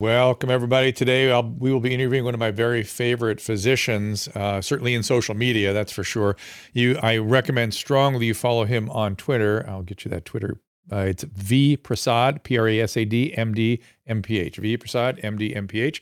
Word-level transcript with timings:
Welcome, 0.00 0.48
everybody. 0.48 0.92
Today, 0.92 1.28
I'll, 1.32 1.42
we 1.42 1.72
will 1.72 1.80
be 1.80 1.92
interviewing 1.92 2.24
one 2.24 2.32
of 2.32 2.38
my 2.38 2.52
very 2.52 2.84
favorite 2.84 3.40
physicians, 3.40 4.28
uh, 4.28 4.60
certainly 4.60 4.94
in 4.94 5.02
social 5.02 5.34
media, 5.34 5.72
that's 5.72 5.90
for 5.90 6.04
sure. 6.04 6.36
You, 6.72 6.96
I 7.02 7.16
recommend 7.16 7.74
strongly 7.74 8.26
you 8.26 8.34
follow 8.34 8.64
him 8.64 8.88
on 8.90 9.16
Twitter. 9.16 9.68
I'll 9.68 9.82
get 9.82 10.04
you 10.04 10.08
that 10.12 10.24
Twitter. 10.24 10.60
Uh, 10.92 10.98
it's 10.98 11.24
V 11.24 11.76
Prasad, 11.76 12.44
P 12.44 12.56
R 12.56 12.68
A 12.68 12.80
S 12.82 12.96
A 12.96 13.04
D 13.04 13.34
M 13.36 13.52
D 13.52 13.82
M 14.06 14.22
P 14.22 14.38
H. 14.38 14.58
V 14.58 14.76
Prasad, 14.76 15.18
M 15.24 15.36
D 15.36 15.52
M 15.56 15.66
P 15.66 15.80
H. 15.80 16.00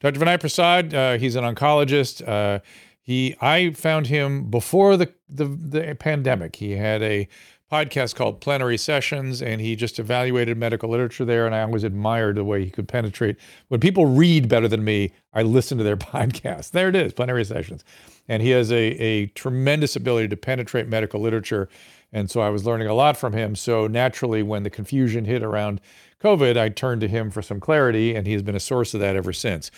Dr. 0.00 0.18
Vinay 0.18 0.40
Prasad, 0.40 0.92
uh, 0.92 1.16
he's 1.16 1.36
an 1.36 1.44
oncologist. 1.44 2.26
Uh, 2.26 2.58
he, 3.00 3.36
I 3.40 3.70
found 3.70 4.08
him 4.08 4.50
before 4.50 4.96
the, 4.96 5.12
the 5.28 5.44
the 5.44 5.94
pandemic. 5.94 6.56
He 6.56 6.72
had 6.72 7.00
a 7.00 7.28
podcast 7.70 8.14
called 8.14 8.40
Plenary 8.40 8.78
Sessions, 8.78 9.42
and 9.42 9.60
he 9.60 9.74
just 9.74 9.98
evaluated 9.98 10.56
medical 10.56 10.88
literature 10.88 11.24
there. 11.24 11.46
And 11.46 11.54
I 11.54 11.62
always 11.62 11.84
admired 11.84 12.36
the 12.36 12.44
way 12.44 12.64
he 12.64 12.70
could 12.70 12.86
penetrate. 12.86 13.36
When 13.68 13.80
people 13.80 14.06
read 14.06 14.48
better 14.48 14.68
than 14.68 14.84
me, 14.84 15.12
I 15.34 15.42
listen 15.42 15.76
to 15.78 15.84
their 15.84 15.96
podcast. 15.96 16.70
There 16.70 16.88
it 16.88 16.96
is, 16.96 17.12
Plenary 17.12 17.44
Sessions. 17.44 17.84
And 18.28 18.42
he 18.42 18.50
has 18.50 18.70
a, 18.70 18.76
a 18.76 19.26
tremendous 19.28 19.96
ability 19.96 20.28
to 20.28 20.36
penetrate 20.36 20.88
medical 20.88 21.20
literature. 21.20 21.68
And 22.12 22.30
so 22.30 22.40
I 22.40 22.50
was 22.50 22.64
learning 22.64 22.88
a 22.88 22.94
lot 22.94 23.16
from 23.16 23.32
him. 23.32 23.56
So 23.56 23.86
naturally, 23.86 24.42
when 24.42 24.62
the 24.62 24.70
confusion 24.70 25.24
hit 25.24 25.42
around 25.42 25.80
COVID, 26.22 26.56
I 26.56 26.68
turned 26.68 27.00
to 27.02 27.08
him 27.08 27.30
for 27.30 27.42
some 27.42 27.60
clarity, 27.60 28.14
and 28.14 28.26
he 28.26 28.32
has 28.32 28.42
been 28.42 28.56
a 28.56 28.60
source 28.60 28.94
of 28.94 29.00
that 29.00 29.16
ever 29.16 29.32
since. 29.32 29.70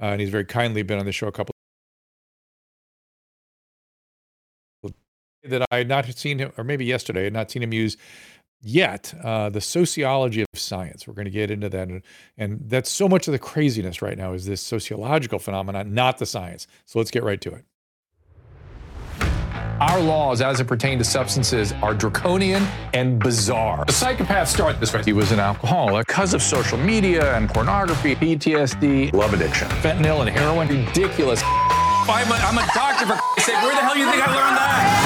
Uh, 0.00 0.06
and 0.06 0.20
he's 0.20 0.30
very 0.30 0.44
kindly 0.44 0.82
been 0.82 0.98
on 0.98 1.06
the 1.06 1.12
show 1.12 1.28
a 1.28 1.32
couple 1.32 1.55
that 5.50 5.66
I 5.70 5.78
had 5.78 5.88
not 5.88 6.06
seen 6.06 6.38
him, 6.38 6.52
or 6.56 6.64
maybe 6.64 6.84
yesterday, 6.84 7.20
I 7.20 7.24
had 7.24 7.32
not 7.32 7.50
seen 7.50 7.62
him 7.62 7.72
use 7.72 7.96
yet 8.62 9.14
uh, 9.22 9.48
the 9.48 9.60
sociology 9.60 10.42
of 10.42 10.48
science. 10.54 11.06
We're 11.06 11.14
going 11.14 11.26
to 11.26 11.30
get 11.30 11.50
into 11.50 11.68
that. 11.68 11.88
And, 11.88 12.02
and 12.36 12.60
that's 12.68 12.90
so 12.90 13.08
much 13.08 13.28
of 13.28 13.32
the 13.32 13.38
craziness 13.38 14.02
right 14.02 14.18
now 14.18 14.32
is 14.32 14.46
this 14.46 14.60
sociological 14.60 15.38
phenomenon, 15.38 15.94
not 15.94 16.18
the 16.18 16.26
science. 16.26 16.66
So 16.84 16.98
let's 16.98 17.10
get 17.10 17.22
right 17.22 17.40
to 17.42 17.50
it. 17.50 17.64
Our 19.78 20.00
laws, 20.00 20.40
as 20.40 20.58
it 20.58 20.66
pertains 20.66 21.00
to 21.00 21.04
substances, 21.04 21.72
are 21.82 21.92
draconian 21.92 22.66
and 22.94 23.18
bizarre. 23.18 23.84
The 23.84 23.92
psychopaths 23.92 24.46
start 24.46 24.80
this 24.80 24.94
way. 24.94 25.02
He 25.04 25.12
was 25.12 25.32
an 25.32 25.38
alcoholic 25.38 26.06
because 26.06 26.32
of 26.32 26.40
social 26.40 26.78
media 26.78 27.36
and 27.36 27.46
pornography, 27.46 28.14
PTSD, 28.14 29.12
love 29.12 29.34
addiction, 29.34 29.68
fentanyl 29.68 30.20
and 30.20 30.30
heroin. 30.30 30.68
Ridiculous. 30.68 31.42
I'm 31.44 32.30
a, 32.30 32.34
I'm 32.36 32.56
a 32.56 32.66
doctor, 32.72 33.04
for 33.04 33.40
sake. 33.42 33.54
Where 33.56 33.74
the 33.74 33.82
hell 33.82 33.92
do 33.92 34.00
you 34.00 34.10
think 34.10 34.26
I 34.26 34.34
learned 34.34 34.56
that? 34.56 35.05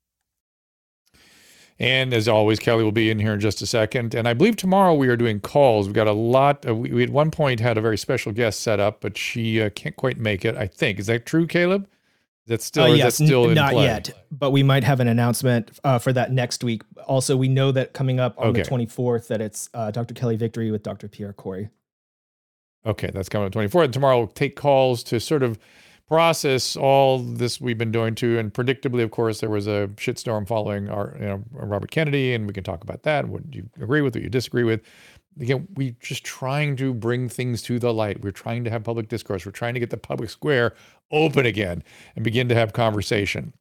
And 1.81 2.13
as 2.13 2.27
always, 2.27 2.59
Kelly 2.59 2.83
will 2.83 2.91
be 2.91 3.09
in 3.09 3.17
here 3.17 3.33
in 3.33 3.39
just 3.39 3.59
a 3.63 3.65
second. 3.65 4.13
And 4.13 4.27
I 4.27 4.35
believe 4.35 4.55
tomorrow 4.55 4.93
we 4.93 5.07
are 5.07 5.17
doing 5.17 5.39
calls. 5.39 5.87
We've 5.87 5.95
got 5.95 6.05
a 6.05 6.11
lot. 6.11 6.63
Of, 6.63 6.77
we, 6.77 6.91
we, 6.91 7.03
at 7.03 7.09
one 7.09 7.31
point 7.31 7.59
had 7.59 7.75
a 7.75 7.81
very 7.81 7.97
special 7.97 8.31
guest 8.31 8.59
set 8.59 8.79
up, 8.79 9.01
but 9.01 9.17
she 9.17 9.59
uh, 9.59 9.71
can't 9.71 9.95
quite 9.95 10.19
make 10.19 10.45
it. 10.45 10.55
I 10.55 10.67
think 10.67 10.99
is 10.99 11.07
that 11.07 11.25
true, 11.25 11.47
Caleb? 11.47 11.85
Is 12.45 12.49
that 12.49 12.61
still? 12.61 12.83
Uh, 12.83 12.93
yes, 12.93 13.17
that 13.17 13.25
still 13.25 13.45
n- 13.45 13.49
in 13.49 13.55
not 13.55 13.71
play? 13.73 13.85
yet, 13.85 14.11
but 14.29 14.51
we 14.51 14.61
might 14.61 14.83
have 14.83 14.99
an 14.99 15.07
announcement 15.07 15.71
uh, 15.83 15.97
for 15.97 16.13
that 16.13 16.31
next 16.31 16.63
week. 16.63 16.83
Also, 17.07 17.35
we 17.35 17.47
know 17.47 17.71
that 17.71 17.93
coming 17.93 18.19
up 18.19 18.35
on 18.37 18.49
Okay. 18.49 18.61
the 18.61 18.69
24th 18.69 19.27
that 19.29 19.41
it's 19.41 19.67
uh, 19.73 19.89
Dr. 19.89 20.13
Kelly 20.13 20.35
Victory 20.35 20.69
with 20.69 20.83
Dr. 20.83 21.07
Pierre 21.07 21.33
Kory. 21.33 21.69
Okay, 22.85 23.09
that's 23.11 23.27
coming 23.27 23.45
on 23.45 23.51
24th. 23.51 23.85
And 23.85 23.93
tomorrow 23.93 24.19
we'll 24.19 24.27
take 24.27 24.55
calls 24.55 25.01
to 25.05 25.19
sort 25.19 25.41
of 25.41 25.57
process 26.11 26.75
all 26.75 27.19
this 27.19 27.61
we've 27.61 27.77
been 27.77 27.93
doing 27.93 28.13
too. 28.13 28.37
And 28.37 28.53
predictably, 28.53 29.01
of 29.01 29.11
course, 29.11 29.39
there 29.39 29.49
was 29.49 29.65
a 29.65 29.89
shitstorm 29.95 30.45
following 30.45 30.89
our, 30.89 31.15
you 31.17 31.25
know, 31.25 31.41
Robert 31.53 31.89
Kennedy, 31.89 32.33
and 32.33 32.45
we 32.45 32.53
can 32.53 32.65
talk 32.65 32.83
about 32.83 33.03
that. 33.03 33.29
What 33.29 33.43
you 33.55 33.69
agree 33.81 34.01
with, 34.01 34.15
what 34.15 34.21
you 34.21 34.29
disagree 34.29 34.65
with. 34.65 34.81
Again, 35.39 35.69
we're 35.75 35.95
just 36.01 36.25
trying 36.25 36.75
to 36.75 36.93
bring 36.93 37.29
things 37.29 37.61
to 37.61 37.79
the 37.79 37.93
light. 37.93 38.21
We're 38.21 38.31
trying 38.31 38.65
to 38.65 38.69
have 38.69 38.83
public 38.83 39.07
discourse. 39.07 39.45
We're 39.45 39.53
trying 39.53 39.73
to 39.73 39.79
get 39.79 39.89
the 39.89 39.95
public 39.95 40.29
square 40.29 40.73
open 41.11 41.45
again 41.45 41.81
and 42.17 42.25
begin 42.25 42.49
to 42.49 42.55
have 42.55 42.73
conversation. 42.73 43.53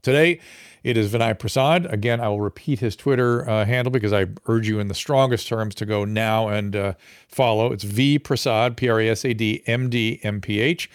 Today, 0.00 0.40
it 0.84 0.96
is 0.96 1.12
Vinay 1.12 1.38
Prasad. 1.38 1.84
Again, 1.92 2.18
I 2.18 2.28
will 2.28 2.40
repeat 2.40 2.80
his 2.80 2.96
Twitter 2.96 3.46
uh, 3.46 3.66
handle 3.66 3.90
because 3.90 4.14
I 4.14 4.28
urge 4.46 4.66
you 4.66 4.80
in 4.80 4.88
the 4.88 4.94
strongest 4.94 5.48
terms 5.48 5.74
to 5.74 5.84
go 5.84 6.06
now 6.06 6.48
and 6.48 6.74
uh, 6.74 6.94
follow. 7.28 7.72
It's 7.72 7.84
V 7.84 8.18
Prasad, 8.18 8.78
P 8.78 8.88
R 8.88 9.00
A 9.00 9.10
S 9.10 9.26
A 9.26 9.34
D 9.34 9.62
M 9.66 9.90
D 9.90 10.18
M 10.22 10.40
P 10.40 10.60
H. 10.60 10.88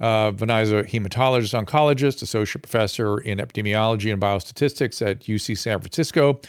Uh, 0.00 0.32
is 0.34 0.72
a 0.72 0.82
hematologist, 0.84 1.64
oncologist, 1.64 2.22
associate 2.22 2.62
professor 2.62 3.18
in 3.18 3.38
epidemiology 3.38 4.12
and 4.12 4.20
biostatistics 4.20 5.06
at 5.06 5.20
UC 5.20 5.58
San 5.58 5.78
Francisco. 5.80 6.40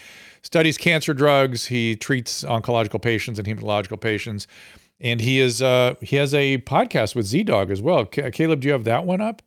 Studies 0.41 0.77
cancer 0.77 1.13
drugs. 1.13 1.65
He 1.65 1.95
treats 1.95 2.43
oncological 2.43 3.01
patients 3.01 3.37
and 3.39 3.47
hematological 3.47 3.99
patients, 3.99 4.47
and 4.99 5.19
he 5.19 5.39
is 5.39 5.61
uh, 5.61 5.95
he 6.01 6.15
has 6.15 6.33
a 6.33 6.59
podcast 6.59 7.13
with 7.13 7.25
Z 7.25 7.43
Dog 7.43 7.69
as 7.69 7.81
well. 7.81 8.05
Ca- 8.05 8.31
Caleb, 8.31 8.61
do 8.61 8.67
you 8.67 8.73
have 8.73 8.85
that 8.85 9.05
one 9.05 9.21
up? 9.21 9.41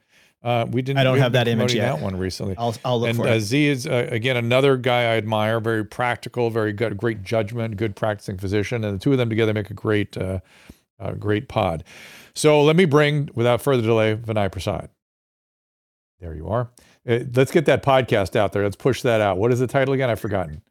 Uh, 0.45 0.67
we 0.71 0.83
didn't. 0.83 0.99
I 0.99 1.05
don't 1.05 1.19
have 1.19 1.33
that 1.33 1.49
image 1.49 1.75
yet. 1.75 1.95
That 1.95 2.03
one 2.03 2.19
recently. 2.19 2.55
I'll, 2.59 2.77
I'll 2.85 3.01
look 3.01 3.09
and 3.09 3.17
for 3.17 3.27
uh, 3.27 3.37
it. 3.37 3.41
Z 3.41 3.67
is 3.67 3.87
uh, 3.87 4.09
again 4.11 4.37
another 4.37 4.77
guy 4.77 5.15
I 5.15 5.17
admire. 5.17 5.59
Very 5.59 5.85
practical, 5.85 6.51
very 6.51 6.75
good, 6.75 6.99
great 6.99 7.23
judgment, 7.23 7.79
good 7.79 7.97
practicing 7.97 8.37
physician, 8.37 8.85
and 8.85 9.01
the 9.01 9.03
two 9.03 9.13
of 9.13 9.19
them 9.19 9.31
together 9.31 9.55
make 9.55 9.71
a 9.71 9.75
great, 9.75 10.19
uh, 10.19 10.41
uh, 11.01 11.13
great 11.13 11.49
pod. 11.49 11.83
So 12.35 12.63
let 12.63 12.77
me 12.77 12.85
bring, 12.85 13.29
without 13.35 13.63
further 13.63 13.83
delay, 13.83 14.17
Vinay 14.17 14.51
Prasad. 14.51 14.89
There 16.21 16.35
you 16.35 16.49
are. 16.49 16.71
Uh, 17.09 17.21
let's 17.35 17.51
get 17.53 17.67
that 17.67 17.83
podcast 17.83 18.35
out 18.35 18.53
there. 18.53 18.63
Let's 18.65 18.77
push 18.77 19.03
that 19.03 19.21
out. 19.21 19.39
What 19.39 19.53
is 19.53 19.61
the 19.61 19.67
title 19.67 19.95
again? 19.95 20.11
I've 20.11 20.21
forgotten. 20.21 20.63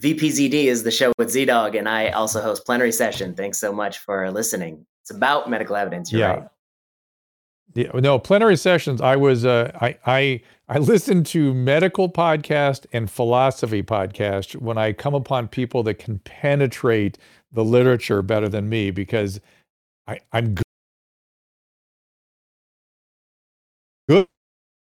VPZD 0.00 0.52
is 0.64 0.82
the 0.82 0.90
show 0.90 1.12
with 1.18 1.30
Z 1.30 1.46
Dog, 1.46 1.74
and 1.74 1.88
I 1.88 2.08
also 2.08 2.42
host 2.42 2.66
Plenary 2.66 2.92
Session. 2.92 3.34
Thanks 3.34 3.58
so 3.58 3.72
much 3.72 3.98
for 3.98 4.30
listening. 4.30 4.84
It's 5.02 5.10
about 5.10 5.48
medical 5.48 5.76
evidence. 5.76 6.12
You're 6.12 6.20
Yeah. 6.20 6.26
right. 6.32 6.48
Yeah, 7.74 7.90
no 7.94 8.18
plenary 8.18 8.56
sessions. 8.56 9.00
I 9.02 9.16
was 9.16 9.44
uh, 9.44 9.70
I 9.80 9.98
I 10.06 10.40
I 10.68 10.78
listened 10.78 11.26
to 11.26 11.52
medical 11.52 12.08
podcast 12.10 12.86
and 12.92 13.10
philosophy 13.10 13.82
podcast 13.82 14.56
when 14.56 14.78
I 14.78 14.92
come 14.92 15.14
upon 15.14 15.48
people 15.48 15.82
that 15.84 15.94
can 15.94 16.18
penetrate 16.20 17.18
the 17.52 17.64
literature 17.64 18.22
better 18.22 18.48
than 18.48 18.68
me 18.68 18.90
because 18.90 19.40
I 20.06 20.20
I'm 20.32 20.56
good, 24.08 24.26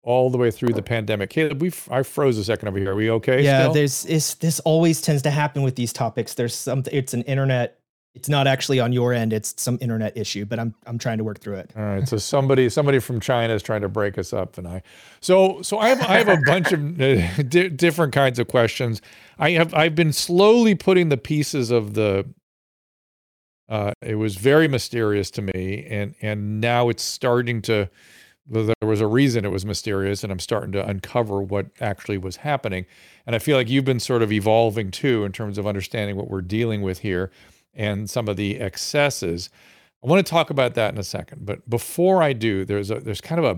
all 0.04 0.30
the 0.30 0.38
way 0.38 0.51
through 0.51 0.74
the 0.74 0.84
pandemic. 0.84 1.31
Caleb, 1.31 1.62
we 1.62 1.72
I 1.89 2.04
froze 2.04 2.38
a 2.38 2.44
second 2.44 2.68
over 2.68 2.78
here. 2.78 2.92
Are 2.92 2.95
we 2.95 3.10
okay? 3.10 3.44
yeah, 3.44 3.63
still? 3.63 3.74
there's 3.74 4.06
is 4.06 4.36
this 4.36 4.60
always 4.62 5.01
tends 5.01 5.24
to 5.24 5.31
happen 5.31 5.63
with 5.63 5.75
these 5.75 5.92
topics. 5.92 6.36
There's 6.36 6.56
some. 6.56 6.84
It's 6.92 7.13
an 7.13 7.24
internet. 7.24 7.80
It's 8.13 8.30
not 8.30 8.48
actually 8.48 8.80
on 8.80 8.94
your 8.94 9.12
end. 9.12 9.34
It's 9.34 9.62
some 9.62 9.78
internet 9.81 10.16
issue, 10.16 10.45
but 10.45 10.60
I'm 10.60 10.74
I'm 10.86 10.98
trying 10.98 11.18
to 11.18 11.24
work 11.24 11.39
through 11.39 11.56
it. 11.56 11.72
All 11.75 11.84
right, 11.84 12.07
so 12.07 12.18
somebody 12.18 12.69
somebody 12.69 13.00
from 13.00 13.19
China 13.19 13.54
is 13.54 13.62
trying 13.62 13.81
to 13.81 13.89
break 13.89 14.18
us 14.18 14.31
up, 14.31 14.57
and 14.57 14.68
I 14.68 14.84
so 15.19 15.62
so 15.63 15.80
I 15.80 15.89
have 15.89 16.01
I 16.01 16.18
have 16.18 16.30
a 16.30 16.42
bunch 16.45 16.72
of 16.72 17.01
uh, 17.01 17.44
di- 17.44 17.69
different 17.69 18.13
kinds 18.13 18.39
of 18.39 18.48
questions. 18.48 19.01
I 19.38 19.51
have 19.51 19.74
I've 19.74 19.95
been 19.95 20.13
slowly 20.13 20.75
putting 20.75 21.10
the 21.10 21.18
pieces 21.18 21.72
of 21.72 21.94
the. 21.94 22.25
Uh, 23.68 23.92
it 24.04 24.16
was 24.16 24.36
very 24.36 24.68
mysterious 24.68 25.31
to 25.31 25.42
me, 25.42 25.86
and 25.89 26.16
and 26.22 26.62
now 26.62 26.89
it's 26.89 27.04
starting 27.04 27.62
to. 27.63 27.89
There 28.47 28.75
was 28.81 29.01
a 29.01 29.07
reason 29.07 29.44
it 29.44 29.51
was 29.51 29.65
mysterious, 29.65 30.24
and 30.24 30.31
I'm 30.31 30.39
starting 30.39 30.71
to 30.74 30.88
uncover 30.88 31.42
what 31.42 31.68
actually 31.81 32.19
was 32.19 32.38
happening. 32.38 32.86
And 33.25 33.36
I 33.36 33.39
feel 33.39 33.57
like 33.57 33.69
you've 33.69 33.86
been 33.86 34.00
sort 34.00 34.21
of 34.21 34.31
evolving 34.31 34.92
too 34.92 35.24
in 35.24 35.31
terms 35.31 35.57
of 35.57 35.65
understanding 35.65 36.15
what 36.15 36.30
we're 36.30 36.42
dealing 36.42 36.81
with 36.81 37.00
here, 37.00 37.31
and 37.74 38.09
some 38.09 38.27
of 38.27 38.38
the 38.38 38.59
excesses. 38.59 39.50
I 40.03 40.07
want 40.07 40.24
to 40.25 40.30
talk 40.30 40.51
about 40.51 40.75
that 40.75 40.94
in 40.94 41.00
a 41.00 41.03
second, 41.03 41.45
but 41.45 41.68
before 41.68 42.21
I 42.21 42.33
do, 42.33 42.65
there's 42.65 42.92
a 42.92 43.00
there's 43.00 43.21
kind 43.21 43.44
of 43.44 43.57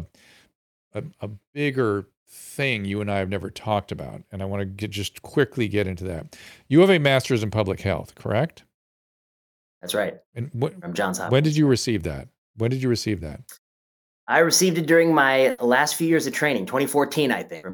a 0.93 0.99
a, 0.99 1.03
a 1.25 1.29
bigger 1.53 2.07
thing 2.29 2.85
you 2.85 3.01
and 3.01 3.11
I 3.11 3.17
have 3.17 3.29
never 3.29 3.49
talked 3.49 3.91
about, 3.91 4.23
and 4.31 4.41
I 4.41 4.45
want 4.45 4.61
to 4.61 4.65
get, 4.65 4.91
just 4.91 5.21
quickly 5.21 5.67
get 5.67 5.87
into 5.87 6.03
that. 6.05 6.37
You 6.67 6.79
have 6.81 6.89
a 6.89 6.99
master's 6.99 7.43
in 7.43 7.51
public 7.51 7.81
health, 7.81 8.15
correct? 8.15 8.63
That's 9.81 9.93
right. 9.93 10.15
And 10.33 10.49
what, 10.53 10.79
from 10.81 10.93
Johns 10.93 11.17
Hopkins. 11.17 11.31
When 11.31 11.43
did 11.43 11.55
you 11.55 11.67
receive 11.67 12.03
that? 12.03 12.29
When 12.55 12.71
did 12.71 12.81
you 12.81 12.89
receive 12.89 13.21
that? 13.21 13.41
I 14.27 14.39
received 14.39 14.77
it 14.77 14.85
during 14.85 15.13
my 15.13 15.55
last 15.59 15.95
few 15.95 16.07
years 16.07 16.27
of 16.27 16.33
training, 16.33 16.65
2014, 16.65 17.31
I 17.31 17.43
think. 17.43 17.65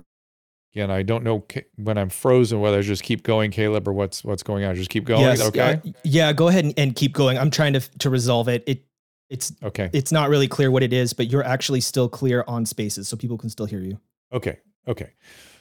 Again, 0.74 0.90
I 0.92 1.04
don't 1.04 1.24
know 1.24 1.46
when 1.76 1.98
I'm 1.98 2.10
frozen 2.10 2.60
whether 2.60 2.80
I 2.80 2.82
just 2.82 3.04
keep 3.04 3.24
going, 3.24 3.52
Caleb, 3.52 3.88
or 3.88 3.94
what's 3.94 4.24
what's 4.24 4.42
going 4.42 4.64
on. 4.64 4.74
Just 4.74 4.90
keep 4.90 5.06
going. 5.06 5.22
Yes, 5.22 5.42
okay. 5.42 5.80
Uh, 5.86 5.92
yeah, 6.04 6.34
go 6.34 6.48
ahead 6.48 6.66
and, 6.66 6.74
and, 6.78 6.96
keep 6.96 7.14
going. 7.14 7.38
I'm 7.38 7.52
trying 7.52 7.74
to 7.74 7.80
to 8.00 8.10
resolve 8.10 8.48
it. 8.48 8.64
It 8.66 8.84
it's 9.30 9.52
okay. 9.62 9.92
It's 9.94 10.12
not 10.12 10.30
really 10.30 10.48
clear 10.48 10.72
what 10.72 10.82
it 10.82 10.92
is, 10.92 11.14
but 11.14 11.28
you're 11.28 11.44
actually 11.44 11.82
still 11.82 12.10
clear 12.10 12.44
on 12.48 12.66
spaces, 12.66 13.08
so 13.08 13.16
people 13.16 13.38
can 13.38 13.52
still 13.52 13.68
hear 13.68 13.82
you. 13.82 14.00
Okay. 14.32 14.60
Okay. 14.88 15.12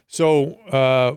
So 0.07 0.55
uh, 0.71 1.17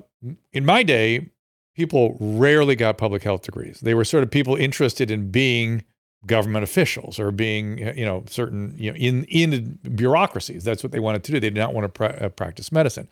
in 0.52 0.66
my 0.66 0.84
day, 0.84 1.30
people 1.76 2.18
rarely 2.20 2.76
got 2.76 2.98
public 2.98 3.24
health 3.24 3.44
degrees. 3.44 3.80
They 3.80 3.94
were 3.94 4.06
sort 4.06 4.24
of 4.24 4.32
people 4.32 4.56
interested 4.56 5.10
in 5.10 5.32
being 5.32 5.86
government 6.26 6.64
officials 6.64 7.20
or 7.20 7.32
being 7.32 7.78
you 7.98 8.06
know 8.06 8.24
certain 8.28 8.74
you 8.78 8.92
know 8.92 8.98
in 8.98 9.26
in 9.26 9.80
bureaucracies. 9.96 10.64
That's 10.64 10.84
what 10.84 10.92
they 10.92 11.00
wanted 11.00 11.24
to 11.26 11.32
do. 11.32 11.40
They 11.40 11.50
did 11.50 11.60
not 11.60 11.74
want 11.74 11.86
to 11.86 11.90
pra- 11.90 12.26
uh, 12.26 12.30
practice 12.30 12.72
medicine. 12.72 13.08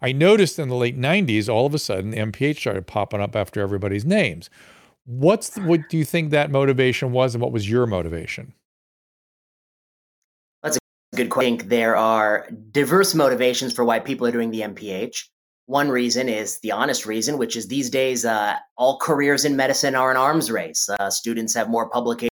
I 0.00 0.12
noticed 0.12 0.58
in 0.58 0.68
the 0.68 0.76
late 0.76 0.98
90s, 0.98 1.48
all 1.48 1.66
of 1.66 1.74
a 1.74 1.78
sudden, 1.78 2.12
MPH 2.12 2.58
started 2.58 2.86
popping 2.86 3.20
up 3.20 3.34
after 3.34 3.60
everybody's 3.60 4.04
names. 4.04 4.48
What's 5.06 5.50
the, 5.50 5.62
what 5.62 5.88
do 5.88 5.98
you 5.98 6.04
think 6.04 6.30
that 6.30 6.50
motivation 6.50 7.10
was, 7.12 7.34
and 7.34 7.42
what 7.42 7.50
was 7.50 7.68
your 7.68 7.86
motivation? 7.86 8.52
That's 10.62 10.76
a 10.76 11.16
good 11.16 11.30
question. 11.30 11.54
I 11.54 11.56
think 11.58 11.70
there 11.70 11.96
are 11.96 12.48
diverse 12.70 13.14
motivations 13.14 13.72
for 13.72 13.84
why 13.84 13.98
people 13.98 14.26
are 14.26 14.32
doing 14.32 14.50
the 14.50 14.60
MPH. 14.60 15.24
One 15.66 15.88
reason 15.88 16.28
is 16.28 16.60
the 16.60 16.72
honest 16.72 17.04
reason, 17.04 17.36
which 17.36 17.56
is 17.56 17.66
these 17.66 17.90
days, 17.90 18.24
uh, 18.24 18.56
all 18.76 18.98
careers 18.98 19.44
in 19.44 19.56
medicine 19.56 19.94
are 19.94 20.10
an 20.10 20.16
arms 20.16 20.50
race. 20.50 20.88
Uh, 20.88 21.10
students 21.10 21.54
have 21.54 21.68
more 21.68 21.90
publications 21.90 22.28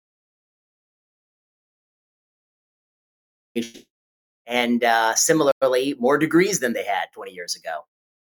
and 4.47 4.83
uh, 4.83 5.15
similarly, 5.15 5.95
more 5.99 6.17
degrees 6.17 6.59
than 6.59 6.73
they 6.73 6.83
had 6.83 7.05
20 7.13 7.31
years 7.31 7.55
ago. 7.55 7.81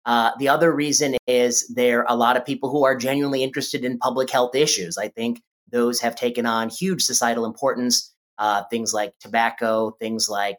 Uh, 0.06 0.32
the 0.38 0.50
other 0.50 0.74
reason 0.74 1.16
is 1.28 1.68
there 1.70 2.02
are 2.02 2.14
a 2.14 2.16
lot 2.16 2.36
of 2.36 2.46
people 2.46 2.70
who 2.70 2.84
are 2.84 2.96
genuinely 2.96 3.44
interested 3.44 3.86
in 3.86 3.98
public 3.98 4.30
health 4.30 4.54
issues. 4.54 4.98
I 4.98 5.08
think 5.08 5.42
those 5.72 6.00
have 6.02 6.16
taken 6.16 6.46
on 6.46 6.70
huge 6.70 7.02
societal 7.02 7.46
importance. 7.46 8.14
Uh, 8.38 8.64
things 8.70 8.94
like 8.94 9.14
tobacco, 9.20 9.92
things 10.00 10.28
like 10.28 10.58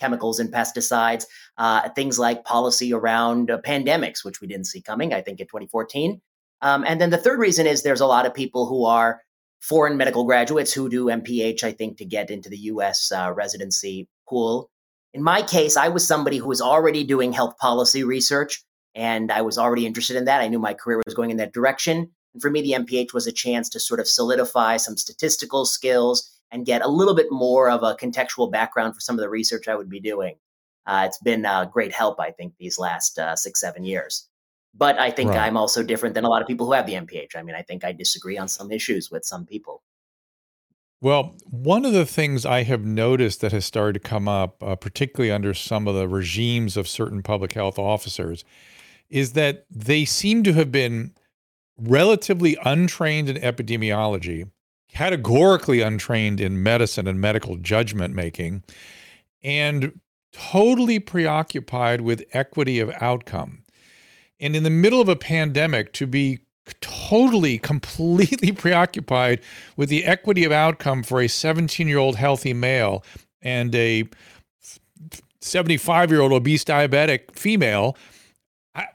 chemicals 0.00 0.40
and 0.40 0.52
pesticides, 0.52 1.24
uh, 1.58 1.88
things 1.90 2.18
like 2.18 2.44
policy 2.44 2.92
around 2.92 3.50
uh, 3.50 3.58
pandemics, 3.58 4.24
which 4.24 4.40
we 4.40 4.48
didn't 4.48 4.66
see 4.66 4.82
coming, 4.82 5.14
I 5.14 5.22
think, 5.22 5.40
in 5.40 5.46
2014. 5.46 6.20
Um, 6.60 6.84
and 6.86 7.00
then 7.00 7.10
the 7.10 7.18
third 7.18 7.38
reason 7.38 7.66
is 7.66 7.82
there's 7.82 8.00
a 8.00 8.06
lot 8.06 8.26
of 8.26 8.34
people 8.34 8.66
who 8.66 8.84
are 8.84 9.22
foreign 9.62 9.96
medical 9.96 10.24
graduates 10.24 10.72
who 10.72 10.90
do 10.90 11.06
MPH, 11.06 11.62
I 11.62 11.72
think, 11.72 11.98
to 11.98 12.04
get 12.04 12.30
into 12.30 12.48
the 12.48 12.58
US 12.58 13.10
uh, 13.12 13.32
residency 13.32 14.08
pool. 14.28 14.68
In 15.14 15.22
my 15.22 15.42
case, 15.42 15.76
I 15.76 15.88
was 15.88 16.06
somebody 16.06 16.38
who 16.38 16.48
was 16.48 16.60
already 16.60 17.04
doing 17.04 17.32
health 17.32 17.56
policy 17.58 18.02
research 18.02 18.62
and 18.94 19.30
I 19.30 19.42
was 19.42 19.58
already 19.58 19.86
interested 19.86 20.16
in 20.16 20.24
that. 20.26 20.40
I 20.40 20.48
knew 20.48 20.58
my 20.58 20.74
career 20.74 21.00
was 21.06 21.14
going 21.14 21.30
in 21.30 21.36
that 21.38 21.54
direction. 21.54 22.10
And 22.34 22.42
for 22.42 22.50
me, 22.50 22.60
the 22.62 22.72
MPH 22.72 23.14
was 23.14 23.26
a 23.26 23.32
chance 23.32 23.68
to 23.70 23.80
sort 23.80 24.00
of 24.00 24.08
solidify 24.08 24.78
some 24.78 24.96
statistical 24.96 25.64
skills 25.64 26.28
and 26.50 26.66
get 26.66 26.82
a 26.82 26.88
little 26.88 27.14
bit 27.14 27.28
more 27.30 27.70
of 27.70 27.82
a 27.82 27.94
contextual 27.94 28.50
background 28.50 28.94
for 28.94 29.00
some 29.00 29.16
of 29.16 29.20
the 29.20 29.30
research 29.30 29.68
I 29.68 29.76
would 29.76 29.88
be 29.88 30.00
doing. 30.00 30.36
Uh, 30.86 31.04
it's 31.06 31.18
been 31.18 31.44
a 31.44 31.70
great 31.72 31.92
help, 31.92 32.18
I 32.20 32.32
think, 32.32 32.54
these 32.58 32.78
last 32.78 33.18
uh, 33.18 33.36
six, 33.36 33.60
seven 33.60 33.84
years. 33.84 34.28
But 34.74 34.98
I 34.98 35.10
think 35.10 35.30
right. 35.30 35.40
I'm 35.40 35.56
also 35.56 35.82
different 35.82 36.14
than 36.14 36.24
a 36.24 36.28
lot 36.28 36.40
of 36.40 36.48
people 36.48 36.66
who 36.66 36.72
have 36.72 36.86
the 36.86 36.94
MPH. 36.94 37.36
I 37.36 37.42
mean, 37.42 37.54
I 37.54 37.62
think 37.62 37.84
I 37.84 37.92
disagree 37.92 38.38
on 38.38 38.48
some 38.48 38.72
issues 38.72 39.10
with 39.10 39.24
some 39.24 39.44
people. 39.44 39.82
Well, 41.02 41.34
one 41.50 41.84
of 41.84 41.92
the 41.92 42.06
things 42.06 42.46
I 42.46 42.62
have 42.62 42.84
noticed 42.84 43.40
that 43.40 43.50
has 43.50 43.64
started 43.64 43.94
to 43.94 44.08
come 44.08 44.28
up, 44.28 44.62
uh, 44.62 44.76
particularly 44.76 45.32
under 45.32 45.52
some 45.52 45.88
of 45.88 45.96
the 45.96 46.06
regimes 46.06 46.76
of 46.76 46.86
certain 46.86 47.22
public 47.22 47.54
health 47.54 47.76
officers, 47.76 48.44
is 49.10 49.32
that 49.32 49.66
they 49.68 50.04
seem 50.04 50.44
to 50.44 50.52
have 50.52 50.70
been 50.70 51.12
relatively 51.76 52.56
untrained 52.64 53.28
in 53.28 53.36
epidemiology, 53.36 54.48
categorically 54.88 55.80
untrained 55.80 56.40
in 56.40 56.62
medicine 56.62 57.08
and 57.08 57.20
medical 57.20 57.56
judgment 57.56 58.14
making, 58.14 58.62
and 59.42 60.00
totally 60.32 61.00
preoccupied 61.00 62.00
with 62.00 62.24
equity 62.32 62.78
of 62.78 62.90
outcome. 63.00 63.61
And 64.42 64.56
in 64.56 64.64
the 64.64 64.70
middle 64.70 65.00
of 65.00 65.08
a 65.08 65.16
pandemic, 65.16 65.92
to 65.94 66.06
be 66.06 66.40
totally, 66.80 67.58
completely 67.58 68.52
preoccupied 68.52 69.40
with 69.76 69.88
the 69.88 70.04
equity 70.04 70.44
of 70.44 70.52
outcome 70.52 71.02
for 71.02 71.20
a 71.20 71.28
17 71.28 71.88
year 71.88 71.98
old 71.98 72.16
healthy 72.16 72.52
male 72.52 73.04
and 73.40 73.74
a 73.74 74.08
75 75.40 76.10
year 76.10 76.20
old 76.20 76.32
obese 76.32 76.64
diabetic 76.64 77.36
female. 77.36 77.96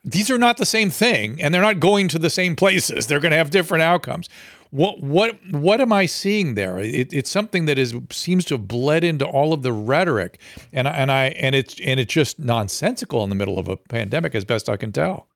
these 0.03 0.31
are 0.31 0.37
not 0.37 0.57
the 0.57 0.65
same 0.65 0.89
thing, 0.89 1.41
and 1.41 1.53
they're 1.53 1.61
not 1.61 1.79
going 1.79 2.07
to 2.09 2.19
the 2.19 2.29
same 2.29 2.55
places. 2.55 3.07
They're 3.07 3.19
going 3.19 3.31
to 3.31 3.37
have 3.37 3.49
different 3.49 3.83
outcomes. 3.83 4.29
What 4.69 5.01
what 5.01 5.37
what 5.51 5.79
am 5.79 5.93
I 5.93 6.07
seeing 6.07 6.55
there? 6.55 6.77
It, 6.77 7.13
it's 7.13 7.29
something 7.29 7.67
that 7.67 7.77
is 7.77 7.95
seems 8.11 8.43
to 8.45 8.55
have 8.55 8.67
bled 8.67 9.05
into 9.05 9.25
all 9.25 9.53
of 9.53 9.61
the 9.61 9.71
rhetoric, 9.71 10.41
and 10.73 10.89
and 10.89 11.09
I 11.09 11.27
and 11.27 11.55
it's 11.55 11.79
and 11.79 12.01
it's 12.01 12.13
just 12.13 12.37
nonsensical 12.37 13.23
in 13.23 13.29
the 13.29 13.35
middle 13.35 13.59
of 13.59 13.69
a 13.69 13.77
pandemic, 13.77 14.35
as 14.35 14.43
best 14.43 14.67
I 14.67 14.75
can 14.75 14.91
tell. 14.91 15.27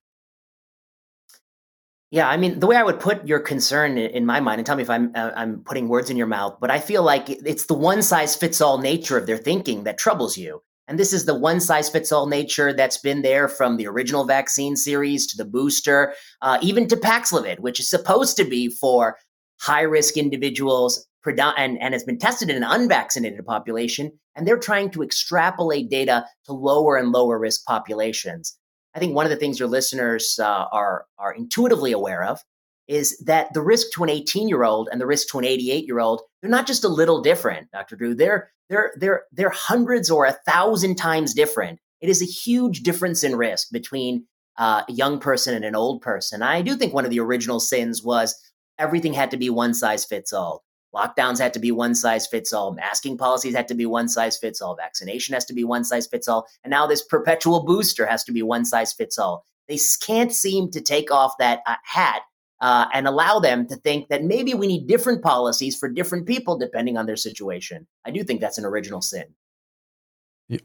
Yeah, 2.11 2.27
I 2.27 2.35
mean, 2.35 2.59
the 2.59 2.67
way 2.67 2.75
I 2.75 2.83
would 2.83 2.99
put 2.99 3.25
your 3.25 3.39
concern 3.39 3.97
in 3.97 4.25
my 4.25 4.41
mind, 4.41 4.59
and 4.59 4.65
tell 4.65 4.75
me 4.75 4.83
if 4.83 4.89
I'm 4.89 5.13
uh, 5.15 5.31
I'm 5.33 5.63
putting 5.63 5.87
words 5.87 6.09
in 6.09 6.17
your 6.17 6.27
mouth, 6.27 6.57
but 6.59 6.69
I 6.69 6.77
feel 6.77 7.03
like 7.03 7.29
it's 7.29 7.67
the 7.67 7.73
one 7.73 8.01
size 8.01 8.35
fits 8.35 8.59
all 8.59 8.77
nature 8.79 9.17
of 9.17 9.27
their 9.27 9.37
thinking 9.37 9.85
that 9.85 9.97
troubles 9.97 10.37
you. 10.37 10.61
And 10.89 10.99
this 10.99 11.13
is 11.13 11.23
the 11.23 11.39
one 11.39 11.61
size 11.61 11.89
fits 11.89 12.11
all 12.11 12.27
nature 12.27 12.73
that's 12.73 12.97
been 12.97 13.21
there 13.21 13.47
from 13.47 13.77
the 13.77 13.87
original 13.87 14.25
vaccine 14.25 14.75
series 14.75 15.25
to 15.27 15.37
the 15.37 15.45
booster, 15.45 16.13
uh, 16.41 16.57
even 16.61 16.89
to 16.89 16.97
Paxlovid, 16.97 17.59
which 17.59 17.79
is 17.79 17.89
supposed 17.89 18.35
to 18.37 18.43
be 18.43 18.67
for 18.67 19.15
high 19.61 19.83
risk 19.83 20.17
individuals 20.17 21.07
and, 21.25 21.81
and 21.81 21.93
has 21.93 22.03
been 22.03 22.17
tested 22.17 22.49
in 22.49 22.57
an 22.57 22.63
unvaccinated 22.63 23.45
population. 23.45 24.11
And 24.35 24.45
they're 24.45 24.57
trying 24.59 24.89
to 24.91 25.03
extrapolate 25.03 25.89
data 25.89 26.25
to 26.45 26.51
lower 26.51 26.97
and 26.97 27.13
lower 27.13 27.39
risk 27.39 27.65
populations. 27.65 28.57
I 28.93 28.99
think 28.99 29.15
one 29.15 29.25
of 29.25 29.29
the 29.29 29.37
things 29.37 29.59
your 29.59 29.69
listeners 29.69 30.39
uh, 30.41 30.65
are 30.71 31.05
are 31.17 31.33
intuitively 31.33 31.91
aware 31.91 32.23
of 32.23 32.41
is 32.87 33.17
that 33.19 33.53
the 33.53 33.61
risk 33.61 33.87
to 33.93 34.03
an 34.03 34.09
18 34.09 34.49
year 34.49 34.63
old 34.63 34.89
and 34.91 34.99
the 34.99 35.05
risk 35.05 35.29
to 35.29 35.39
an 35.39 35.45
88 35.45 35.85
year 35.85 35.99
old 35.99 36.21
they're 36.41 36.49
not 36.49 36.67
just 36.67 36.83
a 36.83 36.89
little 36.89 37.21
different, 37.21 37.71
Dr. 37.71 37.95
Drew. 37.95 38.15
They're 38.15 38.51
they're 38.69 38.93
they're 38.97 39.23
they're 39.31 39.49
hundreds 39.49 40.09
or 40.09 40.25
a 40.25 40.37
thousand 40.47 40.95
times 40.95 41.33
different. 41.33 41.79
It 41.99 42.09
is 42.09 42.21
a 42.21 42.25
huge 42.25 42.81
difference 42.81 43.23
in 43.23 43.35
risk 43.35 43.71
between 43.71 44.25
uh, 44.57 44.83
a 44.87 44.91
young 44.91 45.19
person 45.19 45.53
and 45.53 45.63
an 45.63 45.75
old 45.75 46.01
person. 46.01 46.41
I 46.41 46.61
do 46.61 46.75
think 46.75 46.93
one 46.93 47.05
of 47.05 47.11
the 47.11 47.19
original 47.19 47.59
sins 47.59 48.03
was 48.03 48.35
everything 48.79 49.13
had 49.13 49.31
to 49.31 49.37
be 49.37 49.49
one 49.49 49.73
size 49.73 50.03
fits 50.03 50.33
all. 50.33 50.63
Lockdowns 50.93 51.39
had 51.39 51.53
to 51.53 51.59
be 51.59 51.71
one 51.71 51.95
size 51.95 52.27
fits 52.27 52.51
all. 52.51 52.73
Masking 52.73 53.17
policies 53.17 53.55
had 53.55 53.67
to 53.69 53.73
be 53.73 53.85
one 53.85 54.09
size 54.09 54.37
fits 54.37 54.61
all. 54.61 54.75
Vaccination 54.75 55.33
has 55.33 55.45
to 55.45 55.53
be 55.53 55.63
one 55.63 55.83
size 55.83 56.07
fits 56.07 56.27
all. 56.27 56.47
And 56.63 56.71
now 56.71 56.85
this 56.85 57.01
perpetual 57.01 57.63
booster 57.63 58.05
has 58.05 58.23
to 58.25 58.31
be 58.31 58.41
one 58.41 58.65
size 58.65 58.91
fits 58.91 59.17
all. 59.17 59.45
They 59.67 59.79
can't 60.05 60.33
seem 60.33 60.69
to 60.71 60.81
take 60.81 61.11
off 61.11 61.37
that 61.39 61.61
uh, 61.65 61.75
hat 61.83 62.23
uh, 62.59 62.87
and 62.93 63.07
allow 63.07 63.39
them 63.39 63.67
to 63.67 63.75
think 63.77 64.09
that 64.09 64.23
maybe 64.23 64.53
we 64.53 64.67
need 64.67 64.87
different 64.87 65.23
policies 65.23 65.77
for 65.77 65.89
different 65.89 66.27
people 66.27 66.57
depending 66.57 66.97
on 66.97 67.05
their 67.05 67.15
situation. 67.15 67.87
I 68.05 68.11
do 68.11 68.23
think 68.23 68.41
that's 68.41 68.57
an 68.57 68.65
original 68.65 69.01
sin. 69.01 69.25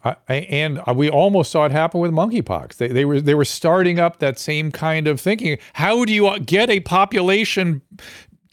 I, 0.04 0.16
and 0.34 0.80
we 0.96 1.08
almost 1.08 1.52
saw 1.52 1.64
it 1.64 1.70
happen 1.70 2.00
with 2.00 2.10
monkeypox. 2.10 2.76
They, 2.76 2.88
they 2.88 3.04
were 3.04 3.20
they 3.20 3.36
were 3.36 3.44
starting 3.44 4.00
up 4.00 4.18
that 4.18 4.36
same 4.36 4.72
kind 4.72 5.06
of 5.06 5.20
thinking. 5.20 5.58
How 5.74 6.04
do 6.04 6.12
you 6.12 6.40
get 6.40 6.70
a 6.70 6.80
population 6.80 7.82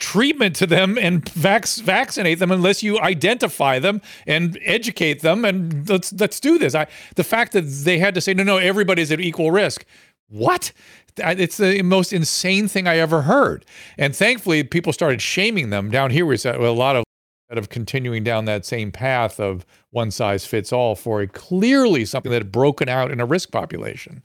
treatment 0.03 0.53
to 0.57 0.67
them 0.67 0.98
and 0.98 1.27
vac- 1.29 1.65
vaccinate 1.65 2.38
them 2.38 2.51
unless 2.51 2.83
you 2.83 3.00
identify 3.00 3.79
them 3.79 4.01
and 4.27 4.60
educate 4.65 5.22
them 5.22 5.45
and 5.45 5.88
let's 5.89 6.12
let's 6.13 6.41
do 6.41 6.57
this. 6.60 6.75
I 6.75 6.88
the 7.15 7.24
fact 7.24 7.53
that 7.53 7.62
they 7.62 7.98
had 7.98 8.13
to 8.15 8.22
say 8.22 8.33
no 8.33 8.43
no 8.43 8.57
everybody's 8.57 9.12
at 9.13 9.22
equal 9.22 9.50
risk. 9.50 9.86
What? 10.27 10.74
It's 11.17 11.55
the 11.57 11.81
most 11.83 12.12
insane 12.12 12.67
thing 12.67 12.86
I 12.86 12.98
ever 12.98 13.22
heard. 13.22 13.65
And 13.98 14.13
thankfully 14.13 14.63
people 14.63 14.91
started 14.91 15.22
shaming 15.22 15.69
them 15.69 15.89
down 15.89 16.12
here 16.12 16.25
we 16.25 16.36
said 16.36 16.55
a 16.55 16.72
lot 16.72 16.98
of 16.98 17.05
of 17.50 17.69
continuing 17.69 18.24
down 18.24 18.45
that 18.45 18.65
same 18.65 18.91
path 18.91 19.39
of 19.39 19.65
one 19.91 20.10
size 20.10 20.43
fits 20.43 20.74
all 20.74 20.95
for 20.95 21.22
a 21.22 21.27
clearly 21.27 22.03
something 22.03 22.31
that 22.31 22.41
had 22.41 22.51
broken 22.51 22.89
out 22.89 23.12
in 23.12 23.19
a 23.19 23.25
risk 23.25 23.51
population. 23.51 24.24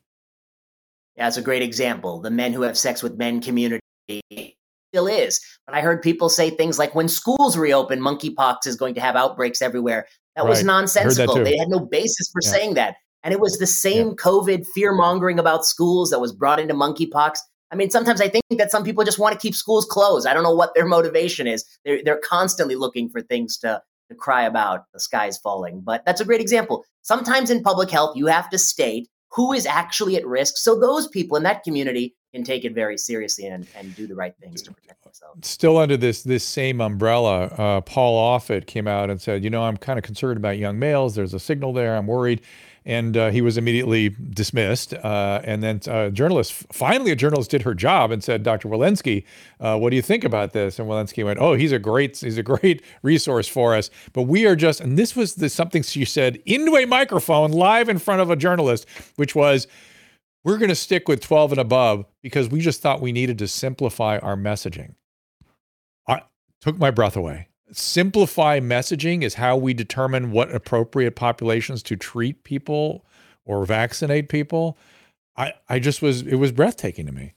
It's 1.16 1.36
a 1.36 1.42
great 1.42 1.62
example. 1.62 2.20
The 2.20 2.30
men 2.30 2.54
who 2.54 2.62
have 2.62 2.78
sex 2.78 3.02
with 3.02 3.18
men 3.18 3.42
community 3.42 3.82
still 4.08 5.06
is. 5.06 5.40
But 5.68 5.76
I 5.76 5.82
heard 5.82 6.00
people 6.00 6.30
say 6.30 6.48
things 6.48 6.78
like 6.78 6.94
when 6.94 7.08
schools 7.08 7.58
reopen, 7.58 8.00
monkeypox 8.00 8.66
is 8.66 8.74
going 8.74 8.94
to 8.94 9.02
have 9.02 9.16
outbreaks 9.16 9.60
everywhere. 9.60 10.06
That 10.34 10.44
right. 10.44 10.48
was 10.48 10.64
nonsensical. 10.64 11.34
That 11.34 11.44
they 11.44 11.58
had 11.58 11.68
no 11.68 11.80
basis 11.80 12.30
for 12.32 12.40
yeah. 12.42 12.50
saying 12.50 12.74
that. 12.74 12.96
And 13.22 13.34
it 13.34 13.40
was 13.40 13.58
the 13.58 13.66
same 13.66 14.08
yeah. 14.08 14.14
COVID 14.14 14.66
fear 14.74 14.92
mongering 14.94 15.38
about 15.38 15.66
schools 15.66 16.08
that 16.08 16.20
was 16.20 16.32
brought 16.32 16.58
into 16.58 16.72
monkeypox. 16.72 17.36
I 17.70 17.76
mean, 17.76 17.90
sometimes 17.90 18.22
I 18.22 18.28
think 18.28 18.44
that 18.52 18.70
some 18.70 18.82
people 18.82 19.04
just 19.04 19.18
want 19.18 19.34
to 19.34 19.38
keep 19.38 19.54
schools 19.54 19.84
closed. 19.84 20.26
I 20.26 20.32
don't 20.32 20.42
know 20.42 20.54
what 20.54 20.74
their 20.74 20.86
motivation 20.86 21.46
is. 21.46 21.66
They're, 21.84 22.02
they're 22.02 22.20
constantly 22.24 22.74
looking 22.74 23.10
for 23.10 23.20
things 23.20 23.58
to, 23.58 23.82
to 24.08 24.14
cry 24.14 24.44
about 24.44 24.84
the 24.94 25.00
sky's 25.00 25.36
falling. 25.36 25.82
But 25.82 26.02
that's 26.06 26.22
a 26.22 26.24
great 26.24 26.40
example. 26.40 26.86
Sometimes 27.02 27.50
in 27.50 27.62
public 27.62 27.90
health, 27.90 28.16
you 28.16 28.24
have 28.28 28.48
to 28.50 28.58
state 28.58 29.06
who 29.32 29.52
is 29.52 29.66
actually 29.66 30.16
at 30.16 30.26
risk. 30.26 30.56
So 30.56 30.80
those 30.80 31.08
people 31.08 31.36
in 31.36 31.42
that 31.42 31.62
community 31.62 32.14
can 32.32 32.44
take 32.44 32.64
it 32.64 32.74
very 32.74 32.98
seriously 32.98 33.46
and, 33.46 33.66
and 33.76 33.94
do 33.96 34.06
the 34.06 34.14
right 34.14 34.34
things 34.40 34.62
to 34.62 34.72
protect 34.72 35.02
themselves. 35.02 35.48
Still 35.48 35.78
under 35.78 35.96
this 35.96 36.22
this 36.22 36.44
same 36.44 36.80
umbrella, 36.80 37.44
uh, 37.46 37.80
Paul 37.80 38.38
Offit 38.38 38.66
came 38.66 38.86
out 38.86 39.10
and 39.10 39.20
said, 39.20 39.42
you 39.42 39.50
know, 39.50 39.62
I'm 39.62 39.76
kind 39.76 39.98
of 39.98 40.04
concerned 40.04 40.36
about 40.36 40.58
young 40.58 40.78
males. 40.78 41.14
There's 41.14 41.34
a 41.34 41.40
signal 41.40 41.72
there. 41.72 41.96
I'm 41.96 42.06
worried. 42.06 42.42
And 42.84 43.18
uh, 43.18 43.30
he 43.30 43.42
was 43.42 43.58
immediately 43.58 44.10
dismissed. 44.30 44.94
Uh, 44.94 45.42
and 45.44 45.62
then 45.62 45.80
a 45.88 45.92
uh, 45.92 46.10
journalist, 46.10 46.52
finally, 46.72 47.10
a 47.10 47.16
journalist 47.16 47.50
did 47.50 47.62
her 47.62 47.74
job 47.74 48.10
and 48.10 48.24
said, 48.24 48.42
"Dr. 48.42 48.66
Walensky, 48.66 49.24
uh, 49.60 49.76
what 49.76 49.90
do 49.90 49.96
you 49.96 50.00
think 50.00 50.24
about 50.24 50.54
this?" 50.54 50.78
And 50.78 50.88
Walensky 50.88 51.22
went, 51.22 51.38
"Oh, 51.38 51.52
he's 51.52 51.72
a 51.72 51.78
great, 51.78 52.16
he's 52.16 52.38
a 52.38 52.42
great 52.42 52.82
resource 53.02 53.46
for 53.46 53.74
us." 53.74 53.90
But 54.14 54.22
we 54.22 54.46
are 54.46 54.56
just, 54.56 54.80
and 54.80 54.96
this 54.96 55.14
was 55.14 55.34
the, 55.34 55.50
something 55.50 55.82
she 55.82 56.06
said 56.06 56.40
into 56.46 56.76
a 56.76 56.86
microphone 56.86 57.50
live 57.50 57.90
in 57.90 57.98
front 57.98 58.22
of 58.22 58.30
a 58.30 58.36
journalist, 58.36 58.86
which 59.16 59.34
was, 59.34 59.66
we're 60.48 60.56
going 60.56 60.70
to 60.70 60.74
stick 60.74 61.08
with 61.08 61.20
12 61.20 61.52
and 61.52 61.60
above 61.60 62.06
because 62.22 62.48
we 62.48 62.58
just 62.58 62.80
thought 62.80 63.02
we 63.02 63.12
needed 63.12 63.36
to 63.36 63.46
simplify 63.46 64.16
our 64.16 64.34
messaging. 64.34 64.94
I 66.08 66.22
took 66.62 66.78
my 66.78 66.90
breath 66.90 67.16
away. 67.16 67.48
Simplify 67.70 68.58
messaging 68.58 69.22
is 69.22 69.34
how 69.34 69.58
we 69.58 69.74
determine 69.74 70.30
what 70.30 70.50
appropriate 70.54 71.16
populations 71.16 71.82
to 71.82 71.96
treat 71.96 72.44
people 72.44 73.04
or 73.44 73.66
vaccinate 73.66 74.30
people. 74.30 74.78
I, 75.36 75.52
I 75.68 75.80
just 75.80 76.00
was, 76.00 76.22
it 76.22 76.36
was 76.36 76.50
breathtaking 76.50 77.04
to 77.04 77.12
me. 77.12 77.34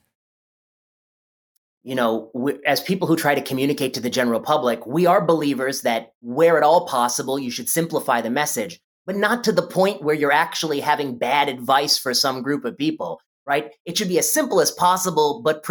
You 1.84 1.96
know, 1.96 2.32
as 2.66 2.80
people 2.80 3.10
who 3.10 3.18
try 3.18 3.36
to 3.36 3.42
communicate 3.42 3.94
to 3.96 4.00
the 4.00 4.10
general 4.10 4.40
public, 4.40 4.88
we 4.88 5.06
are 5.06 5.20
believers 5.20 5.82
that 5.82 6.14
where 6.22 6.56
at 6.56 6.64
all 6.64 6.88
possible, 6.88 7.38
you 7.38 7.52
should 7.52 7.68
simplify 7.68 8.22
the 8.22 8.30
message 8.30 8.80
but 9.06 9.16
not 9.16 9.44
to 9.44 9.52
the 9.52 9.66
point 9.66 10.04
where 10.04 10.16
you're 10.16 10.32
actually 10.32 10.80
having 10.80 11.18
bad 11.18 11.50
advice 11.50 11.98
for 11.98 12.14
some 12.14 12.42
group 12.42 12.66
of 12.66 12.78
people, 12.78 13.20
right? 13.46 13.74
It 13.86 13.98
should 13.98 14.08
be 14.08 14.20
as 14.20 14.32
simple 14.32 14.62
as 14.62 14.72
possible, 14.72 15.42
but 15.44 15.66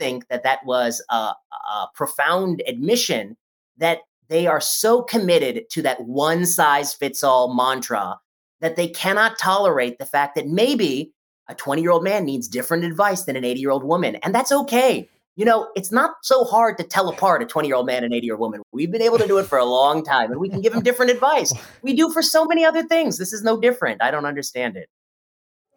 think 0.00 0.26
that 0.28 0.42
that 0.42 0.64
was 0.64 1.04
a, 1.10 1.14
a 1.14 1.88
profound 1.94 2.62
admission 2.66 3.36
that 3.76 3.98
they 4.28 4.46
are 4.46 4.60
so 4.60 5.02
committed 5.02 5.64
to 5.70 5.82
that 5.82 6.00
one 6.04 6.46
size 6.46 6.94
fits 6.94 7.22
all 7.22 7.54
mantra 7.54 8.18
that 8.60 8.76
they 8.76 8.88
cannot 8.88 9.38
tolerate 9.38 9.98
the 9.98 10.06
fact 10.06 10.34
that 10.34 10.46
maybe 10.46 11.12
a 11.48 11.54
20 11.54 11.82
year 11.82 11.90
old 11.90 12.04
man 12.04 12.24
needs 12.24 12.48
different 12.48 12.84
advice 12.84 13.24
than 13.24 13.36
an 13.36 13.44
80 13.44 13.60
year 13.60 13.70
old 13.70 13.84
woman. 13.84 14.16
And 14.16 14.34
that's 14.34 14.52
okay 14.52 15.08
you 15.40 15.46
know, 15.46 15.70
it's 15.74 15.90
not 15.90 16.16
so 16.20 16.44
hard 16.44 16.76
to 16.76 16.84
tell 16.84 17.08
apart 17.08 17.42
a 17.42 17.46
20 17.46 17.66
year 17.66 17.74
old 17.74 17.86
man 17.86 18.04
and 18.04 18.12
80 18.12 18.26
year 18.26 18.34
old 18.34 18.40
woman. 18.40 18.60
We've 18.72 18.90
been 18.92 19.00
able 19.00 19.16
to 19.16 19.26
do 19.26 19.38
it 19.38 19.46
for 19.46 19.56
a 19.56 19.64
long 19.64 20.04
time 20.04 20.30
and 20.30 20.38
we 20.38 20.50
can 20.50 20.60
give 20.60 20.74
them 20.74 20.82
different 20.82 21.10
advice. 21.10 21.50
We 21.82 21.94
do 21.94 22.12
for 22.12 22.20
so 22.20 22.44
many 22.44 22.62
other 22.62 22.82
things. 22.82 23.16
This 23.16 23.32
is 23.32 23.42
no 23.42 23.58
different. 23.58 24.02
I 24.02 24.10
don't 24.10 24.26
understand 24.26 24.76
it. 24.76 24.90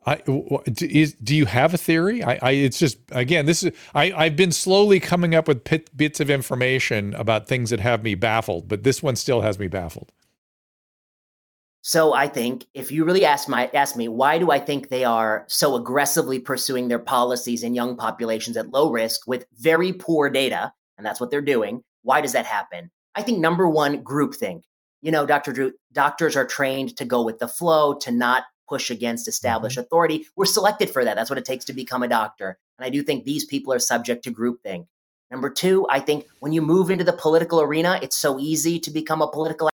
I, 0.05 0.21
is, 0.81 1.13
do 1.13 1.33
you 1.33 1.45
have 1.45 1.73
a 1.73 1.77
theory? 1.77 2.21
I, 2.21 2.39
I, 2.41 2.51
it's 2.51 2.77
just 2.77 2.97
again, 3.13 3.45
this 3.45 3.63
is 3.63 3.71
I, 3.95 4.11
I've 4.11 4.35
been 4.35 4.51
slowly 4.51 4.99
coming 4.99 5.33
up 5.33 5.47
with 5.47 5.63
pit, 5.63 5.95
bits 5.95 6.19
of 6.19 6.29
information 6.29 7.13
about 7.13 7.47
things 7.47 7.69
that 7.69 7.79
have 7.79 8.03
me 8.03 8.15
baffled, 8.15 8.67
but 8.67 8.83
this 8.83 9.01
one 9.01 9.15
still 9.15 9.39
has 9.41 9.57
me 9.57 9.69
baffled. 9.69 10.11
So 11.85 12.13
I 12.13 12.29
think 12.29 12.65
if 12.73 12.93
you 12.93 13.03
really 13.03 13.25
ask 13.25 13.49
my 13.49 13.69
ask 13.73 13.97
me 13.97 14.07
why 14.07 14.37
do 14.37 14.51
I 14.51 14.59
think 14.59 14.87
they 14.87 15.03
are 15.03 15.43
so 15.49 15.75
aggressively 15.75 16.39
pursuing 16.39 16.87
their 16.87 16.97
policies 16.97 17.61
in 17.61 17.75
young 17.75 17.97
populations 17.97 18.55
at 18.55 18.71
low 18.71 18.89
risk 18.89 19.27
with 19.27 19.45
very 19.57 19.91
poor 19.91 20.29
data, 20.29 20.71
and 20.97 21.05
that's 21.05 21.19
what 21.19 21.29
they're 21.29 21.41
doing. 21.41 21.83
Why 22.03 22.21
does 22.21 22.31
that 22.31 22.45
happen? 22.45 22.89
I 23.15 23.21
think 23.21 23.39
number 23.39 23.67
one, 23.67 24.01
groupthink. 24.01 24.61
You 25.01 25.11
know, 25.11 25.25
Dr. 25.25 25.51
Drew, 25.51 25.73
doctors 25.91 26.37
are 26.37 26.47
trained 26.47 26.95
to 26.95 27.03
go 27.03 27.21
with 27.21 27.39
the 27.39 27.49
flow, 27.49 27.95
to 27.95 28.11
not 28.11 28.43
push 28.69 28.89
against 28.89 29.27
established 29.27 29.77
mm-hmm. 29.77 29.83
authority. 29.83 30.25
We're 30.37 30.45
selected 30.45 30.89
for 30.89 31.03
that. 31.03 31.15
That's 31.15 31.29
what 31.29 31.37
it 31.37 31.43
takes 31.43 31.65
to 31.65 31.73
become 31.73 32.01
a 32.01 32.07
doctor. 32.07 32.57
And 32.79 32.85
I 32.85 32.91
do 32.91 33.03
think 33.03 33.25
these 33.25 33.43
people 33.43 33.73
are 33.73 33.79
subject 33.79 34.23
to 34.23 34.31
groupthink. 34.31 34.87
Number 35.29 35.49
two, 35.49 35.85
I 35.89 35.99
think 35.99 36.27
when 36.39 36.53
you 36.53 36.61
move 36.61 36.89
into 36.89 37.03
the 37.03 37.11
political 37.11 37.59
arena, 37.59 37.99
it's 38.01 38.15
so 38.15 38.39
easy 38.39 38.79
to 38.79 38.89
become 38.89 39.21
a 39.21 39.27
political 39.27 39.67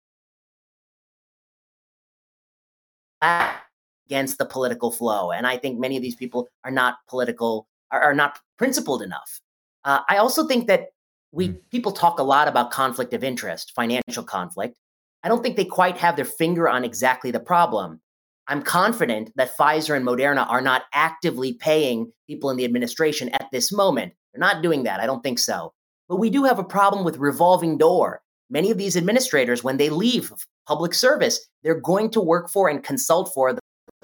against 3.21 4.37
the 4.37 4.45
political 4.45 4.91
flow. 4.91 5.31
And 5.31 5.45
I 5.45 5.57
think 5.57 5.79
many 5.79 5.97
of 5.97 6.03
these 6.03 6.15
people 6.15 6.47
are 6.63 6.71
not 6.71 6.97
political, 7.07 7.67
are, 7.91 8.01
are 8.01 8.13
not 8.13 8.39
principled 8.57 9.01
enough. 9.01 9.39
Uh, 9.83 9.99
I 10.09 10.17
also 10.17 10.47
think 10.47 10.67
that 10.67 10.87
we 11.31 11.49
mm. 11.49 11.59
people 11.71 11.91
talk 11.91 12.19
a 12.19 12.23
lot 12.23 12.47
about 12.47 12.71
conflict 12.71 13.13
of 13.13 13.23
interest, 13.23 13.73
financial 13.75 14.23
conflict. 14.23 14.77
I 15.23 15.27
don't 15.27 15.43
think 15.43 15.57
they 15.57 15.65
quite 15.65 15.97
have 15.97 16.15
their 16.15 16.25
finger 16.25 16.69
on 16.69 16.83
exactly 16.83 17.31
the 17.31 17.39
problem. 17.39 18.01
I'm 18.47 18.63
confident 18.63 19.31
that 19.35 19.55
Pfizer 19.55 19.95
and 19.95 20.05
Moderna 20.05 20.49
are 20.49 20.61
not 20.61 20.83
actively 20.93 21.53
paying 21.53 22.11
people 22.25 22.49
in 22.49 22.57
the 22.57 22.65
administration 22.65 23.29
at 23.29 23.47
this 23.51 23.71
moment. 23.71 24.13
They're 24.33 24.39
not 24.39 24.63
doing 24.63 24.83
that. 24.83 24.99
I 24.99 25.05
don't 25.05 25.21
think 25.21 25.37
so. 25.39 25.73
But 26.07 26.17
we 26.17 26.31
do 26.31 26.45
have 26.45 26.57
a 26.57 26.63
problem 26.63 27.05
with 27.05 27.17
revolving 27.17 27.77
door. 27.77 28.21
Many 28.49 28.71
of 28.71 28.77
these 28.77 28.97
administrators, 28.97 29.63
when 29.63 29.77
they 29.77 29.89
leave 29.89 30.31
public 30.67 30.93
service, 30.93 31.47
they're 31.63 31.79
going 31.79 32.09
to 32.11 32.21
work 32.21 32.49
for 32.49 32.69
and 32.69 32.83
consult 32.83 33.31
for 33.33 33.53
the 33.53 33.59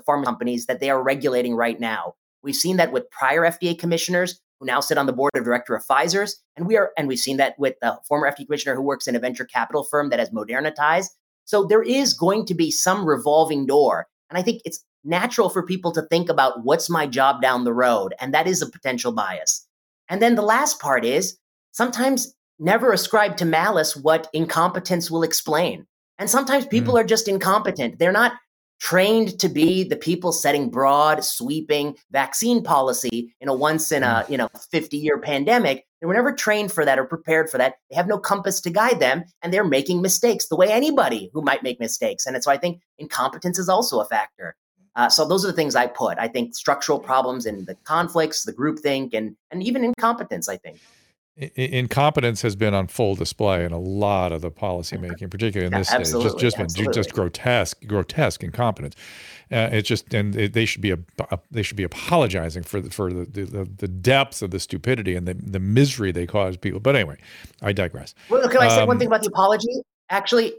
pharma 0.08 0.26
companies 0.26 0.68
that 0.68 0.80
they 0.80 0.90
are 0.90 1.02
regulating 1.02 1.56
right 1.56 1.80
now. 1.80 2.14
We've 2.44 2.56
seen 2.56 2.78
that 2.78 2.92
with 2.92 3.10
prior 3.10 3.42
FDA 3.42 3.78
commissioners 3.78 4.40
who 4.60 4.68
now 4.68 4.80
sit 4.80 4.98
on 4.98 5.08
the 5.08 5.14
board 5.14 5.32
of 5.36 5.44
director 5.44 5.76
of 5.76 5.86
Pfizer's, 5.86 6.42
and 6.56 6.68
we 6.68 6.78
are, 6.78 6.92
and 6.98 7.08
we've 7.08 7.20
seen 7.20 7.38
that 7.38 7.56
with 7.58 7.76
the 7.82 7.98
former 8.08 8.32
FDA 8.32 8.46
commissioner 8.46 8.76
who 8.76 8.84
works 8.84 9.08
in 9.08 9.16
a 9.16 9.20
venture 9.20 9.46
capital 9.46 9.84
firm 9.84 10.10
that 10.10 10.20
has 10.20 10.30
Moderna 10.30 10.74
ties. 10.74 11.10
So 11.46 11.66
there 11.66 11.84
is 11.84 12.14
going 12.14 12.46
to 12.46 12.54
be 12.54 12.72
some 12.72 13.06
revolving 13.06 13.66
door, 13.66 14.08
and 14.30 14.38
I 14.38 14.42
think 14.44 14.62
it's 14.64 14.84
natural 15.04 15.50
for 15.50 15.66
people 15.66 15.92
to 15.94 16.04
think 16.04 16.30
about 16.30 16.64
what's 16.64 16.90
my 16.90 17.08
job 17.08 17.42
down 17.42 17.64
the 17.64 17.74
road, 17.74 18.14
and 18.20 18.34
that 18.34 18.48
is 18.48 18.62
a 18.62 18.70
potential 18.70 19.12
bias. 19.12 19.68
And 20.08 20.22
then 20.22 20.36
the 20.36 20.42
last 20.42 20.80
part 20.80 21.04
is 21.04 21.38
sometimes 21.72 22.34
never 22.60 22.92
ascribe 22.92 23.38
to 23.38 23.46
malice 23.46 23.96
what 23.96 24.30
incompetence 24.34 25.12
will 25.12 25.24
explain. 25.24 25.86
And 26.18 26.30
sometimes 26.30 26.66
people 26.66 26.94
mm. 26.94 27.02
are 27.02 27.04
just 27.04 27.28
incompetent. 27.28 28.00
They're 28.00 28.12
not 28.12 28.34
trained 28.80 29.40
to 29.40 29.50
be 29.50 29.84
the 29.84 29.96
people 29.96 30.32
setting 30.32 30.70
broad, 30.70 31.24
sweeping 31.24 31.96
vaccine 32.12 32.64
policy 32.64 33.34
in 33.40 33.48
a 33.48 33.54
once 33.54 33.92
in 33.92 34.04
a, 34.04 34.24
mm. 34.26 34.30
you 34.30 34.38
know, 34.38 34.50
50 34.72 34.98
year 34.98 35.20
pandemic. 35.20 35.86
They 36.00 36.08
were 36.08 36.14
never 36.14 36.34
trained 36.34 36.72
for 36.72 36.86
that 36.86 37.00
or 37.00 37.06
prepared 37.06 37.50
for 37.50 37.58
that. 37.58 37.76
They 37.90 37.96
have 37.96 38.08
no 38.08 38.20
compass 38.20 38.62
to 38.62 38.70
guide 38.70 39.00
them 39.00 39.24
and 39.42 39.54
they're 39.54 39.64
making 39.64 40.02
mistakes 40.02 40.48
the 40.48 40.56
way 40.56 40.72
anybody 40.72 41.30
who 41.34 41.42
might 41.42 41.64
make 41.64 41.80
mistakes. 41.80 42.26
And 42.26 42.42
so 42.44 42.52
I 42.52 42.58
think 42.58 42.82
incompetence 42.98 43.60
is 43.60 43.70
also 43.70 44.00
a 44.00 44.06
factor. 44.06 44.56
Uh, 44.96 45.10
so 45.10 45.28
those 45.28 45.44
are 45.44 45.50
the 45.50 45.54
things 45.54 45.76
I 45.76 45.88
put. 45.88 46.18
I 46.18 46.28
think 46.28 46.56
structural 46.56 47.00
problems 47.00 47.46
in 47.46 47.66
the 47.66 47.76
conflicts, 47.84 48.44
the 48.44 48.54
groupthink, 48.54 49.14
and 49.14 49.36
and 49.52 49.62
even 49.62 49.84
incompetence. 49.84 50.48
I 50.48 50.58
think 50.58 50.80
incompetence 51.38 52.42
has 52.42 52.56
been 52.56 52.74
on 52.74 52.88
full 52.88 53.16
display 53.16 53.66
in 53.66 53.74
a 53.74 53.80
lot 53.80 54.32
of 54.32 54.42
the 54.42 54.50
policymaking, 54.50 55.30
particularly 55.30 55.66
in 55.66 55.78
this 55.78 55.92
yeah, 55.92 56.02
state. 56.04 56.22
Just, 56.22 56.40
just 56.40 56.58
been 56.58 56.94
just 56.94 57.12
grotesque, 57.12 57.86
grotesque 57.86 58.42
incompetence. 58.42 58.96
Uh, 59.52 59.70
it's 59.72 59.88
just, 59.88 60.14
and 60.14 60.36
it, 60.36 60.54
they 60.54 60.66
should 60.66 60.82
be 60.82 60.92
a, 60.92 60.98
a, 61.32 61.40
they 61.52 61.62
should 61.62 61.76
be 61.76 61.84
apologizing 61.84 62.64
for 62.64 62.80
the, 62.80 62.90
for 62.90 63.12
the, 63.12 63.26
the, 63.26 63.70
the 63.78 63.88
depth 63.88 64.42
of 64.42 64.52
the 64.52 64.60
stupidity 64.60 65.14
and 65.16 65.28
the, 65.28 65.34
the 65.34 65.60
misery 65.60 66.12
they 66.12 66.26
cause 66.26 66.56
people. 66.56 66.80
But 66.80 66.96
anyway, 66.96 67.18
I 67.62 67.74
digress. 67.74 68.16
Well, 68.30 68.48
can 68.48 68.62
I 68.62 68.70
say 68.70 68.82
um, 68.82 68.88
one 68.88 68.98
thing 68.98 69.08
about 69.08 69.22
the 69.22 69.28
apology? 69.28 69.82
Actually, 70.10 70.54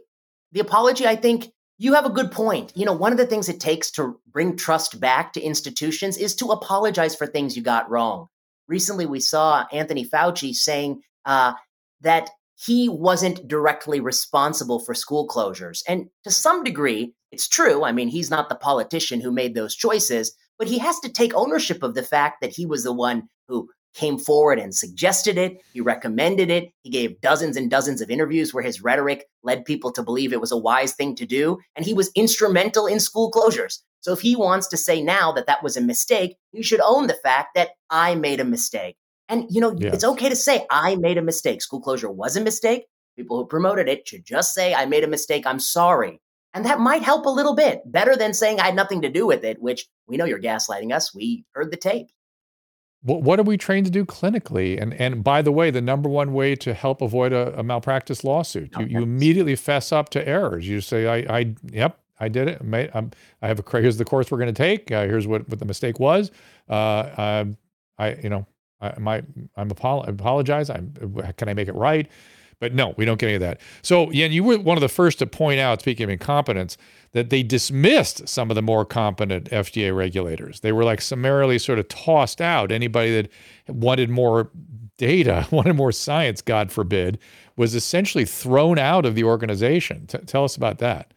the 0.53 0.61
apology, 0.61 1.07
I 1.07 1.17
think 1.17 1.53
you 1.79 1.95
have 1.95 2.05
a 2.05 2.11
good 2.11 2.31
point. 2.31 2.73
You 2.77 2.85
know, 2.85 2.93
one 2.93 3.13
of 3.13 3.19
the 3.19 3.27
things 3.27 3.49
it 3.49 3.61
takes 3.61 3.91
to 3.93 4.21
bring 4.31 4.57
trust 4.57 5.01
back 5.01 5.33
to 5.33 5.41
institutions 5.41 6.19
is 6.19 6.35
to 6.37 6.49
apologize 6.49 7.17
for 7.17 7.27
things 7.27 7.57
you 7.57 7.63
got 7.63 7.91
wrong 7.91 8.29
recently 8.69 9.07
we 9.07 9.21
saw 9.21 9.67
Anthony 9.73 10.05
Fauci 10.05 10.55
saying 10.55 11.03
uh, 11.25 11.53
that 12.01 12.31
he 12.59 12.89
wasn't 12.89 13.47
directly 13.47 14.01
responsible 14.01 14.79
for 14.81 14.95
school 14.95 15.29
closures. 15.29 15.83
And 15.87 16.07
to 16.25 16.31
some 16.31 16.65
degree, 16.65 17.13
it's 17.31 17.49
true. 17.49 17.85
I 17.85 17.93
mean, 17.93 18.09
he's 18.09 18.31
not 18.31 18.49
the 18.49 18.55
politician 18.55 19.21
who 19.21 19.31
made 19.31 19.55
those 19.55 19.77
choices, 19.77 20.33
but 20.59 20.69
he 20.69 20.79
has 20.79 20.99
to 21.01 21.11
take 21.11 21.35
ownership 21.35 21.83
of 21.83 21.95
the 21.95 22.03
fact 22.03 22.41
that 22.41 22.53
he 22.55 22.65
was 22.65 22.85
the 22.85 22.93
one 22.93 23.25
who 23.49 23.69
came 23.97 24.19
forward 24.19 24.59
and 24.59 24.75
suggested 24.75 25.39
it. 25.39 25.61
He 25.73 25.81
recommended 25.81 26.51
it. 26.51 26.71
He 26.83 26.91
gave 26.91 27.21
dozens 27.21 27.57
and 27.57 27.71
dozens 27.71 28.01
of 28.01 28.11
interviews 28.11 28.53
where 28.53 28.63
his 28.63 28.83
rhetoric 28.83 29.25
led 29.43 29.65
people 29.65 29.91
to 29.93 30.03
believe 30.03 30.33
it 30.33 30.41
was 30.41 30.53
a 30.53 30.57
wise 30.57 30.93
thing 30.93 31.17
to 31.17 31.27
do. 31.27 31.59
And 31.75 31.85
he 31.85 31.95
was 31.95 32.11
instrumental 32.15 32.87
in 32.87 33.01
school 33.01 33.31
closures. 33.33 33.81
So 34.01 34.13
if 34.13 34.21
he 34.21 34.37
wants 34.37 34.69
to 34.69 34.77
say 34.77 35.03
now 35.03 35.33
that 35.33 35.47
that 35.47 35.63
was 35.63 35.77
a 35.77 35.81
mistake, 35.81 36.37
he 36.53 36.63
should 36.63 36.81
own 36.81 37.07
the 37.07 37.15
fact 37.25 37.57
that 37.57 37.71
I 37.91 38.15
made 38.15 38.39
a 38.39 38.45
mistake. 38.45 38.97
And, 39.29 39.47
you 39.51 39.61
know, 39.61 39.75
yes. 39.77 39.95
it's 39.95 40.05
okay 40.05 40.29
to 40.29 40.37
say, 40.37 40.65
I 40.71 40.95
made 40.95 41.19
a 41.19 41.23
mistake. 41.23 41.61
School 41.61 41.81
closure 41.81 42.11
was 42.11 42.37
a 42.37 42.41
mistake. 42.41 42.85
People 43.17 43.39
who 43.39 43.47
promoted 43.47 43.89
it 43.89 44.07
should 44.07 44.25
just 44.25 44.55
say, 44.55 44.75
I 44.75 44.85
made 44.85 45.03
a 45.03 45.09
mistake. 45.09 45.47
I'm 45.47 45.59
sorry. 45.59 46.21
And 46.55 46.65
that 46.65 46.81
might 46.81 47.03
help 47.03 47.27
a 47.27 47.31
little 47.31 47.55
bit, 47.55 47.81
better 47.85 48.15
than 48.15 48.33
saying 48.33 48.61
I 48.61 48.67
had 48.67 48.77
nothing 48.77 49.03
to 49.03 49.11
do 49.11 49.27
with 49.27 49.43
it, 49.43 49.61
which 49.61 49.87
we 50.07 50.17
know 50.17 50.25
you're 50.25 50.41
gaslighting 50.41 50.95
us. 50.95 51.15
We 51.15 51.45
heard 51.53 51.71
the 51.71 51.77
tape. 51.77 52.07
What, 53.07 53.23
what 53.23 53.39
are 53.39 53.45
we 53.45 53.57
trained 53.57 53.87
to 53.87 53.93
do 53.93 54.05
clinically? 54.05 54.81
And 54.83 54.93
and 54.95 55.23
by 55.23 55.41
the 55.41 55.53
way, 55.53 55.71
the 55.71 55.81
number 55.81 56.09
one 56.09 56.33
way 56.33 56.57
to 56.57 56.75
help 56.75 57.01
avoid 57.01 57.33
a, 57.33 57.57
a 57.59 57.63
malpractice 57.63 58.25
lawsuit, 58.25 58.73
you, 58.79 58.87
you 58.87 59.03
immediately 59.03 59.55
fess 59.55 59.93
up 59.93 60.09
to 60.11 60.29
errors. 60.29 60.67
You 60.69 60.81
say, 60.81 61.07
I, 61.07 61.39
I 61.39 61.55
yep, 61.71 62.01
I 62.19 62.29
did 62.29 62.49
it. 62.49 62.61
I, 62.73 62.91
I'm, 62.95 63.13
I 63.43 63.47
have 63.47 63.61
a 63.61 63.81
here's 63.81 63.97
the 63.97 64.05
course 64.05 64.31
we're 64.31 64.39
going 64.39 64.53
to 64.53 64.61
take. 64.61 64.91
Uh, 64.91 65.05
here's 65.05 65.27
what, 65.27 65.49
what 65.49 65.61
the 65.61 65.65
mistake 65.65 66.01
was. 66.01 66.33
Uh, 66.69 67.11
um, 67.17 67.57
I 67.97 68.15
you 68.15 68.29
know 68.29 68.45
I 68.81 68.99
my 68.99 69.23
I'm 69.57 69.71
apolo- 69.71 70.09
apologize. 70.09 70.69
I'm 70.69 70.93
can 71.37 71.49
I 71.49 71.55
make 71.55 71.69
it 71.69 71.77
right? 71.77 72.11
But 72.61 72.75
no, 72.75 72.95
we 72.97 73.05
don't 73.05 73.19
get 73.19 73.27
any 73.27 73.35
of 73.35 73.41
that. 73.43 73.61
So, 73.83 74.11
yeah, 74.11 74.27
you 74.27 74.43
were 74.43 74.59
one 74.59 74.79
of 74.79 74.81
the 74.81 74.89
first 74.89 75.19
to 75.19 75.27
point 75.27 75.61
out, 75.61 75.81
speaking 75.81 76.05
of 76.05 76.11
incompetence, 76.11 76.79
that 77.13 77.29
they 77.31 77.43
dismissed 77.43 78.29
some 78.29 78.51
of 78.51 78.55
the 78.55 78.63
more 78.63 78.85
competent 78.85 79.51
FDA 79.51 79.95
regulators. 79.95 80.61
They 80.61 80.73
were 80.73 80.85
like 80.85 81.03
summarily 81.03 81.59
sort 81.59 81.79
of 81.79 81.89
tossed 81.89 82.41
out. 82.41 82.73
Anybody 82.73 83.13
that 83.13 83.31
wanted 83.69 84.09
more 84.09 84.51
data, 84.97 85.47
wanted 85.53 85.75
more 85.75 85.93
science, 85.93 86.41
God 86.41 86.73
forbid, 86.73 87.19
was 87.57 87.75
essentially 87.75 88.25
thrown 88.25 88.79
out 88.79 89.05
of 89.05 89.15
the 89.15 89.25
organization. 89.25 90.07
T- 90.07 90.19
tell 90.19 90.45
us 90.45 90.57
about 90.57 90.79
that. 90.79 91.13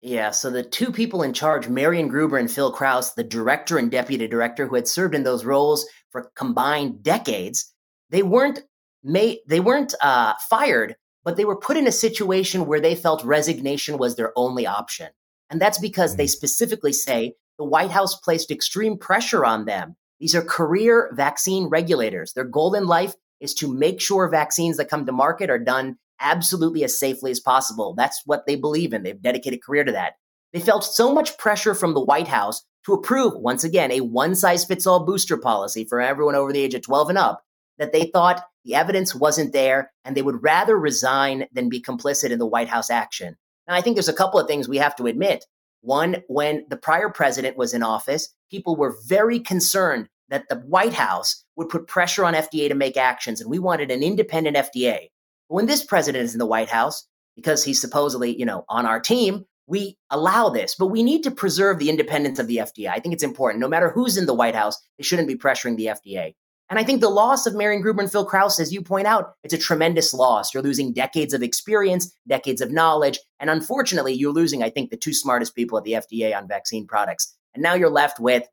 Yeah, 0.00 0.30
so 0.30 0.50
the 0.50 0.62
two 0.62 0.92
people 0.92 1.24
in 1.24 1.32
charge, 1.32 1.68
Marion 1.68 2.06
Gruber 2.06 2.38
and 2.38 2.50
Phil 2.50 2.70
Krause, 2.70 3.14
the 3.14 3.24
director 3.24 3.78
and 3.78 3.90
deputy 3.90 4.28
director 4.28 4.68
who 4.68 4.76
had 4.76 4.86
served 4.86 5.14
in 5.14 5.24
those 5.24 5.44
roles 5.44 5.88
for 6.12 6.30
combined 6.36 7.02
decades, 7.02 7.72
they 8.10 8.22
weren't 8.22 8.62
may 9.08 9.40
they 9.48 9.60
weren't 9.60 9.94
uh, 10.02 10.34
fired, 10.48 10.96
but 11.24 11.36
they 11.36 11.44
were 11.44 11.56
put 11.56 11.76
in 11.76 11.86
a 11.86 11.92
situation 11.92 12.66
where 12.66 12.80
they 12.80 12.94
felt 12.94 13.24
resignation 13.24 13.98
was 13.98 14.16
their 14.16 14.32
only 14.36 14.66
option. 14.66 15.08
And 15.50 15.60
that's 15.60 15.78
because 15.78 16.16
they 16.16 16.26
mm. 16.26 16.30
specifically 16.30 16.92
say 16.92 17.34
the 17.58 17.64
White 17.64 17.90
House 17.90 18.14
placed 18.14 18.50
extreme 18.50 18.98
pressure 18.98 19.44
on 19.44 19.64
them. 19.64 19.96
These 20.20 20.34
are 20.34 20.42
career 20.42 21.10
vaccine 21.14 21.68
regulators. 21.68 22.32
Their 22.32 22.44
goal 22.44 22.74
in 22.74 22.86
life 22.86 23.14
is 23.40 23.54
to 23.54 23.72
make 23.72 24.00
sure 24.00 24.28
vaccines 24.28 24.76
that 24.76 24.90
come 24.90 25.06
to 25.06 25.12
market 25.12 25.48
are 25.50 25.58
done 25.58 25.96
absolutely 26.20 26.84
as 26.84 26.98
safely 26.98 27.30
as 27.30 27.40
possible. 27.40 27.94
That's 27.94 28.22
what 28.26 28.46
they 28.46 28.56
believe 28.56 28.92
in. 28.92 29.02
They've 29.02 29.20
dedicated 29.20 29.60
a 29.60 29.62
career 29.62 29.84
to 29.84 29.92
that. 29.92 30.14
They 30.52 30.60
felt 30.60 30.84
so 30.84 31.12
much 31.12 31.38
pressure 31.38 31.74
from 31.74 31.94
the 31.94 32.04
White 32.04 32.28
House 32.28 32.64
to 32.86 32.94
approve, 32.94 33.34
once 33.34 33.64
again, 33.64 33.92
a 33.92 34.00
one 34.00 34.34
size 34.34 34.64
fits 34.64 34.86
all 34.86 35.04
booster 35.04 35.36
policy 35.36 35.84
for 35.84 36.00
everyone 36.00 36.34
over 36.34 36.52
the 36.52 36.60
age 36.60 36.74
of 36.74 36.82
12 36.82 37.10
and 37.10 37.18
up 37.18 37.44
that 37.78 37.92
they 37.92 38.06
thought 38.06 38.44
the 38.68 38.74
evidence 38.74 39.14
wasn't 39.14 39.54
there 39.54 39.90
and 40.04 40.14
they 40.14 40.20
would 40.20 40.42
rather 40.42 40.78
resign 40.78 41.46
than 41.52 41.70
be 41.70 41.80
complicit 41.80 42.30
in 42.30 42.38
the 42.38 42.46
White 42.46 42.68
House 42.68 42.90
action. 42.90 43.34
Now, 43.66 43.74
I 43.74 43.80
think 43.80 43.96
there's 43.96 44.10
a 44.10 44.12
couple 44.12 44.38
of 44.38 44.46
things 44.46 44.68
we 44.68 44.76
have 44.76 44.94
to 44.96 45.06
admit. 45.06 45.46
One, 45.80 46.22
when 46.28 46.66
the 46.68 46.76
prior 46.76 47.08
president 47.08 47.56
was 47.56 47.72
in 47.72 47.82
office, 47.82 48.28
people 48.50 48.76
were 48.76 48.94
very 49.06 49.40
concerned 49.40 50.10
that 50.28 50.50
the 50.50 50.56
White 50.56 50.92
House 50.92 51.44
would 51.56 51.70
put 51.70 51.86
pressure 51.86 52.26
on 52.26 52.34
FDA 52.34 52.68
to 52.68 52.74
make 52.74 52.98
actions, 52.98 53.40
and 53.40 53.50
we 53.50 53.58
wanted 53.58 53.90
an 53.90 54.02
independent 54.02 54.56
FDA. 54.58 55.08
But 55.48 55.54
when 55.54 55.66
this 55.66 55.82
president 55.82 56.24
is 56.24 56.34
in 56.34 56.38
the 56.38 56.44
White 56.44 56.68
House, 56.68 57.06
because 57.36 57.64
he's 57.64 57.80
supposedly, 57.80 58.38
you 58.38 58.44
know, 58.44 58.66
on 58.68 58.84
our 58.84 59.00
team, 59.00 59.46
we 59.66 59.96
allow 60.10 60.50
this, 60.50 60.74
but 60.74 60.88
we 60.88 61.02
need 61.02 61.22
to 61.22 61.30
preserve 61.30 61.78
the 61.78 61.88
independence 61.88 62.38
of 62.38 62.48
the 62.48 62.58
FDA. 62.58 62.90
I 62.90 63.00
think 63.00 63.14
it's 63.14 63.22
important. 63.22 63.62
No 63.62 63.68
matter 63.68 63.90
who's 63.90 64.18
in 64.18 64.26
the 64.26 64.34
White 64.34 64.54
House, 64.54 64.78
they 64.98 65.04
shouldn't 65.04 65.28
be 65.28 65.36
pressuring 65.36 65.76
the 65.76 65.86
FDA. 65.86 66.34
And 66.70 66.78
I 66.78 66.84
think 66.84 67.00
the 67.00 67.08
loss 67.08 67.46
of 67.46 67.54
Marion 67.54 67.80
Gruber 67.80 68.02
and 68.02 68.12
Phil 68.12 68.26
Krause, 68.26 68.60
as 68.60 68.72
you 68.72 68.82
point 68.82 69.06
out, 69.06 69.34
it's 69.42 69.54
a 69.54 69.58
tremendous 69.58 70.12
loss. 70.12 70.52
You're 70.52 70.62
losing 70.62 70.92
decades 70.92 71.32
of 71.32 71.42
experience, 71.42 72.14
decades 72.26 72.60
of 72.60 72.70
knowledge, 72.70 73.18
and 73.40 73.48
unfortunately, 73.48 74.12
you're 74.12 74.32
losing, 74.32 74.62
I 74.62 74.68
think, 74.68 74.90
the 74.90 74.96
two 74.96 75.14
smartest 75.14 75.54
people 75.54 75.78
at 75.78 75.84
the 75.84 75.92
FDA 75.92 76.36
on 76.36 76.46
vaccine 76.46 76.86
products. 76.86 77.34
And 77.54 77.62
now 77.62 77.74
you're 77.74 77.88
left 77.88 78.20
with, 78.20 78.46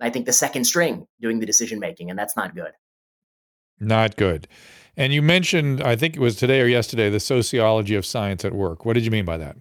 I 0.00 0.10
think, 0.10 0.26
the 0.26 0.32
second 0.32 0.64
string 0.64 1.06
doing 1.20 1.38
the 1.38 1.46
decision 1.46 1.78
making, 1.78 2.10
and 2.10 2.18
that's 2.18 2.36
not 2.36 2.56
good. 2.56 2.72
Not 3.78 4.16
good. 4.16 4.48
And 4.96 5.12
you 5.12 5.22
mentioned, 5.22 5.82
I 5.82 5.94
think 5.94 6.16
it 6.16 6.20
was 6.20 6.36
today 6.36 6.60
or 6.60 6.66
yesterday, 6.66 7.10
the 7.10 7.20
sociology 7.20 7.94
of 7.94 8.04
science 8.04 8.44
at 8.44 8.52
work. 8.52 8.84
What 8.84 8.94
did 8.94 9.04
you 9.04 9.10
mean 9.12 9.24
by 9.24 9.36
that? 9.36 9.56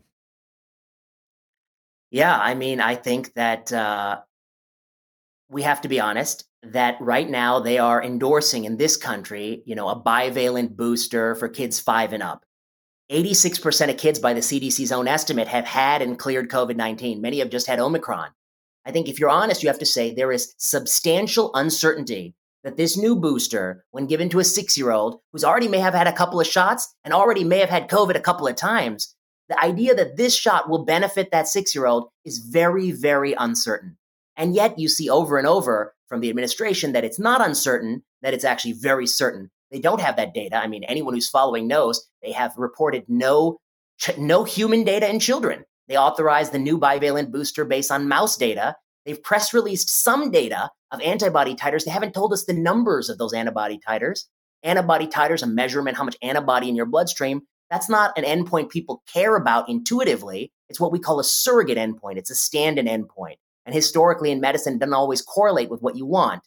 Yeah, 2.10 2.38
I 2.38 2.56
mean, 2.56 2.82
I 2.82 2.96
think 2.96 3.34
that 3.36 3.72
uh, 3.72 4.20
we 5.50 5.62
have 5.62 5.82
to 5.82 5.88
be 5.88 6.00
honest 6.00 6.46
that 6.64 6.98
right 7.00 7.30
now 7.30 7.60
they 7.60 7.78
are 7.78 8.04
endorsing 8.04 8.66
in 8.66 8.78
this 8.78 8.98
country, 8.98 9.64
you 9.66 9.76
know, 9.76 9.90
a 9.90 10.00
bivalent 10.00 10.76
booster 10.76 11.36
for 11.36 11.50
kids 11.50 11.80
five 11.80 12.14
and 12.14 12.22
up. 12.22 12.46
86% 13.12 13.90
of 13.90 13.98
kids, 13.98 14.20
by 14.20 14.34
the 14.34 14.40
CDC's 14.40 14.92
own 14.92 15.08
estimate, 15.08 15.48
have 15.48 15.66
had 15.66 16.02
and 16.02 16.18
cleared 16.18 16.50
COVID 16.50 16.76
19. 16.76 17.20
Many 17.22 17.40
have 17.40 17.50
just 17.50 17.68
had 17.68 17.80
Omicron. 17.80 18.30
I 18.86 18.92
think 18.92 19.10
if 19.10 19.20
you're 19.20 19.30
honest, 19.30 19.62
you 19.62 19.70
have 19.70 19.80
to 19.80 19.86
say 19.86 20.14
there 20.14 20.32
is 20.32 20.54
substantial 20.58 21.52
uncertainty 21.54 22.36
that 22.64 22.78
this 22.78 22.98
new 22.98 23.16
booster, 23.16 23.84
when 23.92 24.06
given 24.06 24.30
to 24.30 24.40
a 24.40 24.44
six 24.44 24.78
year 24.78 24.92
old 24.92 25.20
who's 25.32 25.44
already 25.44 25.68
may 25.68 25.80
have 25.80 25.94
had 25.94 26.08
a 26.08 26.14
couple 26.14 26.40
of 26.40 26.48
shots 26.48 26.94
and 27.04 27.14
already 27.14 27.44
may 27.44 27.58
have 27.58 27.70
had 27.70 27.90
COVID 27.90 28.16
a 28.16 28.22
couple 28.22 28.48
of 28.48 28.56
times, 28.56 29.16
the 29.50 29.62
idea 29.62 29.94
that 29.96 30.16
this 30.16 30.36
shot 30.36 30.70
will 30.70 30.86
benefit 30.86 31.32
that 31.32 31.48
six 31.48 31.76
year 31.76 31.86
old 31.86 32.10
is 32.24 32.38
very, 32.38 32.92
very 32.92 33.34
uncertain. 33.34 33.98
And 34.38 34.56
yet 34.56 34.80
you 34.80 34.88
see 34.88 35.10
over 35.10 35.38
and 35.38 35.48
over 35.48 35.94
from 36.08 36.22
the 36.22 36.30
administration 36.30 36.94
that 36.94 37.04
it's 37.04 37.20
not 37.20 37.46
uncertain, 37.46 38.04
that 38.22 38.34
it's 38.34 38.44
actually 38.44 38.74
very 38.74 39.08
certain. 39.08 39.50
They 39.72 39.80
don't 39.80 40.02
have 40.02 40.18
that 40.18 40.34
data. 40.34 40.58
I 40.58 40.68
mean, 40.68 40.84
anyone 40.84 41.14
who's 41.14 41.30
following 41.30 41.68
knows 41.68 42.06
they 42.22 42.32
have 42.32 42.54
reported 42.58 43.06
no, 43.08 43.58
no 44.18 44.44
human 44.44 44.84
data 44.84 45.10
in 45.10 45.20
children. 45.20 45.64
They 45.88 45.98
authorized 45.98 46.52
the 46.52 46.60
new 46.60 46.78
bivalent 46.78 47.32
booster 47.32 47.66
based 47.66 47.92
on 47.92 48.08
mouse 48.08 48.38
data. 48.38 48.76
They've 49.06 49.22
press 49.22 49.54
released 49.54 49.90
some 49.90 50.32
data 50.32 50.70
of 50.92 51.02
antibody 51.02 51.56
titers. 51.56 51.86
They 51.86 51.92
haven't 51.92 52.14
told 52.14 52.34
us 52.34 52.46
the 52.46 52.54
numbers 52.54 53.10
of 53.10 53.18
those 53.18 53.34
antibody 53.34 53.80
titers. 53.86 54.26
Antibody 54.64 55.08
titers, 55.08 55.42
a 55.42 55.48
measurement, 55.48 55.98
how 55.98 56.04
much 56.04 56.18
antibody 56.22 56.70
in 56.70 56.76
your 56.76 56.86
bloodstream. 56.86 57.42
That's 57.70 57.90
not 57.90 58.18
an 58.18 58.26
endpoint 58.26 58.70
people 58.70 59.02
care 59.12 59.36
about 59.36 59.70
intuitively. 59.70 60.52
It's 60.70 60.80
what 60.80 60.92
we 60.92 61.00
call 61.00 61.20
a 61.20 61.24
surrogate 61.24 61.78
endpoint. 61.78 62.18
It's 62.18 62.30
a 62.30 62.36
stand 62.36 62.78
in 62.78 62.86
endpoint. 62.86 63.38
And 63.66 63.76
historically 63.76 64.32
in 64.32 64.42
medicine, 64.42 64.78
doesn't 64.78 64.94
always 64.94 65.22
correlate 65.22 65.70
with 65.70 65.82
what 65.82 65.96
you 65.96 66.06
want. 66.06 66.42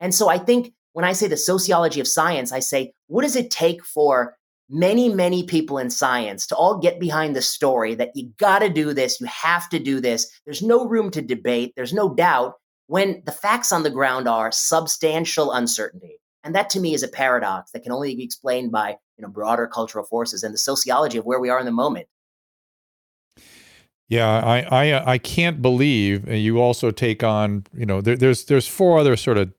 And 0.00 0.14
so 0.14 0.28
I 0.28 0.38
think 0.38 0.72
when 0.92 1.04
I 1.04 1.12
say 1.12 1.26
the 1.26 1.36
sociology 1.36 2.00
of 2.00 2.08
science, 2.08 2.52
I 2.52 2.60
say, 2.60 2.92
what 3.06 3.22
does 3.22 3.36
it 3.36 3.50
take 3.50 3.84
for 3.84 4.36
many, 4.68 5.08
many 5.08 5.44
people 5.44 5.78
in 5.78 5.90
science 5.90 6.46
to 6.46 6.56
all 6.56 6.78
get 6.78 6.98
behind 6.98 7.36
the 7.36 7.42
story 7.42 7.94
that 7.94 8.10
you 8.14 8.32
got 8.38 8.60
to 8.60 8.68
do 8.68 8.94
this, 8.94 9.20
you 9.20 9.26
have 9.26 9.68
to 9.68 9.78
do 9.78 10.00
this. 10.00 10.26
There's 10.44 10.62
no 10.62 10.86
room 10.86 11.10
to 11.10 11.22
debate, 11.22 11.74
there's 11.76 11.92
no 11.92 12.14
doubt 12.14 12.54
when 12.86 13.22
the 13.26 13.32
facts 13.32 13.70
on 13.70 13.82
the 13.82 13.90
ground 13.90 14.28
are 14.28 14.50
substantial 14.50 15.52
uncertainty. 15.52 16.18
And 16.44 16.54
that 16.54 16.70
to 16.70 16.80
me 16.80 16.94
is 16.94 17.02
a 17.02 17.08
paradox 17.08 17.70
that 17.72 17.82
can 17.82 17.92
only 17.92 18.16
be 18.16 18.24
explained 18.24 18.72
by 18.72 18.96
you 19.16 19.22
know 19.22 19.28
broader 19.28 19.66
cultural 19.66 20.04
forces 20.04 20.42
and 20.42 20.52
the 20.52 20.58
sociology 20.58 21.18
of 21.18 21.24
where 21.24 21.40
we 21.40 21.50
are 21.50 21.60
in 21.60 21.66
the 21.66 21.72
moment. 21.72 22.08
Yeah, 24.12 24.28
I 24.28 24.60
I 24.70 24.90
uh, 24.90 25.04
I 25.06 25.16
can't 25.16 25.62
believe 25.62 26.28
you 26.28 26.60
also 26.60 26.90
take 26.90 27.24
on 27.24 27.64
you 27.72 27.86
know 27.86 28.02
there, 28.02 28.14
there's 28.14 28.44
there's 28.44 28.68
four 28.68 28.98
other 28.98 29.16
sort 29.16 29.38
of 29.38 29.52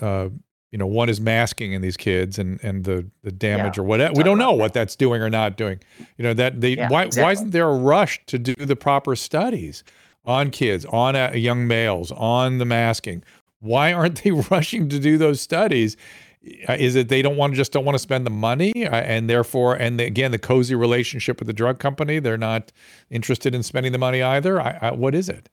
uh, 0.00 0.30
you 0.70 0.78
know 0.78 0.86
one 0.86 1.10
is 1.10 1.20
masking 1.20 1.74
in 1.74 1.82
these 1.82 1.98
kids 1.98 2.38
and 2.38 2.58
and 2.62 2.84
the 2.84 3.06
the 3.22 3.30
damage 3.30 3.76
yeah, 3.76 3.82
or 3.82 3.84
whatever 3.84 4.14
we 4.16 4.22
don't 4.22 4.38
know 4.38 4.52
what 4.52 4.72
that's 4.72 4.96
doing 4.96 5.20
or 5.20 5.28
not 5.28 5.58
doing. 5.58 5.78
You 6.16 6.22
know 6.22 6.32
that 6.32 6.62
they 6.62 6.78
yeah, 6.78 6.88
why 6.88 7.02
exactly. 7.04 7.22
why 7.22 7.32
isn't 7.32 7.50
there 7.50 7.68
a 7.68 7.76
rush 7.76 8.24
to 8.28 8.38
do 8.38 8.54
the 8.54 8.76
proper 8.76 9.14
studies 9.14 9.84
on 10.24 10.52
kids 10.52 10.86
on 10.86 11.14
uh, 11.14 11.32
young 11.34 11.68
males 11.68 12.10
on 12.12 12.56
the 12.56 12.64
masking? 12.64 13.22
Why 13.60 13.92
aren't 13.92 14.24
they 14.24 14.30
rushing 14.50 14.88
to 14.88 14.98
do 14.98 15.18
those 15.18 15.42
studies 15.42 15.98
is 16.42 16.94
it 16.94 17.08
they 17.08 17.22
don't 17.22 17.36
want 17.36 17.52
to 17.52 17.56
just 17.56 17.72
don't 17.72 17.84
want 17.84 17.94
to 17.94 17.98
spend 17.98 18.24
the 18.24 18.30
money 18.30 18.86
uh, 18.86 18.94
and 18.94 19.28
therefore 19.28 19.74
and 19.74 19.98
the, 19.98 20.04
again 20.04 20.30
the 20.30 20.38
cozy 20.38 20.74
relationship 20.74 21.38
with 21.40 21.46
the 21.46 21.52
drug 21.52 21.78
company 21.78 22.18
they're 22.18 22.38
not 22.38 22.70
interested 23.10 23.54
in 23.54 23.62
spending 23.62 23.92
the 23.92 23.98
money 23.98 24.22
either? 24.22 24.60
I, 24.60 24.78
I, 24.80 24.90
what 24.92 25.14
is 25.14 25.28
it? 25.28 25.48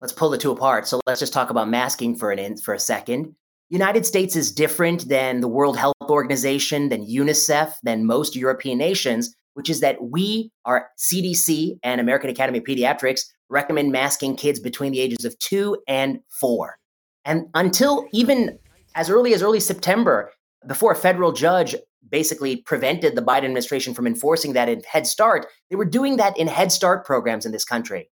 Let's 0.00 0.12
pull 0.12 0.30
the 0.30 0.38
two 0.38 0.52
apart. 0.52 0.86
So 0.86 1.00
let's 1.06 1.20
just 1.20 1.32
talk 1.32 1.50
about 1.50 1.68
masking 1.68 2.14
for 2.14 2.30
an 2.30 2.38
in, 2.38 2.56
for 2.56 2.72
a 2.72 2.78
second. 2.78 3.34
United 3.68 4.06
states 4.06 4.36
is 4.36 4.52
different 4.52 5.08
than 5.08 5.40
the 5.40 5.48
world 5.48 5.76
health 5.76 5.94
organization 6.02 6.88
than 6.88 7.04
unicef 7.06 7.74
than 7.82 8.06
most 8.06 8.34
european 8.34 8.78
nations 8.78 9.34
which 9.54 9.68
is 9.68 9.80
that 9.80 10.02
we 10.02 10.50
our 10.64 10.88
cdc 10.98 11.76
and 11.82 12.00
american 12.00 12.30
academy 12.30 12.58
of 12.58 12.64
pediatrics 12.64 13.24
recommend 13.48 13.92
masking 13.92 14.36
kids 14.36 14.60
between 14.60 14.92
the 14.92 15.00
ages 15.00 15.24
of 15.24 15.38
two 15.38 15.78
and 15.86 16.20
four. 16.28 16.78
And 17.24 17.46
until 17.54 18.06
even 18.12 18.58
as 18.98 19.08
early 19.08 19.32
as 19.32 19.42
early 19.42 19.60
September, 19.60 20.32
before 20.66 20.90
a 20.90 20.96
federal 20.96 21.30
judge 21.30 21.76
basically 22.10 22.56
prevented 22.56 23.14
the 23.14 23.22
Biden 23.22 23.44
administration 23.44 23.94
from 23.94 24.08
enforcing 24.08 24.54
that 24.54 24.68
in 24.68 24.82
Head 24.82 25.06
Start, 25.06 25.46
they 25.70 25.76
were 25.76 25.84
doing 25.84 26.16
that 26.16 26.36
in 26.36 26.48
Head 26.48 26.72
Start 26.72 27.06
programs 27.06 27.46
in 27.46 27.52
this 27.52 27.64
country. 27.64 28.10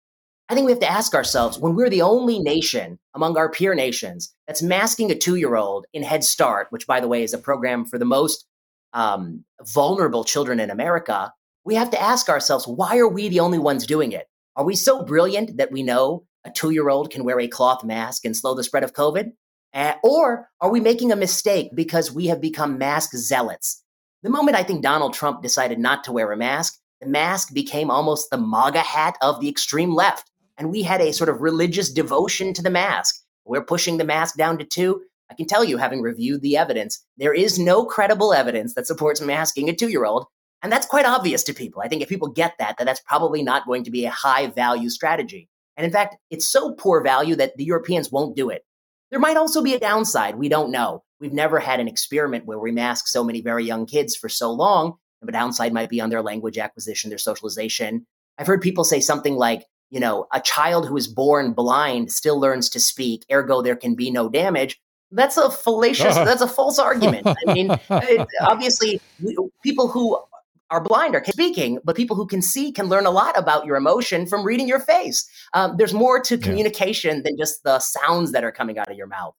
I 0.48 0.54
think 0.54 0.66
we 0.66 0.72
have 0.72 0.80
to 0.80 0.90
ask 0.90 1.14
ourselves 1.14 1.56
when 1.56 1.76
we're 1.76 1.88
the 1.88 2.02
only 2.02 2.40
nation 2.40 2.98
among 3.14 3.36
our 3.36 3.48
peer 3.48 3.74
nations 3.76 4.34
that's 4.48 4.60
masking 4.60 5.10
a 5.12 5.14
two 5.14 5.36
year 5.36 5.54
old 5.54 5.86
in 5.92 6.02
Head 6.02 6.24
Start, 6.24 6.66
which, 6.70 6.88
by 6.88 6.98
the 6.98 7.08
way, 7.08 7.22
is 7.22 7.32
a 7.32 7.38
program 7.38 7.84
for 7.84 7.96
the 7.96 8.04
most 8.04 8.44
um, 8.92 9.44
vulnerable 9.64 10.24
children 10.24 10.58
in 10.58 10.68
America, 10.68 11.32
we 11.64 11.76
have 11.76 11.90
to 11.90 12.02
ask 12.02 12.28
ourselves 12.28 12.66
why 12.66 12.98
are 12.98 13.08
we 13.08 13.28
the 13.28 13.40
only 13.40 13.58
ones 13.58 13.86
doing 13.86 14.10
it? 14.10 14.26
Are 14.56 14.64
we 14.64 14.74
so 14.74 15.04
brilliant 15.04 15.56
that 15.58 15.70
we 15.70 15.84
know 15.84 16.24
a 16.44 16.50
two 16.50 16.70
year 16.70 16.88
old 16.88 17.10
can 17.10 17.22
wear 17.22 17.38
a 17.40 17.46
cloth 17.46 17.84
mask 17.84 18.24
and 18.24 18.36
slow 18.36 18.54
the 18.54 18.64
spread 18.64 18.82
of 18.82 18.94
COVID? 18.94 19.30
Or 20.02 20.48
are 20.60 20.70
we 20.70 20.80
making 20.80 21.12
a 21.12 21.16
mistake 21.16 21.70
because 21.74 22.12
we 22.12 22.26
have 22.26 22.40
become 22.40 22.78
mask 22.78 23.10
zealots? 23.16 23.82
The 24.22 24.30
moment 24.30 24.56
I 24.56 24.62
think 24.62 24.82
Donald 24.82 25.14
Trump 25.14 25.42
decided 25.42 25.78
not 25.78 26.04
to 26.04 26.12
wear 26.12 26.30
a 26.30 26.36
mask, 26.36 26.78
the 27.00 27.08
mask 27.08 27.52
became 27.52 27.90
almost 27.90 28.30
the 28.30 28.38
MAGA 28.38 28.80
hat 28.80 29.16
of 29.20 29.40
the 29.40 29.48
extreme 29.48 29.94
left. 29.94 30.30
And 30.56 30.70
we 30.70 30.82
had 30.82 31.00
a 31.00 31.12
sort 31.12 31.28
of 31.28 31.40
religious 31.40 31.92
devotion 31.92 32.52
to 32.54 32.62
the 32.62 32.70
mask. 32.70 33.16
We're 33.44 33.64
pushing 33.64 33.96
the 33.96 34.04
mask 34.04 34.36
down 34.36 34.58
to 34.58 34.64
two. 34.64 35.02
I 35.28 35.34
can 35.34 35.46
tell 35.46 35.64
you, 35.64 35.78
having 35.78 36.02
reviewed 36.02 36.42
the 36.42 36.56
evidence, 36.56 37.04
there 37.16 37.34
is 37.34 37.58
no 37.58 37.84
credible 37.84 38.32
evidence 38.32 38.74
that 38.74 38.86
supports 38.86 39.20
masking 39.20 39.68
a 39.68 39.74
two 39.74 39.88
year 39.88 40.04
old. 40.04 40.26
And 40.62 40.70
that's 40.70 40.86
quite 40.86 41.06
obvious 41.06 41.42
to 41.44 41.54
people. 41.54 41.82
I 41.82 41.88
think 41.88 42.02
if 42.02 42.08
people 42.08 42.28
get 42.28 42.54
that, 42.58 42.76
that 42.78 42.84
that's 42.84 43.00
probably 43.00 43.42
not 43.42 43.66
going 43.66 43.82
to 43.84 43.90
be 43.90 44.04
a 44.04 44.10
high 44.10 44.46
value 44.46 44.90
strategy. 44.90 45.48
And 45.76 45.84
in 45.84 45.92
fact, 45.92 46.16
it's 46.30 46.48
so 46.48 46.74
poor 46.74 47.02
value 47.02 47.34
that 47.36 47.56
the 47.56 47.64
Europeans 47.64 48.12
won't 48.12 48.36
do 48.36 48.50
it. 48.50 48.64
There 49.12 49.20
might 49.20 49.36
also 49.36 49.62
be 49.62 49.74
a 49.74 49.78
downside. 49.78 50.36
We 50.36 50.48
don't 50.48 50.70
know. 50.70 51.04
We've 51.20 51.34
never 51.34 51.60
had 51.60 51.80
an 51.80 51.86
experiment 51.86 52.46
where 52.46 52.58
we 52.58 52.72
mask 52.72 53.06
so 53.06 53.22
many 53.22 53.42
very 53.42 53.62
young 53.62 53.84
kids 53.84 54.16
for 54.16 54.30
so 54.30 54.50
long. 54.50 54.94
The 55.20 55.30
downside 55.30 55.72
might 55.72 55.90
be 55.90 56.00
on 56.00 56.08
their 56.08 56.22
language 56.22 56.56
acquisition, 56.56 57.10
their 57.10 57.18
socialization. 57.18 58.06
I've 58.38 58.46
heard 58.46 58.62
people 58.62 58.84
say 58.84 59.00
something 59.00 59.36
like, 59.36 59.66
you 59.90 60.00
know, 60.00 60.26
a 60.32 60.40
child 60.40 60.88
who 60.88 60.96
is 60.96 61.06
born 61.06 61.52
blind 61.52 62.10
still 62.10 62.40
learns 62.40 62.70
to 62.70 62.80
speak, 62.80 63.26
ergo, 63.30 63.60
there 63.60 63.76
can 63.76 63.94
be 63.94 64.10
no 64.10 64.30
damage. 64.30 64.80
That's 65.10 65.36
a 65.36 65.50
fallacious, 65.50 66.14
that's 66.14 66.40
a 66.40 66.48
false 66.48 66.78
argument. 66.78 67.26
I 67.26 67.52
mean, 67.52 67.70
obviously, 68.40 68.98
we, 69.22 69.36
people 69.62 69.88
who 69.88 70.18
are 70.72 70.80
blind 70.80 71.14
are 71.14 71.22
speaking, 71.26 71.78
but 71.84 71.94
people 71.94 72.16
who 72.16 72.26
can 72.26 72.40
see 72.40 72.72
can 72.72 72.86
learn 72.86 73.04
a 73.04 73.10
lot 73.10 73.38
about 73.38 73.66
your 73.66 73.76
emotion 73.76 74.26
from 74.26 74.42
reading 74.42 74.66
your 74.66 74.80
face. 74.80 75.28
Um, 75.52 75.76
there's 75.76 75.92
more 75.92 76.18
to 76.20 76.38
communication 76.38 77.16
yeah. 77.16 77.22
than 77.26 77.36
just 77.36 77.62
the 77.62 77.78
sounds 77.78 78.32
that 78.32 78.42
are 78.42 78.50
coming 78.50 78.78
out 78.78 78.90
of 78.90 78.96
your 78.96 79.06
mouth. 79.06 79.34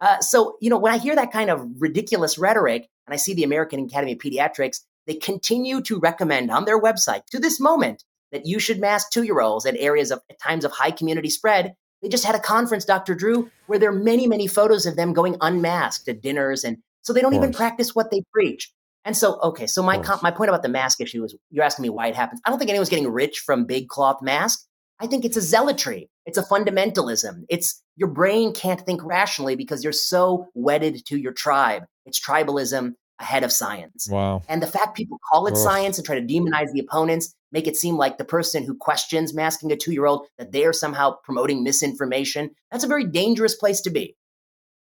Uh, 0.00 0.18
so, 0.20 0.56
you 0.62 0.70
know, 0.70 0.78
when 0.78 0.92
I 0.92 0.98
hear 0.98 1.14
that 1.14 1.30
kind 1.30 1.50
of 1.50 1.62
ridiculous 1.78 2.38
rhetoric 2.38 2.88
and 3.06 3.12
I 3.12 3.16
see 3.16 3.34
the 3.34 3.44
American 3.44 3.84
Academy 3.84 4.12
of 4.12 4.18
Pediatrics, 4.18 4.80
they 5.06 5.14
continue 5.14 5.82
to 5.82 5.98
recommend 5.98 6.50
on 6.50 6.64
their 6.64 6.80
website 6.80 7.26
to 7.32 7.38
this 7.38 7.60
moment 7.60 8.02
that 8.32 8.46
you 8.46 8.58
should 8.58 8.80
mask 8.80 9.10
two 9.10 9.24
year 9.24 9.40
olds 9.40 9.66
at 9.66 9.76
areas 9.76 10.10
of 10.10 10.20
at 10.30 10.40
times 10.40 10.64
of 10.64 10.72
high 10.72 10.90
community 10.90 11.28
spread. 11.28 11.74
They 12.00 12.08
just 12.08 12.24
had 12.24 12.34
a 12.34 12.40
conference, 12.40 12.86
Dr. 12.86 13.14
Drew, 13.14 13.50
where 13.66 13.78
there 13.78 13.90
are 13.90 13.92
many, 13.92 14.26
many 14.26 14.46
photos 14.46 14.86
of 14.86 14.96
them 14.96 15.12
going 15.12 15.36
unmasked 15.40 16.08
at 16.08 16.22
dinners. 16.22 16.64
And 16.64 16.78
so 17.02 17.12
they 17.12 17.20
don't 17.20 17.34
even 17.34 17.52
practice 17.52 17.94
what 17.94 18.10
they 18.10 18.22
preach. 18.32 18.72
And 19.08 19.16
so, 19.16 19.40
okay, 19.40 19.66
so 19.66 19.82
my 19.82 19.96
com- 19.96 20.20
my 20.22 20.30
point 20.30 20.50
about 20.50 20.62
the 20.62 20.68
mask 20.68 21.00
issue 21.00 21.24
is 21.24 21.34
you're 21.48 21.64
asking 21.64 21.84
me 21.84 21.88
why 21.88 22.08
it 22.08 22.14
happens. 22.14 22.42
I 22.44 22.50
don't 22.50 22.58
think 22.58 22.68
anyone's 22.68 22.90
getting 22.90 23.08
rich 23.08 23.38
from 23.38 23.64
big 23.64 23.88
cloth 23.88 24.20
masks. 24.20 24.68
I 25.00 25.06
think 25.06 25.24
it's 25.24 25.38
a 25.38 25.40
zealotry. 25.40 26.10
It's 26.26 26.36
a 26.36 26.42
fundamentalism. 26.42 27.44
It's 27.48 27.82
your 27.96 28.10
brain 28.10 28.52
can't 28.52 28.82
think 28.82 29.02
rationally 29.02 29.56
because 29.56 29.82
you're 29.82 29.94
so 29.94 30.48
wedded 30.52 31.06
to 31.06 31.16
your 31.16 31.32
tribe. 31.32 31.84
It's 32.04 32.20
tribalism 32.20 32.96
ahead 33.18 33.44
of 33.44 33.50
science. 33.50 34.08
Wow. 34.10 34.42
And 34.46 34.62
the 34.62 34.66
fact 34.66 34.94
people 34.94 35.18
call 35.32 35.46
it 35.46 35.56
science 35.56 35.96
and 35.96 36.04
try 36.04 36.20
to 36.20 36.26
demonize 36.26 36.70
the 36.74 36.80
opponents, 36.80 37.34
make 37.50 37.66
it 37.66 37.78
seem 37.78 37.96
like 37.96 38.18
the 38.18 38.26
person 38.26 38.62
who 38.62 38.76
questions 38.76 39.32
masking 39.32 39.72
a 39.72 39.76
two 39.76 39.92
year 39.92 40.04
old, 40.04 40.26
that 40.36 40.52
they 40.52 40.66
are 40.66 40.74
somehow 40.74 41.14
promoting 41.24 41.64
misinformation, 41.64 42.50
that's 42.70 42.84
a 42.84 42.88
very 42.88 43.06
dangerous 43.06 43.56
place 43.56 43.80
to 43.80 43.90
be. 43.90 44.16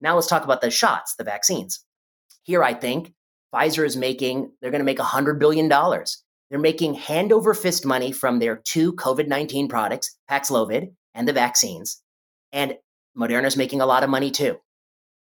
Now 0.00 0.14
let's 0.14 0.28
talk 0.28 0.44
about 0.44 0.60
the 0.60 0.70
shots, 0.70 1.16
the 1.16 1.24
vaccines. 1.24 1.84
Here, 2.44 2.62
I 2.62 2.74
think 2.74 3.14
Pfizer 3.52 3.84
is 3.84 3.96
making, 3.96 4.52
they're 4.60 4.70
going 4.70 4.80
to 4.80 4.84
make 4.84 4.98
$100 4.98 5.38
billion. 5.38 5.68
They're 5.68 6.58
making 6.58 6.94
hand 6.94 7.32
over 7.32 7.54
fist 7.54 7.86
money 7.86 8.12
from 8.12 8.38
their 8.38 8.56
two 8.56 8.92
COVID 8.94 9.28
19 9.28 9.68
products, 9.68 10.16
Paxlovid 10.30 10.92
and 11.14 11.28
the 11.28 11.32
vaccines. 11.32 12.02
And 12.52 12.76
Moderna 13.16 13.46
is 13.46 13.56
making 13.56 13.80
a 13.80 13.86
lot 13.86 14.02
of 14.02 14.10
money 14.10 14.30
too. 14.30 14.58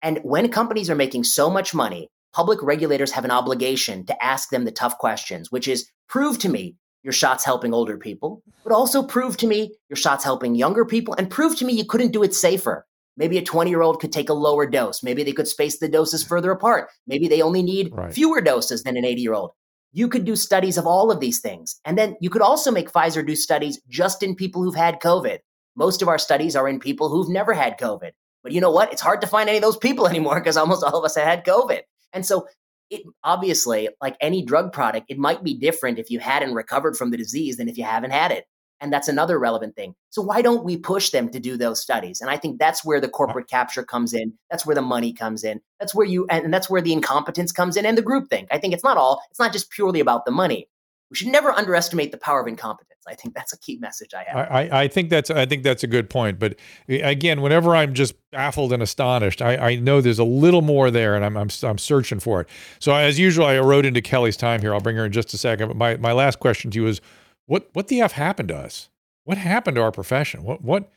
And 0.03 0.19
when 0.23 0.51
companies 0.51 0.91
are 0.91 0.95
making 0.95 1.25
so 1.25 1.51
much 1.51 1.75
money, 1.75 2.09
public 2.33 2.63
regulators 2.63 3.13
have 3.13 3.25
an 3.25 3.31
obligation 3.31 4.05
to 4.07 4.25
ask 4.25 4.51
them 4.51 4.65
the 4.65 4.71
tough 4.71 4.99
questions, 4.99 5.51
which 5.51 5.69
is 5.69 5.91
prove 6.09 6.39
to 6.41 6.49
me 6.49 6.77
your 7.03 7.13
shot's 7.13 7.45
helping 7.45 7.73
older 7.73 7.97
people, 7.97 8.43
but 8.65 8.73
also 8.73 9.03
prove 9.03 9.37
to 9.39 9.47
me 9.47 9.73
your 9.89 9.97
shot's 9.97 10.25
helping 10.25 10.55
younger 10.55 10.85
people, 10.85 11.15
and 11.17 11.31
prove 11.31 11.57
to 11.57 11.65
me 11.65 11.73
you 11.73 11.85
couldn't 11.85 12.13
do 12.13 12.23
it 12.23 12.35
safer. 12.35 12.85
Maybe 13.17 13.39
a 13.39 13.43
20 13.43 13.71
year 13.71 13.83
old 13.83 14.01
could 14.01 14.13
take 14.13 14.29
a 14.29 14.35
lower 14.35 14.67
dose. 14.67 15.03
Maybe 15.03 15.23
they 15.23 15.33
could 15.33 15.49
space 15.49 15.79
the 15.79 15.89
doses 15.89 16.23
further 16.23 16.51
apart. 16.51 16.91
Maybe 17.07 17.29
they 17.29 17.43
only 17.43 17.63
need 17.63 17.91
right. 17.93 18.13
fewer 18.13 18.41
doses 18.41 18.83
than 18.83 18.97
an 18.97 19.05
80 19.05 19.23
year 19.23 19.35
old. 19.35 19.53
You 19.93 20.09
could 20.09 20.25
do 20.25 20.37
studies 20.37 20.77
of 20.77 20.87
all 20.87 21.11
of 21.11 21.21
these 21.21 21.41
things. 21.41 21.81
And 21.85 21.97
then 21.97 22.17
you 22.21 22.29
could 22.29 22.43
also 22.43 22.71
make 22.71 22.93
Pfizer 22.93 23.27
do 23.27 23.35
studies 23.35 23.81
just 23.89 24.23
in 24.23 24.35
people 24.35 24.63
who've 24.63 24.75
had 24.75 25.01
COVID. 25.01 25.39
Most 25.75 26.03
of 26.03 26.09
our 26.09 26.19
studies 26.19 26.57
are 26.57 26.69
in 26.69 26.79
people 26.79 27.09
who've 27.09 27.29
never 27.29 27.55
had 27.55 27.79
COVID. 27.79 28.11
But 28.43 28.53
you 28.53 28.61
know 28.61 28.71
what? 28.71 28.93
It's 28.93 29.03
hard 29.03 29.21
to 29.23 29.27
find 29.27 29.49
any 29.49 29.59
of 29.59 29.63
those 29.63 29.77
people 29.77 30.07
anymore 30.09 30.41
because 30.41 30.57
almost 30.57 30.85
all 30.85 30.99
of 30.99 31.05
us 31.05 31.17
have 31.17 31.27
had 31.27 31.45
COVID. 31.45 31.81
And 32.13 32.25
so 32.25 32.47
it 32.91 33.03
obviously, 33.25 33.89
like 34.01 34.17
any 34.21 34.45
drug 34.45 34.73
product, 34.73 35.07
it 35.09 35.19
might 35.19 35.43
be 35.43 35.55
different 35.55 35.99
if 35.99 36.11
you 36.11 36.21
hadn't 36.21 36.55
recovered 36.55 36.97
from 36.97 37.11
the 37.11 37.17
disease 37.17 37.57
than 37.57 37.69
if 37.69 37.77
you 37.77 37.85
haven't 37.85 38.13
had 38.13 38.31
it. 38.31 38.45
And 38.81 38.93
that's 38.93 39.09
another 39.09 39.39
relevant 39.39 39.75
thing. 39.75 39.95
So 40.11 40.21
why 40.21 40.43
don't 40.43 40.65
we 40.65 40.77
push 40.77 41.11
them 41.11 41.31
to 41.31 41.41
do 41.41 41.57
those 41.57 41.81
studies? 41.81 42.21
And 42.21 42.29
I 42.29 42.37
think 42.37 42.59
that's 42.59 42.85
where 42.85 43.01
the 43.01 43.09
corporate 43.09 43.49
capture 43.49 43.83
comes 43.83 44.13
in. 44.13 44.35
That's 44.51 44.67
where 44.67 44.75
the 44.75 44.83
money 44.83 45.13
comes 45.13 45.45
in. 45.45 45.61
That's 45.81 45.95
where 45.95 46.07
you 46.07 46.27
and 46.29 46.53
that's 46.53 46.69
where 46.69 46.83
the 46.83 46.93
incompetence 46.93 47.53
comes 47.53 47.77
in 47.77 47.87
and 47.87 47.97
the 47.97 48.03
group 48.03 48.29
think. 48.29 48.49
I 48.51 48.59
think 48.59 48.75
it's 48.75 48.85
not 48.85 48.99
all, 48.99 49.23
it's 49.31 49.41
not 49.41 49.53
just 49.53 49.71
purely 49.71 50.01
about 50.01 50.25
the 50.27 50.31
money. 50.31 50.69
We 51.11 51.17
should 51.17 51.29
never 51.29 51.53
underestimate 51.53 52.11
the 52.11 52.19
power 52.19 52.41
of 52.41 52.49
incompetence. 52.49 52.97
I 53.09 53.15
think 53.15 53.35
that's 53.35 53.53
a 53.53 53.59
key 53.59 53.79
message 53.81 54.13
I 54.15 54.25
have. 54.27 54.51
I, 54.51 54.83
I 54.83 54.89
think 54.89 55.11
that's 55.11 55.31
I 55.31 55.47
think 55.47 55.63
that's 55.63 55.85
a 55.85 55.87
good 55.87 56.11
point. 56.11 56.39
But 56.39 56.57
eh, 56.89 56.99
again, 57.09 57.41
whenever 57.41 57.77
I'm 57.77 57.95
just 57.95 58.15
baffled 58.33 58.73
and 58.73 58.83
astonished, 58.83 59.41
I, 59.41 59.57
I 59.57 59.77
know 59.77 60.01
there's 60.01 60.19
a 60.19 60.25
little 60.25 60.63
more 60.63 60.91
there, 60.91 61.15
and 61.15 61.25
I'm, 61.25 61.37
I'm 61.37 61.49
I'm 61.63 61.79
searching 61.79 62.19
for 62.19 62.41
it. 62.41 62.49
So 62.81 62.93
as 62.95 63.19
usual, 63.19 63.47
I 63.47 63.59
wrote 63.61 63.87
into 63.87 64.03
Kelly's 64.03 64.37
time 64.37 64.61
here. 64.61 64.75
I'll 64.75 64.81
bring 64.81 64.97
her 64.97 65.07
in 65.07 65.13
just 65.13 65.33
a 65.35 65.39
second. 65.39 65.69
But 65.69 65.77
my 65.77 65.97
my 65.97 66.13
last 66.13 66.41
question 66.41 66.71
to 66.73 66.81
you 66.81 66.87
is 66.89 67.01
what 67.47 67.71
what 67.73 67.89
the 67.89 68.01
f 68.01 68.13
happened 68.13 68.49
to 68.51 68.57
us? 68.57 68.89
What 69.25 69.39
happened 69.39 69.77
to 69.77 69.83
our 69.83 69.93
profession? 69.93 70.43
What 70.43 70.63
what 70.63 70.91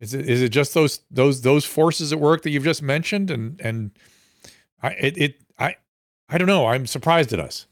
is 0.00 0.14
it? 0.14 0.28
Is 0.28 0.42
it 0.42 0.48
just 0.48 0.74
those 0.74 1.00
those 1.10 1.42
those 1.42 1.64
forces 1.64 2.12
at 2.12 2.20
work 2.20 2.42
that 2.42 2.50
you've 2.50 2.64
just 2.64 2.82
mentioned? 2.82 3.30
And 3.30 3.60
and 3.60 3.90
I 4.82 4.90
it, 4.92 5.18
it 5.18 5.40
I 5.58 5.76
I 6.28 6.38
don't 6.38 6.48
know. 6.48 6.66
I'm 6.66 6.86
surprised 6.86 7.32
at 7.32 7.40
us. 7.40 7.66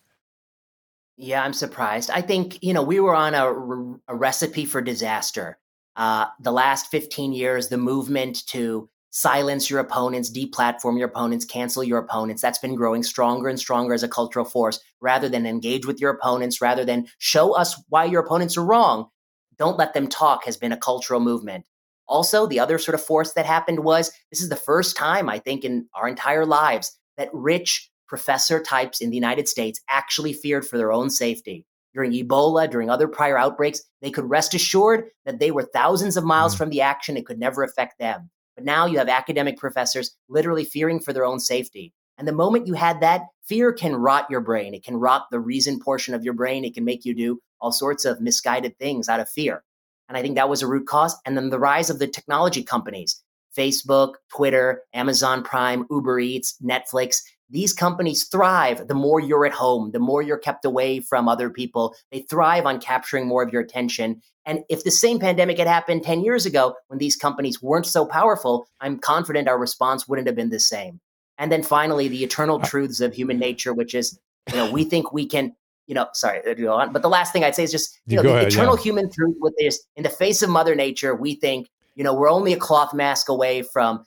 Yeah, 1.16 1.44
I'm 1.44 1.52
surprised. 1.52 2.10
I 2.10 2.20
think 2.20 2.62
you 2.62 2.72
know 2.72 2.82
we 2.82 3.00
were 3.00 3.14
on 3.14 3.34
a, 3.34 4.12
a 4.12 4.14
recipe 4.14 4.64
for 4.64 4.80
disaster. 4.80 5.58
Uh, 5.96 6.26
the 6.40 6.50
last 6.50 6.90
15 6.90 7.32
years, 7.32 7.68
the 7.68 7.78
movement 7.78 8.44
to 8.48 8.88
silence 9.14 9.70
your 9.70 9.78
opponents, 9.78 10.28
deplatform 10.28 10.98
your 10.98 11.06
opponents, 11.06 11.44
cancel 11.44 11.84
your 11.84 11.98
opponents. 11.98 12.42
That's 12.42 12.58
been 12.58 12.74
growing 12.74 13.04
stronger 13.04 13.48
and 13.48 13.58
stronger 13.58 13.94
as 13.94 14.02
a 14.02 14.08
cultural 14.08 14.44
force 14.44 14.80
rather 15.00 15.28
than 15.28 15.46
engage 15.46 15.86
with 15.86 16.00
your 16.00 16.10
opponents, 16.10 16.60
rather 16.60 16.84
than 16.84 17.06
show 17.18 17.54
us 17.54 17.80
why 17.88 18.06
your 18.06 18.22
opponents 18.22 18.56
are 18.56 18.64
wrong. 18.64 19.08
Don't 19.56 19.78
let 19.78 19.94
them 19.94 20.08
talk 20.08 20.44
has 20.46 20.56
been 20.56 20.72
a 20.72 20.76
cultural 20.76 21.20
movement. 21.20 21.64
Also, 22.08 22.48
the 22.48 22.58
other 22.58 22.76
sort 22.76 22.96
of 22.96 23.04
force 23.04 23.34
that 23.34 23.46
happened 23.46 23.84
was 23.84 24.10
this 24.32 24.42
is 24.42 24.48
the 24.48 24.56
first 24.56 24.96
time, 24.96 25.28
I 25.28 25.38
think, 25.38 25.64
in 25.64 25.86
our 25.94 26.08
entire 26.08 26.44
lives 26.44 26.98
that 27.16 27.30
rich 27.32 27.88
professor 28.08 28.60
types 28.60 29.00
in 29.00 29.10
the 29.10 29.16
United 29.16 29.48
States 29.48 29.80
actually 29.88 30.32
feared 30.32 30.66
for 30.66 30.76
their 30.76 30.92
own 30.92 31.08
safety. 31.08 31.64
During 31.94 32.10
Ebola, 32.10 32.68
during 32.68 32.90
other 32.90 33.06
prior 33.06 33.38
outbreaks, 33.38 33.80
they 34.02 34.10
could 34.10 34.28
rest 34.28 34.54
assured 34.54 35.04
that 35.24 35.38
they 35.38 35.52
were 35.52 35.62
thousands 35.62 36.16
of 36.16 36.24
miles 36.24 36.56
mm. 36.56 36.58
from 36.58 36.70
the 36.70 36.80
action. 36.80 37.16
It 37.16 37.26
could 37.26 37.38
never 37.38 37.62
affect 37.62 38.00
them. 38.00 38.30
But 38.56 38.64
now 38.64 38.86
you 38.86 38.98
have 38.98 39.08
academic 39.08 39.58
professors 39.58 40.16
literally 40.28 40.64
fearing 40.64 41.00
for 41.00 41.12
their 41.12 41.24
own 41.24 41.40
safety. 41.40 41.92
And 42.16 42.28
the 42.28 42.32
moment 42.32 42.66
you 42.66 42.74
had 42.74 43.00
that, 43.00 43.22
fear 43.44 43.72
can 43.72 43.96
rot 43.96 44.26
your 44.30 44.40
brain. 44.40 44.74
It 44.74 44.84
can 44.84 44.96
rot 44.96 45.26
the 45.30 45.40
reason 45.40 45.80
portion 45.80 46.14
of 46.14 46.24
your 46.24 46.34
brain. 46.34 46.64
It 46.64 46.74
can 46.74 46.84
make 46.84 47.04
you 47.04 47.14
do 47.14 47.40
all 47.60 47.72
sorts 47.72 48.04
of 48.04 48.20
misguided 48.20 48.78
things 48.78 49.08
out 49.08 49.20
of 49.20 49.28
fear. 49.28 49.64
And 50.08 50.16
I 50.16 50.22
think 50.22 50.36
that 50.36 50.48
was 50.48 50.62
a 50.62 50.66
root 50.66 50.86
cause. 50.86 51.16
And 51.24 51.36
then 51.36 51.50
the 51.50 51.58
rise 51.58 51.90
of 51.90 51.98
the 51.98 52.06
technology 52.06 52.62
companies 52.62 53.22
Facebook, 53.56 54.14
Twitter, 54.34 54.82
Amazon 54.92 55.42
Prime, 55.42 55.86
Uber 55.90 56.18
Eats, 56.18 56.56
Netflix. 56.62 57.18
These 57.50 57.72
companies 57.72 58.24
thrive 58.24 58.88
the 58.88 58.94
more 58.94 59.20
you're 59.20 59.46
at 59.46 59.52
home, 59.52 59.90
the 59.92 59.98
more 59.98 60.22
you're 60.22 60.38
kept 60.38 60.64
away 60.64 61.00
from 61.00 61.28
other 61.28 61.50
people. 61.50 61.94
They 62.10 62.20
thrive 62.20 62.66
on 62.66 62.80
capturing 62.80 63.26
more 63.26 63.42
of 63.42 63.52
your 63.52 63.62
attention. 63.62 64.22
And 64.46 64.60
if 64.68 64.84
the 64.84 64.90
same 64.90 65.18
pandemic 65.18 65.58
had 65.58 65.66
happened 65.66 66.02
10 66.02 66.22
years 66.22 66.46
ago 66.46 66.74
when 66.88 66.98
these 66.98 67.16
companies 67.16 67.62
weren't 67.62 67.86
so 67.86 68.06
powerful, 68.06 68.66
I'm 68.80 68.98
confident 68.98 69.48
our 69.48 69.58
response 69.58 70.08
wouldn't 70.08 70.26
have 70.26 70.36
been 70.36 70.50
the 70.50 70.60
same. 70.60 71.00
And 71.38 71.50
then 71.50 71.62
finally, 71.62 72.08
the 72.08 72.24
eternal 72.24 72.60
truths 72.60 73.00
of 73.00 73.14
human 73.14 73.38
nature, 73.38 73.74
which 73.74 73.94
is, 73.94 74.18
you 74.50 74.56
know, 74.56 74.70
we 74.70 74.84
think 74.84 75.12
we 75.12 75.26
can 75.26 75.54
you 75.86 75.94
know, 75.94 76.06
sorry, 76.14 76.54
go 76.54 76.72
on. 76.72 76.92
But 76.92 77.02
the 77.02 77.08
last 77.08 77.32
thing 77.32 77.44
I'd 77.44 77.54
say 77.54 77.64
is 77.64 77.70
just, 77.70 78.00
you, 78.06 78.16
You 78.16 78.22
know, 78.22 78.28
the 78.30 78.36
ahead, 78.36 78.48
eternal 78.48 78.76
yeah. 78.76 78.82
human 78.82 79.10
truth 79.10 79.36
with 79.40 79.54
this 79.58 79.84
in 79.96 80.02
the 80.02 80.08
face 80.08 80.42
of 80.42 80.50
Mother 80.50 80.74
Nature, 80.74 81.14
we 81.14 81.34
think, 81.34 81.68
you 81.94 82.04
know, 82.04 82.14
we're 82.14 82.30
only 82.30 82.52
a 82.52 82.56
cloth 82.56 82.94
mask 82.94 83.28
away 83.28 83.62
from 83.62 83.98
uh, 83.98 84.02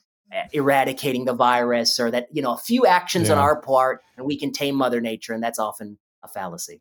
eradicating 0.52 1.24
the 1.24 1.34
virus 1.34 1.98
or 1.98 2.10
that, 2.10 2.28
you 2.32 2.42
know, 2.42 2.52
a 2.52 2.58
few 2.58 2.86
actions 2.86 3.30
on 3.30 3.38
our 3.38 3.60
part 3.60 4.02
and 4.16 4.26
we 4.26 4.38
can 4.38 4.52
tame 4.52 4.74
Mother 4.74 5.00
Nature. 5.00 5.32
And 5.32 5.42
that's 5.42 5.58
often 5.58 5.98
a 6.22 6.28
fallacy. 6.28 6.80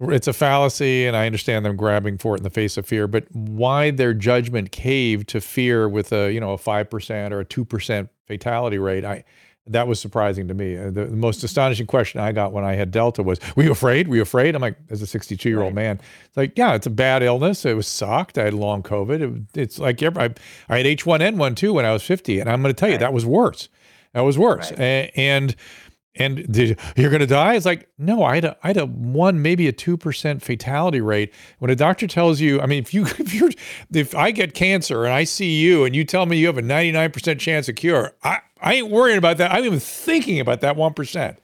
it's 0.00 0.26
a 0.26 0.32
fallacy 0.32 1.06
and 1.06 1.16
i 1.16 1.24
understand 1.24 1.64
them 1.64 1.76
grabbing 1.76 2.18
for 2.18 2.34
it 2.34 2.38
in 2.38 2.42
the 2.42 2.50
face 2.50 2.76
of 2.76 2.84
fear 2.84 3.06
but 3.06 3.24
why 3.30 3.92
their 3.92 4.12
judgment 4.12 4.72
caved 4.72 5.28
to 5.28 5.40
fear 5.40 5.88
with 5.88 6.12
a 6.12 6.32
you 6.32 6.40
know 6.40 6.52
a 6.52 6.58
5% 6.58 7.30
or 7.30 7.40
a 7.40 7.44
2% 7.44 8.08
fatality 8.26 8.76
rate 8.76 9.04
i 9.04 9.22
that 9.66 9.86
was 9.88 9.98
surprising 9.98 10.46
to 10.48 10.54
me 10.54 10.76
Uh, 10.76 10.84
the, 10.90 11.06
the 11.06 11.16
most 11.16 11.42
astonishing 11.42 11.86
question 11.86 12.20
i 12.20 12.32
got 12.32 12.52
when 12.52 12.64
i 12.64 12.74
had 12.74 12.90
delta 12.90 13.22
was 13.22 13.38
were 13.56 13.62
you 13.62 13.72
afraid 13.72 14.08
were 14.08 14.16
you 14.16 14.22
afraid 14.22 14.54
i'm 14.54 14.60
like 14.62 14.76
as 14.90 15.00
a 15.00 15.06
62 15.06 15.48
year 15.48 15.58
old 15.60 15.74
Right. 15.74 15.84
man 15.86 16.00
it's 16.26 16.36
like 16.36 16.56
yeah 16.58 16.74
it's 16.74 16.86
a 16.86 16.90
bad 16.90 17.22
illness 17.22 17.64
it 17.64 17.74
was 17.74 17.86
sucked 17.88 18.36
i 18.38 18.44
had 18.44 18.54
long 18.54 18.82
covid 18.82 19.20
it, 19.54 19.58
it's 19.60 19.78
like 19.78 20.02
every- 20.02 20.22
I, 20.22 20.30
I 20.68 20.76
had 20.78 20.86
h1n1 20.86 21.56
too 21.56 21.72
when 21.72 21.84
i 21.86 21.92
was 21.92 22.02
50 22.02 22.40
and 22.40 22.50
i'm 22.50 22.60
going 22.62 22.74
to 22.74 22.78
tell 22.78 22.88
you 22.88 22.94
Right. 22.96 23.00
that 23.00 23.12
was 23.14 23.24
worse 23.24 23.68
that 24.12 24.20
was 24.20 24.36
worse 24.38 24.70
Right. 24.72 24.80
A- 24.80 25.12
and 25.16 25.56
and 26.16 26.46
did, 26.52 26.78
you're 26.96 27.10
going 27.10 27.18
to 27.22 27.26
die? 27.26 27.54
It's 27.56 27.66
like, 27.66 27.88
no, 27.98 28.22
I 28.22 28.36
had 28.36 28.44
a, 28.44 28.56
I 28.62 28.68
had 28.68 28.76
a 28.76 28.86
one, 28.86 29.42
maybe 29.42 29.66
a 29.66 29.72
2% 29.72 30.40
fatality 30.42 31.00
rate. 31.00 31.34
When 31.58 31.72
a 31.72 31.74
doctor 31.74 32.06
tells 32.06 32.38
you, 32.40 32.60
I 32.60 32.66
mean, 32.66 32.80
if 32.84 32.94
you, 32.94 33.02
if 33.18 33.34
you're, 33.34 33.50
if 33.92 34.14
I 34.14 34.30
get 34.30 34.54
cancer 34.54 35.04
and 35.06 35.12
I 35.12 35.24
see 35.24 35.56
you 35.58 35.82
and 35.84 35.96
you 35.96 36.04
tell 36.04 36.24
me 36.26 36.36
you 36.36 36.46
have 36.46 36.56
a 36.56 36.62
99% 36.62 37.40
chance 37.40 37.68
of 37.68 37.74
cure, 37.74 38.12
I, 38.22 38.38
I 38.64 38.74
ain't 38.74 38.90
worrying 38.90 39.18
about 39.18 39.36
that. 39.36 39.52
I'm 39.52 39.64
even 39.64 39.78
thinking 39.78 40.40
about 40.40 40.62
that 40.62 40.76
1%. 40.76 41.36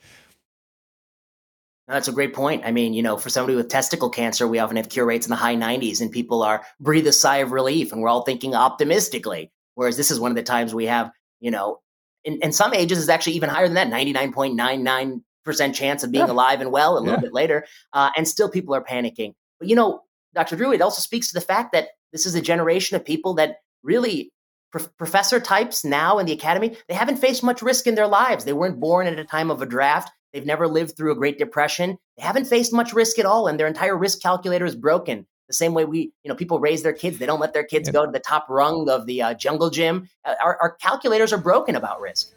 That's 1.87 2.07
a 2.07 2.11
great 2.11 2.33
point. 2.33 2.63
I 2.65 2.71
mean, 2.71 2.93
you 2.93 3.03
know, 3.03 3.17
for 3.17 3.29
somebody 3.29 3.55
with 3.55 3.69
testicle 3.69 4.09
cancer, 4.09 4.47
we 4.47 4.59
often 4.59 4.77
have 4.77 4.89
cure 4.89 5.05
rates 5.05 5.25
in 5.25 5.29
the 5.29 5.35
high 5.35 5.55
90s 5.55 6.01
and 6.01 6.11
people 6.11 6.41
are 6.41 6.65
breathe 6.79 7.05
a 7.05 7.11
sigh 7.11 7.37
of 7.37 7.51
relief 7.51 7.91
and 7.91 8.01
we're 8.01 8.09
all 8.09 8.23
thinking 8.23 8.55
optimistically. 8.55 9.51
Whereas 9.75 9.97
this 9.97 10.09
is 10.09 10.19
one 10.19 10.31
of 10.31 10.35
the 10.35 10.43
times 10.43 10.73
we 10.73 10.85
have, 10.85 11.11
you 11.39 11.51
know, 11.51 11.79
in, 12.23 12.39
in 12.41 12.51
some 12.53 12.73
ages 12.73 12.97
is 12.97 13.09
actually 13.09 13.33
even 13.33 13.49
higher 13.49 13.67
than 13.67 13.75
that 13.75 13.89
99.99% 13.89 15.21
chance 15.75 16.03
of 16.03 16.11
being 16.11 16.25
Yeah. 16.25 16.31
alive 16.31 16.61
and 16.61 16.71
well 16.71 16.97
a 16.97 16.99
little 16.99 17.15
Yeah. 17.19 17.21
bit 17.21 17.33
later. 17.33 17.65
Uh, 17.93 18.09
and 18.15 18.27
still 18.27 18.49
people 18.49 18.73
are 18.73 18.83
panicking. 18.83 19.33
But, 19.59 19.67
you 19.67 19.75
know, 19.75 20.01
Dr. 20.33 20.55
Drew, 20.55 20.71
it 20.71 20.81
also 20.81 21.01
speaks 21.01 21.27
to 21.27 21.33
the 21.33 21.45
fact 21.45 21.73
that 21.73 21.89
this 22.13 22.25
is 22.25 22.35
a 22.35 22.41
generation 22.41 22.95
of 22.95 23.03
people 23.05 23.33
that 23.35 23.57
really 23.83 24.31
prof- 24.71 24.95
professor 24.97 25.39
types 25.39 25.83
now 25.85 26.17
in 26.19 26.25
the 26.25 26.31
academy 26.31 26.75
they 26.87 26.93
haven't 26.93 27.17
faced 27.17 27.43
much 27.43 27.61
risk 27.61 27.87
in 27.87 27.95
their 27.95 28.07
lives 28.07 28.45
they 28.45 28.53
weren't 28.53 28.79
born 28.79 29.07
at 29.07 29.19
a 29.19 29.25
time 29.25 29.51
of 29.51 29.61
a 29.61 29.65
draft 29.65 30.11
they've 30.33 30.45
never 30.45 30.67
lived 30.67 30.95
through 30.95 31.11
a 31.11 31.15
great 31.15 31.37
depression 31.37 31.97
they 32.17 32.23
haven't 32.23 32.45
faced 32.45 32.73
much 32.73 32.93
risk 32.93 33.19
at 33.19 33.25
all 33.25 33.47
and 33.47 33.59
their 33.59 33.67
entire 33.67 33.97
risk 33.97 34.21
calculator 34.21 34.65
is 34.65 34.75
broken 34.75 35.25
the 35.47 35.53
same 35.53 35.73
way 35.73 35.83
we 35.85 36.11
you 36.23 36.29
know 36.29 36.35
people 36.35 36.59
raise 36.59 36.83
their 36.83 36.93
kids 36.93 37.17
they 37.17 37.25
don't 37.25 37.39
let 37.41 37.53
their 37.53 37.63
kids 37.65 37.89
Yeah. 37.89 37.93
go 37.93 38.05
to 38.05 38.11
the 38.11 38.19
top 38.19 38.45
rung 38.49 38.89
of 38.89 39.05
the 39.05 39.21
uh, 39.21 39.33
jungle 39.33 39.69
gym 39.69 40.07
Uh, 40.25 40.35
our, 40.43 40.57
our 40.61 40.71
calculators 40.75 41.33
are 41.33 41.37
broken 41.37 41.75
about 41.75 41.99
risk 42.01 42.31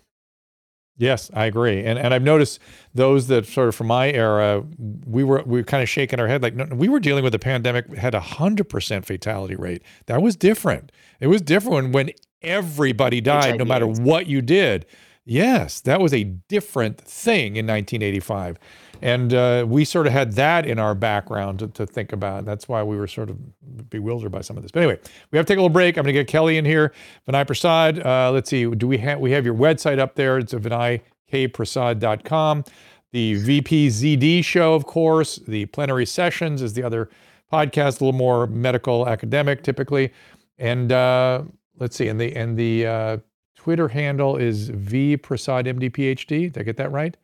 Yes, 0.97 1.29
I 1.35 1.47
agree. 1.47 1.85
And 1.85 1.99
and 1.99 2.15
I've 2.15 2.23
noticed 2.23 2.61
those 2.95 3.27
that 3.27 3.47
sort 3.47 3.67
of 3.69 3.75
from 3.75 3.89
my 3.89 4.13
era, 4.13 4.63
we 5.05 5.25
were 5.25 5.43
we 5.45 5.59
were 5.59 5.65
kind 5.65 5.83
of 5.83 5.89
shaking 5.89 6.21
our 6.21 6.29
head 6.29 6.41
like 6.41 6.55
no, 6.55 6.67
we 6.67 6.89
were 6.89 7.01
dealing 7.01 7.25
with 7.25 7.35
a 7.35 7.39
pandemic 7.41 7.89
that 7.89 7.99
had 7.99 8.15
a 8.15 8.21
hundred 8.21 8.69
percent 8.69 9.05
fatality 9.05 9.57
rate. 9.57 9.83
That 10.07 10.23
was 10.23 10.37
different. 10.37 10.93
It 11.19 11.27
was 11.27 11.43
different 11.43 11.75
when, 11.75 11.91
when 11.93 12.11
everybody 12.45 13.21
died, 13.21 13.59
no 13.59 13.65
matter 13.65 13.89
AIDS. 13.89 14.01
what 14.01 14.27
you 14.27 14.43
did. 14.43 14.87
Yes, 15.27 15.81
that 15.81 16.01
was 16.01 16.13
a 16.13 16.25
different 16.25 17.01
thing 17.01 17.57
in 17.57 17.67
1985. 17.67 18.59
And 19.01 19.35
uh, 19.35 19.65
we 19.67 19.85
sort 19.85 20.07
of 20.07 20.13
had 20.13 20.33
that 20.33 20.67
in 20.67 20.79
our 20.79 20.95
background 20.95 21.61
to, 21.61 21.69
to 21.69 21.87
think 21.87 22.13
about. 22.13 22.45
That's 22.45 22.69
why 22.69 22.83
we 22.83 22.97
were 22.97 23.07
sort 23.07 23.31
of 23.31 23.91
bewildered 23.91 24.33
by 24.33 24.43
some 24.43 24.57
of 24.57 24.63
this. 24.63 24.71
But 24.71 24.83
anyway, 24.83 25.01
we 25.31 25.39
have 25.39 25.47
to 25.47 25.53
take 25.53 25.59
a 25.59 25.61
little 25.61 25.73
break. 25.73 25.97
I'm 25.97 26.05
going 26.05 26.15
to 26.15 26.21
get 26.21 26.29
Kelly 26.29 26.59
in 26.59 26.65
here. 26.65 26.93
Vinay 27.29 27.47
Prasad. 27.47 28.05
Uh, 28.05 28.31
let's 28.33 28.51
see. 28.51 28.67
Do 28.67 28.87
we 28.87 28.99
have 28.99 29.21
we 29.21 29.31
have 29.33 29.45
your 29.45 29.55
website 29.55 29.99
up 29.99 30.15
there? 30.15 30.39
It's 30.39 30.53
vinaykprasad.com. 30.53 32.65
The 33.13 33.35
VPZD 33.35 34.45
show, 34.45 34.75
of 34.75 34.87
course. 34.87 35.37
The 35.37 35.67
plenary 35.67 36.07
sessions 36.07 36.63
is 36.63 36.75
the 36.75 36.83
other 36.83 37.09
podcast, 37.53 38.01
a 38.01 38.05
little 38.05 38.13
more 38.13 38.47
medical 38.47 39.09
academic 39.09 39.63
typically. 39.63 40.13
And 40.59 40.93
uh, 40.93 41.43
let's 41.79 41.97
see. 41.97 42.09
And 42.09 42.21
the 42.21 42.35
and 42.35 42.57
the 42.57 42.87
uh, 42.87 43.17
Twitter 43.57 43.89
handle 43.89 44.37
is 44.37 44.69
V 44.69 45.17
Prasad 45.17 45.67
MD 45.67 45.91
PhD. 45.91 46.53
Did 46.53 46.59
I 46.59 46.63
get 46.63 46.77
that 46.77 46.93
right? 46.93 47.17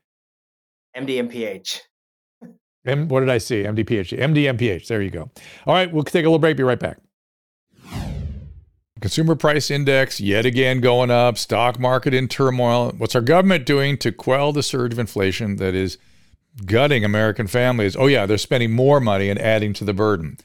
mdmph 0.96 1.80
M, 2.86 3.08
what 3.08 3.20
did 3.20 3.28
I 3.28 3.38
see? 3.38 3.62
MD 3.62 3.84
PhD. 3.84 4.18
MD 4.18 4.44
MPH. 4.56 4.86
There 4.86 5.02
you 5.02 5.10
go. 5.10 5.30
All 5.66 5.74
right, 5.74 5.92
we'll 5.92 6.02
take 6.02 6.24
a 6.24 6.28
little 6.28 6.38
break. 6.38 6.56
Be 6.56 6.62
right 6.62 6.80
back. 6.80 6.98
Consumer 9.00 9.34
price 9.34 9.70
index 9.70 10.20
yet 10.20 10.44
again 10.44 10.80
going 10.80 11.10
up. 11.10 11.38
Stock 11.38 11.78
market 11.78 12.12
in 12.12 12.28
turmoil. 12.28 12.92
What's 12.98 13.14
our 13.14 13.22
government 13.22 13.64
doing 13.64 13.96
to 13.98 14.12
quell 14.12 14.52
the 14.52 14.62
surge 14.62 14.92
of 14.92 14.98
inflation 14.98 15.56
that 15.56 15.74
is 15.74 15.98
gutting 16.66 17.04
American 17.04 17.46
families? 17.46 17.96
Oh 17.96 18.06
yeah, 18.06 18.26
they're 18.26 18.38
spending 18.38 18.72
more 18.72 19.00
money 19.00 19.30
and 19.30 19.38
adding 19.40 19.72
to 19.74 19.84
the 19.84 19.94
burden. 19.94 20.36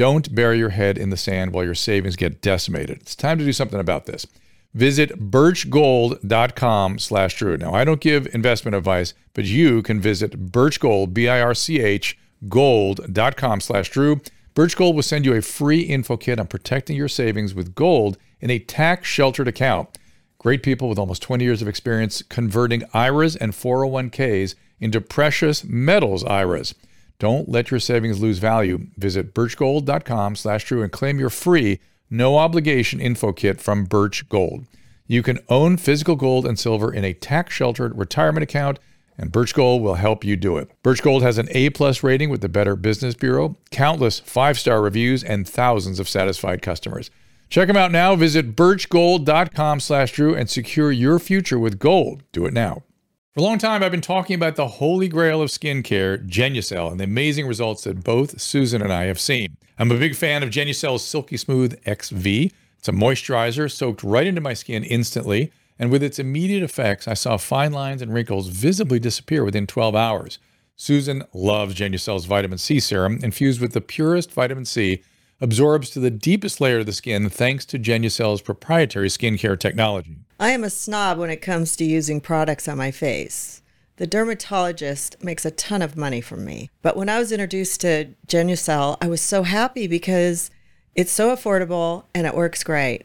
Don't 0.00 0.34
bury 0.34 0.56
your 0.56 0.70
head 0.70 0.96
in 0.96 1.10
the 1.10 1.16
sand 1.18 1.52
while 1.52 1.62
your 1.62 1.74
savings 1.74 2.16
get 2.16 2.40
decimated. 2.40 3.02
It's 3.02 3.14
time 3.14 3.36
to 3.36 3.44
do 3.44 3.52
something 3.52 3.78
about 3.78 4.06
this. 4.06 4.26
Visit 4.72 5.30
birchgold.com 5.30 6.98
slash 6.98 7.36
Drew. 7.36 7.58
Now, 7.58 7.74
I 7.74 7.84
don't 7.84 8.00
give 8.00 8.26
investment 8.34 8.74
advice, 8.74 9.12
but 9.34 9.44
you 9.44 9.82
can 9.82 10.00
visit 10.00 10.50
birchgold, 10.52 11.12
B-I-R-C-H, 11.12 12.18
gold.com 12.48 13.60
slash 13.60 13.90
Drew. 13.90 14.22
Birch 14.54 14.74
Gold 14.74 14.96
will 14.96 15.02
send 15.02 15.26
you 15.26 15.34
a 15.34 15.42
free 15.42 15.80
info 15.80 16.16
kit 16.16 16.40
on 16.40 16.46
protecting 16.46 16.96
your 16.96 17.06
savings 17.06 17.54
with 17.54 17.74
gold 17.74 18.16
in 18.40 18.48
a 18.48 18.58
tax-sheltered 18.58 19.48
account. 19.48 19.98
Great 20.38 20.62
people 20.62 20.88
with 20.88 20.98
almost 20.98 21.20
20 21.20 21.44
years 21.44 21.60
of 21.60 21.68
experience 21.68 22.22
converting 22.22 22.84
IRAs 22.94 23.36
and 23.36 23.52
401ks 23.52 24.54
into 24.80 25.02
precious 25.02 25.62
metals 25.62 26.24
IRAs. 26.24 26.74
Don't 27.20 27.50
let 27.50 27.70
your 27.70 27.78
savings 27.78 28.18
lose 28.18 28.38
value. 28.38 28.86
Visit 28.96 29.34
birchgold.com 29.34 30.36
slash 30.36 30.64
Drew 30.64 30.82
and 30.82 30.90
claim 30.90 31.20
your 31.20 31.28
free, 31.28 31.78
no 32.08 32.38
obligation 32.38 32.98
info 32.98 33.32
kit 33.34 33.60
from 33.60 33.84
Birch 33.84 34.26
Gold. 34.30 34.64
You 35.06 35.22
can 35.22 35.38
own 35.50 35.76
physical 35.76 36.16
gold 36.16 36.46
and 36.46 36.58
silver 36.58 36.90
in 36.90 37.04
a 37.04 37.12
tax 37.12 37.52
sheltered 37.52 37.98
retirement 37.98 38.42
account, 38.42 38.78
and 39.18 39.30
Birch 39.30 39.52
Gold 39.52 39.82
will 39.82 39.96
help 39.96 40.24
you 40.24 40.34
do 40.34 40.56
it. 40.56 40.70
Birch 40.82 41.02
Gold 41.02 41.22
has 41.22 41.36
an 41.36 41.48
A 41.50 41.68
plus 41.68 42.02
rating 42.02 42.30
with 42.30 42.40
the 42.40 42.48
Better 42.48 42.74
Business 42.74 43.14
Bureau, 43.14 43.58
countless 43.70 44.18
five 44.20 44.58
star 44.58 44.80
reviews, 44.80 45.22
and 45.22 45.46
thousands 45.46 46.00
of 46.00 46.08
satisfied 46.08 46.62
customers. 46.62 47.10
Check 47.50 47.66
them 47.66 47.76
out 47.76 47.92
now. 47.92 48.16
Visit 48.16 48.56
birchgold.com 48.56 49.80
slash 49.80 50.12
Drew 50.12 50.34
and 50.34 50.48
secure 50.48 50.90
your 50.90 51.18
future 51.18 51.58
with 51.58 51.78
gold. 51.78 52.22
Do 52.32 52.46
it 52.46 52.54
now. 52.54 52.84
For 53.32 53.38
a 53.38 53.44
long 53.44 53.58
time, 53.58 53.84
I've 53.84 53.92
been 53.92 54.00
talking 54.00 54.34
about 54.34 54.56
the 54.56 54.66
holy 54.66 55.06
grail 55.06 55.40
of 55.40 55.50
skincare, 55.50 56.26
Genucel, 56.26 56.90
and 56.90 56.98
the 56.98 57.04
amazing 57.04 57.46
results 57.46 57.84
that 57.84 58.02
both 58.02 58.40
Susan 58.40 58.82
and 58.82 58.92
I 58.92 59.04
have 59.04 59.20
seen. 59.20 59.56
I'm 59.78 59.92
a 59.92 59.98
big 59.98 60.16
fan 60.16 60.42
of 60.42 60.50
Genucel's 60.50 61.04
Silky 61.04 61.36
Smooth 61.36 61.78
XV. 61.84 62.26
It's 62.26 62.88
a 62.88 62.92
moisturizer 62.92 63.70
soaked 63.70 64.02
right 64.02 64.26
into 64.26 64.40
my 64.40 64.52
skin 64.52 64.82
instantly, 64.82 65.52
and 65.78 65.92
with 65.92 66.02
its 66.02 66.18
immediate 66.18 66.64
effects, 66.64 67.06
I 67.06 67.14
saw 67.14 67.36
fine 67.36 67.72
lines 67.72 68.02
and 68.02 68.12
wrinkles 68.12 68.48
visibly 68.48 68.98
disappear 68.98 69.44
within 69.44 69.68
12 69.68 69.94
hours. 69.94 70.40
Susan 70.74 71.22
loves 71.32 71.76
Genucel's 71.76 72.24
vitamin 72.24 72.58
C 72.58 72.80
serum, 72.80 73.20
infused 73.22 73.60
with 73.60 73.74
the 73.74 73.80
purest 73.80 74.32
vitamin 74.32 74.64
C, 74.64 75.04
absorbs 75.40 75.90
to 75.90 76.00
the 76.00 76.10
deepest 76.10 76.60
layer 76.60 76.78
of 76.78 76.86
the 76.86 76.92
skin 76.92 77.28
thanks 77.30 77.64
to 77.66 77.78
Genucel's 77.78 78.42
proprietary 78.42 79.08
skincare 79.08 79.58
technology. 79.58 80.16
I 80.38 80.50
am 80.50 80.64
a 80.64 80.70
snob 80.70 81.18
when 81.18 81.30
it 81.30 81.42
comes 81.42 81.76
to 81.76 81.84
using 81.84 82.20
products 82.20 82.68
on 82.68 82.78
my 82.78 82.90
face. 82.90 83.62
The 83.96 84.06
dermatologist 84.06 85.22
makes 85.22 85.44
a 85.44 85.50
ton 85.50 85.82
of 85.82 85.96
money 85.96 86.22
from 86.22 86.44
me. 86.44 86.70
But 86.80 86.96
when 86.96 87.10
I 87.10 87.18
was 87.18 87.32
introduced 87.32 87.82
to 87.82 88.14
Genucel, 88.26 88.96
I 89.02 89.08
was 89.08 89.20
so 89.20 89.42
happy 89.42 89.86
because 89.86 90.50
it's 90.94 91.12
so 91.12 91.34
affordable 91.34 92.04
and 92.14 92.26
it 92.26 92.34
works 92.34 92.64
great. 92.64 93.04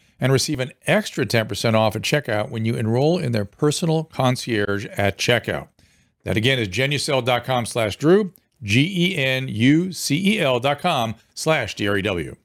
and 0.21 0.31
receive 0.31 0.59
an 0.59 0.71
extra 0.85 1.25
10% 1.25 1.73
off 1.73 1.95
at 1.95 2.03
checkout 2.03 2.49
when 2.49 2.63
you 2.63 2.75
enroll 2.75 3.17
in 3.17 3.33
their 3.33 3.43
personal 3.43 4.05
concierge 4.05 4.85
at 4.95 5.17
checkout. 5.17 5.67
That 6.23 6.37
again 6.37 6.59
is 6.59 6.69
genucel.com 6.69 7.65
slash 7.65 7.97
Drew, 7.97 8.31
G 8.61 9.13
E 9.13 9.17
N 9.17 9.47
U 9.47 9.91
C 9.91 10.35
E 10.35 10.39
L 10.39 10.59
dot 10.59 10.79
com 10.79 11.15
slash 11.33 11.75
D 11.75 11.87
R 11.87 11.97
E 11.97 12.01
W. 12.03 12.35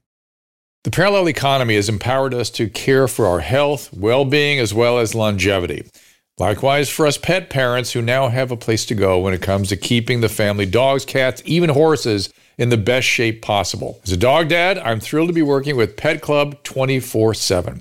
The 0.84 0.90
parallel 0.90 1.28
economy 1.28 1.74
has 1.74 1.88
empowered 1.88 2.32
us 2.32 2.48
to 2.50 2.70
care 2.70 3.06
for 3.06 3.26
our 3.26 3.40
health, 3.40 3.92
well 3.92 4.24
being, 4.24 4.58
as 4.58 4.72
well 4.72 4.98
as 4.98 5.14
longevity. 5.14 5.84
Likewise, 6.38 6.90
for 6.90 7.06
us 7.06 7.16
pet 7.16 7.48
parents 7.48 7.92
who 7.92 8.02
now 8.02 8.28
have 8.28 8.50
a 8.50 8.58
place 8.58 8.84
to 8.84 8.94
go 8.94 9.18
when 9.18 9.32
it 9.32 9.40
comes 9.40 9.70
to 9.70 9.76
keeping 9.76 10.20
the 10.20 10.28
family 10.28 10.66
dogs, 10.66 11.06
cats, 11.06 11.40
even 11.46 11.70
horses 11.70 12.28
in 12.58 12.68
the 12.68 12.76
best 12.76 13.06
shape 13.06 13.40
possible. 13.40 13.98
As 14.04 14.12
a 14.12 14.18
dog 14.18 14.50
dad, 14.50 14.76
I'm 14.76 15.00
thrilled 15.00 15.30
to 15.30 15.32
be 15.32 15.40
working 15.40 15.76
with 15.76 15.96
Pet 15.96 16.20
Club 16.20 16.62
24 16.62 17.32
7 17.32 17.80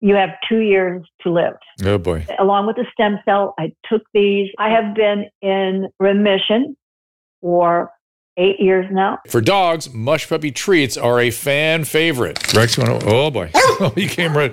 you 0.00 0.14
have 0.14 0.30
two 0.48 0.60
years 0.60 1.06
to 1.22 1.30
live. 1.30 1.54
Oh 1.84 1.98
boy. 1.98 2.26
Along 2.38 2.66
with 2.66 2.76
the 2.76 2.86
stem 2.92 3.18
cell, 3.24 3.54
I 3.58 3.72
took 3.90 4.02
these. 4.14 4.50
I 4.58 4.70
have 4.70 4.94
been 4.94 5.26
in 5.42 5.88
remission 5.98 6.76
for 7.40 7.90
eight 8.36 8.58
years 8.58 8.86
now. 8.90 9.18
For 9.28 9.40
dogs, 9.40 9.92
mush 9.92 10.28
puppy 10.28 10.50
treats 10.50 10.96
are 10.96 11.20
a 11.20 11.30
fan 11.30 11.84
favorite. 11.84 12.52
Rex, 12.54 12.76
to, 12.76 13.00
oh 13.04 13.30
boy. 13.30 13.50
oh, 13.54 13.92
he 13.94 14.08
came 14.08 14.36
right. 14.36 14.52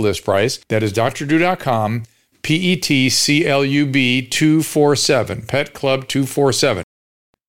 list 0.01 0.25
price. 0.25 0.59
That 0.69 0.83
is 0.83 0.91
drdrew.com 0.93 2.03
P 2.41 2.55
E 2.55 2.75
T 2.75 3.09
C 3.09 3.45
L 3.45 3.63
U 3.63 3.85
B 3.85 4.27
247, 4.27 5.43
Pet 5.43 5.73
Club 5.73 6.07
247. 6.07 6.83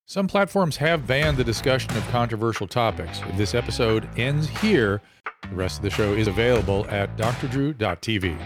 Some 0.07 0.29
platforms 0.29 0.77
have 0.77 1.07
banned 1.07 1.39
the 1.39 1.45
discussion 1.45 1.97
of 1.97 2.07
controversial 2.09 2.67
topics. 2.67 3.21
This 3.35 3.55
episode 3.55 4.07
ends 4.19 4.47
here, 4.61 5.01
the 5.49 5.55
rest 5.55 5.79
of 5.79 5.83
the 5.83 5.91
show 5.91 6.13
is 6.13 6.29
available 6.29 6.87
at 6.91 7.17
drdrew.tv. 7.17 8.39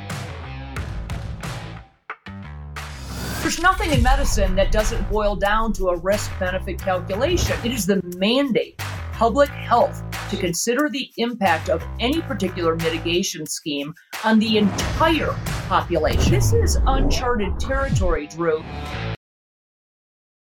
There's 3.42 3.60
nothing 3.60 3.90
in 3.92 4.02
medicine 4.02 4.54
that 4.56 4.70
doesn't 4.70 5.08
boil 5.10 5.34
down 5.36 5.72
to 5.74 5.88
a 5.88 5.96
risk 5.96 6.30
benefit 6.38 6.80
calculation. 6.80 7.56
It 7.64 7.72
is 7.72 7.86
the 7.86 8.00
mandate 8.16 8.76
public 9.12 9.48
health 9.48 10.05
to 10.30 10.36
consider 10.36 10.88
the 10.88 11.10
impact 11.16 11.68
of 11.68 11.84
any 12.00 12.20
particular 12.22 12.76
mitigation 12.76 13.46
scheme 13.46 13.94
on 14.24 14.38
the 14.38 14.58
entire 14.58 15.32
population. 15.68 16.32
This 16.32 16.52
is 16.52 16.78
uncharted 16.86 17.58
territory, 17.58 18.26
Drew. 18.26 18.62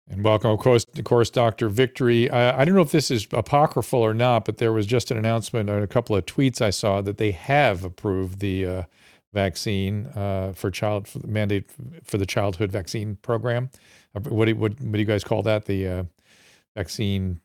And 0.08 0.24
welcome, 0.24 0.50
of 0.50 0.58
course, 0.58 0.84
of 0.96 1.04
course 1.04 1.30
Dr. 1.30 1.68
Victory. 1.68 2.28
I, 2.30 2.62
I, 2.62 2.64
don't 2.64 2.74
know 2.74 2.82
if 2.82 2.90
this 2.90 3.12
is 3.12 3.28
apocryphal 3.30 4.00
or 4.00 4.12
not, 4.12 4.44
but 4.44 4.58
there 4.58 4.72
was 4.72 4.84
just 4.84 5.12
an 5.12 5.16
announcement 5.16 5.70
and 5.70 5.84
a 5.84 5.86
couple 5.86 6.16
of 6.16 6.26
tweets 6.26 6.60
I 6.60 6.70
saw 6.70 7.00
that 7.02 7.18
they 7.18 7.30
have 7.30 7.84
approved 7.84 8.40
the 8.40 8.66
uh, 8.66 8.82
vaccine 9.32 10.06
uh, 10.06 10.52
for 10.54 10.70
child 10.70 11.06
for 11.06 11.20
the 11.20 11.28
mandate 11.28 11.70
for 12.02 12.18
the 12.18 12.26
childhood 12.26 12.72
vaccine 12.72 13.18
program. 13.22 13.70
Uh, 14.14 14.20
what 14.20 14.46
do, 14.46 14.56
what, 14.56 14.80
what 14.80 14.92
do 14.92 14.98
you 14.98 15.04
guys 15.04 15.22
call 15.22 15.44
that? 15.44 15.66
The 15.66 15.86
uh, 15.86 16.04
vaccine 16.74 17.40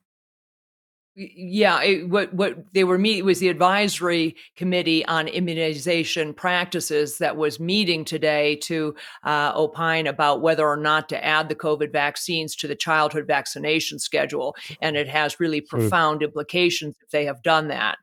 yeah, 1.15 1.82
it, 1.82 2.10
what 2.10 2.34
what 2.34 2.58
they 2.73 2.84
were 2.84 2.97
meeting 2.97 3.23
was 3.23 3.39
the 3.39 3.47
advisory 3.47 4.36
committee 4.58 5.06
on 5.06 5.30
immunization 5.30 6.34
practices 6.34 7.19
that 7.19 7.38
was 7.38 7.58
meeting 7.58 8.04
today 8.04 8.58
to 8.58 8.93
uh, 9.23 9.54
opine 9.56 10.08
about 10.08 10.41
whether 10.41 10.67
or 10.67 10.75
not 10.75 11.08
to 11.10 11.25
add 11.25 11.47
the 11.47 11.56
COVID 11.56 11.93
vaccines 11.93 12.54
to 12.58 12.67
the 12.67 12.75
childhood 12.75 13.28
vaccination 13.28 13.97
schedule, 13.97 14.58
and 14.82 14.97
it 14.97 15.08
has 15.08 15.39
really 15.39 15.62
profound 15.62 16.21
implications 16.21 16.95
if 17.01 17.10
they 17.12 17.23
have 17.23 17.41
done 17.43 17.69
that. 17.69 17.97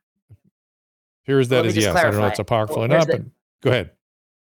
Here's 1.21 1.49
that 1.49 1.67
as 1.67 1.77
yes. 1.77 1.91
Clarify. 1.91 2.07
I 2.07 2.11
don't 2.11 2.19
know 2.19 2.25
if 2.25 2.31
it's 2.31 2.39
apocryphal 2.39 2.77
well, 2.77 2.85
or 2.85 2.97
not, 2.97 3.07
the, 3.07 3.17
but 3.17 3.25
go 3.61 3.69
ahead. 3.69 3.91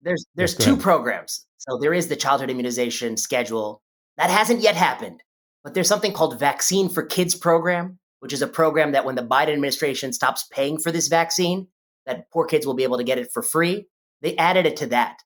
There's 0.03 0.25
there's 0.35 0.53
yes, 0.53 0.63
two 0.63 0.73
ahead. 0.73 0.83
programs. 0.83 1.47
So 1.57 1.79
there 1.81 1.93
is 1.93 2.07
the 2.07 2.15
childhood 2.15 2.51
immunization 2.51 3.17
schedule 3.17 3.81
that 4.17 4.29
hasn't 4.29 4.59
yet 4.59 4.75
happened, 4.75 5.23
but 5.63 5.73
there's 5.73 5.87
something 5.87 6.13
called 6.13 6.39
Vaccine 6.39 6.87
for 6.87 7.01
Kids 7.01 7.33
program 7.33 7.97
which 8.23 8.31
is 8.31 8.41
a 8.41 8.47
program 8.47 8.93
that 8.93 9.03
when 9.03 9.15
the 9.15 9.21
Biden 9.21 9.49
administration 9.49 10.13
stops 10.13 10.47
paying 10.49 10.79
for 10.79 10.93
this 10.93 11.09
vaccine, 11.09 11.67
that 12.05 12.31
poor 12.31 12.45
kids 12.45 12.65
will 12.65 12.73
be 12.73 12.83
able 12.83 12.95
to 12.95 13.03
get 13.03 13.17
it 13.17 13.27
for 13.33 13.43
free. 13.43 13.86
They 14.21 14.38
added 14.38 14.65
it 14.65 14.77
to 14.77 14.86
that. 14.88 15.17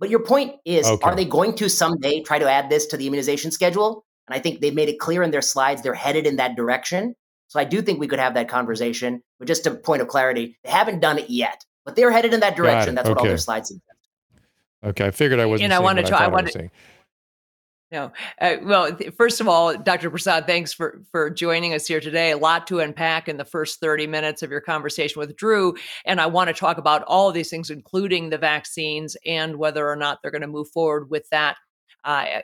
But 0.00 0.08
your 0.08 0.24
point 0.24 0.54
is, 0.64 0.86
okay. 0.86 1.06
are 1.06 1.14
they 1.14 1.26
going 1.26 1.54
to 1.56 1.68
someday 1.68 2.22
try 2.22 2.38
to 2.38 2.50
add 2.50 2.70
this 2.70 2.86
to 2.86 2.96
the 2.96 3.06
immunization 3.06 3.50
schedule? 3.50 4.06
And 4.26 4.34
I 4.34 4.40
think 4.40 4.60
they've 4.60 4.74
made 4.74 4.88
it 4.88 4.98
clear 4.98 5.22
in 5.22 5.32
their 5.32 5.42
slides 5.42 5.82
they're 5.82 5.92
headed 5.92 6.26
in 6.26 6.36
that 6.36 6.56
direction. 6.56 7.14
So 7.48 7.60
I 7.60 7.64
do 7.64 7.82
think 7.82 8.00
we 8.00 8.08
could 8.08 8.20
have 8.20 8.32
that 8.32 8.48
conversation. 8.48 9.20
But 9.38 9.48
just 9.48 9.66
a 9.66 9.72
point 9.72 10.00
of 10.00 10.08
clarity, 10.08 10.58
they 10.64 10.70
haven't 10.70 11.00
done 11.00 11.18
it 11.18 11.28
yet, 11.28 11.62
but 11.84 11.94
they're 11.94 12.10
headed 12.10 12.32
in 12.32 12.40
that 12.40 12.56
direction. 12.56 12.94
That's 12.94 13.04
okay. 13.04 13.12
what 13.12 13.18
all 13.18 13.26
their 13.26 13.36
slides 13.36 13.68
suggest. 13.68 13.84
Okay, 14.82 15.06
I 15.06 15.10
figured 15.10 15.40
I 15.40 15.44
wasn't. 15.44 15.64
And 15.64 15.74
I 15.74 15.78
wanted 15.78 16.06
to. 16.06 16.18
I, 16.18 16.24
I 16.24 16.28
wanted. 16.28 16.70
No. 17.96 18.12
Uh, 18.42 18.56
well, 18.62 18.98
first 19.16 19.40
of 19.40 19.48
all, 19.48 19.74
Dr. 19.74 20.10
Prasad, 20.10 20.46
thanks 20.46 20.70
for 20.70 21.00
for 21.10 21.30
joining 21.30 21.72
us 21.72 21.86
here 21.86 21.98
today. 21.98 22.32
A 22.32 22.36
lot 22.36 22.66
to 22.66 22.80
unpack 22.80 23.26
in 23.26 23.38
the 23.38 23.44
first 23.46 23.80
30 23.80 24.06
minutes 24.06 24.42
of 24.42 24.50
your 24.50 24.60
conversation 24.60 25.18
with 25.18 25.34
Drew, 25.34 25.74
and 26.04 26.20
I 26.20 26.26
want 26.26 26.48
to 26.48 26.54
talk 26.54 26.76
about 26.76 27.04
all 27.04 27.28
of 27.30 27.34
these 27.34 27.48
things 27.48 27.70
including 27.70 28.28
the 28.28 28.36
vaccines 28.36 29.16
and 29.24 29.56
whether 29.56 29.88
or 29.88 29.96
not 29.96 30.18
they're 30.20 30.30
going 30.30 30.42
to 30.42 30.46
move 30.46 30.68
forward 30.68 31.08
with 31.08 31.26
that 31.30 31.56
uh, 32.04 32.42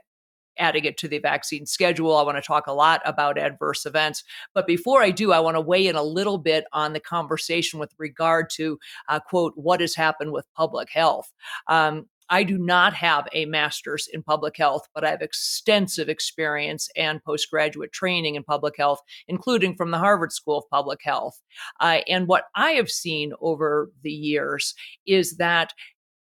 adding 0.58 0.86
it 0.86 0.96
to 0.98 1.08
the 1.08 1.18
vaccine 1.18 1.66
schedule. 1.66 2.16
I 2.16 2.22
want 2.22 2.38
to 2.38 2.42
talk 2.42 2.66
a 2.66 2.72
lot 2.72 3.02
about 3.04 3.38
adverse 3.38 3.84
events. 3.84 4.24
But 4.54 4.66
before 4.66 5.02
I 5.02 5.10
do, 5.10 5.32
I 5.32 5.40
want 5.40 5.56
to 5.56 5.60
weigh 5.60 5.86
in 5.86 5.96
a 5.96 6.02
little 6.02 6.38
bit 6.38 6.64
on 6.72 6.94
the 6.94 7.00
conversation 7.00 7.78
with 7.78 7.92
regard 7.98 8.48
to, 8.54 8.78
uh, 9.08 9.20
quote, 9.20 9.52
what 9.56 9.82
has 9.82 9.94
happened 9.94 10.32
with 10.32 10.46
public 10.54 10.88
health. 10.90 11.30
Um, 11.68 12.06
I 12.32 12.44
do 12.44 12.56
not 12.56 12.94
have 12.94 13.28
a 13.34 13.44
master's 13.44 14.08
in 14.10 14.22
public 14.22 14.56
health, 14.56 14.88
but 14.94 15.04
I 15.04 15.10
have 15.10 15.20
extensive 15.20 16.08
experience 16.08 16.88
and 16.96 17.22
postgraduate 17.22 17.92
training 17.92 18.36
in 18.36 18.42
public 18.42 18.74
health, 18.78 19.00
including 19.28 19.76
from 19.76 19.90
the 19.90 19.98
Harvard 19.98 20.32
School 20.32 20.56
of 20.56 20.64
Public 20.70 21.00
Health. 21.04 21.38
Uh, 21.78 22.00
and 22.08 22.26
what 22.26 22.44
I 22.56 22.70
have 22.70 22.88
seen 22.88 23.34
over 23.42 23.92
the 24.02 24.10
years 24.10 24.74
is 25.06 25.36
that 25.36 25.74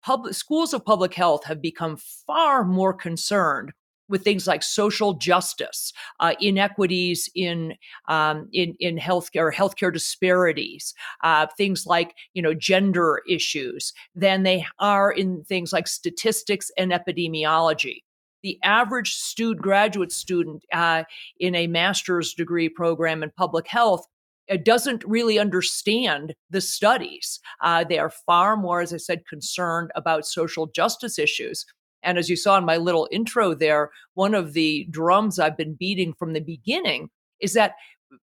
public 0.03 0.35
schools 0.35 0.75
of 0.75 0.85
public 0.85 1.15
health 1.15 1.45
have 1.45 1.63
become 1.63 1.97
far 2.27 2.65
more 2.65 2.93
concerned 2.93 3.71
with 4.11 4.25
things 4.25 4.47
like 4.47 4.63
social 4.63 5.15
justice, 5.15 5.93
uh, 6.19 6.35
inequities 6.41 7.31
in 7.35 7.75
um, 8.09 8.49
in 8.53 8.75
in 8.81 8.99
healthcare, 8.99 9.53
healthcare 9.53 9.93
disparities, 9.93 10.93
uh, 11.23 11.47
things 11.57 11.87
like 11.87 12.15
you 12.35 12.43
know 12.43 12.53
gender 12.53 13.23
issues, 13.29 13.93
than 14.15 14.43
they 14.43 14.67
are 14.79 15.11
in 15.11 15.45
things 15.45 15.73
like 15.73 15.89
statistics 15.89 16.71
and 16.77 16.93
epidemiology. 16.93 18.03
The 18.43 18.59
average 18.63 19.15
student, 19.15 19.63
graduate 19.63 20.13
student 20.13 20.65
uh, 20.73 21.05
in 21.39 21.55
a 21.55 21.67
master's 21.67 22.35
degree 22.35 22.69
program 22.69 23.23
in 23.23 23.31
public 23.37 23.67
health 23.67 24.07
uh, 24.51 24.57
doesn't 24.57 25.05
really 25.05 25.39
understand 25.39 26.35
the 26.49 26.61
studies. 26.61 27.39
Uh, 27.63 27.85
they 27.85 27.99
are 27.99 28.11
far 28.11 28.57
more, 28.57 28.81
as 28.81 28.93
I 28.93 28.97
said, 28.97 29.27
concerned 29.27 29.91
about 29.95 30.27
social 30.27 30.67
justice 30.67 31.19
issues. 31.19 31.65
And 32.03 32.19
as 32.19 32.29
you 32.29 32.37
saw 32.37 32.57
in 32.59 32.65
my 32.65 32.77
little 32.77 33.09
intro 33.11 33.55
there, 33.55 33.91
one 34.15 34.35
of 34.35 34.53
the 34.53 34.87
drums 34.91 35.39
I've 35.39 35.57
been 35.57 35.75
beating 35.75 36.15
from 36.15 36.33
the 36.33 36.41
beginning 36.41 37.09
is 37.41 37.53
that 37.55 37.75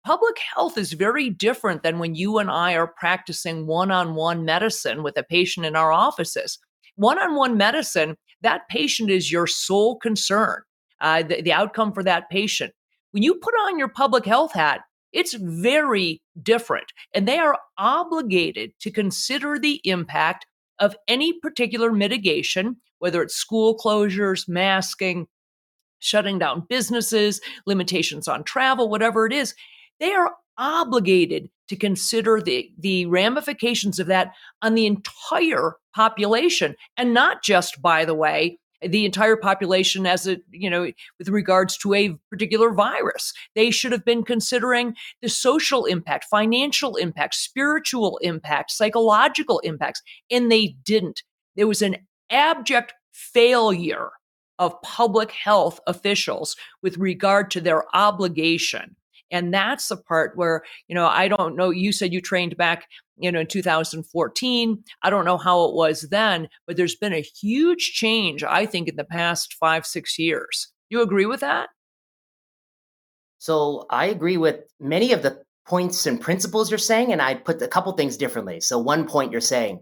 public 0.05 0.38
health 0.55 0.78
is 0.78 0.93
very 0.93 1.30
different 1.30 1.84
than 1.84 1.99
when 1.99 2.15
you 2.15 2.38
and 2.38 2.49
I 2.49 2.76
are 2.76 2.88
practicing 2.88 3.67
one 3.67 3.91
on 3.91 4.15
one 4.15 4.45
medicine 4.45 5.03
with 5.03 5.17
a 5.17 5.24
patient 5.24 5.65
in 5.65 5.76
our 5.76 5.91
offices. 5.91 6.59
One 6.95 7.19
on 7.19 7.36
one 7.36 7.57
medicine, 7.57 8.15
that 8.41 8.67
patient 8.69 9.09
is 9.09 9.32
your 9.32 9.47
sole 9.47 9.97
concern, 9.97 10.61
uh, 11.01 11.24
the, 11.24 11.41
the 11.41 11.53
outcome 11.53 11.91
for 11.91 12.03
that 12.03 12.30
patient. 12.30 12.74
When 13.11 13.24
you 13.24 13.36
put 13.36 13.53
on 13.65 13.80
your 13.80 13.89
public 13.89 14.26
health 14.26 14.53
hat, 14.53 14.82
it's 15.11 15.34
very 15.34 16.21
different. 16.41 16.91
And 17.13 17.28
they 17.28 17.38
are 17.38 17.57
obligated 17.78 18.71
to 18.82 18.91
consider 18.91 19.59
the 19.59 19.80
impact 19.84 20.45
of 20.80 20.95
any 21.07 21.34
particular 21.39 21.91
mitigation 21.91 22.78
whether 23.04 23.22
it's 23.22 23.36
school 23.36 23.78
closures, 23.78 24.47
masking, 24.47 25.28
shutting 25.99 26.39
down 26.39 26.66
businesses, 26.70 27.41
limitations 27.66 28.30
on 28.30 28.45
travel, 28.45 28.88
whatever 28.88 29.26
it 29.26 29.34
is, 29.34 29.54
they 29.99 30.14
are 30.14 30.32
obligated 30.58 31.49
to 31.68 31.76
consider 31.76 32.39
the, 32.39 32.72
the 32.80 33.06
ramifications 33.08 33.99
of 33.99 34.08
that 34.08 34.32
on 34.62 34.74
the 34.74 34.86
entire 34.86 35.76
population 35.93 36.76
and 36.95 37.14
not 37.14 37.43
just, 37.43 37.82
by 37.82 38.06
the 38.06 38.16
way, 38.16 38.58
the 38.82 39.04
entire 39.04 39.36
population 39.36 40.06
as 40.06 40.26
a 40.26 40.38
you 40.51 40.70
know 40.70 40.89
with 41.20 41.30
regards 41.30 41.78
to 41.78 41.93
a 41.93 42.18
particular 42.30 42.74
virus. 42.74 43.34
They 43.56 43.70
should 43.70 43.91
have 43.91 44.04
been 44.04 44.24
considering 44.24 44.95
the 45.22 45.30
social 45.30 45.86
impact 45.86 46.26
financial 46.26 46.97
impact 46.97 47.36
spiritual 47.36 48.18
impact 48.22 48.72
psychological 48.72 49.60
impacts 49.60 50.01
and 50.30 50.51
they 50.51 50.76
didn't. 50.84 51.24
There 51.56 51.68
was 51.68 51.82
an 51.82 51.95
abject 52.34 52.93
failure 53.11 54.09
of 54.59 54.81
public 54.81 55.31
health 55.31 55.79
officials 55.88 56.55
with 56.81 56.97
regard 56.97 57.51
to 57.51 57.61
their 57.61 57.84
obligation 57.95 58.95
and 59.34 59.51
that's 59.51 59.88
the 59.88 59.97
part 59.97 60.38
where, 60.38 60.61
you 60.88 60.93
know, 60.93 61.07
I 61.07 61.27
don't 61.27 61.55
know. 61.55 61.71
You 61.71 61.91
said 61.91 62.13
you 62.13 62.21
trained 62.21 62.55
back, 62.55 62.88
you 63.17 63.31
know, 63.31 63.39
in 63.39 63.47
2014. 63.47 64.84
I 65.01 65.09
don't 65.09 65.25
know 65.25 65.39
how 65.39 65.65
it 65.65 65.73
was 65.73 66.01
then, 66.01 66.47
but 66.67 66.77
there's 66.77 66.95
been 66.95 67.13
a 67.13 67.21
huge 67.21 67.93
change, 67.93 68.43
I 68.43 68.67
think, 68.67 68.88
in 68.88 68.95
the 68.95 69.03
past 69.03 69.55
five, 69.55 69.88
six 69.88 70.19
years. 70.19 70.71
You 70.89 71.01
agree 71.01 71.25
with 71.25 71.39
that? 71.39 71.69
So 73.39 73.88
I 73.89 74.05
agree 74.05 74.38
with 74.38 74.61
many 74.79 75.13
of 75.13 75.23
the 75.23 75.41
points 75.67 76.05
and 76.05 76.21
principles 76.21 76.69
you're 76.69 76.77
saying, 76.77 77.11
and 77.11 77.21
I 77.21 77.34
put 77.34 77.59
a 77.63 77.67
couple 77.67 77.91
things 77.93 78.17
differently. 78.17 78.61
So 78.61 78.77
one 78.77 79.07
point 79.07 79.31
you're 79.31 79.41
saying 79.41 79.79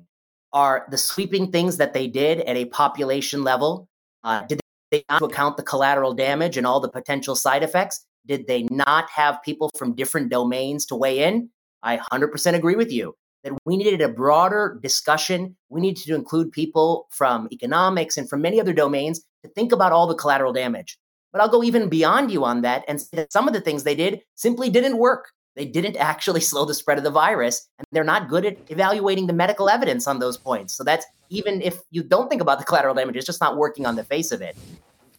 are 0.53 0.85
the 0.89 0.97
sweeping 0.97 1.51
things 1.51 1.77
that 1.77 1.93
they 1.93 2.07
did 2.07 2.41
at 2.41 2.55
a 2.55 2.65
population 2.65 3.43
level. 3.43 3.87
Uh, 4.23 4.41
did 4.43 4.59
they 4.91 5.03
not 5.09 5.21
account 5.21 5.57
the 5.57 5.63
collateral 5.63 6.13
damage 6.13 6.57
and 6.57 6.67
all 6.67 6.79
the 6.79 6.89
potential 6.89 7.35
side 7.35 7.63
effects? 7.63 8.05
Did 8.25 8.47
they 8.47 8.63
not 8.63 9.09
have 9.09 9.41
people 9.43 9.71
from 9.77 9.95
different 9.95 10.29
domains 10.29 10.85
to 10.87 10.95
weigh 10.95 11.23
in? 11.23 11.49
I 11.81 11.97
100% 11.97 12.53
agree 12.53 12.75
with 12.75 12.91
you 12.91 13.15
that 13.43 13.53
we 13.65 13.77
needed 13.77 14.01
a 14.01 14.09
broader 14.09 14.79
discussion. 14.81 15.55
We 15.69 15.81
needed 15.81 16.03
to 16.05 16.15
include 16.15 16.51
people 16.51 17.07
from 17.09 17.47
economics 17.51 18.17
and 18.17 18.29
from 18.29 18.41
many 18.41 18.59
other 18.59 18.73
domains 18.73 19.21
to 19.43 19.49
think 19.49 19.71
about 19.71 19.91
all 19.91 20.07
the 20.07 20.15
collateral 20.15 20.53
damage. 20.53 20.97
But 21.31 21.41
I'll 21.41 21.49
go 21.49 21.63
even 21.63 21.89
beyond 21.89 22.31
you 22.31 22.43
on 22.43 22.61
that 22.61 22.83
and 22.87 23.01
say 23.01 23.17
that 23.17 23.33
some 23.33 23.47
of 23.47 23.53
the 23.53 23.61
things 23.61 23.83
they 23.83 23.95
did 23.95 24.21
simply 24.35 24.69
didn't 24.69 24.97
work. 24.97 25.29
They 25.55 25.65
didn't 25.65 25.97
actually 25.97 26.41
slow 26.51 26.65
the 26.65 26.73
spread 26.73 26.97
of 26.97 27.03
the 27.03 27.11
virus, 27.11 27.67
and 27.77 27.85
they're 27.91 28.03
not 28.03 28.29
good 28.29 28.45
at 28.45 28.57
evaluating 28.69 29.27
the 29.27 29.33
medical 29.33 29.69
evidence 29.69 30.07
on 30.07 30.19
those 30.19 30.37
points. 30.37 30.75
So 30.75 30.83
that's 30.83 31.05
even 31.29 31.61
if 31.61 31.79
you 31.91 32.03
don't 32.03 32.29
think 32.29 32.41
about 32.41 32.59
the 32.59 32.65
collateral 32.65 32.95
damage, 32.95 33.15
it's 33.15 33.25
just 33.25 33.41
not 33.41 33.57
working 33.57 33.85
on 33.85 33.95
the 33.95 34.03
face 34.03 34.31
of 34.31 34.41
it. 34.41 34.55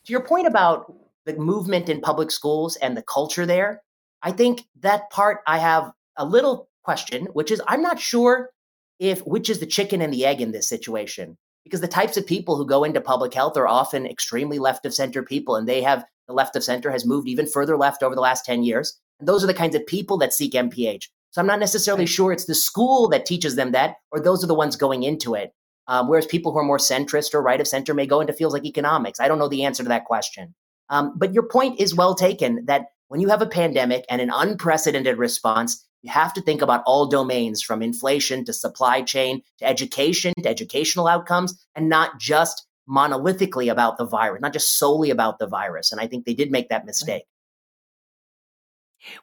To 0.04 0.12
your 0.12 0.22
point 0.22 0.46
about 0.46 0.92
the 1.24 1.34
movement 1.34 1.88
in 1.88 2.00
public 2.00 2.30
schools 2.30 2.76
and 2.76 2.96
the 2.96 3.02
culture 3.02 3.46
there, 3.46 3.82
I 4.22 4.32
think 4.32 4.64
that 4.80 5.10
part 5.10 5.40
I 5.46 5.58
have 5.58 5.92
a 6.16 6.24
little 6.24 6.68
question, 6.84 7.26
which 7.32 7.50
is 7.50 7.62
I'm 7.66 7.82
not 7.82 7.98
sure 7.98 8.50
if 8.98 9.20
which 9.20 9.50
is 9.50 9.58
the 9.58 9.66
chicken 9.66 10.00
and 10.00 10.12
the 10.12 10.24
egg 10.24 10.40
in 10.40 10.52
this 10.52 10.68
situation. 10.68 11.36
Because 11.64 11.80
the 11.80 11.88
types 11.88 12.16
of 12.16 12.26
people 12.26 12.56
who 12.56 12.66
go 12.66 12.82
into 12.82 13.00
public 13.00 13.32
health 13.32 13.56
are 13.56 13.68
often 13.68 14.04
extremely 14.04 14.58
left 14.58 14.84
of 14.84 14.92
center 14.92 15.22
people, 15.22 15.54
and 15.54 15.68
they 15.68 15.80
have 15.82 16.04
the 16.26 16.34
left 16.34 16.56
of 16.56 16.64
center 16.64 16.90
has 16.90 17.06
moved 17.06 17.28
even 17.28 17.46
further 17.46 17.76
left 17.76 18.02
over 18.02 18.14
the 18.14 18.20
last 18.20 18.44
10 18.44 18.64
years. 18.64 18.98
Those 19.22 19.44
are 19.44 19.46
the 19.46 19.54
kinds 19.54 19.74
of 19.74 19.86
people 19.86 20.18
that 20.18 20.32
seek 20.32 20.52
MPH. 20.52 21.08
So 21.30 21.40
I'm 21.40 21.46
not 21.46 21.60
necessarily 21.60 22.06
sure 22.06 22.32
it's 22.32 22.44
the 22.44 22.54
school 22.54 23.08
that 23.08 23.24
teaches 23.24 23.56
them 23.56 23.72
that, 23.72 23.96
or 24.10 24.20
those 24.20 24.44
are 24.44 24.46
the 24.46 24.54
ones 24.54 24.76
going 24.76 25.02
into 25.02 25.34
it. 25.34 25.52
Um, 25.88 26.08
whereas 26.08 26.26
people 26.26 26.52
who 26.52 26.58
are 26.58 26.64
more 26.64 26.78
centrist 26.78 27.34
or 27.34 27.42
right 27.42 27.60
of 27.60 27.66
center 27.66 27.94
may 27.94 28.06
go 28.06 28.20
into 28.20 28.32
fields 28.32 28.52
like 28.52 28.64
economics. 28.64 29.18
I 29.18 29.28
don't 29.28 29.38
know 29.38 29.48
the 29.48 29.64
answer 29.64 29.82
to 29.82 29.88
that 29.88 30.04
question. 30.04 30.54
Um, 30.90 31.14
but 31.16 31.32
your 31.32 31.48
point 31.48 31.80
is 31.80 31.94
well 31.94 32.14
taken 32.14 32.66
that 32.66 32.86
when 33.08 33.20
you 33.20 33.28
have 33.28 33.42
a 33.42 33.46
pandemic 33.46 34.04
and 34.08 34.20
an 34.20 34.30
unprecedented 34.32 35.18
response, 35.18 35.86
you 36.02 36.10
have 36.10 36.34
to 36.34 36.42
think 36.42 36.62
about 36.62 36.82
all 36.86 37.06
domains 37.06 37.62
from 37.62 37.82
inflation 37.82 38.44
to 38.44 38.52
supply 38.52 39.02
chain 39.02 39.42
to 39.58 39.66
education 39.66 40.34
to 40.42 40.48
educational 40.48 41.06
outcomes 41.06 41.66
and 41.74 41.88
not 41.88 42.18
just 42.18 42.66
monolithically 42.88 43.70
about 43.70 43.96
the 43.96 44.04
virus, 44.04 44.40
not 44.40 44.52
just 44.52 44.78
solely 44.78 45.10
about 45.10 45.38
the 45.38 45.46
virus. 45.46 45.92
And 45.92 46.00
I 46.00 46.06
think 46.06 46.24
they 46.24 46.34
did 46.34 46.50
make 46.50 46.68
that 46.68 46.84
mistake. 46.84 47.24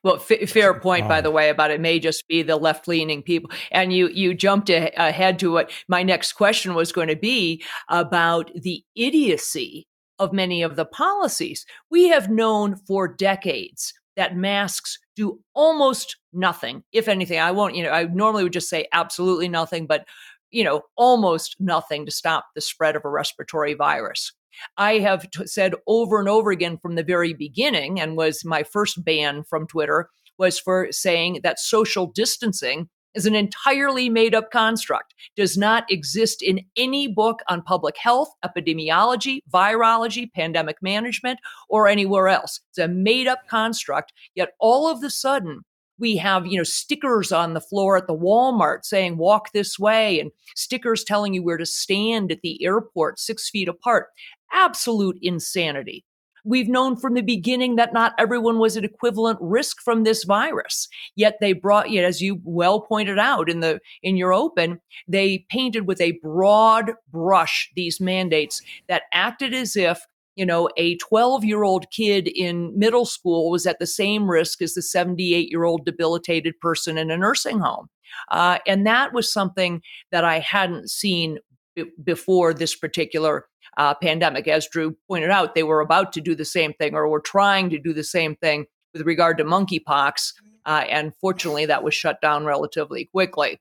Well, 0.04 0.16
f- 0.16 0.50
fair 0.50 0.80
point, 0.80 1.08
by 1.08 1.22
the 1.22 1.32
way, 1.32 1.50
about 1.50 1.72
it 1.72 1.82
may 1.82 2.00
just 2.00 2.28
be 2.28 2.42
the 2.42 2.58
left-leaning 2.58 3.24
people. 3.24 3.52
And 3.72 3.94
you 3.94 4.10
you 4.10 4.34
jumped 4.34 4.70
a- 4.70 4.92
ahead 4.96 5.40
to 5.40 5.52
what 5.52 5.72
my 5.88 6.04
next 6.04 6.34
question 6.34 6.74
was 6.74 6.92
going 6.92 7.08
to 7.08 7.16
be 7.16 7.64
about 7.88 8.52
the 8.54 8.84
idiocy 8.96 9.88
of 10.20 10.34
many 10.34 10.62
of 10.62 10.76
the 10.76 10.86
policies. 10.86 11.66
We 11.90 12.10
have 12.10 12.30
known 12.30 12.76
for 12.76 13.08
decades 13.08 13.94
that 14.18 14.36
masks 14.36 15.00
do 15.16 15.40
almost 15.54 16.18
nothing, 16.34 16.84
if 16.92 17.08
anything. 17.08 17.40
I 17.40 17.52
won't, 17.52 17.76
you 17.76 17.84
know, 17.84 17.92
I 17.92 18.04
normally 18.04 18.44
would 18.44 18.54
just 18.54 18.70
say 18.70 18.88
absolutely 18.92 19.48
nothing, 19.48 19.88
but, 19.88 20.06
you 20.52 20.64
know, 20.64 20.82
almost 20.98 21.56
nothing 21.60 22.06
to 22.06 22.12
stop 22.12 22.48
the 22.54 22.60
spread 22.62 22.98
of 22.98 23.06
a 23.06 23.10
respiratory 23.10 23.76
virus. 23.76 24.34
I 24.78 25.00
have 25.00 25.30
t- 25.32 25.48
said 25.48 25.74
over 25.88 26.20
and 26.20 26.30
over 26.30 26.52
again 26.52 26.78
from 26.78 26.96
the 26.96 27.04
very 27.04 27.34
beginning, 27.34 28.00
and 28.00 28.18
was 28.18 28.46
my 28.46 28.64
first 28.64 29.04
ban 29.04 29.44
from 29.44 29.68
Twitter, 29.68 30.10
was 30.38 30.60
for 30.60 30.88
saying 30.92 31.42
that 31.44 31.60
social 31.60 32.08
distancing 32.08 32.90
is 33.16 33.26
an 33.26 33.36
entirely 33.36 34.10
made 34.10 34.36
up 34.36 34.52
construct, 34.52 35.14
does 35.36 35.58
not 35.58 35.90
exist 35.92 36.42
in 36.42 36.62
any 36.78 37.08
book 37.08 37.40
on 37.48 37.62
public 37.62 37.98
health, 37.98 38.30
epidemiology, 38.46 39.40
virology, 39.52 40.32
pandemic 40.32 40.78
management, 40.82 41.40
or 41.70 41.88
anywhere 41.88 42.28
else. 42.28 42.62
It's 42.70 42.78
a 42.78 42.88
made 42.88 43.28
up 43.28 43.40
construct. 43.50 44.14
Yet 44.36 44.52
all 44.60 44.88
of 44.88 45.02
the 45.02 45.10
sudden, 45.10 45.62
we 46.00 46.16
have 46.16 46.48
you 46.48 46.58
know 46.58 46.64
stickers 46.64 47.32
on 47.32 47.54
the 47.54 47.62
floor 47.62 47.98
at 47.98 48.08
the 48.08 48.16
Walmart 48.16 48.86
saying 48.86 49.18
walk 49.18 49.52
this 49.52 49.78
way 49.78 50.20
and 50.20 50.32
stickers 50.56 51.04
telling 51.04 51.34
you 51.34 51.44
where 51.44 51.58
to 51.58 51.66
stand 51.66 52.32
at 52.32 52.42
the 52.42 52.64
airport 52.64 53.20
6 53.20 53.50
feet 53.50 53.68
apart 53.68 54.08
absolute 54.52 55.18
insanity 55.22 56.04
We've 56.46 56.70
known 56.70 56.96
from 56.96 57.14
the 57.14 57.22
beginning 57.22 57.76
that 57.76 57.94
not 57.94 58.14
everyone 58.18 58.60
was 58.60 58.78
at 58.78 58.84
equivalent 58.84 59.40
risk 59.42 59.82
from 59.82 60.04
this 60.04 60.24
virus. 60.24 60.88
Yet 61.16 61.38
they 61.42 61.54
brought, 61.54 61.92
yet 61.92 62.06
as 62.06 62.22
you 62.22 62.40
well 62.44 62.82
pointed 62.82 63.20
out 63.20 63.50
in 63.50 63.60
the 63.60 63.80
in 64.04 64.18
your 64.18 64.34
open, 64.34 64.80
they 65.08 65.46
painted 65.50 65.88
with 65.88 66.00
a 66.02 66.20
broad 66.24 66.94
brush 67.12 67.70
these 67.76 68.00
mandates 68.00 68.62
that 68.88 69.04
acted 69.14 69.54
as 69.54 69.76
if 69.76 70.06
you 70.36 70.46
know, 70.46 70.70
a 70.78 70.96
12 70.98 71.44
year 71.44 71.64
old 71.64 71.86
kid 71.92 72.30
in 72.30 72.72
middle 72.78 73.06
school 73.06 73.52
was 73.52 73.66
at 73.66 73.80
the 73.80 73.86
same 73.86 74.30
risk 74.30 74.62
as 74.62 74.74
the 74.74 74.82
78 74.82 75.52
year 75.52 75.66
old 75.66 75.84
debilitated 75.84 76.58
person 76.62 76.98
in 76.98 77.12
a 77.12 77.18
nursing 77.18 77.60
home. 77.60 77.90
Uh, 78.32 78.60
and 78.66 78.88
that 78.88 79.12
was 79.12 79.32
something 79.32 79.82
that 80.12 80.24
I 80.24 80.40
hadn't 80.40 80.90
seen 80.90 81.40
b- 81.76 81.92
before 82.02 82.54
this 82.54 82.74
particular 82.74 83.48
uh, 83.80 83.96
pandemic. 83.96 84.48
As 84.48 84.68
Drew 84.68 84.96
pointed 85.08 85.32
out, 85.32 85.56
they 85.56 85.64
were 85.64 85.82
about 85.82 86.14
to 86.14 86.22
do 86.22 86.36
the 86.36 86.46
same 86.46 86.74
thing 86.74 86.94
or 86.94 87.08
were 87.08 87.20
trying 87.20 87.72
to 87.72 87.80
do 87.80 87.94
the 87.94 88.04
same 88.04 88.36
thing 88.36 88.66
with 88.94 89.08
regard 89.08 89.40
to 89.40 89.44
monkeypox. 89.44 90.34
Uh, 90.66 90.84
and 90.88 91.14
fortunately, 91.20 91.66
that 91.66 91.84
was 91.84 91.96
shut 91.96 92.22
down 92.22 92.46
relatively 92.46 93.06
quickly. 93.06 93.60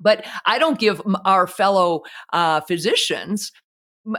But 0.00 0.26
I 0.44 0.58
don't 0.58 0.78
give 0.78 1.00
our 1.24 1.46
fellow 1.46 2.02
uh, 2.32 2.60
physicians 2.62 3.52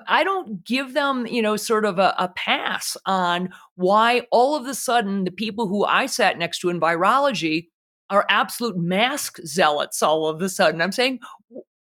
I 0.07 0.23
don't 0.23 0.65
give 0.65 0.93
them, 0.93 1.25
you 1.27 1.41
know, 1.41 1.55
sort 1.55 1.85
of 1.85 1.97
a, 1.97 2.13
a, 2.17 2.27
pass 2.35 2.97
on 3.05 3.49
why 3.75 4.23
all 4.31 4.55
of 4.55 4.65
a 4.65 4.75
sudden 4.75 5.23
the 5.23 5.31
people 5.31 5.67
who 5.67 5.85
I 5.85 6.07
sat 6.07 6.37
next 6.37 6.59
to 6.59 6.69
in 6.69 6.79
virology 6.79 7.67
are 8.09 8.25
absolute 8.29 8.77
mask 8.77 9.39
zealots 9.45 10.03
all 10.03 10.27
of 10.27 10.41
a 10.41 10.49
sudden. 10.49 10.81
I'm 10.81 10.91
saying, 10.91 11.19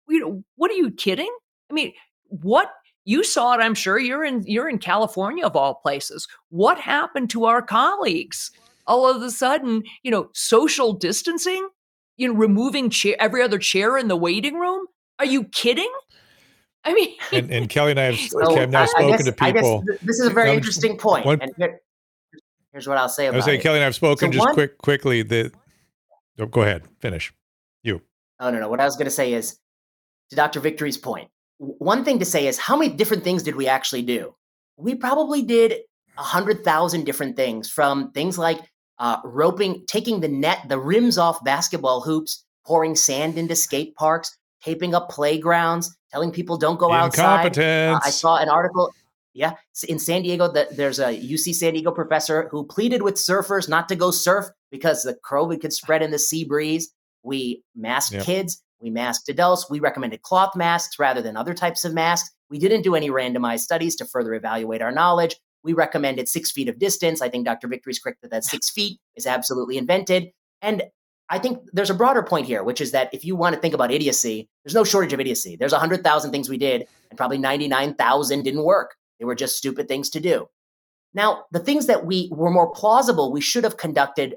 you 0.07 0.19
know, 0.19 0.43
what 0.55 0.71
are 0.71 0.75
you 0.75 0.91
kidding? 0.91 1.33
I 1.69 1.73
mean, 1.73 1.91
what 2.29 2.71
you 3.07 3.23
saw 3.23 3.53
it, 3.53 3.61
I'm 3.61 3.73
sure. 3.73 3.97
You're 3.97 4.25
in 4.25 4.43
you're 4.45 4.67
in 4.67 4.79
California 4.79 5.45
of 5.45 5.55
all 5.55 5.75
places. 5.75 6.27
What 6.49 6.77
happened 6.77 7.29
to 7.29 7.45
our 7.45 7.61
colleagues? 7.61 8.51
All 8.85 9.09
of 9.09 9.21
a 9.21 9.31
sudden, 9.31 9.83
you 10.03 10.11
know, 10.11 10.29
social 10.33 10.91
distancing, 10.91 11.69
you 12.17 12.27
know, 12.27 12.33
removing 12.33 12.89
chair, 12.89 13.15
every 13.17 13.41
other 13.41 13.59
chair 13.59 13.97
in 13.97 14.09
the 14.09 14.17
waiting 14.17 14.55
room. 14.55 14.87
Are 15.19 15.25
you 15.25 15.45
kidding? 15.45 15.91
I 16.83 16.93
mean, 16.93 17.15
and, 17.31 17.49
and 17.49 17.69
Kelly 17.69 17.91
and 17.91 17.99
I 17.99 18.11
have, 18.11 18.19
so 18.19 18.55
have 18.55 18.69
now 18.69 18.85
spoken 18.85 19.09
guess, 19.09 19.23
to 19.23 19.31
people. 19.31 19.83
this 20.01 20.19
is 20.19 20.27
a 20.27 20.29
very 20.29 20.49
um, 20.49 20.57
interesting 20.57 20.97
point. 20.97 21.25
One, 21.25 21.41
and 21.41 21.53
here, 21.57 21.79
here's 22.73 22.87
what 22.89 22.97
I'll 22.97 23.07
say 23.07 23.27
about 23.27 23.35
I 23.35 23.37
was 23.37 23.45
saying, 23.45 23.61
it. 23.61 23.63
Kelly 23.63 23.77
and 23.77 23.83
I 23.83 23.85
have 23.85 23.95
spoken 23.95 24.33
so 24.33 24.33
just 24.33 24.45
one, 24.45 24.53
quick, 24.53 24.77
quickly. 24.79 25.21
That 25.23 25.53
oh, 26.39 26.45
go 26.45 26.61
ahead, 26.61 26.83
finish. 26.99 27.33
You. 27.83 28.01
Oh 28.41 28.49
no, 28.49 28.59
no. 28.59 28.67
What 28.67 28.81
I 28.81 28.85
was 28.85 28.97
going 28.97 29.05
to 29.05 29.11
say 29.11 29.31
is 29.31 29.57
to 30.29 30.35
Dr. 30.35 30.59
Victory's 30.59 30.97
point 30.97 31.29
one 31.57 32.03
thing 32.05 32.19
to 32.19 32.25
say 32.25 32.47
is 32.47 32.57
how 32.57 32.77
many 32.77 32.93
different 32.93 33.23
things 33.23 33.43
did 33.43 33.55
we 33.55 33.67
actually 33.67 34.03
do? 34.03 34.35
We 34.77 34.95
probably 34.95 35.41
did 35.41 35.73
a 36.17 36.23
hundred 36.23 36.63
thousand 36.63 37.05
different 37.05 37.35
things 37.35 37.69
from 37.69 38.11
things 38.11 38.37
like 38.37 38.59
uh, 38.99 39.17
roping, 39.23 39.83
taking 39.87 40.19
the 40.19 40.27
net, 40.27 40.59
the 40.67 40.79
rims 40.79 41.17
off 41.17 41.43
basketball 41.43 42.01
hoops, 42.01 42.43
pouring 42.65 42.95
sand 42.95 43.37
into 43.37 43.55
skate 43.55 43.95
parks, 43.95 44.35
taping 44.63 44.95
up 44.95 45.09
playgrounds, 45.09 45.95
telling 46.11 46.31
people 46.31 46.57
don't 46.57 46.79
go 46.79 46.91
outside. 46.91 47.57
Uh, 47.57 47.99
I 48.03 48.09
saw 48.09 48.37
an 48.37 48.49
article. 48.49 48.91
Yeah, 49.33 49.53
in 49.87 49.99
San 49.99 50.23
Diego, 50.23 50.51
that 50.51 50.75
there's 50.77 50.97
a 50.97 51.15
UC 51.15 51.53
San 51.53 51.73
Diego 51.73 51.91
professor 51.91 52.47
who 52.49 52.65
pleaded 52.65 53.03
with 53.03 53.15
surfers 53.15 53.69
not 53.69 53.87
to 53.89 53.95
go 53.95 54.09
surf 54.09 54.47
because 54.71 55.03
the 55.03 55.15
COVID 55.23 55.61
could 55.61 55.73
spread 55.73 56.01
in 56.01 56.09
the 56.09 56.17
sea 56.17 56.43
breeze. 56.43 56.91
We 57.21 57.61
masked 57.75 58.15
yep. 58.15 58.23
kids, 58.23 58.63
we 58.79 58.89
masked 58.89 59.29
adults, 59.29 59.69
we 59.69 59.79
recommended 59.79 60.21
cloth 60.21 60.55
masks 60.55 60.99
rather 60.99 61.21
than 61.21 61.35
other 61.35 61.53
types 61.53 61.83
of 61.83 61.93
masks. 61.93 62.31
We 62.49 62.59
didn't 62.59 62.83
do 62.83 62.95
any 62.95 63.09
randomized 63.09 63.61
studies 63.61 63.95
to 63.97 64.05
further 64.05 64.33
evaluate 64.33 64.81
our 64.81 64.91
knowledge. 64.91 65.35
We 65.63 65.73
recommended 65.73 66.29
six 66.29 66.51
feet 66.51 66.69
of 66.69 66.79
distance. 66.79 67.21
I 67.21 67.29
think 67.29 67.45
Dr. 67.45 67.67
Victory 67.67 67.91
is 67.91 67.99
correct 67.99 68.21
that 68.21 68.31
that 68.31 68.43
six 68.43 68.69
feet 68.69 68.99
is 69.15 69.25
absolutely 69.25 69.77
invented. 69.77 70.31
And 70.61 70.83
I 71.29 71.39
think 71.39 71.59
there's 71.73 71.89
a 71.89 71.95
broader 71.95 72.23
point 72.23 72.45
here, 72.45 72.63
which 72.63 72.79
is 72.79 72.91
that 72.91 73.13
if 73.13 73.25
you 73.25 73.35
want 73.35 73.55
to 73.55 73.61
think 73.61 73.73
about 73.73 73.91
idiocy, 73.91 74.47
there's 74.63 74.75
no 74.75 74.83
shortage 74.83 75.13
of 75.13 75.19
idiocy. 75.19 75.57
There's 75.57 75.73
100,000 75.73 76.31
things 76.31 76.47
we 76.47 76.57
did, 76.57 76.87
and 77.09 77.17
probably 77.17 77.37
99,000 77.37 78.43
didn't 78.43 78.63
work. 78.63 78.95
They 79.19 79.25
were 79.25 79.35
just 79.35 79.57
stupid 79.57 79.87
things 79.87 80.09
to 80.11 80.19
do. 80.19 80.47
Now, 81.13 81.45
the 81.51 81.59
things 81.59 81.87
that 81.87 82.05
we 82.05 82.29
were 82.31 82.51
more 82.51 82.71
plausible, 82.71 83.31
we 83.31 83.41
should 83.41 83.63
have 83.63 83.77
conducted 83.77 84.35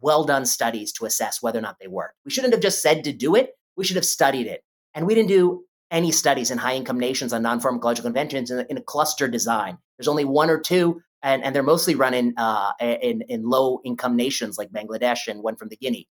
well 0.00 0.24
done 0.24 0.46
studies 0.46 0.92
to 0.92 1.04
assess 1.04 1.42
whether 1.42 1.58
or 1.58 1.62
not 1.62 1.76
they 1.78 1.88
worked. 1.88 2.16
We 2.24 2.30
shouldn't 2.30 2.54
have 2.54 2.62
just 2.62 2.80
said 2.80 3.04
to 3.04 3.12
do 3.12 3.34
it, 3.34 3.50
we 3.80 3.86
should 3.86 3.96
have 3.96 4.04
studied 4.04 4.46
it. 4.46 4.62
And 4.94 5.06
we 5.06 5.14
didn't 5.14 5.30
do 5.30 5.64
any 5.90 6.12
studies 6.12 6.50
in 6.50 6.58
high 6.58 6.74
income 6.74 7.00
nations 7.00 7.32
on 7.32 7.40
non 7.42 7.60
pharmacological 7.60 8.04
inventions 8.04 8.50
in, 8.50 8.66
in, 8.68 8.76
a 8.76 8.82
cluster 8.82 9.26
design. 9.26 9.78
There's 9.96 10.06
only 10.06 10.26
one 10.26 10.50
or 10.50 10.60
two, 10.60 11.00
and, 11.22 11.42
and 11.42 11.54
they're 11.54 11.62
mostly 11.62 11.94
run 11.94 12.12
in, 12.12 12.34
uh, 12.36 12.72
in, 12.78 13.22
in 13.22 13.48
low 13.48 13.80
income 13.84 14.16
nations 14.16 14.58
like 14.58 14.70
Bangladesh 14.70 15.28
and 15.28 15.42
one 15.42 15.56
from 15.56 15.68
the 15.68 15.76
Guinea. 15.76 16.06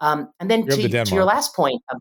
Um, 0.00 0.32
and 0.40 0.50
then 0.50 0.66
to, 0.66 1.04
to, 1.04 1.14
your 1.14 1.24
last 1.24 1.54
point, 1.54 1.80
um, 1.92 2.00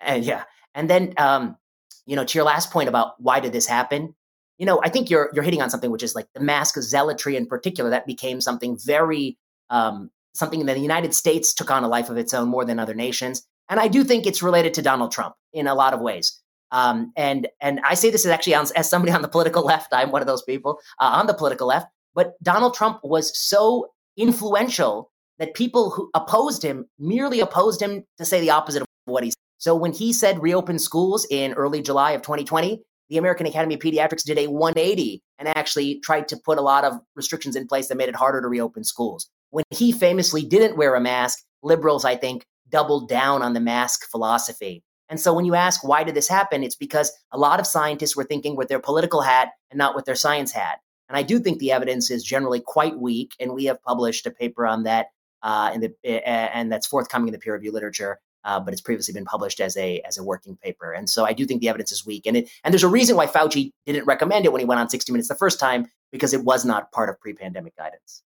and 0.00 0.24
yeah, 0.24 0.42
and 0.74 0.90
then 0.90 1.14
um, 1.18 1.56
you 2.04 2.16
know 2.16 2.24
to 2.24 2.36
your 2.36 2.44
last 2.44 2.72
point 2.72 2.88
about 2.88 3.14
why 3.18 3.38
did 3.38 3.52
this 3.52 3.66
happen? 3.66 4.14
You 4.58 4.66
know, 4.66 4.80
I 4.82 4.88
think 4.88 5.08
you're 5.08 5.30
you're 5.32 5.44
hitting 5.44 5.62
on 5.62 5.70
something 5.70 5.90
which 5.90 6.02
is 6.02 6.16
like 6.16 6.26
the 6.34 6.40
mask 6.40 6.74
zealotry 6.80 7.36
in 7.36 7.46
particular 7.46 7.90
that 7.90 8.06
became 8.06 8.40
something 8.40 8.76
very 8.84 9.38
um, 9.70 10.10
something 10.34 10.66
that 10.66 10.74
the 10.74 10.80
United 10.80 11.14
States 11.14 11.54
took 11.54 11.70
on 11.70 11.84
a 11.84 11.88
life 11.88 12.10
of 12.10 12.16
its 12.16 12.34
own 12.34 12.48
more 12.48 12.64
than 12.64 12.80
other 12.80 12.94
nations. 12.94 13.46
And 13.68 13.80
I 13.80 13.88
do 13.88 14.04
think 14.04 14.26
it's 14.26 14.42
related 14.42 14.74
to 14.74 14.82
Donald 14.82 15.12
Trump 15.12 15.34
in 15.52 15.66
a 15.66 15.74
lot 15.74 15.94
of 15.94 16.00
ways. 16.00 16.40
Um, 16.70 17.12
and 17.16 17.48
and 17.60 17.80
I 17.84 17.94
say 17.94 18.10
this 18.10 18.24
is 18.24 18.30
actually 18.30 18.54
on, 18.54 18.66
as 18.76 18.88
somebody 18.88 19.12
on 19.12 19.22
the 19.22 19.28
political 19.28 19.64
left. 19.72 19.92
I'm 19.92 20.10
one 20.10 20.22
of 20.22 20.26
those 20.26 20.42
people 20.42 20.78
uh, 21.00 21.10
on 21.14 21.26
the 21.26 21.34
political 21.34 21.66
left. 21.66 21.86
But 22.14 22.34
Donald 22.42 22.74
Trump 22.74 23.00
was 23.02 23.36
so 23.38 23.88
influential 24.16 25.10
that 25.38 25.54
people 25.54 25.90
who 25.90 26.10
opposed 26.14 26.62
him 26.62 26.86
merely 26.98 27.40
opposed 27.40 27.80
him 27.80 28.04
to 28.18 28.24
say 28.24 28.40
the 28.40 28.50
opposite 28.50 28.82
of 28.82 28.88
what 29.06 29.24
he 29.24 29.30
said. 29.30 29.36
So 29.58 29.74
when 29.74 29.92
he 29.92 30.12
said 30.12 30.42
reopen 30.42 30.78
schools 30.78 31.26
in 31.30 31.52
early 31.54 31.82
July 31.82 32.12
of 32.12 32.22
2020, 32.22 32.82
the 33.08 33.18
American 33.18 33.46
Academy 33.46 33.74
of 33.74 33.80
Pediatrics 33.80 34.24
did 34.24 34.38
a 34.38 34.48
180 34.48 35.22
and 35.38 35.48
actually 35.48 36.00
tried 36.00 36.28
to 36.28 36.36
put 36.36 36.58
a 36.58 36.62
lot 36.62 36.84
of 36.84 36.94
restrictions 37.14 37.56
in 37.56 37.66
place 37.66 37.88
that 37.88 37.96
made 37.96 38.08
it 38.08 38.16
harder 38.16 38.40
to 38.40 38.48
reopen 38.48 38.84
schools. 38.84 39.28
When 39.50 39.64
he 39.70 39.92
famously 39.92 40.44
didn't 40.44 40.76
wear 40.76 40.94
a 40.94 41.00
mask, 41.00 41.40
liberals, 41.62 42.04
I 42.04 42.16
think, 42.16 42.44
doubled 42.72 43.08
down 43.08 43.42
on 43.42 43.52
the 43.52 43.60
mask 43.60 44.10
philosophy. 44.10 44.82
And 45.08 45.20
so 45.20 45.34
when 45.34 45.44
you 45.44 45.54
ask 45.54 45.84
why 45.84 46.04
did 46.04 46.14
this 46.14 46.28
happen, 46.28 46.64
it's 46.64 46.74
because 46.74 47.12
a 47.30 47.38
lot 47.38 47.60
of 47.60 47.66
scientists 47.66 48.16
were 48.16 48.24
thinking 48.24 48.56
with 48.56 48.68
their 48.68 48.80
political 48.80 49.20
hat 49.20 49.50
and 49.70 49.78
not 49.78 49.94
with 49.94 50.06
their 50.06 50.14
science 50.14 50.52
hat. 50.52 50.78
And 51.08 51.18
I 51.18 51.22
do 51.22 51.38
think 51.38 51.58
the 51.58 51.72
evidence 51.72 52.10
is 52.10 52.24
generally 52.24 52.60
quite 52.60 52.98
weak. 52.98 53.32
And 53.38 53.52
we 53.52 53.66
have 53.66 53.82
published 53.82 54.26
a 54.26 54.30
paper 54.30 54.66
on 54.66 54.84
that, 54.84 55.08
uh, 55.42 55.72
in 55.74 55.82
the, 55.82 55.94
uh, 56.04 56.08
and 56.08 56.72
that's 56.72 56.86
forthcoming 56.86 57.28
in 57.28 57.32
the 57.32 57.38
peer 57.38 57.52
review 57.52 57.72
literature. 57.72 58.18
Uh, 58.44 58.58
but 58.58 58.72
it's 58.72 58.80
previously 58.80 59.14
been 59.14 59.24
published 59.24 59.60
as 59.60 59.76
a 59.76 60.00
as 60.00 60.18
a 60.18 60.24
working 60.24 60.56
paper, 60.56 60.90
and 60.90 61.08
so 61.08 61.24
I 61.24 61.32
do 61.32 61.46
think 61.46 61.60
the 61.60 61.68
evidence 61.68 61.92
is 61.92 62.04
weak. 62.04 62.26
And 62.26 62.36
it 62.36 62.50
and 62.64 62.74
there's 62.74 62.82
a 62.82 62.88
reason 62.88 63.14
why 63.14 63.28
Fauci 63.28 63.70
didn't 63.86 64.04
recommend 64.04 64.44
it 64.44 64.52
when 64.52 64.58
he 64.58 64.64
went 64.64 64.80
on 64.80 64.88
60 64.88 65.12
Minutes 65.12 65.28
the 65.28 65.36
first 65.36 65.60
time 65.60 65.86
because 66.10 66.34
it 66.34 66.42
was 66.42 66.64
not 66.64 66.90
part 66.90 67.08
of 67.08 67.20
pre-pandemic 67.20 67.76
guidance. 67.76 68.24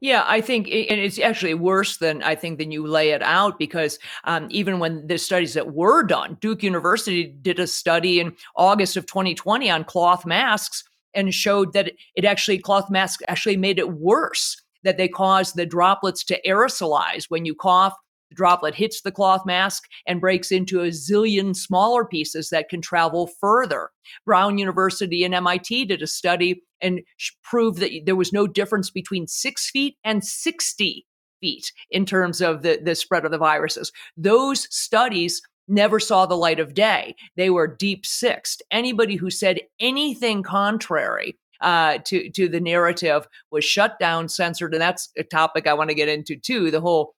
Yeah, 0.00 0.24
I 0.26 0.40
think, 0.40 0.66
and 0.66 1.00
it's 1.00 1.18
actually 1.18 1.54
worse 1.54 1.98
than 1.98 2.22
I 2.22 2.34
think 2.34 2.58
than 2.58 2.70
you 2.70 2.86
lay 2.86 3.10
it 3.10 3.22
out 3.22 3.58
because 3.58 3.98
um, 4.24 4.48
even 4.50 4.78
when 4.78 5.06
the 5.06 5.18
studies 5.18 5.54
that 5.54 5.74
were 5.74 6.02
done, 6.02 6.36
Duke 6.40 6.62
University 6.62 7.26
did 7.42 7.60
a 7.60 7.66
study 7.66 8.20
in 8.20 8.34
August 8.56 8.96
of 8.96 9.06
2020 9.06 9.70
on 9.70 9.84
cloth 9.84 10.26
masks 10.26 10.84
and 11.14 11.32
showed 11.32 11.72
that 11.74 11.92
it 12.16 12.24
actually 12.24 12.58
cloth 12.58 12.90
masks 12.90 13.22
actually 13.28 13.56
made 13.56 13.78
it 13.78 13.92
worse 13.92 14.60
that 14.82 14.96
they 14.96 15.08
caused 15.08 15.56
the 15.56 15.66
droplets 15.66 16.24
to 16.24 16.40
aerosolize 16.46 17.26
when 17.28 17.44
you 17.44 17.54
cough 17.54 17.94
the 18.32 18.36
droplet 18.36 18.74
hits 18.74 19.02
the 19.02 19.12
cloth 19.12 19.44
mask 19.44 19.84
and 20.06 20.20
breaks 20.20 20.50
into 20.50 20.80
a 20.80 20.88
zillion 20.88 21.54
smaller 21.54 22.04
pieces 22.04 22.48
that 22.48 22.70
can 22.70 22.80
travel 22.80 23.26
further. 23.40 23.90
Brown 24.24 24.56
University 24.58 25.24
and 25.24 25.34
MIT 25.34 25.84
did 25.84 26.02
a 26.02 26.06
study 26.06 26.62
and 26.80 27.00
proved 27.42 27.78
that 27.78 27.90
there 28.06 28.16
was 28.16 28.32
no 28.32 28.46
difference 28.46 28.90
between 28.90 29.26
six 29.26 29.70
feet 29.70 29.96
and 30.02 30.24
60 30.24 31.06
feet 31.40 31.72
in 31.90 32.06
terms 32.06 32.40
of 32.40 32.62
the, 32.62 32.80
the 32.82 32.94
spread 32.94 33.24
of 33.24 33.30
the 33.30 33.38
viruses. 33.38 33.92
Those 34.16 34.66
studies 34.74 35.42
never 35.68 36.00
saw 36.00 36.24
the 36.26 36.36
light 36.36 36.58
of 36.58 36.74
day. 36.74 37.14
They 37.36 37.50
were 37.50 37.66
deep 37.66 38.06
sixed. 38.06 38.62
Anybody 38.70 39.16
who 39.16 39.30
said 39.30 39.60
anything 39.78 40.42
contrary 40.42 41.38
uh, 41.60 41.98
to 42.06 42.28
to 42.30 42.48
the 42.48 42.60
narrative 42.60 43.28
was 43.50 43.64
shut 43.64 43.98
down, 44.00 44.28
censored, 44.28 44.74
and 44.74 44.82
that's 44.82 45.10
a 45.16 45.22
topic 45.22 45.66
I 45.66 45.74
want 45.74 45.90
to 45.90 45.94
get 45.94 46.08
into 46.08 46.36
too. 46.36 46.70
The 46.72 46.80
whole 46.80 47.14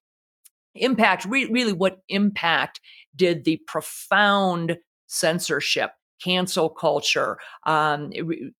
impact, 0.74 1.24
re- 1.24 1.50
really, 1.50 1.72
what 1.72 1.98
impact 2.08 2.80
did 3.16 3.44
the 3.44 3.60
profound 3.66 4.78
censorship 5.06 5.92
cancel 6.22 6.70
culture 6.70 7.38
um, 7.66 8.10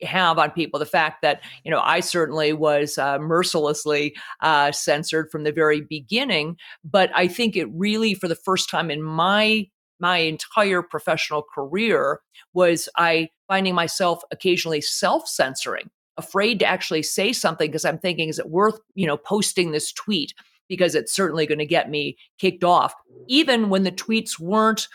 have 0.02 0.38
on 0.38 0.50
people. 0.50 0.78
The 0.78 0.86
fact 0.86 1.22
that, 1.22 1.40
you 1.64 1.70
know, 1.70 1.80
I 1.80 2.00
certainly 2.00 2.52
was 2.52 2.98
uh, 2.98 3.18
mercilessly 3.18 4.14
uh, 4.40 4.72
censored 4.72 5.30
from 5.30 5.44
the 5.44 5.52
very 5.52 5.80
beginning, 5.80 6.56
but 6.84 7.10
I 7.14 7.28
think 7.28 7.56
it 7.56 7.68
really, 7.72 8.14
for 8.14 8.28
the 8.28 8.34
first 8.34 8.68
time 8.68 8.90
in 8.90 9.02
my 9.02 9.66
my 10.00 10.18
entire 10.18 10.82
professional 10.82 11.44
career 11.54 12.20
was 12.52 12.88
I 12.96 13.28
finding 13.46 13.74
myself 13.74 14.22
occasionally 14.32 14.80
self-censoring, 14.80 15.88
afraid 16.18 16.58
to 16.58 16.66
actually 16.66 17.04
say 17.04 17.32
something 17.32 17.70
because 17.70 17.84
I'm 17.84 17.98
thinking, 17.98 18.28
is 18.28 18.40
it 18.40 18.50
worth, 18.50 18.78
you 18.94 19.06
know, 19.06 19.16
posting 19.16 19.70
this 19.70 19.92
tweet? 19.92 20.34
Because 20.68 20.94
it's 20.94 21.14
certainly 21.14 21.46
going 21.46 21.58
to 21.58 21.66
get 21.66 21.90
me 21.90 22.16
kicked 22.38 22.64
off, 22.64 22.94
even 23.26 23.68
when 23.68 23.82
the 23.82 23.92
tweets 23.92 24.38
weren't 24.38 24.88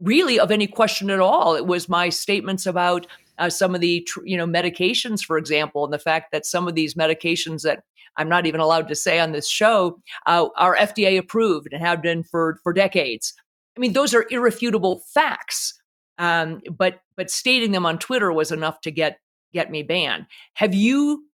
really 0.00 0.38
of 0.38 0.50
any 0.50 0.66
question 0.66 1.10
at 1.10 1.20
all. 1.20 1.54
It 1.54 1.66
was 1.66 1.88
my 1.88 2.08
statements 2.08 2.66
about 2.66 3.06
uh, 3.38 3.50
some 3.50 3.74
of 3.74 3.80
the 3.80 4.06
you 4.24 4.36
know 4.36 4.46
medications, 4.46 5.22
for 5.22 5.38
example, 5.38 5.84
and 5.84 5.92
the 5.92 5.98
fact 5.98 6.32
that 6.32 6.46
some 6.46 6.68
of 6.68 6.74
these 6.74 6.94
medications 6.94 7.62
that 7.62 7.82
I'm 8.16 8.28
not 8.28 8.46
even 8.46 8.60
allowed 8.60 8.88
to 8.88 8.94
say 8.94 9.18
on 9.18 9.32
this 9.32 9.48
show 9.48 10.00
uh, 10.26 10.48
are 10.56 10.76
FDA 10.76 11.18
approved 11.18 11.68
and 11.72 11.82
have 11.82 12.02
been 12.02 12.22
for 12.22 12.58
for 12.62 12.72
decades. 12.72 13.34
I 13.76 13.80
mean, 13.80 13.92
those 13.92 14.14
are 14.14 14.26
irrefutable 14.30 15.02
facts. 15.12 15.74
Um, 16.18 16.62
but 16.70 17.00
but 17.16 17.30
stating 17.30 17.72
them 17.72 17.84
on 17.84 17.98
Twitter 17.98 18.32
was 18.32 18.52
enough 18.52 18.80
to 18.82 18.90
get 18.90 19.18
get 19.52 19.70
me 19.70 19.82
banned. 19.82 20.26
Have 20.54 20.74
you 20.74 21.26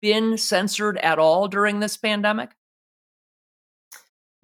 been 0.00 0.36
censored 0.38 0.98
at 0.98 1.18
all 1.18 1.48
during 1.48 1.80
this 1.80 1.96
pandemic? 1.96 2.50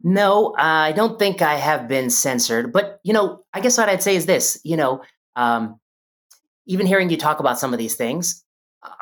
No, 0.09 0.55
I 0.57 0.93
don't 0.93 1.19
think 1.19 1.43
I 1.43 1.57
have 1.57 1.89
been 1.89 2.11
censored. 2.11 2.73
But, 2.73 3.01
you 3.03 3.13
know, 3.13 3.43
I 3.53 3.59
guess 3.59 3.77
what 3.77 3.89
I'd 3.89 4.05
say 4.05 4.15
is 4.15 4.25
this 4.25 4.57
you 4.63 4.77
know, 4.77 5.03
um, 5.35 5.81
even 6.65 6.87
hearing 6.87 7.11
you 7.11 7.17
talk 7.17 7.41
about 7.41 7.59
some 7.59 7.73
of 7.73 7.79
these 7.81 7.97
things, 7.97 8.45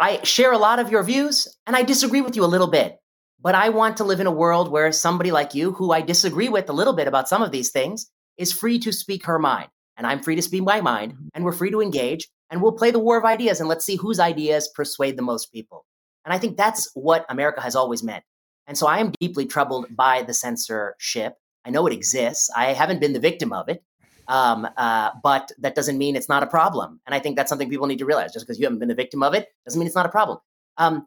I 0.01 0.23
share 0.25 0.51
a 0.51 0.57
lot 0.57 0.79
of 0.79 0.91
your 0.91 1.03
views 1.03 1.47
and 1.67 1.77
I 1.77 1.83
disagree 1.83 2.23
with 2.23 2.37
you 2.37 2.45
a 2.45 2.47
little 2.47 2.69
bit. 2.69 2.97
But 3.39 3.55
I 3.55 3.69
want 3.69 3.99
to 3.99 4.05
live 4.05 4.21
in 4.21 4.27
a 4.27 4.33
world 4.33 4.71
where 4.71 4.91
somebody 4.93 5.31
like 5.31 5.55
you, 5.55 5.73
who 5.73 5.93
I 5.93 6.01
disagree 6.01 6.49
with 6.49 6.71
a 6.71 6.73
little 6.73 6.95
bit 6.95 7.07
about 7.07 7.29
some 7.29 7.43
of 7.43 7.53
these 7.53 7.71
things, 7.71 8.11
is 8.39 8.51
free 8.51 8.79
to 8.79 8.91
speak 8.91 9.27
her 9.27 9.39
mind. 9.39 9.69
And 9.99 10.07
I'm 10.07 10.23
free 10.23 10.37
to 10.37 10.43
speak 10.43 10.63
my 10.63 10.81
mind, 10.81 11.13
mm-hmm. 11.13 11.29
and 11.35 11.45
we're 11.45 11.53
free 11.53 11.71
to 11.71 11.83
engage, 11.83 12.29
and 12.49 12.63
we'll 12.63 12.73
play 12.73 12.91
the 12.91 12.99
war 12.99 13.19
of 13.19 13.27
ideas, 13.27 13.61
and 13.61 13.69
let's 13.69 13.85
see 13.85 13.97
whose 13.97 14.19
ideas 14.19 14.71
persuade 14.75 15.19
the 15.19 15.23
most 15.23 15.53
people. 15.53 15.85
And 16.25 16.33
I 16.33 16.39
think 16.39 16.57
that's 16.57 16.91
what 16.95 17.27
America 17.29 17.61
has 17.61 17.77
always 17.77 18.03
meant. 18.03 18.25
And 18.67 18.79
so 18.79 18.87
I 18.87 18.99
am 18.99 19.13
deeply 19.21 19.47
troubled 19.47 19.87
by 19.95 20.23
the 20.23 20.35
censorship. 20.35 21.37
I 21.65 21.71
know 21.71 21.87
it 21.87 21.93
exists. 21.93 22.51
I 22.57 22.73
haven't 22.73 23.01
been 23.01 23.13
the 23.13 23.21
victim 23.21 23.53
of 23.53 23.69
it. 23.69 23.83
Um, 24.27 24.67
uh, 24.77 25.11
but 25.23 25.53
that 25.59 25.75
doesn't 25.75 25.99
mean 25.99 26.17
it's 26.17 26.29
not 26.29 26.43
a 26.43 26.47
problem. 26.47 27.01
And 27.07 27.15
I 27.15 27.19
think 27.19 27.37
that's 27.37 27.51
something 27.51 27.69
people 27.69 27.87
need 27.87 27.99
to 27.99 28.07
realize. 28.07 28.33
Just 28.33 28.47
because 28.47 28.59
you 28.59 28.65
haven't 28.65 28.79
been 28.79 28.89
the 28.89 28.95
victim 28.95 29.23
of 29.23 29.35
it 29.35 29.49
doesn't 29.65 29.79
mean 29.79 29.87
it's 29.87 29.97
not 29.97 30.07
a 30.07 30.11
problem. 30.11 30.39
Um, 30.79 31.07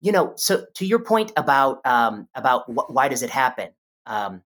you 0.00 0.12
know, 0.12 0.32
so 0.36 0.64
to 0.74 0.86
your 0.86 0.98
point 0.98 1.32
about 1.36 1.84
um, 1.86 2.28
about 2.34 2.64
wh- 2.66 2.90
why 2.90 3.08
does 3.08 3.22
it 3.22 3.30
happen? 3.30 3.68
Um, 4.06 4.42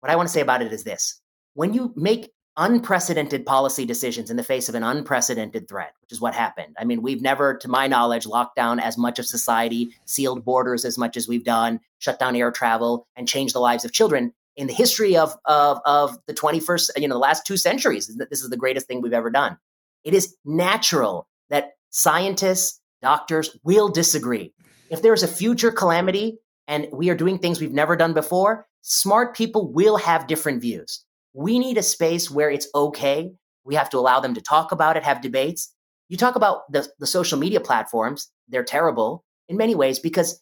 what 0.00 0.10
I 0.10 0.16
want 0.16 0.28
to 0.28 0.32
say 0.32 0.40
about 0.40 0.62
it 0.62 0.72
is 0.72 0.84
this: 0.84 1.20
when 1.54 1.72
you 1.72 1.92
make 1.96 2.32
unprecedented 2.60 3.46
policy 3.46 3.86
decisions 3.86 4.30
in 4.30 4.36
the 4.36 4.42
face 4.42 4.68
of 4.68 4.74
an 4.74 4.82
unprecedented 4.82 5.66
threat, 5.66 5.94
which 6.02 6.12
is 6.12 6.20
what 6.20 6.34
happened. 6.34 6.76
I 6.78 6.84
mean, 6.84 7.00
we've 7.00 7.22
never, 7.22 7.54
to 7.56 7.68
my 7.68 7.86
knowledge, 7.86 8.26
locked 8.26 8.54
down 8.54 8.78
as 8.78 8.98
much 8.98 9.18
of 9.18 9.24
society, 9.24 9.94
sealed 10.04 10.44
borders 10.44 10.84
as 10.84 10.98
much 10.98 11.16
as 11.16 11.26
we've 11.26 11.42
done, 11.42 11.80
shut 12.00 12.18
down 12.18 12.36
air 12.36 12.52
travel, 12.52 13.06
and 13.16 13.26
changed 13.26 13.54
the 13.54 13.60
lives 13.60 13.86
of 13.86 13.92
children 13.92 14.34
in 14.56 14.66
the 14.66 14.74
history 14.74 15.16
of, 15.16 15.34
of, 15.46 15.80
of 15.86 16.18
the 16.26 16.34
21st, 16.34 16.90
you 16.98 17.08
know, 17.08 17.14
the 17.14 17.18
last 17.18 17.46
two 17.46 17.56
centuries. 17.56 18.14
This 18.28 18.42
is 18.42 18.50
the 18.50 18.58
greatest 18.58 18.86
thing 18.86 19.00
we've 19.00 19.14
ever 19.14 19.30
done. 19.30 19.56
It 20.04 20.12
is 20.12 20.36
natural 20.44 21.26
that 21.48 21.72
scientists, 21.88 22.78
doctors 23.00 23.56
will 23.64 23.88
disagree. 23.88 24.52
If 24.90 25.00
there's 25.00 25.22
a 25.22 25.28
future 25.28 25.72
calamity 25.72 26.38
and 26.68 26.88
we 26.92 27.08
are 27.08 27.14
doing 27.14 27.38
things 27.38 27.58
we've 27.58 27.72
never 27.72 27.96
done 27.96 28.12
before, 28.12 28.66
smart 28.82 29.34
people 29.34 29.72
will 29.72 29.96
have 29.96 30.26
different 30.26 30.60
views. 30.60 31.06
We 31.32 31.58
need 31.58 31.78
a 31.78 31.82
space 31.82 32.30
where 32.30 32.50
it's 32.50 32.68
okay. 32.74 33.32
We 33.64 33.74
have 33.74 33.90
to 33.90 33.98
allow 33.98 34.20
them 34.20 34.34
to 34.34 34.40
talk 34.40 34.72
about 34.72 34.96
it, 34.96 35.04
have 35.04 35.20
debates. 35.20 35.72
You 36.08 36.16
talk 36.16 36.34
about 36.34 36.70
the, 36.72 36.88
the 36.98 37.06
social 37.06 37.38
media 37.38 37.60
platforms, 37.60 38.30
they're 38.48 38.64
terrible 38.64 39.24
in 39.48 39.56
many 39.56 39.74
ways 39.74 39.98
because 39.98 40.40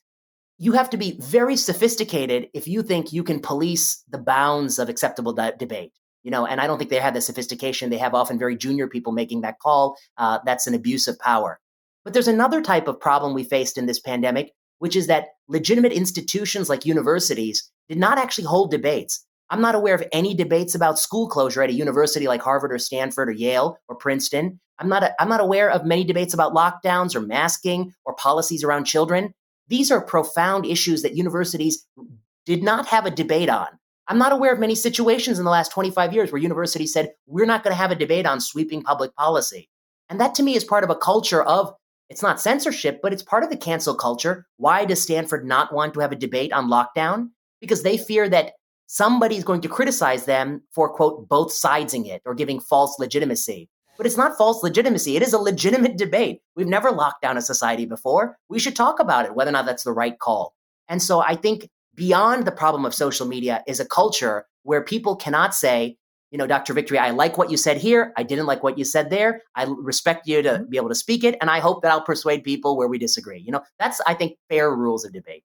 you 0.59 0.73
have 0.73 0.91
to 0.91 0.97
be 0.97 1.17
very 1.21 1.57
sophisticated 1.57 2.49
if 2.53 2.67
you 2.67 2.83
think 2.83 3.13
you 3.13 3.23
can 3.23 3.41
police 3.41 4.03
the 4.09 4.19
bounds 4.19 4.79
of 4.79 4.89
acceptable 4.89 5.33
de- 5.33 5.55
debate 5.59 5.93
you 6.23 6.31
know 6.31 6.45
and 6.47 6.61
i 6.61 6.67
don't 6.67 6.79
think 6.79 6.91
they 6.91 6.97
have 6.97 7.15
the 7.15 7.21
sophistication 7.21 7.91
they 7.91 7.99
have 7.99 8.15
often 8.15 8.39
very 8.39 8.57
junior 8.57 8.89
people 8.89 9.13
making 9.13 9.41
that 9.41 9.59
call 9.61 9.97
uh, 10.19 10.39
that's 10.45 10.67
an 10.67 10.75
abuse 10.75 11.09
of 11.09 11.19
power 11.19 11.61
but 12.05 12.13
there's 12.13 12.29
another 12.29 12.61
type 12.61 12.89
of 12.89 13.01
problem 13.01 13.35
we 13.35 13.45
faced 13.45 13.79
in 13.79 13.87
this 13.87 14.01
pandemic 14.01 14.53
which 14.79 14.97
is 14.97 15.07
that 15.07 15.29
legitimate 15.49 15.93
institutions 15.93 16.69
like 16.69 16.85
universities 16.85 17.71
did 17.89 17.99
not 17.99 18.19
actually 18.19 18.45
hold 18.45 18.71
debates 18.71 19.25
i'm 19.51 19.61
not 19.61 19.75
aware 19.75 19.95
of 19.95 20.03
any 20.13 20.35
debates 20.35 20.75
about 20.75 20.99
school 20.99 21.29
closure 21.29 21.63
at 21.63 21.71
a 21.71 21.75
university 21.75 22.27
like 22.27 22.43
harvard 22.43 22.73
or 22.73 22.79
stanford 22.79 23.29
or 23.29 23.33
yale 23.33 23.79
or 23.89 23.97
princeton 23.97 24.59
i'm 24.79 24.89
not 24.89 25.03
a, 25.03 25.23
i'm 25.23 25.29
not 25.29 25.41
aware 25.41 25.71
of 25.71 25.85
many 25.85 26.05
debates 26.05 26.35
about 26.35 26.55
lockdowns 26.55 27.15
or 27.15 27.21
masking 27.21 27.93
or 28.05 28.15
policies 28.15 28.65
around 28.65 28.85
children 28.85 29.33
these 29.69 29.91
are 29.91 30.01
profound 30.01 30.67
issues 30.67 31.03
that 31.03 31.17
universities 31.17 31.87
did 32.47 32.63
not 32.63 32.87
have 32.87 33.07
a 33.07 33.11
debate 33.11 33.51
on. 33.51 33.69
I'm 34.09 34.19
not 34.19 34.33
aware 34.33 34.53
of 34.53 34.59
many 34.59 34.75
situations 34.75 35.39
in 35.39 35.45
the 35.45 35.51
last 35.51 35.71
25 35.71 36.15
years 36.15 36.33
where 36.33 36.41
universities 36.41 36.95
said, 36.95 37.11
we're 37.27 37.45
not 37.45 37.63
going 37.63 37.73
to 37.73 37.79
have 37.79 37.91
a 37.91 37.95
debate 37.95 38.25
on 38.25 38.41
sweeping 38.41 38.83
public 38.83 39.15
policy. 39.15 39.69
And 40.09 40.19
that 40.19 40.35
to 40.37 40.43
me 40.43 40.57
is 40.57 40.65
part 40.65 40.85
of 40.85 40.89
a 40.89 40.97
culture 40.97 41.43
of, 41.43 41.75
it's 42.09 42.23
not 42.23 42.41
censorship, 42.41 43.01
but 43.03 43.13
it's 43.13 43.23
part 43.23 43.45
of 43.45 43.51
the 43.51 43.57
cancel 43.57 43.95
culture. 43.95 44.47
Why 44.57 44.87
does 44.87 45.03
Stanford 45.03 45.45
not 45.45 45.75
want 45.75 45.93
to 45.93 46.01
have 46.01 46.11
a 46.11 46.17
debate 46.17 46.55
on 46.55 46.71
lockdown? 46.71 47.29
Because 47.61 47.83
they 47.83 47.99
fear 47.99 48.31
that 48.31 48.53
somebody's 48.89 49.45
going 49.45 49.61
to 49.61 49.69
criticize 49.69 50.25
them 50.25 50.63
for, 50.73 50.89
quote, 50.89 51.29
both 51.29 51.53
sidesing 51.53 52.09
it 52.09 52.23
or 52.25 52.35
giving 52.35 52.59
false 52.59 52.99
legitimacy. 52.99 53.69
But 53.97 54.07
it's 54.07 54.17
not 54.17 54.37
false 54.37 54.63
legitimacy. 54.63 55.17
It 55.17 55.23
is 55.23 55.33
a 55.33 55.39
legitimate 55.39 55.97
debate. 55.97 56.41
We've 56.57 56.67
never 56.67 56.91
locked 56.91 57.23
down 57.23 57.37
a 57.37 57.43
society 57.43 57.85
before. 57.85 58.37
We 58.49 58.59
should 58.59 58.77
talk 58.77 58.99
about 58.99 59.27
it, 59.27 59.35
whether 59.35 59.51
or 59.51 59.53
not 59.53 59.67
that's 59.67 59.85
the 59.85 59.93
right 59.93 60.19
call. 60.19 60.55
And 60.89 61.03
so 61.03 61.21
I 61.21 61.37
think 61.37 61.69
beyond 61.95 62.47
the 62.47 62.53
problem 62.53 62.85
of 62.85 62.95
social 62.95 63.27
media 63.27 63.63
is 63.67 63.81
a 63.81 63.85
culture 63.85 64.47
where 64.63 64.83
people 64.83 65.17
cannot 65.17 65.55
say, 65.55 65.97
you 66.31 66.39
know, 66.39 66.47
Dr. 66.47 66.75
Victory, 66.75 66.99
I 66.99 67.11
like 67.11 67.37
what 67.39 67.51
you 67.51 67.57
said 67.57 67.79
here. 67.79 68.13
I 68.17 68.23
didn't 68.23 68.47
like 68.47 68.63
what 68.63 68.79
you 68.79 68.85
said 68.85 69.11
there. 69.11 69.43
I 69.55 69.67
respect 69.69 70.27
you 70.29 70.43
to 70.43 70.51
mm-hmm. 70.51 70.71
be 70.71 70.77
able 70.77 70.91
to 70.91 70.95
speak 70.95 71.25
it. 71.25 71.37
And 71.41 71.51
I 71.51 71.59
hope 71.59 71.83
that 71.83 71.91
I'll 71.91 72.03
persuade 72.03 72.45
people 72.45 72.77
where 72.77 72.89
we 72.89 72.99
disagree. 72.99 73.41
You 73.41 73.53
know, 73.53 73.63
that's, 73.79 74.01
I 74.07 74.15
think, 74.15 74.37
fair 74.49 74.75
rules 74.75 75.05
of 75.05 75.13
debate. 75.13 75.43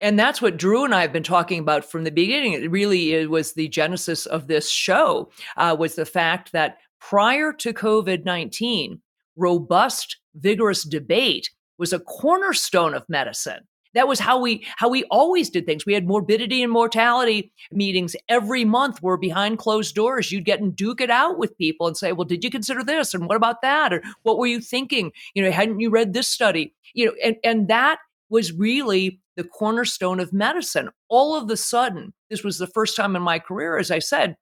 And 0.00 0.18
that's 0.18 0.40
what 0.40 0.56
Drew 0.56 0.84
and 0.84 0.94
I 0.94 1.02
have 1.02 1.12
been 1.12 1.22
talking 1.22 1.58
about 1.58 1.84
from 1.84 2.04
the 2.04 2.10
beginning. 2.10 2.52
It 2.52 2.70
really 2.70 3.14
it 3.14 3.30
was 3.30 3.52
the 3.52 3.68
genesis 3.68 4.26
of 4.26 4.46
this 4.46 4.70
show 4.70 5.30
uh, 5.56 5.76
was 5.78 5.96
the 5.96 6.06
fact 6.06 6.52
that 6.52 6.78
prior 7.00 7.52
to 7.54 7.72
COVID 7.72 8.24
19, 8.24 9.00
robust, 9.36 10.18
vigorous 10.36 10.84
debate 10.84 11.50
was 11.78 11.92
a 11.92 12.00
cornerstone 12.00 12.94
of 12.94 13.08
medicine. 13.08 13.66
That 13.94 14.06
was 14.06 14.20
how 14.20 14.38
we 14.38 14.64
how 14.76 14.88
we 14.88 15.04
always 15.04 15.50
did 15.50 15.66
things. 15.66 15.86
We 15.86 15.94
had 15.94 16.06
morbidity 16.06 16.62
and 16.62 16.70
mortality 16.70 17.50
meetings 17.72 18.14
every 18.28 18.64
month. 18.64 19.02
We're 19.02 19.16
behind 19.16 19.58
closed 19.58 19.94
doors. 19.94 20.30
You'd 20.30 20.44
get 20.44 20.60
and 20.60 20.76
duke 20.76 21.00
it 21.00 21.10
out 21.10 21.38
with 21.38 21.56
people 21.56 21.86
and 21.86 21.96
say, 21.96 22.12
"Well, 22.12 22.26
did 22.26 22.44
you 22.44 22.50
consider 22.50 22.84
this? 22.84 23.14
And 23.14 23.26
what 23.26 23.36
about 23.36 23.62
that? 23.62 23.92
Or 23.92 24.02
what 24.22 24.38
were 24.38 24.46
you 24.46 24.60
thinking? 24.60 25.10
You 25.34 25.42
know, 25.42 25.50
hadn't 25.50 25.80
you 25.80 25.90
read 25.90 26.12
this 26.12 26.28
study? 26.28 26.74
You 26.94 27.06
know, 27.06 27.12
and 27.24 27.36
and 27.42 27.68
that 27.68 27.98
was 28.30 28.52
really 28.52 29.20
the 29.36 29.44
cornerstone 29.44 30.20
of 30.20 30.32
medicine. 30.32 30.90
All 31.08 31.36
of 31.36 31.48
the 31.48 31.56
sudden, 31.56 32.12
this 32.30 32.42
was 32.42 32.58
the 32.58 32.66
first 32.66 32.96
time 32.96 33.16
in 33.16 33.22
my 33.22 33.38
career, 33.38 33.78
as 33.78 33.90
I 33.90 34.00
said, 34.00 34.36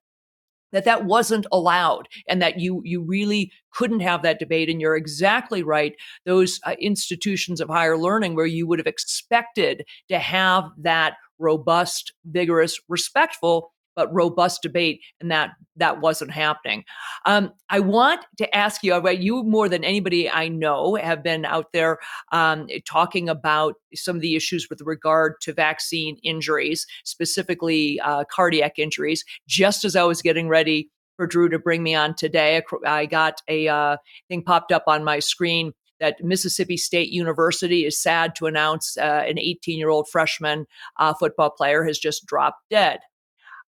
that 0.71 0.85
that 0.85 1.05
wasn't 1.05 1.45
allowed 1.51 2.07
and 2.27 2.41
that 2.41 2.59
you 2.59 2.81
you 2.83 3.01
really 3.01 3.51
couldn't 3.71 4.01
have 4.01 4.21
that 4.23 4.39
debate 4.39 4.69
and 4.69 4.81
you're 4.81 4.97
exactly 4.97 5.63
right 5.63 5.95
those 6.25 6.59
uh, 6.65 6.75
institutions 6.79 7.61
of 7.61 7.69
higher 7.69 7.97
learning 7.97 8.35
where 8.35 8.45
you 8.45 8.67
would 8.67 8.79
have 8.79 8.87
expected 8.87 9.83
to 10.09 10.19
have 10.19 10.65
that 10.77 11.13
robust 11.39 12.11
vigorous 12.25 12.79
respectful 12.89 13.71
but 13.97 14.13
robust 14.13 14.61
debate, 14.61 15.01
and 15.19 15.29
that 15.31 15.49
that 15.75 15.99
wasn't 15.99 16.31
happening. 16.31 16.85
Um, 17.25 17.51
I 17.69 17.79
want 17.81 18.25
to 18.37 18.55
ask 18.55 18.83
you 18.83 18.93
about 18.93 19.19
you 19.19 19.43
more 19.43 19.67
than 19.67 19.83
anybody 19.83 20.29
I 20.29 20.47
know 20.47 20.95
have 20.95 21.23
been 21.23 21.43
out 21.43 21.73
there 21.73 21.97
um, 22.31 22.67
talking 22.85 23.27
about 23.27 23.73
some 23.93 24.15
of 24.15 24.21
the 24.21 24.35
issues 24.35 24.69
with 24.69 24.81
regard 24.81 25.41
to 25.41 25.53
vaccine 25.53 26.17
injuries, 26.23 26.85
specifically 27.03 27.99
uh, 27.99 28.23
cardiac 28.31 28.79
injuries. 28.79 29.25
Just 29.47 29.83
as 29.83 29.95
I 29.95 30.03
was 30.03 30.21
getting 30.21 30.47
ready 30.47 30.89
for 31.17 31.25
Drew 31.25 31.49
to 31.49 31.59
bring 31.59 31.81
me 31.81 31.95
on 31.95 32.13
today, 32.13 32.61
I 32.85 33.07
got 33.07 33.41
a 33.47 33.67
uh, 33.67 33.97
thing 34.29 34.43
popped 34.43 34.71
up 34.71 34.83
on 34.87 35.03
my 35.03 35.19
screen 35.19 35.73
that 35.99 36.23
Mississippi 36.23 36.77
State 36.77 37.09
University 37.09 37.83
is 37.83 37.99
sad 37.99 38.35
to 38.35 38.45
announce 38.45 38.95
uh, 38.97 39.23
an 39.27 39.39
18 39.39 39.79
year 39.79 39.89
old 39.89 40.07
freshman 40.07 40.67
uh, 40.97 41.15
football 41.15 41.49
player 41.49 41.83
has 41.83 41.97
just 41.97 42.27
dropped 42.27 42.61
dead 42.69 42.99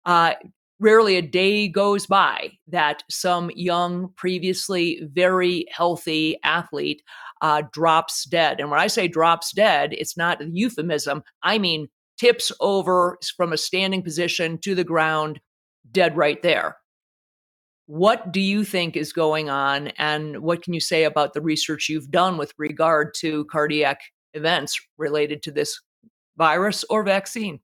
uh, 0.06 0.34
rarely 0.80 1.18
a 1.18 1.22
day 1.22 1.68
goes 1.68 2.06
by 2.06 2.52
that 2.68 3.04
some 3.10 3.52
young, 3.56 4.10
previously 4.16 5.02
very 5.14 5.66
healthy 5.72 6.38
athlete 6.43 7.04
uh, 7.41 7.64
drops 7.72 8.26
dead. 8.26 8.60
And 8.60 8.70
when 8.72 8.80
I 8.80 8.88
say 8.88 9.08
drops 9.08 9.52
dead, 9.52 9.93
it's 9.93 10.18
not 10.18 10.41
a 10.41 10.50
euphemism. 10.50 11.24
I 11.43 11.58
mean, 11.58 11.88
tips 12.18 12.52
over 12.60 13.18
from 13.36 13.54
a 13.54 13.58
standing 13.58 14.04
position 14.04 14.58
to 14.60 14.76
the 14.76 14.84
ground, 14.84 15.39
dead 15.91 16.18
right 16.18 16.41
there. 16.41 16.78
What 17.88 18.32
do 18.32 18.39
you 18.39 18.64
think 18.64 18.95
is 18.95 19.14
going 19.14 19.50
on? 19.50 19.88
And 19.97 20.39
what 20.41 20.62
can 20.62 20.74
you 20.74 20.80
say 20.80 21.06
about 21.06 21.34
the 21.34 21.41
research 21.41 21.89
you've 21.89 22.12
done 22.12 22.38
with 22.38 22.54
regard 22.58 23.14
to 23.16 23.45
cardiac 23.45 24.00
events 24.34 24.80
related 24.97 25.41
to 25.43 25.52
this 25.52 25.80
virus 26.38 26.86
or 26.89 27.04
vaccine? 27.04 27.60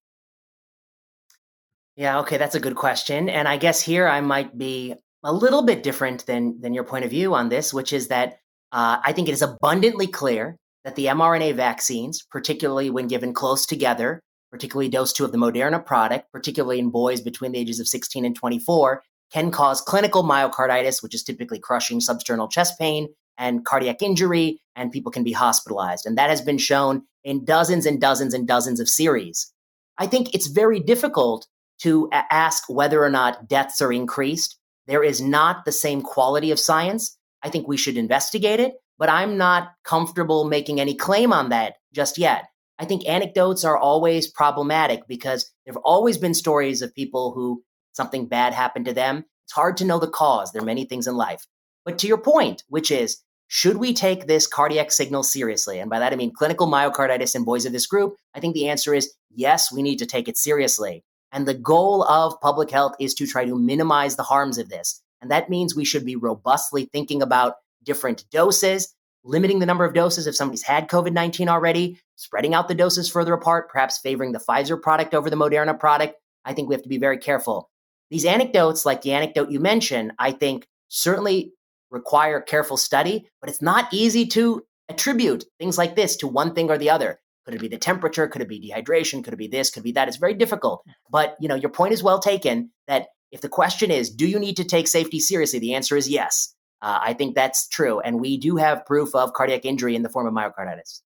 Yeah, 1.96 2.20
okay, 2.20 2.38
that's 2.38 2.56
a 2.56 2.60
good 2.60 2.76
question. 2.76 3.30
And 3.30 3.48
I 3.48 3.58
guess 3.58 3.82
here 3.82 4.08
I 4.08 4.20
might 4.22 4.58
be 4.58 4.96
a 5.24 5.34
little 5.34 5.64
bit 5.64 5.82
different 5.82 6.26
than 6.26 6.60
than 6.62 6.74
your 6.74 6.84
point 6.84 7.06
of 7.06 7.12
view 7.12 7.34
on 7.34 7.50
this, 7.50 7.74
which 7.74 7.94
is 7.94 8.10
that 8.10 8.40
uh, 8.72 9.00
I 9.04 9.14
think 9.14 9.30
it 9.30 9.34
is 9.34 9.42
abundantly 9.42 10.08
clear 10.08 10.58
that 10.84 10.96
the 10.96 11.06
mRNA 11.06 11.56
vaccines, 11.56 12.26
particularly 12.30 12.90
when 12.90 13.08
given 13.08 13.34
close 13.34 13.66
together, 13.66 14.22
particularly 14.52 14.90
dose 14.90 15.14
two 15.14 15.26
of 15.26 15.32
the 15.32 15.38
Moderna 15.38 15.84
product, 15.84 16.32
particularly 16.32 16.80
in 16.80 16.90
boys 16.90 17.22
between 17.22 17.54
the 17.54 17.60
ages 17.60 17.80
of 17.80 17.88
16 17.88 18.26
and 18.26 18.36
24, 18.36 19.02
can 19.32 19.50
cause 19.50 19.82
clinical 19.82 20.24
myocarditis, 20.24 21.02
which 21.02 21.16
is 21.16 21.24
typically 21.24 21.60
crushing 21.60 22.00
substernal 22.00 22.52
chest 22.52 22.78
pain 22.78 23.08
and 23.38 23.66
cardiac 23.66 24.02
injury, 24.02 24.62
and 24.76 24.92
people 24.92 25.12
can 25.12 25.24
be 25.24 25.32
hospitalized. 25.34 26.06
And 26.06 26.18
that 26.18 26.30
has 26.30 26.42
been 26.42 26.58
shown 26.58 27.04
in 27.24 27.44
dozens 27.44 27.86
and 27.86 28.00
dozens 28.00 28.34
and 28.34 28.48
dozens 28.48 28.80
of 28.80 28.88
series. 28.88 29.52
I 29.98 30.08
think 30.08 30.34
it's 30.34 30.48
very 30.48 30.80
difficult 30.80 31.48
to 31.82 32.10
ask 32.12 32.64
whether 32.70 33.04
or 33.04 33.10
not 33.10 33.48
deaths 33.48 33.82
are 33.82 33.94
increased. 33.94 34.58
There 34.88 35.04
is 35.04 35.22
not 35.22 35.66
the 35.66 35.72
same 35.72 36.02
quality 36.02 36.52
of 36.52 36.60
science. 36.60 37.18
I 37.44 37.50
think 37.50 37.68
we 37.68 37.78
should 37.78 37.98
investigate 37.98 38.60
it, 38.60 38.74
but 38.98 39.10
I'm 39.10 39.38
not 39.38 39.72
comfortable 39.84 40.46
making 40.46 40.80
any 40.80 40.96
claim 40.96 41.34
on 41.34 41.50
that 41.50 41.76
just 41.94 42.18
yet. 42.18 42.46
I 42.78 42.86
think 42.86 43.08
anecdotes 43.08 43.64
are 43.64 43.78
always 43.78 44.30
problematic 44.30 45.08
because 45.08 45.52
there 45.66 45.74
have 45.74 45.82
always 45.84 46.18
been 46.18 46.34
stories 46.34 46.82
of 46.82 46.94
people 46.94 47.32
who 47.34 47.64
something 47.94 48.28
bad 48.28 48.54
happened 48.54 48.86
to 48.86 48.94
them. 48.94 49.26
It's 49.46 49.54
hard 49.54 49.78
to 49.78 49.86
know 49.86 50.00
the 50.00 50.08
cause. 50.08 50.52
There 50.52 50.62
are 50.62 50.66
many 50.66 50.86
things 50.86 51.08
in 51.08 51.16
life. 51.16 51.46
But 51.86 52.00
to 52.00 52.08
your 52.08 52.18
point, 52.18 52.64
which 52.68 52.92
is, 52.92 53.22
should 53.48 53.78
we 53.78 53.94
take 53.94 54.26
this 54.26 54.48
cardiac 54.48 54.92
signal 54.92 55.24
seriously? 55.24 55.80
And 55.80 55.90
by 55.90 56.00
that 56.00 56.12
I 56.12 56.16
mean 56.16 56.34
clinical 56.34 56.68
myocarditis 56.68 57.36
in 57.36 57.44
boys 57.44 57.66
of 57.66 57.72
this 57.72 57.86
group. 57.86 58.16
I 58.34 58.40
think 58.40 58.56
the 58.56 58.68
answer 58.70 58.94
is 58.94 59.14
yes, 59.30 59.72
we 59.72 59.84
need 59.84 59.98
to 59.98 60.06
take 60.06 60.28
it 60.28 60.38
seriously. 60.38 61.04
And 61.36 61.46
the 61.46 61.54
goal 61.54 62.04
of 62.04 62.40
public 62.40 62.72
health 62.72 62.94
is 62.98 63.14
to 63.16 63.28
try 63.28 63.44
to 63.44 63.60
minimize 63.60 64.16
the 64.16 64.24
harms 64.24 64.58
of 64.58 64.70
this. 64.70 65.02
And 65.22 65.30
that 65.32 65.50
means 65.50 65.76
we 65.76 65.84
should 65.84 66.06
be 66.06 66.16
robustly 66.16 66.86
thinking 66.86 67.22
about 67.22 67.56
different 67.84 68.24
doses, 68.32 68.96
limiting 69.26 69.60
the 69.60 69.66
number 69.66 69.84
of 69.84 69.94
doses 69.94 70.28
if 70.28 70.36
somebody's 70.36 70.64
had 70.64 70.88
COVID 70.88 71.12
19 71.12 71.50
already, 71.50 72.00
spreading 72.16 72.54
out 72.54 72.70
the 72.70 72.74
doses 72.74 73.10
further 73.10 73.34
apart, 73.34 73.70
perhaps 73.70 73.98
favoring 73.98 74.32
the 74.32 74.40
Pfizer 74.40 74.82
product 74.82 75.14
over 75.14 75.30
the 75.30 75.36
Moderna 75.36 75.78
product. 75.78 76.16
I 76.46 76.54
think 76.54 76.70
we 76.70 76.76
have 76.76 76.84
to 76.84 76.90
be 76.90 77.00
very 77.00 77.18
careful. 77.18 77.70
These 78.10 78.24
anecdotes, 78.24 78.86
like 78.86 79.02
the 79.02 79.12
anecdote 79.12 79.52
you 79.52 79.60
mentioned, 79.60 80.14
I 80.18 80.32
think 80.32 80.66
certainly 80.88 81.52
require 81.92 82.40
careful 82.40 82.78
study, 82.78 83.28
but 83.42 83.50
it's 83.50 83.62
not 83.62 83.94
easy 83.94 84.26
to 84.28 84.64
attribute 84.88 85.44
things 85.60 85.78
like 85.78 85.98
this 85.98 86.16
to 86.18 86.30
one 86.30 86.56
thing 86.56 86.70
or 86.70 86.78
the 86.78 86.92
other. 86.92 87.20
Could 87.46 87.56
it 87.56 87.62
be 87.62 87.68
the 87.68 87.78
temperature? 87.78 88.28
Could 88.28 88.42
it 88.42 88.50
be 88.50 88.60
dehydration? 88.60 89.24
Could 89.24 89.34
it 89.34 89.38
be 89.38 89.48
this? 89.48 89.70
Could 89.70 89.82
it 89.82 89.84
be 89.84 89.92
that? 89.94 90.08
It's 90.08 90.18
very 90.18 90.34
difficult. 90.34 90.84
But 91.10 91.36
you 91.40 91.48
know, 91.48 91.56
your 91.56 91.70
point 91.70 91.94
is 91.94 92.04
well 92.04 92.20
taken. 92.20 92.72
That 92.88 93.08
if 93.32 93.42
the 93.42 93.50
question 93.50 93.92
is, 93.92 94.10
do 94.10 94.28
you 94.28 94.40
need 94.40 94.58
to 94.58 94.64
take 94.64 94.88
safety 94.88 95.20
seriously? 95.20 95.60
The 95.60 95.76
answer 95.76 95.96
is 95.96 96.10
yes. 96.10 96.54
Uh, 96.82 97.00
I 97.02 97.14
think 97.14 97.36
that's 97.36 97.68
true, 97.68 98.00
and 98.00 98.20
we 98.20 98.38
do 98.38 98.58
have 98.58 98.86
proof 98.86 99.16
of 99.16 99.34
cardiac 99.34 99.66
injury 99.66 99.96
in 99.96 100.04
the 100.04 100.10
form 100.10 100.28
of 100.28 100.34
myocarditis. 100.34 101.02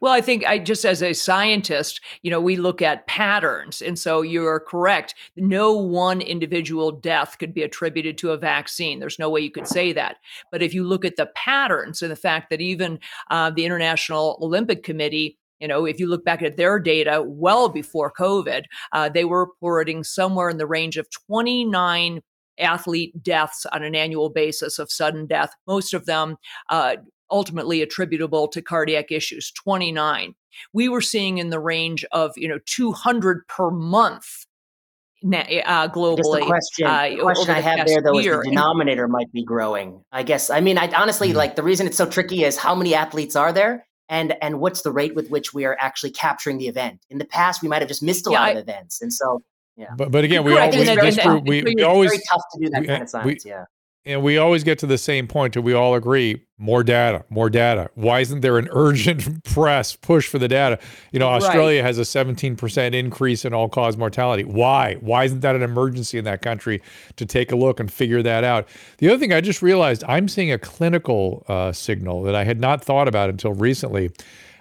Well, 0.00 0.12
I 0.12 0.20
think 0.20 0.44
I 0.46 0.58
just 0.58 0.84
as 0.84 1.02
a 1.02 1.12
scientist, 1.12 2.00
you 2.22 2.30
know, 2.30 2.40
we 2.40 2.56
look 2.56 2.82
at 2.82 3.06
patterns. 3.06 3.82
And 3.82 3.98
so 3.98 4.22
you're 4.22 4.60
correct. 4.60 5.14
No 5.36 5.72
one 5.72 6.20
individual 6.20 6.92
death 6.92 7.36
could 7.38 7.54
be 7.54 7.62
attributed 7.62 8.18
to 8.18 8.32
a 8.32 8.36
vaccine. 8.36 8.98
There's 8.98 9.18
no 9.18 9.30
way 9.30 9.40
you 9.40 9.50
could 9.50 9.68
say 9.68 9.92
that. 9.92 10.16
But 10.50 10.62
if 10.62 10.74
you 10.74 10.84
look 10.84 11.04
at 11.04 11.16
the 11.16 11.30
patterns 11.34 12.02
and 12.02 12.10
the 12.10 12.16
fact 12.16 12.50
that 12.50 12.60
even 12.60 12.98
uh, 13.30 13.50
the 13.50 13.64
International 13.64 14.38
Olympic 14.40 14.82
Committee 14.82 15.38
you 15.60 15.66
know, 15.66 15.86
if 15.86 15.98
you 15.98 16.06
look 16.06 16.24
back 16.24 16.40
at 16.42 16.56
their 16.56 16.78
data 16.78 17.20
well 17.26 17.68
before 17.68 18.12
COVID, 18.12 18.62
uh, 18.92 19.08
they 19.08 19.24
were 19.24 19.40
reporting 19.40 20.04
somewhere 20.04 20.48
in 20.48 20.56
the 20.56 20.68
range 20.68 20.96
of 20.96 21.08
29 21.26 22.20
athlete 22.58 23.22
deaths 23.22 23.66
on 23.72 23.82
an 23.82 23.94
annual 23.94 24.30
basis 24.30 24.78
of 24.78 24.90
sudden 24.90 25.26
death, 25.26 25.54
most 25.66 25.94
of 25.94 26.06
them 26.06 26.36
uh, 26.70 26.96
ultimately 27.30 27.82
attributable 27.82 28.48
to 28.48 28.62
cardiac 28.62 29.10
issues 29.10 29.50
29 29.52 30.34
we 30.72 30.88
were 30.88 31.00
seeing 31.00 31.38
in 31.38 31.50
the 31.50 31.60
range 31.60 32.04
of 32.12 32.32
you 32.36 32.48
know 32.48 32.58
200 32.66 33.46
per 33.48 33.70
month 33.70 34.46
uh, 35.24 35.88
globally. 35.88 36.40
the 36.40 36.44
question, 36.46 36.86
uh, 36.86 37.08
the 37.08 37.22
question 37.22 37.54
I 37.54 37.60
have 37.60 37.86
there, 37.86 38.00
though, 38.00 38.18
year. 38.18 38.34
is 38.34 38.44
the 38.44 38.50
denominator 38.50 39.08
might 39.08 39.32
be 39.32 39.44
growing. 39.44 40.04
I 40.12 40.22
guess. 40.22 40.50
I 40.50 40.60
mean, 40.60 40.78
I 40.78 40.88
honestly 40.92 41.28
mm-hmm. 41.28 41.36
like 41.36 41.56
the 41.56 41.62
reason 41.62 41.86
it's 41.86 41.96
so 41.96 42.06
tricky 42.06 42.44
is 42.44 42.56
how 42.56 42.74
many 42.74 42.94
athletes 42.94 43.34
are 43.34 43.52
there, 43.52 43.86
and 44.08 44.36
and 44.42 44.60
what's 44.60 44.82
the 44.82 44.92
rate 44.92 45.14
with 45.14 45.28
which 45.30 45.52
we 45.52 45.64
are 45.64 45.76
actually 45.80 46.10
capturing 46.10 46.58
the 46.58 46.68
event. 46.68 47.04
In 47.10 47.18
the 47.18 47.24
past, 47.24 47.62
we 47.62 47.68
might 47.68 47.82
have 47.82 47.88
just 47.88 48.02
missed 48.02 48.26
a 48.26 48.30
yeah, 48.30 48.40
lot 48.40 48.48
I, 48.48 48.52
of 48.52 48.58
events, 48.58 49.02
and 49.02 49.12
so 49.12 49.42
yeah. 49.76 49.88
But 49.96 50.10
but 50.10 50.24
again, 50.24 50.44
we, 50.44 50.56
all, 50.56 50.70
we, 50.70 51.40
we, 51.40 51.62
we, 51.62 51.74
we 51.74 51.82
always 51.82 52.12
tough 52.28 52.42
to 52.52 52.64
do 52.64 52.70
that 52.70 52.86
kind 52.86 53.02
of 53.02 53.08
science. 53.08 53.44
yeah 53.44 53.64
and 54.08 54.22
we 54.22 54.38
always 54.38 54.64
get 54.64 54.78
to 54.80 54.86
the 54.86 54.98
same 54.98 55.28
point 55.28 55.54
and 55.54 55.64
we 55.64 55.74
all 55.74 55.94
agree? 55.94 56.44
More 56.56 56.82
data 56.82 57.24
more 57.28 57.50
data. 57.50 57.90
Why 57.94 58.20
isn't 58.20 58.40
there 58.40 58.58
an 58.58 58.68
urgent 58.72 59.44
press 59.44 59.94
push 59.94 60.26
for 60.26 60.38
the 60.38 60.48
data? 60.48 60.78
You 61.12 61.18
know 61.18 61.28
australia 61.28 61.82
right. 61.82 61.86
has 61.86 61.98
a 61.98 62.02
17% 62.02 62.94
increase 62.94 63.44
in 63.44 63.54
all 63.54 63.68
cause 63.68 63.96
mortality. 63.96 64.44
Why? 64.44 64.94
Why 65.00 65.24
isn't 65.24 65.40
that 65.40 65.54
an 65.54 65.62
emergency 65.62 66.18
in 66.18 66.24
that 66.24 66.42
country 66.42 66.82
to 67.16 67.26
take 67.26 67.52
a 67.52 67.56
look 67.56 67.78
and 67.78 67.92
figure 67.92 68.22
that 68.22 68.44
out? 68.44 68.68
The 68.98 69.08
other 69.08 69.18
thing 69.18 69.32
i 69.32 69.40
just 69.40 69.62
realized 69.62 70.02
i'm 70.08 70.26
seeing 70.26 70.50
a 70.50 70.58
clinical 70.58 71.44
uh, 71.48 71.72
signal 71.72 72.22
that 72.22 72.34
i 72.34 72.44
had 72.44 72.58
not 72.60 72.82
thought 72.82 73.08
about 73.08 73.30
until 73.30 73.52
recently. 73.52 74.10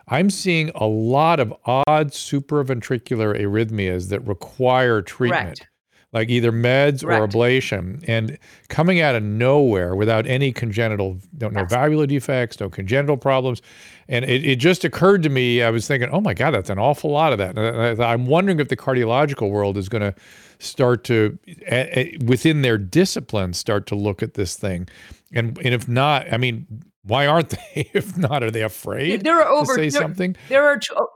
I'm 0.10 0.30
seeing 0.30 0.72
a 0.74 0.88
lot 0.88 1.42
of 1.42 1.54
odd 1.66 2.12
supraventricular 2.12 3.38
arrhythmias 3.38 4.08
that 4.08 4.22
require 4.22 5.02
treatment. 5.02 5.60
Correct 5.60 5.68
like 6.14 6.30
either 6.30 6.52
meds 6.52 7.04
Correct. 7.04 7.22
or 7.22 7.28
ablation, 7.28 8.04
and 8.08 8.38
coming 8.70 9.02
out 9.02 9.16
of 9.16 9.24
nowhere 9.24 9.96
without 9.96 10.26
any 10.26 10.52
congenital, 10.54 11.18
no, 11.40 11.50
no 11.50 11.66
valvular 11.66 12.08
defects, 12.08 12.60
no 12.60 12.70
congenital 12.70 13.18
problems. 13.18 13.62
And 14.08 14.24
it, 14.24 14.46
it 14.46 14.56
just 14.56 14.86
occurred 14.86 15.22
to 15.24 15.30
me, 15.30 15.62
I 15.62 15.70
was 15.70 15.86
thinking, 15.86 16.10
oh 16.12 16.22
my 16.22 16.34
God, 16.34 16.52
that's 16.52 16.70
an 16.70 16.80
awful 16.80 17.12
lot 17.12 17.34
of 17.34 17.40
that. 17.40 17.58
And 17.58 18.02
I, 18.02 18.14
I'm 18.14 18.26
wondering 18.26 18.60
if 18.60 18.70
the 18.70 18.78
cardiological 18.78 19.52
world 19.52 19.78
is 19.78 19.90
going 19.90 20.02
to 20.02 20.16
start 20.60 21.04
to, 21.06 21.38
eh, 21.66 21.88
eh, 21.92 22.18
within 22.26 22.62
their 22.62 22.78
discipline, 22.78 23.54
start 23.54 23.86
to 23.88 23.96
look 23.96 24.24
at 24.24 24.36
this 24.36 24.56
thing. 24.56 24.88
And, 25.34 25.58
and 25.58 25.74
if 25.74 25.90
not, 25.90 26.32
I 26.32 26.38
mean, 26.38 26.66
why 27.04 27.28
aren't 27.28 27.50
they? 27.76 27.90
If 27.94 28.18
not, 28.18 28.44
are 28.44 28.52
they 28.52 28.64
afraid 28.64 29.24
there 29.24 29.42
are 29.42 29.48
over, 29.48 29.76
to 29.76 29.82
say 29.82 29.90
there, 29.90 30.02
something? 30.02 30.38
There 30.48 30.66
are, 30.66 30.80
oh, 30.96 31.08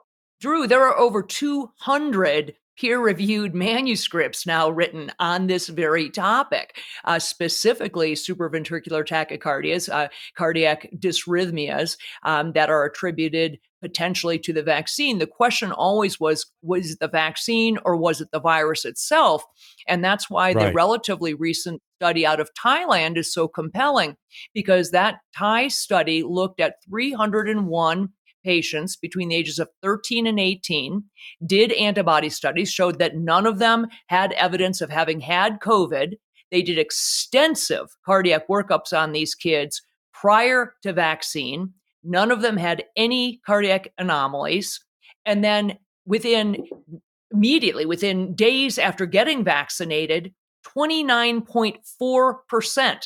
Drew, 0.42 0.68
there 0.68 0.86
are 0.86 0.98
over 0.98 1.24
200 1.24 2.56
peer 2.78 3.00
reviewed 3.00 3.54
manuscripts 3.54 4.46
now 4.46 4.70
written 4.70 5.12
on 5.20 5.48
this 5.48 5.68
very 5.68 6.10
topic, 6.10 6.80
uh, 7.06 7.20
specifically 7.20 8.14
supraventricular 8.14 9.06
tachycardias, 9.06 9.92
uh, 9.92 10.08
cardiac 10.36 10.90
dysrhythmias 10.98 11.98
um, 12.24 12.54
that 12.54 12.70
are 12.70 12.86
attributed 12.86 13.60
potentially 13.82 14.38
to 14.38 14.54
the 14.54 14.64
vaccine. 14.64 15.18
The 15.18 15.28
question 15.28 15.72
always 15.72 16.20
was 16.20 16.46
was 16.62 16.92
it 16.92 17.00
the 17.00 17.08
vaccine 17.08 17.78
or 17.84 17.96
was 17.96 18.22
it 18.22 18.30
the 18.32 18.40
virus 18.40 18.86
itself? 18.86 19.44
And 19.88 20.04
that's 20.04 20.30
why 20.30 20.54
right. 20.54 20.68
the 20.68 20.74
relatively 20.74 21.34
recent 21.34 21.82
study 21.98 22.26
out 22.26 22.40
of 22.40 22.50
Thailand 22.54 23.18
is 23.18 23.34
so 23.34 23.48
compelling 23.48 24.16
because 24.54 24.92
that 24.92 25.20
Thai 25.36 25.68
study 25.68 26.24
looked 26.24 26.60
at 26.60 26.76
301 26.90 28.10
patients 28.44 28.96
between 28.96 29.30
the 29.30 29.36
ages 29.36 29.60
of 29.60 29.70
13 29.82 30.28
and 30.28 30.40
18 30.40 31.04
did 31.46 31.72
antibody 31.74 32.30
studies, 32.30 32.72
showed 32.72 33.00
that 33.00 33.16
none 33.16 33.46
of 33.46 33.60
them 33.60 33.88
had 34.08 34.34
evidence 34.34 34.82
of 34.82 34.90
having 34.90 35.20
had 35.20 35.60
COVID. 35.60 36.14
They 36.52 36.62
did 36.62 36.78
extensive 36.78 37.88
cardiac 38.06 38.48
workups 38.48 38.98
on 38.98 39.12
these 39.12 39.36
kids 39.36 39.82
prior 40.14 40.74
to 40.84 40.94
vaccine. 40.94 41.74
None 42.04 42.32
of 42.32 42.42
them 42.42 42.58
had 42.58 42.84
any 42.96 43.42
cardiac 43.46 43.92
anomalies. 43.98 44.80
And 45.26 45.44
then 45.44 45.78
within 46.06 46.66
immediately, 47.32 47.86
within 47.86 48.36
days 48.36 48.78
after 48.78 49.06
getting 49.06 49.44
vaccinated, 49.44 50.34
29.4%, 50.78 53.02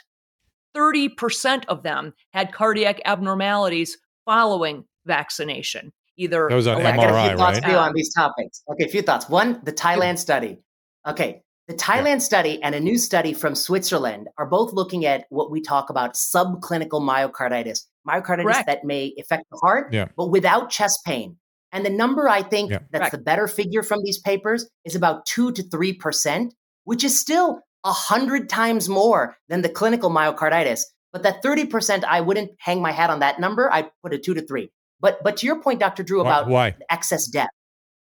30% 0.76 1.66
of 1.68 1.84
them 1.84 2.14
had 2.34 2.52
cardiac 2.52 3.00
abnormalities 3.06 3.98
following 4.26 4.84
vaccination. 5.06 5.92
Either 6.18 6.48
that 6.50 6.56
was 6.56 6.68
on 6.68 6.82
MRI, 6.82 6.86
I 6.88 7.30
few 7.30 7.38
thoughts 7.38 7.60
right? 7.64 7.76
on 7.76 7.94
these 7.94 8.14
topics. 8.14 8.64
Okay, 8.72 8.86
a 8.86 8.88
few 8.88 9.02
thoughts. 9.02 9.28
One, 9.30 9.60
the 9.64 9.74
Thailand 9.74 10.18
study. 10.18 10.60
Okay, 11.06 11.42
the 11.68 11.74
Thailand 11.74 12.06
yeah. 12.06 12.18
study 12.20 12.64
and 12.64 12.76
a 12.76 12.80
new 12.80 12.98
study 12.98 13.34
from 13.34 13.56
Switzerland 13.56 14.28
are 14.38 14.46
both 14.46 14.72
looking 14.72 15.06
at 15.06 15.26
what 15.30 15.52
we 15.52 15.62
talk 15.62 15.90
about 15.90 16.14
subclinical 16.14 17.02
myocarditis, 17.02 17.88
myocarditis 18.08 18.44
Correct. 18.44 18.68
that 18.68 18.84
may 18.86 19.14
affect 19.20 19.46
the 19.52 19.58
heart, 19.58 19.92
yeah. 19.92 20.08
but 20.16 20.30
without 20.30 20.70
chest 20.70 21.00
pain. 21.06 21.38
And 21.72 21.86
the 21.86 21.90
number 21.90 22.30
I 22.30 22.44
think 22.44 22.72
yeah. 22.72 22.80
that's 22.92 23.10
Correct. 23.10 23.12
the 23.12 23.22
better 23.22 23.48
figure 23.48 23.84
from 23.84 24.04
these 24.04 24.20
papers 24.20 24.70
is 24.86 24.96
about 24.96 25.26
two 25.26 25.52
to 25.54 25.64
three 25.64 25.92
percent, 25.92 26.54
which 26.84 27.04
is 27.04 27.20
still 27.20 27.62
a 27.84 27.92
hundred 27.92 28.48
times 28.48 28.88
more 28.88 29.36
than 29.50 29.62
the 29.62 29.70
clinical 29.70 30.10
myocarditis. 30.10 30.84
But 31.12 31.24
that 31.24 31.42
30%, 31.42 32.04
I 32.04 32.20
wouldn't 32.20 32.52
hang 32.60 32.82
my 32.82 32.92
hat 32.92 33.10
on 33.10 33.20
that 33.20 33.40
number. 33.40 33.72
I'd 33.72 33.90
put 34.04 34.14
a 34.14 34.18
two 34.18 34.34
to 34.34 34.42
three. 34.42 34.70
But 35.00 35.24
but 35.24 35.38
to 35.38 35.46
your 35.46 35.62
point, 35.62 35.80
Dr. 35.80 36.04
Drew, 36.04 36.22
about 36.22 36.48
why? 36.48 36.76
excess 36.90 37.28
death. 37.28 37.50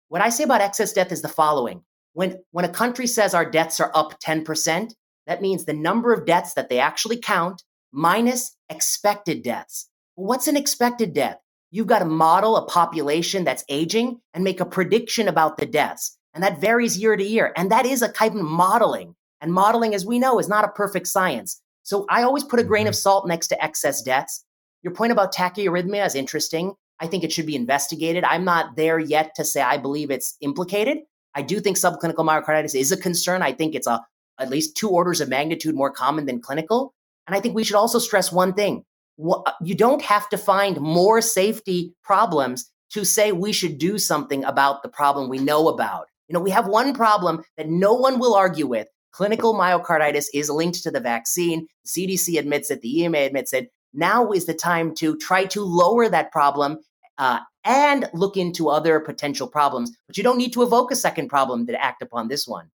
What 0.09 0.21
I 0.21 0.29
say 0.29 0.43
about 0.43 0.61
excess 0.61 0.93
death 0.93 1.11
is 1.11 1.21
the 1.21 1.27
following. 1.27 1.83
When 2.13 2.41
when 2.51 2.65
a 2.65 2.69
country 2.69 3.07
says 3.07 3.33
our 3.33 3.49
deaths 3.49 3.79
are 3.79 3.91
up 3.95 4.19
10%, 4.21 4.93
that 5.27 5.41
means 5.41 5.65
the 5.65 5.73
number 5.73 6.13
of 6.13 6.25
deaths 6.25 6.53
that 6.53 6.69
they 6.69 6.79
actually 6.79 7.17
count 7.17 7.63
minus 7.91 8.55
expected 8.69 9.43
deaths. 9.43 9.89
What's 10.15 10.47
an 10.47 10.57
expected 10.57 11.13
death? 11.13 11.39
You've 11.71 11.87
got 11.87 11.99
to 11.99 12.05
model 12.05 12.55
a 12.55 12.65
population 12.67 13.43
that's 13.43 13.63
aging 13.67 14.21
and 14.33 14.43
make 14.43 14.59
a 14.59 14.65
prediction 14.65 15.27
about 15.27 15.57
the 15.57 15.65
deaths. 15.65 16.17
And 16.33 16.43
that 16.43 16.61
varies 16.61 16.97
year 16.97 17.15
to 17.15 17.23
year. 17.23 17.51
And 17.55 17.71
that 17.71 17.85
is 17.85 18.01
a 18.01 18.11
kind 18.11 18.35
of 18.35 18.41
modeling. 18.43 19.15
And 19.41 19.51
modeling, 19.51 19.95
as 19.95 20.05
we 20.05 20.19
know, 20.19 20.39
is 20.39 20.47
not 20.47 20.65
a 20.65 20.69
perfect 20.69 21.07
science. 21.07 21.59
So 21.83 22.05
I 22.09 22.23
always 22.23 22.43
put 22.43 22.59
a 22.59 22.63
grain 22.63 22.87
of 22.87 22.93
mm-hmm. 22.93 22.99
salt 22.99 23.27
next 23.27 23.47
to 23.47 23.63
excess 23.63 24.01
deaths. 24.01 24.45
Your 24.83 24.93
point 24.93 25.11
about 25.11 25.33
tachyarrhythmia 25.33 26.05
is 26.05 26.15
interesting. 26.15 26.73
I 26.99 27.07
think 27.07 27.23
it 27.23 27.31
should 27.31 27.45
be 27.45 27.55
investigated. 27.55 28.23
I'm 28.23 28.45
not 28.45 28.75
there 28.75 28.99
yet 28.99 29.35
to 29.35 29.45
say 29.45 29.61
I 29.61 29.77
believe 29.77 30.11
it's 30.11 30.37
implicated. 30.41 30.99
I 31.35 31.41
do 31.41 31.59
think 31.59 31.77
subclinical 31.77 32.25
myocarditis 32.25 32.79
is 32.79 32.91
a 32.91 32.97
concern. 32.97 33.41
I 33.41 33.51
think 33.51 33.75
it's 33.75 33.87
a 33.87 34.01
at 34.39 34.49
least 34.49 34.75
two 34.75 34.89
orders 34.89 35.21
of 35.21 35.29
magnitude 35.29 35.75
more 35.75 35.91
common 35.91 36.25
than 36.25 36.41
clinical. 36.41 36.93
And 37.27 37.35
I 37.35 37.39
think 37.39 37.55
we 37.55 37.63
should 37.63 37.75
also 37.75 37.99
stress 37.99 38.31
one 38.31 38.53
thing. 38.53 38.83
You 39.17 39.75
don't 39.75 40.01
have 40.01 40.27
to 40.29 40.37
find 40.37 40.79
more 40.81 41.21
safety 41.21 41.93
problems 42.03 42.69
to 42.93 43.05
say 43.05 43.31
we 43.31 43.53
should 43.53 43.77
do 43.77 43.97
something 43.97 44.43
about 44.43 44.83
the 44.83 44.89
problem 44.89 45.29
we 45.29 45.39
know 45.39 45.67
about. 45.67 46.07
You 46.27 46.33
know, 46.33 46.39
we 46.39 46.51
have 46.51 46.67
one 46.67 46.93
problem 46.93 47.43
that 47.57 47.69
no 47.69 47.93
one 47.93 48.19
will 48.19 48.35
argue 48.35 48.67
with. 48.67 48.87
Clinical 49.11 49.53
myocarditis 49.53 50.25
is 50.33 50.49
linked 50.49 50.81
to 50.83 50.91
the 50.91 50.99
vaccine. 50.99 51.67
CDC 51.85 52.39
admits 52.39 52.71
it, 52.71 52.81
the 52.81 53.01
EMA 53.01 53.19
admits 53.19 53.53
it. 53.53 53.69
Now 53.93 54.31
is 54.31 54.45
the 54.45 54.53
time 54.53 54.95
to 54.95 55.17
try 55.17 55.45
to 55.45 55.63
lower 55.63 56.09
that 56.09 56.31
problem 56.31 56.79
uh, 57.17 57.39
and 57.63 58.09
look 58.13 58.37
into 58.37 58.69
other 58.69 58.99
potential 58.99 59.47
problems. 59.47 59.91
But 60.07 60.17
you 60.17 60.23
don't 60.23 60.37
need 60.37 60.53
to 60.53 60.63
evoke 60.63 60.91
a 60.91 60.95
second 60.95 61.29
problem 61.29 61.65
to 61.67 61.83
act 61.83 62.01
upon 62.01 62.27
this 62.27 62.47
one. 62.47 62.69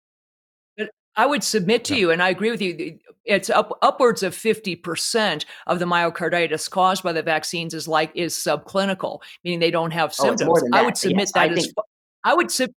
But 0.78 0.92
I 1.16 1.26
would 1.26 1.44
submit 1.44 1.84
to 1.86 1.98
you, 1.98 2.12
and 2.12 2.24
I 2.24 2.30
agree 2.30 2.52
with 2.52 2.62
you, 2.62 2.98
it's 3.26 3.50
up, 3.50 3.78
upwards 3.82 4.24
of 4.24 4.34
50% 4.34 5.46
of 5.68 5.80
the 5.80 5.86
myocarditis 5.86 6.70
caused 6.70 7.04
by 7.04 7.14
the 7.14 7.22
vaccines 7.22 7.74
is 7.74 7.88
like 7.88 8.12
is 8.16 8.34
subclinical, 8.34 9.20
meaning 9.44 9.60
they 9.60 9.72
don't 9.72 9.92
have 9.92 10.14
oh, 10.20 10.24
symptoms. 10.24 10.64
Oh, 10.64 10.70
I 10.74 10.84
would 10.84 10.98
submit 10.98 11.20
yes, 11.20 11.32
that 11.34 11.52
I, 11.52 11.54
think- 11.54 11.74
I 12.24 12.34
would 12.34 12.52
submit 12.52 12.76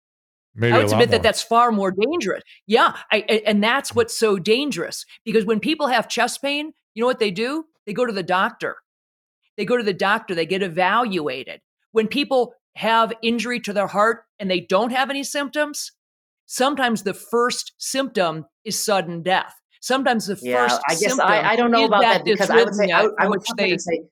Maybe 0.54 0.74
I 0.74 0.78
would 0.78 0.90
submit 0.90 1.10
that 1.10 1.22
that's 1.22 1.42
far 1.42 1.72
more 1.72 1.90
dangerous. 1.90 2.42
Yeah, 2.66 2.94
I, 3.10 3.20
and 3.46 3.64
that's 3.64 3.94
what's 3.94 4.16
so 4.16 4.38
dangerous 4.38 5.06
because 5.24 5.46
when 5.46 5.60
people 5.60 5.86
have 5.86 6.08
chest 6.08 6.42
pain, 6.42 6.72
you 6.94 7.00
know 7.00 7.06
what 7.06 7.18
they 7.18 7.30
do? 7.30 7.64
They 7.86 7.92
go 7.92 8.06
to 8.06 8.12
the 8.12 8.22
doctor. 8.22 8.76
They 9.56 9.64
go 9.64 9.76
to 9.76 9.82
the 9.82 9.92
doctor, 9.92 10.34
they 10.34 10.46
get 10.46 10.62
evaluated. 10.62 11.60
when 11.92 12.08
people 12.08 12.54
have 12.76 13.12
injury 13.22 13.60
to 13.60 13.72
their 13.74 13.86
heart 13.86 14.24
and 14.38 14.50
they 14.50 14.60
don't 14.60 14.92
have 14.92 15.10
any 15.10 15.22
symptoms, 15.22 15.92
sometimes 16.46 17.02
the 17.02 17.12
first 17.12 17.72
symptom 17.76 18.46
is 18.64 18.80
sudden 18.82 19.22
death. 19.22 19.54
Sometimes 19.82 20.26
the 20.26 20.38
Yeah, 20.40 20.68
first 20.68 20.80
I 20.88 20.94
guess 20.94 21.18
I, 21.18 21.42
I 21.52 21.56
don't 21.56 21.70
know 21.70 21.84
about 21.84 22.00
that 22.00 22.24
because 22.24 22.48
I 22.48 22.64
would 22.64 22.74
say 22.74 22.90
I, 22.90 23.08
I 23.18 23.28
would 23.28 23.40
which 23.40 23.46
come 23.48 23.58
in 23.58 23.70
they 23.70 23.76
say 23.76 24.04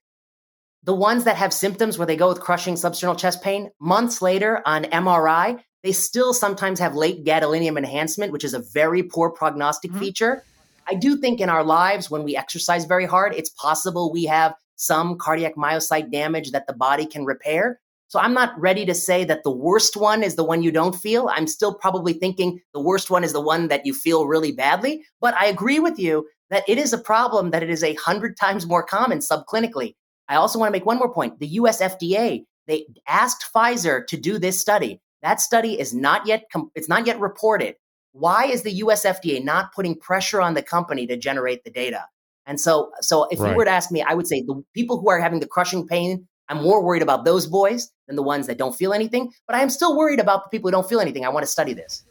the 0.83 0.95
ones 0.95 1.25
that 1.25 1.37
have 1.37 1.53
symptoms 1.55 1.97
where 1.97 2.07
they 2.07 2.17
go 2.17 2.29
with 2.29 2.41
crushing 2.41 2.75
substernal 2.75 3.17
chest 3.17 3.43
pain 3.43 3.71
months 3.81 4.21
later 4.21 4.63
on 4.67 4.85
MRI, 4.85 5.59
they 5.83 5.93
still 5.93 6.35
sometimes 6.35 6.81
have 6.81 6.95
late 6.95 7.25
gadolinium 7.25 7.79
enhancement, 7.79 8.33
which 8.33 8.45
is 8.45 8.53
a 8.55 8.63
very 8.75 9.03
poor 9.03 9.31
prognostic 9.31 9.91
Mhm. 9.93 9.99
feature. 9.99 10.45
I 10.91 10.95
do 10.95 11.17
think 11.17 11.41
in 11.41 11.49
our 11.49 11.63
lives 11.63 12.11
when 12.11 12.25
we 12.25 12.37
exercise 12.37 12.85
very 12.85 13.07
hard, 13.07 13.35
it's 13.35 13.51
possible 13.51 14.13
we 14.13 14.25
have 14.25 14.55
some 14.77 15.19
cardiac 15.19 15.55
myocyte 15.57 16.11
damage 16.11 16.51
that 16.51 16.67
the 16.67 16.73
body 16.73 17.07
can 17.07 17.25
repair. 17.25 17.81
So 18.09 18.19
I'm 18.19 18.35
not 18.35 18.59
ready 18.59 18.85
to 18.87 18.95
say 18.95 19.25
that 19.25 19.45
the 19.45 19.53
worst 19.53 19.97
one 19.97 20.25
is 20.25 20.35
the 20.35 20.43
one 20.43 20.65
you 20.65 20.73
don't 20.73 20.97
feel. 20.97 21.29
I'm 21.33 21.47
still 21.47 21.75
probably 21.75 22.13
thinking 22.13 22.61
the 22.75 22.81
worst 22.81 23.09
one 23.09 23.23
is 23.23 23.33
the 23.33 23.41
one 23.41 23.69
that 23.69 23.87
you 23.87 23.95
feel 23.95 24.27
really 24.27 24.51
badly. 24.51 25.05
But 25.21 25.35
I 25.35 25.47
agree 25.47 25.79
with 25.79 25.97
you 25.99 26.27
that 26.49 26.65
it 26.69 26.77
is 26.77 26.93
a 26.93 26.99
problem 26.99 27.51
that 27.51 27.63
it 27.63 27.71
is 27.71 27.85
a 27.85 27.95
hundred 27.95 28.37
times 28.37 28.67
more 28.67 28.83
common 28.83 29.21
subclinically. 29.21 29.95
I 30.29 30.37
also 30.37 30.59
want 30.59 30.71
to 30.71 30.73
make 30.73 30.87
one 30.87 30.99
more 30.99 31.13
point. 31.13 31.39
The 31.39 31.47
US 31.49 31.81
FDA, 31.81 32.45
they 32.67 32.87
asked 33.07 33.49
Pfizer 33.55 34.05
to 34.09 34.17
do 34.17 34.39
this 34.39 34.61
study. 34.61 35.01
That 35.23 35.41
study 35.41 35.79
is 35.79 35.95
not 35.95 36.27
yet 36.27 36.45
com- 36.53 36.73
it's 36.75 36.89
not 36.89 37.07
yet 37.07 37.21
reported. 37.21 37.77
Why 38.13 38.45
is 38.47 38.63
the 38.63 38.73
US 38.73 39.05
FDA 39.05 39.43
not 39.43 39.73
putting 39.73 39.95
pressure 39.99 40.41
on 40.41 40.55
the 40.55 40.63
company 40.63 41.07
to 41.07 41.17
generate 41.17 41.65
the 41.65 41.71
data? 41.71 42.05
And 42.47 42.61
so 42.61 42.91
so 43.01 43.29
if 43.31 43.39
Right. 43.39 43.51
you 43.51 43.57
were 43.57 43.65
to 43.65 43.71
ask 43.71 43.91
me, 43.93 44.03
I 44.03 44.15
would 44.15 44.27
say 44.27 44.43
the 44.43 44.63
people 44.75 44.99
who 45.01 45.09
are 45.11 45.21
having 45.21 45.41
the 45.41 45.47
crushing 45.47 45.87
pain, 45.87 46.27
I'm 46.49 46.63
more 46.63 46.83
worried 46.83 47.03
about 47.03 47.25
those 47.25 47.47
boys 47.47 47.91
than 48.09 48.17
the 48.17 48.23
ones 48.23 48.47
that 48.49 48.59
don't 48.59 48.75
feel 48.75 48.93
anything, 48.93 49.33
but 49.47 49.55
I 49.57 49.63
am 49.63 49.71
still 49.71 49.97
worried 49.97 50.19
about 50.21 50.45
the 50.45 50.49
people 50.51 50.69
who 50.69 50.73
don't 50.73 50.89
feel 50.89 51.01
anything. 51.01 51.25
I 51.25 51.29
want 51.29 51.45
to 51.45 51.51
study 51.51 51.73
this. 51.75 52.05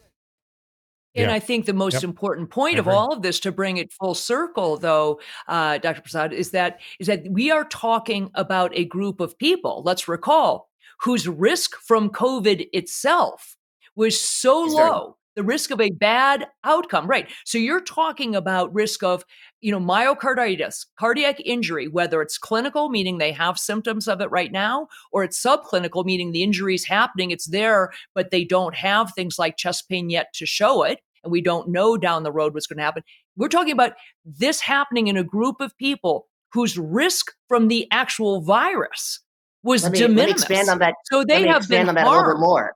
And 1.16 1.26
Yeah. 1.28 1.34
I 1.34 1.40
think 1.40 1.66
the 1.66 1.72
most 1.74 1.94
Yep. 1.94 2.04
important 2.04 2.50
point 2.50 2.78
of 2.78 2.86
all 2.86 3.12
of 3.12 3.20
this, 3.22 3.40
to 3.40 3.50
bring 3.52 3.76
it 3.78 3.92
full 3.92 4.14
circle, 4.14 4.76
though, 4.78 5.20
uh, 5.48 5.78
Dr. 5.78 6.00
Prasad, 6.02 6.32
is 6.32 6.52
that 6.52 6.80
is 7.00 7.08
that 7.08 7.24
we 7.28 7.50
are 7.50 7.64
talking 7.64 8.30
about 8.34 8.70
a 8.74 8.84
group 8.84 9.20
of 9.20 9.36
people. 9.36 9.82
Let's 9.84 10.06
recall 10.08 10.70
whose 11.00 11.26
risk 11.28 11.74
from 11.82 12.10
COVID 12.10 12.68
itself 12.72 13.56
was 13.96 14.18
so 14.20 14.66
Is 14.66 14.74
very 14.74 14.88
low. 14.90 15.16
The 15.36 15.44
risk 15.44 15.70
of 15.70 15.80
a 15.80 15.90
bad 15.90 16.46
outcome, 16.64 17.06
right? 17.06 17.28
So 17.44 17.56
you're 17.56 17.80
talking 17.80 18.34
about 18.34 18.74
risk 18.74 19.02
of, 19.02 19.24
you 19.60 19.70
know, 19.70 19.78
myocarditis, 19.78 20.86
cardiac 20.98 21.38
injury, 21.44 21.86
whether 21.88 22.20
it's 22.20 22.36
clinical, 22.36 22.88
meaning 22.90 23.18
they 23.18 23.32
have 23.32 23.58
symptoms 23.58 24.08
of 24.08 24.20
it 24.20 24.30
right 24.30 24.50
now, 24.50 24.88
or 25.12 25.22
it's 25.22 25.40
subclinical, 25.40 26.04
meaning 26.04 26.32
the 26.32 26.42
injury 26.42 26.74
is 26.74 26.84
happening, 26.84 27.30
it's 27.30 27.46
there, 27.46 27.90
but 28.14 28.30
they 28.30 28.44
don't 28.44 28.74
have 28.74 29.12
things 29.14 29.38
like 29.38 29.56
chest 29.56 29.88
pain 29.88 30.10
yet 30.10 30.32
to 30.34 30.46
show 30.46 30.82
it. 30.82 30.98
And 31.22 31.30
we 31.30 31.40
don't 31.42 31.68
know 31.68 31.96
down 31.96 32.22
the 32.24 32.32
road 32.32 32.52
what's 32.54 32.66
going 32.66 32.78
to 32.78 32.82
happen. 32.84 33.02
We're 33.36 33.48
talking 33.48 33.72
about 33.72 33.92
this 34.24 34.60
happening 34.60 35.06
in 35.06 35.16
a 35.16 35.24
group 35.24 35.60
of 35.60 35.76
people 35.78 36.26
whose 36.52 36.76
risk 36.76 37.32
from 37.48 37.68
the 37.68 37.86
actual 37.92 38.40
virus 38.40 39.20
was 39.62 39.82
Let 39.84 39.92
me, 39.92 39.98
de 39.98 40.08
let 40.08 40.10
me 40.10 40.16
minimis. 40.16 40.42
expand 40.42 40.68
on 40.70 40.78
that 40.80 40.94
So 41.04 41.24
they 41.24 41.46
have 41.46 41.68
been 41.68 41.88
on 41.88 41.94
that 41.94 42.06
a 42.06 42.10
little 42.10 42.24
bit 42.24 42.36
harmed. 42.36 42.40
more. 42.40 42.74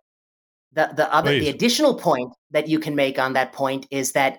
The 0.74 0.92
the 0.94 1.12
other 1.12 1.38
the 1.38 1.48
additional 1.48 1.94
point 1.94 2.32
that 2.50 2.68
you 2.68 2.78
can 2.78 2.94
make 2.94 3.18
on 3.18 3.34
that 3.34 3.52
point 3.52 3.86
is 3.90 4.12
that 4.12 4.38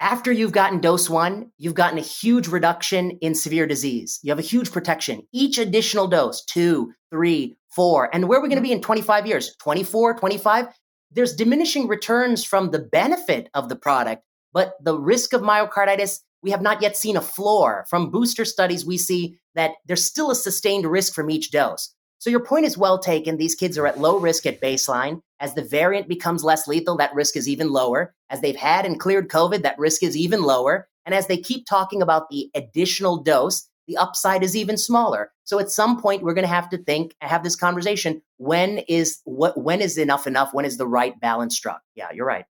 after 0.00 0.30
you've 0.30 0.52
gotten 0.52 0.80
dose 0.80 1.08
one, 1.08 1.50
you've 1.56 1.74
gotten 1.74 1.98
a 1.98 2.02
huge 2.02 2.48
reduction 2.48 3.12
in 3.22 3.34
severe 3.34 3.66
disease. 3.66 4.20
You 4.22 4.30
have 4.30 4.38
a 4.38 4.42
huge 4.42 4.70
protection. 4.70 5.22
Each 5.32 5.58
additional 5.58 6.06
dose, 6.06 6.44
two, 6.44 6.92
three, 7.10 7.56
four, 7.70 8.14
and 8.14 8.28
where 8.28 8.38
are 8.38 8.42
we 8.42 8.48
going 8.48 8.56
to 8.56 8.62
mm-hmm. 8.62 8.70
be 8.70 8.76
in 8.76 8.82
25 8.82 9.26
years? 9.26 9.56
24, 9.58 10.18
25? 10.18 10.66
There's 11.12 11.34
diminishing 11.34 11.88
returns 11.88 12.44
from 12.44 12.70
the 12.70 12.78
benefit 12.78 13.48
of 13.54 13.68
the 13.68 13.76
product, 13.76 14.22
but 14.52 14.74
the 14.82 14.98
risk 14.98 15.32
of 15.32 15.40
myocarditis, 15.40 16.20
we 16.42 16.50
have 16.50 16.62
not 16.62 16.82
yet 16.82 16.96
seen 16.96 17.16
a 17.16 17.22
floor. 17.22 17.86
From 17.88 18.10
booster 18.10 18.44
studies, 18.44 18.84
we 18.84 18.98
see 18.98 19.38
that 19.54 19.72
there's 19.86 20.04
still 20.04 20.30
a 20.30 20.34
sustained 20.34 20.84
risk 20.84 21.14
from 21.14 21.30
each 21.30 21.50
dose. 21.50 21.94
So 22.26 22.30
your 22.30 22.40
point 22.40 22.66
is 22.66 22.76
well 22.76 22.98
taken. 22.98 23.36
These 23.36 23.54
kids 23.54 23.78
are 23.78 23.86
at 23.86 24.00
low 24.00 24.18
risk 24.18 24.46
at 24.46 24.60
baseline. 24.60 25.20
As 25.38 25.54
the 25.54 25.62
variant 25.62 26.08
becomes 26.08 26.42
less 26.42 26.66
lethal, 26.66 26.96
that 26.96 27.14
risk 27.14 27.36
is 27.36 27.48
even 27.48 27.70
lower. 27.70 28.16
As 28.30 28.40
they've 28.40 28.56
had 28.56 28.84
and 28.84 28.98
cleared 28.98 29.28
COVID, 29.28 29.62
that 29.62 29.78
risk 29.78 30.02
is 30.02 30.16
even 30.16 30.42
lower. 30.42 30.88
And 31.04 31.14
as 31.14 31.28
they 31.28 31.36
keep 31.36 31.66
talking 31.66 32.02
about 32.02 32.28
the 32.28 32.50
additional 32.52 33.22
dose, 33.22 33.68
the 33.86 33.96
upside 33.96 34.42
is 34.42 34.56
even 34.56 34.76
smaller. 34.76 35.30
So 35.44 35.60
at 35.60 35.70
some 35.70 36.02
point, 36.02 36.24
we're 36.24 36.34
going 36.34 36.42
to 36.42 36.48
have 36.48 36.68
to 36.70 36.78
think, 36.78 37.14
have 37.20 37.44
this 37.44 37.54
conversation. 37.54 38.22
When 38.38 38.78
is 38.88 39.20
what? 39.22 39.56
When 39.56 39.80
is 39.80 39.96
enough 39.96 40.26
enough? 40.26 40.52
When 40.52 40.64
is 40.64 40.78
the 40.78 40.88
right 40.88 41.14
balance 41.20 41.56
struck? 41.56 41.80
Yeah, 41.94 42.08
you're 42.12 42.26
right. 42.26 42.44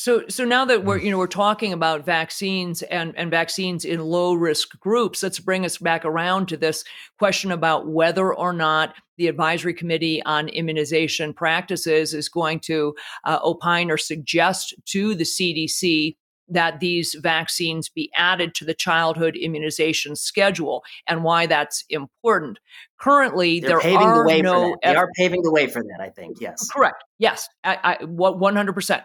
So 0.00 0.22
so 0.28 0.44
now 0.44 0.64
that 0.64 0.82
Mm. 0.82 0.84
we're 0.84 0.98
you 0.98 1.10
know 1.10 1.18
we're 1.18 1.26
talking 1.26 1.72
about 1.72 2.06
vaccines 2.06 2.82
and 2.82 3.12
and 3.16 3.32
vaccines 3.32 3.84
in 3.84 3.98
low 3.98 4.32
risk 4.32 4.78
groups, 4.78 5.24
let's 5.24 5.40
bring 5.40 5.64
us 5.64 5.76
back 5.76 6.04
around 6.04 6.46
to 6.48 6.56
this 6.56 6.84
question 7.18 7.50
about 7.50 7.88
whether 7.88 8.32
or 8.32 8.52
not 8.52 8.94
the 9.16 9.26
advisory 9.26 9.74
committee 9.74 10.22
on 10.22 10.48
immunization 10.50 11.34
practices 11.34 12.14
is 12.14 12.28
going 12.28 12.60
to 12.60 12.94
uh, 13.24 13.40
opine 13.42 13.90
or 13.90 13.96
suggest 13.96 14.72
to 14.84 15.16
the 15.16 15.24
CDC 15.24 16.16
that 16.48 16.80
these 16.80 17.14
vaccines 17.14 17.88
be 17.88 18.10
added 18.14 18.54
to 18.54 18.64
the 18.64 18.74
childhood 18.74 19.36
immunization 19.36 20.16
schedule 20.16 20.82
and 21.06 21.24
why 21.24 21.46
that's 21.46 21.84
important. 21.90 22.58
Currently, 22.98 23.60
They're 23.60 23.70
there 23.70 23.80
paving 23.80 24.06
are 24.06 24.22
the 24.22 24.28
way 24.28 24.42
no 24.42 24.52
for 24.52 24.78
that. 24.82 24.90
They 24.90 24.96
are 24.96 25.08
paving 25.16 25.42
the 25.42 25.52
way 25.52 25.66
for 25.66 25.82
that. 25.82 26.00
I 26.00 26.10
think. 26.10 26.40
Yes. 26.40 26.68
Correct. 26.70 27.04
Yes, 27.18 27.48
I, 27.64 27.98
I 28.00 28.04
one 28.04 28.56
hundred 28.56 28.74
percent. 28.74 29.04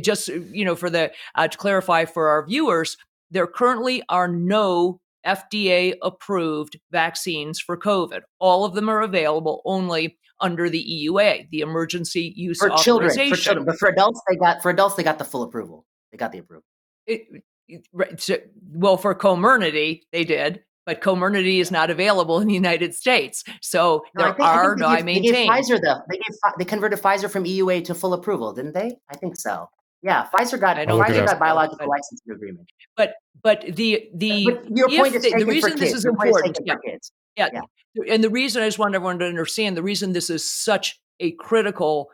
Just 0.00 0.28
you 0.28 0.64
know 0.64 0.74
for 0.74 0.90
the 0.90 1.12
uh, 1.34 1.48
to 1.48 1.58
clarify 1.58 2.04
for 2.04 2.28
our 2.28 2.46
viewers, 2.46 2.96
there 3.30 3.46
currently 3.46 4.02
are 4.08 4.28
no 4.28 5.00
FDA 5.26 5.94
approved 6.02 6.78
vaccines 6.90 7.60
for 7.60 7.76
COVID. 7.76 8.20
All 8.38 8.64
of 8.64 8.74
them 8.74 8.88
are 8.88 9.00
available 9.02 9.62
only 9.64 10.18
under 10.40 10.68
the 10.68 10.84
EUA, 10.84 11.48
the 11.50 11.60
Emergency 11.60 12.32
Use 12.36 12.58
For 12.58 12.70
children, 12.70 13.10
for 13.10 13.36
children, 13.36 13.64
but 13.64 13.78
for 13.78 13.88
adults, 13.88 14.20
they 14.28 14.36
got 14.36 14.60
for 14.60 14.70
adults 14.70 14.96
they 14.96 15.04
got 15.04 15.18
the 15.18 15.24
full 15.24 15.42
approval. 15.42 15.86
They 16.10 16.18
got 16.18 16.32
the 16.32 16.38
approval. 16.38 16.64
It- 17.06 17.42
it- 17.68 18.20
so- 18.20 18.38
well, 18.74 18.96
for 18.96 19.14
Comirnaty, 19.14 20.02
they 20.12 20.24
did, 20.24 20.62
but 20.84 21.00
Comirnaty 21.00 21.60
is 21.60 21.70
not 21.70 21.90
available 21.90 22.40
in 22.40 22.48
the 22.48 22.54
United 22.54 22.94
States. 22.94 23.44
So 23.60 24.04
No, 24.14 24.24
I 24.24 24.26
there 24.26 24.34
think- 24.34 24.40
I 24.48 24.52
think 24.52 24.64
are 24.64 24.76
they 24.76 24.80
no. 24.80 24.86
I 24.88 24.96
gave- 24.96 25.06
they 25.06 25.20
gave. 25.20 25.48
Pfizer 25.50 25.80
the 25.80 26.02
they 26.10 26.16
gave 26.16 26.36
they 26.58 26.64
converted 26.64 27.00
Pfizer 27.00 27.30
from 27.30 27.44
EUA 27.44 27.80
to 27.84 27.94
full 27.94 28.12
approval, 28.14 28.52
didn't 28.52 28.74
they? 28.74 28.96
I 29.08 29.16
think 29.16 29.36
so. 29.36 29.68
Yeah, 30.02 30.26
Pfizer 30.34 30.58
got 30.58 30.78
I 30.78 30.84
don't 30.84 30.98
look 30.98 31.08
it 31.08 31.12
Pfizer 31.12 31.20
up. 31.20 31.26
got 31.26 31.38
biological 31.38 31.78
But- 31.78 31.88
licensing 31.88 32.32
agreement. 32.34 32.68
but 32.96 33.14
but 33.42 33.60
the 33.76 34.08
the 34.14 34.44
But 34.44 34.76
your 34.76 34.88
point 34.88 35.06
is 35.06 35.12
the- 35.14 35.18
the 35.18 35.22
taken 35.30 35.40
for 35.40 35.46
reason 35.46 35.70
kids. 35.70 35.80
this 35.80 35.94
is 35.94 36.04
Your 36.04 36.12
important, 36.12 36.56
taken 36.56 36.66
yeah. 36.66 36.74
for 36.74 36.80
kids. 36.80 37.12
Yeah. 37.36 37.48
Yeah. 37.52 38.14
And 38.14 38.22
the 38.24 38.30
reason 38.30 38.62
I 38.62 38.66
just 38.66 38.78
want 38.78 38.94
everyone 38.94 39.18
to 39.20 39.26
understand 39.26 39.76
the 39.76 39.82
reason 39.82 40.12
this 40.12 40.28
is 40.30 40.48
such 40.50 41.00
a 41.20 41.30
critical 41.32 42.10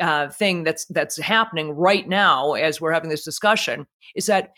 uh, 0.00 0.28
thing 0.28 0.64
that's 0.64 0.84
that's 0.86 1.18
happening 1.18 1.70
right 1.70 2.08
now 2.08 2.52
as 2.52 2.80
we're 2.80 2.92
having 2.92 3.10
this 3.10 3.24
discussion 3.24 3.86
is 4.14 4.26
that 4.26 4.52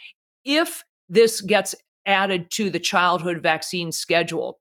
if 0.45 0.85
this 1.09 1.41
gets 1.41 1.75
added 2.07 2.51
to 2.51 2.71
the 2.71 2.81
childhood 2.81 3.43
vaccine 3.43 3.93
schedule, 3.93 4.59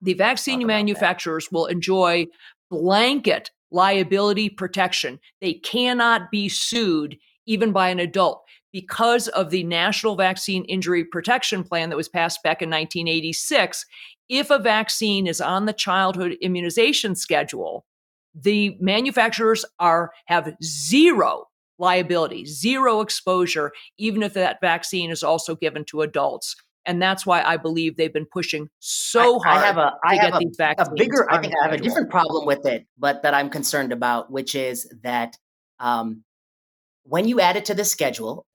the 0.00 0.14
vaccine 0.14 0.60
about 0.60 0.68
that. 0.68 0.74
manufacturers 0.74 1.50
will 1.50 1.66
enjoy 1.66 2.26
blanket 2.70 3.50
liability 3.70 4.48
protection. 4.48 5.18
They 5.40 5.54
cannot 5.54 6.30
be 6.30 6.48
sued 6.48 7.16
even 7.46 7.72
by 7.72 7.88
an 7.88 7.98
adult 7.98 8.44
because 8.72 9.28
of 9.28 9.50
the 9.50 9.64
National 9.64 10.16
Vaccine 10.16 10.64
Injury 10.64 11.04
Protection 11.04 11.64
Plan 11.64 11.90
that 11.90 11.96
was 11.96 12.08
passed 12.08 12.42
back 12.42 12.62
in 12.62 12.70
1986. 12.70 13.84
If 14.28 14.50
a 14.50 14.58
vaccine 14.58 15.26
is 15.26 15.40
on 15.40 15.66
the 15.66 15.72
childhood 15.72 16.36
immunization 16.40 17.16
schedule, 17.16 17.84
the 18.34 18.76
manufacturers 18.80 19.64
are 19.78 20.12
have 20.26 20.54
zero 20.62 21.46
liability, 21.78 22.44
zero 22.44 23.00
exposure, 23.00 23.72
even 23.98 24.22
if 24.22 24.34
that 24.34 24.60
vaccine 24.60 25.10
is 25.10 25.22
also 25.22 25.56
given 25.56 25.84
to 25.86 26.02
adults. 26.02 26.54
And 26.86 27.00
that's 27.00 27.26
why 27.26 27.42
I 27.42 27.56
believe 27.56 27.96
they've 27.96 28.12
been 28.12 28.26
pushing 28.26 28.68
so 28.78 29.38
hard 29.40 29.58
I 29.58 29.66
have 29.66 29.76
a 29.76 29.92
I 30.04 30.14
to 30.14 30.20
have 30.20 30.32
get 30.32 30.42
a, 30.42 30.44
these 30.46 30.56
a 30.60 30.94
bigger. 30.94 31.30
I 31.30 31.40
think 31.40 31.54
I 31.60 31.64
have 31.64 31.78
a 31.78 31.82
different 31.82 32.10
problem 32.10 32.46
with 32.46 32.66
it, 32.66 32.86
but 32.98 33.22
that 33.22 33.34
I'm 33.34 33.50
concerned 33.50 33.92
about, 33.92 34.30
which 34.30 34.54
is 34.54 34.90
that 35.02 35.36
um, 35.78 36.24
when 37.04 37.28
you 37.28 37.40
add 37.40 37.56
it 37.56 37.64
to 37.66 37.74
the 37.74 37.84
schedule, 37.84 38.46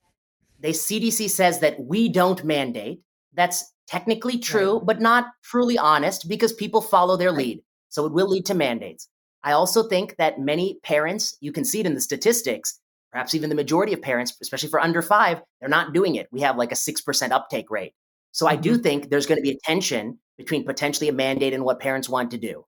the 0.60 0.70
CDC 0.70 1.30
says 1.30 1.60
that 1.60 1.80
we 1.80 2.10
don't 2.10 2.44
mandate. 2.44 3.02
That's 3.34 3.74
technically 3.88 4.40
true, 4.40 4.82
but 4.84 5.00
not 5.00 5.28
truly 5.44 5.78
honest 5.78 6.28
because 6.28 6.54
people 6.54 6.82
follow 6.82 7.18
their 7.18 7.32
lead. 7.32 7.62
So 7.90 8.06
it 8.06 8.14
will 8.14 8.28
lead 8.28 8.46
to 8.48 8.56
mandates. 8.56 9.08
I 9.46 9.52
also 9.52 9.88
think 9.88 10.16
that 10.18 10.40
many 10.40 10.80
parents, 10.84 11.38
you 11.40 11.52
can 11.52 11.64
see 11.64 11.80
it 11.80 11.86
in 11.86 11.94
the 11.94 12.02
statistics, 12.02 12.80
perhaps 13.12 13.36
even 13.36 13.50
the 13.50 13.56
majority 13.56 13.94
of 13.94 14.02
parents, 14.02 14.36
especially 14.42 14.70
for 14.70 14.82
under 14.82 15.04
five, 15.04 15.40
they're 15.60 15.70
not 15.70 15.94
doing 15.94 16.16
it. 16.16 16.28
We 16.32 16.42
have 16.42 16.58
like 16.58 16.72
a 16.72 16.76
6% 16.76 17.32
uptake 17.32 17.70
rate. 17.70 17.94
So 18.32 18.48
I 18.48 18.56
do 18.56 18.74
mm-hmm. 18.74 18.82
think 18.82 19.10
there's 19.10 19.28
going 19.28 19.38
to 19.38 19.44
be 19.44 19.52
a 19.52 19.60
tension 19.64 20.20
between 20.38 20.66
potentially 20.66 21.10
a 21.10 21.14
mandate 21.14 21.54
and 21.54 21.64
what 21.64 21.80
parents 21.80 22.10
want 22.10 22.32
to 22.32 22.38
do. 22.38 22.66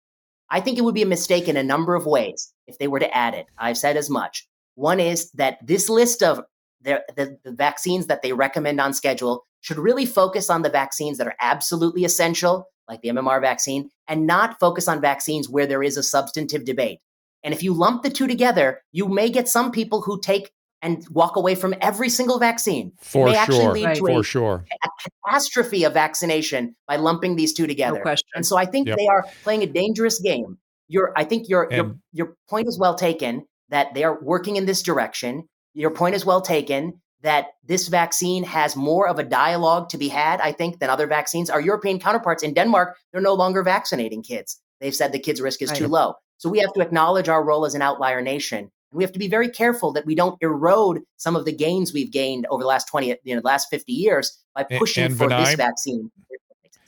I 0.50 0.62
think 0.62 0.78
it 0.78 0.84
would 0.84 0.96
be 0.96 1.02
a 1.02 1.08
mistake 1.08 1.50
in 1.50 1.58
a 1.58 1.64
number 1.64 1.96
of 1.96 2.06
ways 2.06 2.54
if 2.68 2.78
they 2.78 2.88
were 2.88 3.00
to 3.00 3.14
add 3.14 3.34
it. 3.34 3.48
I've 3.58 3.78
said 3.78 3.98
as 3.98 4.10
much. 4.10 4.48
One 4.76 5.00
is 5.00 5.32
that 5.32 5.58
this 5.66 5.90
list 5.90 6.22
of 6.22 6.42
the, 6.82 7.04
the, 7.16 7.38
the 7.44 7.52
vaccines 7.52 8.06
that 8.06 8.22
they 8.22 8.34
recommend 8.34 8.80
on 8.80 8.94
schedule 8.94 9.46
should 9.62 9.80
really 9.80 10.06
focus 10.06 10.50
on 10.50 10.62
the 10.62 10.70
vaccines 10.70 11.18
that 11.18 11.28
are 11.28 11.36
absolutely 11.42 12.06
essential, 12.06 12.68
like 12.88 13.02
the 13.02 13.10
MMR 13.10 13.42
vaccine, 13.42 13.90
and 14.08 14.28
not 14.28 14.60
focus 14.60 14.88
on 14.88 15.02
vaccines 15.02 15.50
where 15.50 15.66
there 15.66 15.84
is 15.84 15.98
a 15.98 16.04
substantive 16.04 16.66
debate. 16.66 17.00
And 17.44 17.54
if 17.54 17.64
you 17.64 17.74
lump 17.74 18.04
the 18.04 18.10
two 18.10 18.28
together, 18.28 18.82
you 18.92 19.08
may 19.08 19.30
get 19.30 19.48
some 19.48 19.72
people 19.72 20.02
who 20.02 20.20
take 20.20 20.52
and 20.82 21.06
walk 21.10 21.36
away 21.36 21.56
from 21.56 21.74
every 21.82 22.10
single 22.10 22.40
vaccine. 22.40 22.94
For 23.02 23.26
may 23.26 23.46
sure. 23.46 23.72
lead 23.72 23.96
to 23.96 24.00
For 24.02 24.20
a, 24.20 24.24
sure. 24.24 24.66
a 24.84 25.10
catastrophe 25.26 25.84
of 25.84 25.94
vaccination 25.94 26.76
by 26.88 26.98
lumping 26.98 27.36
these 27.36 27.54
two 27.54 27.68
together. 27.68 27.98
No 27.98 28.02
question. 28.04 28.28
And 28.36 28.46
so 28.46 28.58
I 28.58 28.66
think 28.66 28.88
Yep. 28.88 28.98
they 28.98 29.08
are 29.08 29.26
playing 29.44 29.64
a 29.64 29.68
dangerous 29.68 30.20
game. 30.20 30.58
Your 30.88 31.14
I 31.18 31.24
think 31.24 31.50
your 31.50 31.68
your 31.72 31.96
your 32.14 32.36
point 32.50 32.68
is 32.68 32.78
well 32.80 32.96
taken 32.96 33.46
that 33.70 33.94
they 33.94 34.04
are 34.04 34.18
working 34.22 34.56
in 34.56 34.66
this 34.66 34.82
direction. 34.82 35.48
Your 35.74 35.92
point 35.92 36.16
is 36.16 36.26
well 36.26 36.42
taken 36.42 37.02
that 37.22 37.48
this 37.66 37.88
vaccine 37.88 38.44
has 38.44 38.76
more 38.76 39.08
of 39.08 39.20
a 39.20 39.24
dialogue 39.24 39.90
to 39.90 39.98
be 39.98 40.08
had, 40.08 40.40
I 40.42 40.52
think, 40.52 40.80
than 40.80 40.90
other 40.90 41.08
vaccines. 41.08 41.50
Our 41.50 41.62
European 41.62 42.00
counterparts 42.00 42.44
in 42.44 42.54
Denmark, 42.54 42.96
they're 43.12 43.22
no 43.22 43.34
longer 43.34 43.64
vaccinating 43.64 44.22
kids. 44.22 44.60
They've 44.80 44.96
said 44.96 45.12
the 45.12 45.20
kids' 45.20 45.42
risk 45.42 45.62
is 45.62 45.72
too 45.72 45.88
low. 45.88 46.16
So 46.38 46.50
we 46.50 46.60
have 46.60 46.72
to 46.74 46.82
acknowledge 46.82 47.30
our 47.30 47.44
role 47.44 47.66
as 47.66 47.74
an 47.74 47.82
outlier 47.82 48.22
nation. 48.22 48.60
And 48.60 48.98
we 48.98 49.04
have 49.04 49.12
to 49.14 49.20
be 49.20 49.28
very 49.28 49.50
careful 49.50 49.92
that 49.94 50.06
we 50.06 50.16
don't 50.16 50.38
erode 50.42 51.02
some 51.18 51.36
of 51.36 51.46
the 51.46 51.52
gains 51.52 51.94
we've 51.94 52.12
gained 52.12 52.46
over 52.50 52.62
the 52.62 52.68
last 52.68 52.88
20, 52.88 53.08
you 53.24 53.36
know, 53.36 53.42
the 53.42 53.48
last 53.48 53.70
50 53.70 53.92
years 53.92 54.38
by 54.56 54.64
pushing 54.64 55.06
and 55.06 55.18
for 55.18 55.28
this 55.28 55.56
vaccine. 55.56 56.12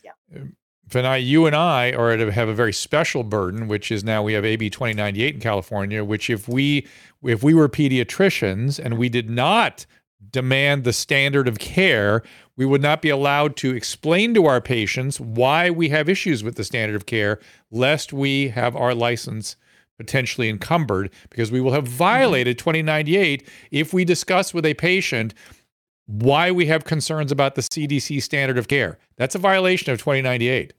Yeah. 0.03 0.11
Um, 0.35 0.55
Vinay, 0.89 1.23
you 1.23 1.45
and 1.45 1.55
I 1.55 1.91
are 1.91 2.17
to 2.17 2.31
have 2.31 2.49
a 2.49 2.53
very 2.53 2.73
special 2.73 3.23
burden, 3.23 3.67
which 3.67 3.91
is 3.91 4.03
now 4.03 4.23
we 4.23 4.33
have 4.33 4.43
AB 4.43 4.71
2098 4.71 5.35
in 5.35 5.39
California, 5.39 6.03
which 6.03 6.29
if 6.29 6.47
we 6.47 6.87
if 7.23 7.43
we 7.43 7.53
were 7.53 7.69
pediatricians 7.69 8.83
and 8.83 8.97
we 8.97 9.07
did 9.07 9.29
not 9.29 9.85
demand 10.31 10.83
the 10.83 10.93
standard 10.93 11.47
of 11.47 11.59
care, 11.59 12.23
we 12.55 12.65
would 12.65 12.81
not 12.81 13.01
be 13.01 13.09
allowed 13.09 13.55
to 13.57 13.75
explain 13.75 14.33
to 14.33 14.45
our 14.45 14.61
patients 14.61 15.19
why 15.19 15.69
we 15.69 15.89
have 15.89 16.09
issues 16.09 16.43
with 16.43 16.55
the 16.55 16.63
standard 16.63 16.95
of 16.95 17.05
care, 17.05 17.39
lest 17.71 18.11
we 18.11 18.49
have 18.49 18.75
our 18.75 18.93
license 18.93 19.55
potentially 19.97 20.49
encumbered 20.49 21.11
because 21.29 21.51
we 21.51 21.61
will 21.61 21.73
have 21.73 21.83
mm-hmm. 21.83 21.93
violated 21.93 22.57
2098 22.57 23.47
if 23.71 23.93
we 23.93 24.05
discuss 24.05 24.53
with 24.53 24.65
a 24.65 24.73
patient 24.75 25.33
why 26.05 26.49
we 26.49 26.65
have 26.65 26.85
concerns 26.85 27.31
about 27.31 27.55
the 27.55 27.61
CDC 27.61 28.23
standard 28.23 28.57
of 28.57 28.67
care. 28.67 28.97
That's 29.17 29.35
a 29.35 29.39
violation 29.39 29.91
of 29.91 29.99
2098. 29.99 30.73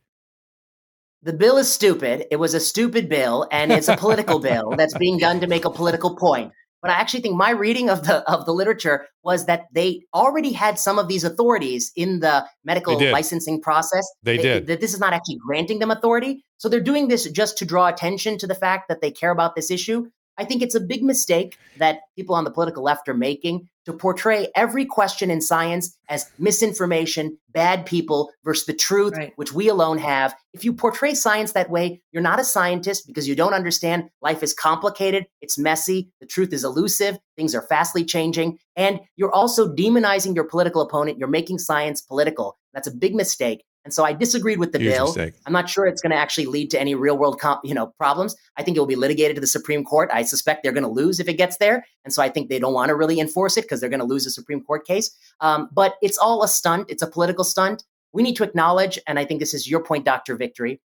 The 1.22 1.34
bill 1.34 1.59
is 1.59 1.70
stupid. 1.70 2.26
It 2.30 2.36
was 2.36 2.55
a 2.55 2.61
stupid 2.61 3.09
bill, 3.11 3.47
and 3.53 3.70
it's 3.70 3.88
a 3.88 3.97
political 3.97 4.38
bill 4.38 4.74
that's 4.76 4.97
being 4.97 5.18
done 5.18 5.38
to 5.41 5.47
make 5.47 5.66
a 5.66 5.70
political 5.70 6.16
point. 6.16 6.51
But 6.82 6.90
I 6.90 6.94
actually 6.94 7.20
think 7.20 7.36
my 7.36 7.50
reading 7.50 7.90
of 7.90 8.04
the 8.04 8.28
of 8.30 8.46
the 8.46 8.54
literature 8.54 9.06
was 9.22 9.46
that 9.46 9.66
they 9.72 10.02
already 10.14 10.52
had 10.52 10.78
some 10.78 10.98
of 10.98 11.08
these 11.08 11.24
authorities 11.24 11.92
in 11.94 12.20
the 12.20 12.46
medical 12.64 12.98
licensing 12.98 13.60
process. 13.60 14.06
They 14.22 14.38
did. 14.38 14.66
That 14.66 14.80
this 14.80 14.94
is 14.94 15.00
not 15.00 15.12
actually 15.12 15.38
granting 15.46 15.78
them 15.78 15.90
authority. 15.90 16.42
So 16.58 16.68
they're 16.68 16.80
doing 16.80 17.08
this 17.08 17.30
just 17.30 17.58
to 17.58 17.64
draw 17.64 17.88
attention 17.88 18.38
to 18.38 18.46
the 18.46 18.54
fact 18.54 18.88
that 18.88 19.00
they 19.00 19.10
care 19.10 19.30
about 19.30 19.54
this 19.54 19.70
issue. 19.70 20.06
I 20.41 20.45
think 20.45 20.62
it's 20.62 20.74
a 20.74 20.80
big 20.80 21.03
mistake 21.03 21.59
that 21.76 21.99
people 22.16 22.34
on 22.34 22.45
the 22.45 22.51
political 22.51 22.82
left 22.82 23.09
are 23.11 23.14
making 23.14 23.68
to 23.84 23.93
portray 23.93 24.49
every 24.57 24.86
question 24.86 25.30
in 25.30 25.43
science 25.43 25.95
as 26.09 26.30
misinformation, 26.38 27.36
bad 27.51 27.84
people 27.84 28.30
versus 28.43 28.64
the 28.64 28.72
truth, 28.72 29.14
Right. 29.16 29.32
which 29.36 29.53
we 29.53 29.68
alone 29.68 29.99
have. 29.99 30.34
If 30.55 30.64
you 30.64 30.72
portray 30.72 31.12
science 31.14 31.53
that 31.53 31.68
way, 31.70 32.01
you're 32.11 32.22
not 32.22 32.41
a 32.41 32.45
scientist 32.45 33.07
because 33.07 33.28
you 33.28 33.34
don't 33.34 33.53
understand 33.53 34.09
life 34.22 34.43
is 34.43 34.55
complicated, 34.55 35.26
it's 35.43 35.59
messy, 35.59 36.11
the 36.20 36.26
truth 36.26 36.55
is 36.55 36.64
elusive, 36.64 37.18
things 37.36 37.55
are 37.55 37.66
fastly 37.68 38.05
changing, 38.05 38.59
and 38.76 38.99
you're 39.16 39.34
also 39.34 39.68
demonizing 39.74 40.34
your 40.34 40.45
political 40.45 40.80
opponent. 40.80 41.18
You're 41.18 41.28
making 41.28 41.59
science 41.59 42.01
political. 42.01 42.57
That's 42.72 42.88
a 42.88 42.95
big 42.95 43.14
mistake. 43.14 43.62
And 43.84 43.94
so 43.94 44.04
I 44.04 44.12
disagreed 44.12 44.58
with 44.58 44.72
the 44.72 44.78
Huge 44.78 44.92
bill. 44.92 45.06
mistake. 45.06 45.34
I'm 45.46 45.52
not 45.52 45.68
sure 45.68 45.86
it's 45.86 46.02
going 46.02 46.10
to 46.10 46.16
actually 46.16 46.46
lead 46.46 46.70
to 46.72 46.80
any 46.80 46.94
real 46.94 47.16
world 47.16 47.40
com- 47.40 47.60
you 47.64 47.74
know 47.74 47.86
problems. 47.98 48.36
I 48.56 48.62
think 48.62 48.76
it 48.76 48.80
will 48.80 48.86
be 48.86 48.96
litigated 48.96 49.36
to 49.36 49.40
the 49.40 49.46
Supreme 49.46 49.84
Court. 49.84 50.10
I 50.12 50.22
suspect 50.22 50.62
they're 50.62 50.72
going 50.72 50.84
to 50.84 50.90
lose 50.90 51.18
if 51.18 51.28
it 51.28 51.34
gets 51.34 51.56
there, 51.56 51.86
and 52.04 52.12
so 52.12 52.22
I 52.22 52.28
think 52.28 52.48
they 52.48 52.58
don't 52.58 52.74
want 52.74 52.90
to 52.90 52.94
really 52.94 53.20
enforce 53.20 53.56
it 53.56 53.62
because 53.62 53.80
they're 53.80 53.90
going 53.90 54.00
to 54.00 54.06
lose 54.06 54.26
a 54.26 54.30
Supreme 54.30 54.62
Court 54.62 54.86
case. 54.86 55.10
Um, 55.40 55.68
but 55.72 55.94
it's 56.02 56.18
all 56.18 56.42
a 56.42 56.48
stunt. 56.48 56.90
It's 56.90 57.02
a 57.02 57.06
political 57.06 57.44
stunt. 57.44 57.84
We 58.12 58.22
need 58.22 58.36
to 58.36 58.44
acknowledge, 58.44 58.98
and 59.06 59.18
I 59.18 59.24
think 59.24 59.40
this 59.40 59.54
is 59.54 59.70
your 59.70 59.82
point, 59.82 60.04
Doctor 60.04 60.36
Victory. 60.36 60.80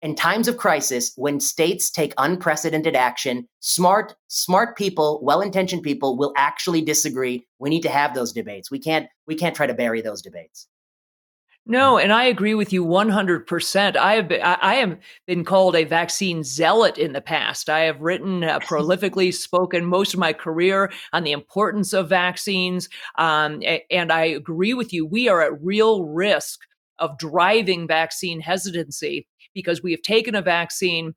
In 0.00 0.14
times 0.14 0.46
of 0.46 0.56
crisis, 0.56 1.12
when 1.16 1.40
states 1.40 1.90
take 1.90 2.14
unprecedented 2.18 2.94
action, 2.94 3.48
smart, 3.58 4.14
smart 4.28 4.76
people, 4.76 5.18
well-intentioned 5.24 5.82
people 5.82 6.16
will 6.16 6.32
actually 6.36 6.82
disagree. 6.82 7.44
We 7.58 7.68
need 7.68 7.80
to 7.82 7.88
have 7.88 8.14
those 8.14 8.32
debates. 8.32 8.70
We 8.70 8.78
can't, 8.78 9.08
we 9.26 9.34
can't 9.34 9.56
try 9.56 9.66
to 9.66 9.74
bury 9.74 10.00
those 10.00 10.22
debates. 10.22 10.68
No, 11.70 11.98
and 11.98 12.14
I 12.14 12.24
agree 12.24 12.54
with 12.54 12.72
you 12.72 12.82
100%. 12.82 13.94
I 13.94 14.14
have 14.14 14.26
been, 14.26 14.40
I, 14.42 14.58
I 14.62 14.74
have 14.76 14.98
been 15.26 15.44
called 15.44 15.76
a 15.76 15.84
vaccine 15.84 16.42
zealot 16.42 16.96
in 16.96 17.12
the 17.12 17.20
past. 17.20 17.68
I 17.68 17.80
have 17.80 18.00
written 18.00 18.42
uh, 18.42 18.58
prolifically, 18.62 19.34
spoken 19.34 19.84
most 19.84 20.14
of 20.14 20.20
my 20.20 20.32
career 20.32 20.90
on 21.12 21.24
the 21.24 21.32
importance 21.32 21.92
of 21.92 22.08
vaccines. 22.08 22.88
Um, 23.18 23.62
and 23.90 24.10
I 24.10 24.24
agree 24.24 24.72
with 24.72 24.94
you. 24.94 25.04
We 25.04 25.28
are 25.28 25.42
at 25.42 25.62
real 25.62 26.04
risk 26.06 26.60
of 26.98 27.18
driving 27.18 27.86
vaccine 27.86 28.40
hesitancy 28.40 29.28
because 29.54 29.82
we 29.82 29.92
have 29.92 30.02
taken 30.02 30.34
a 30.34 30.42
vaccine 30.42 31.14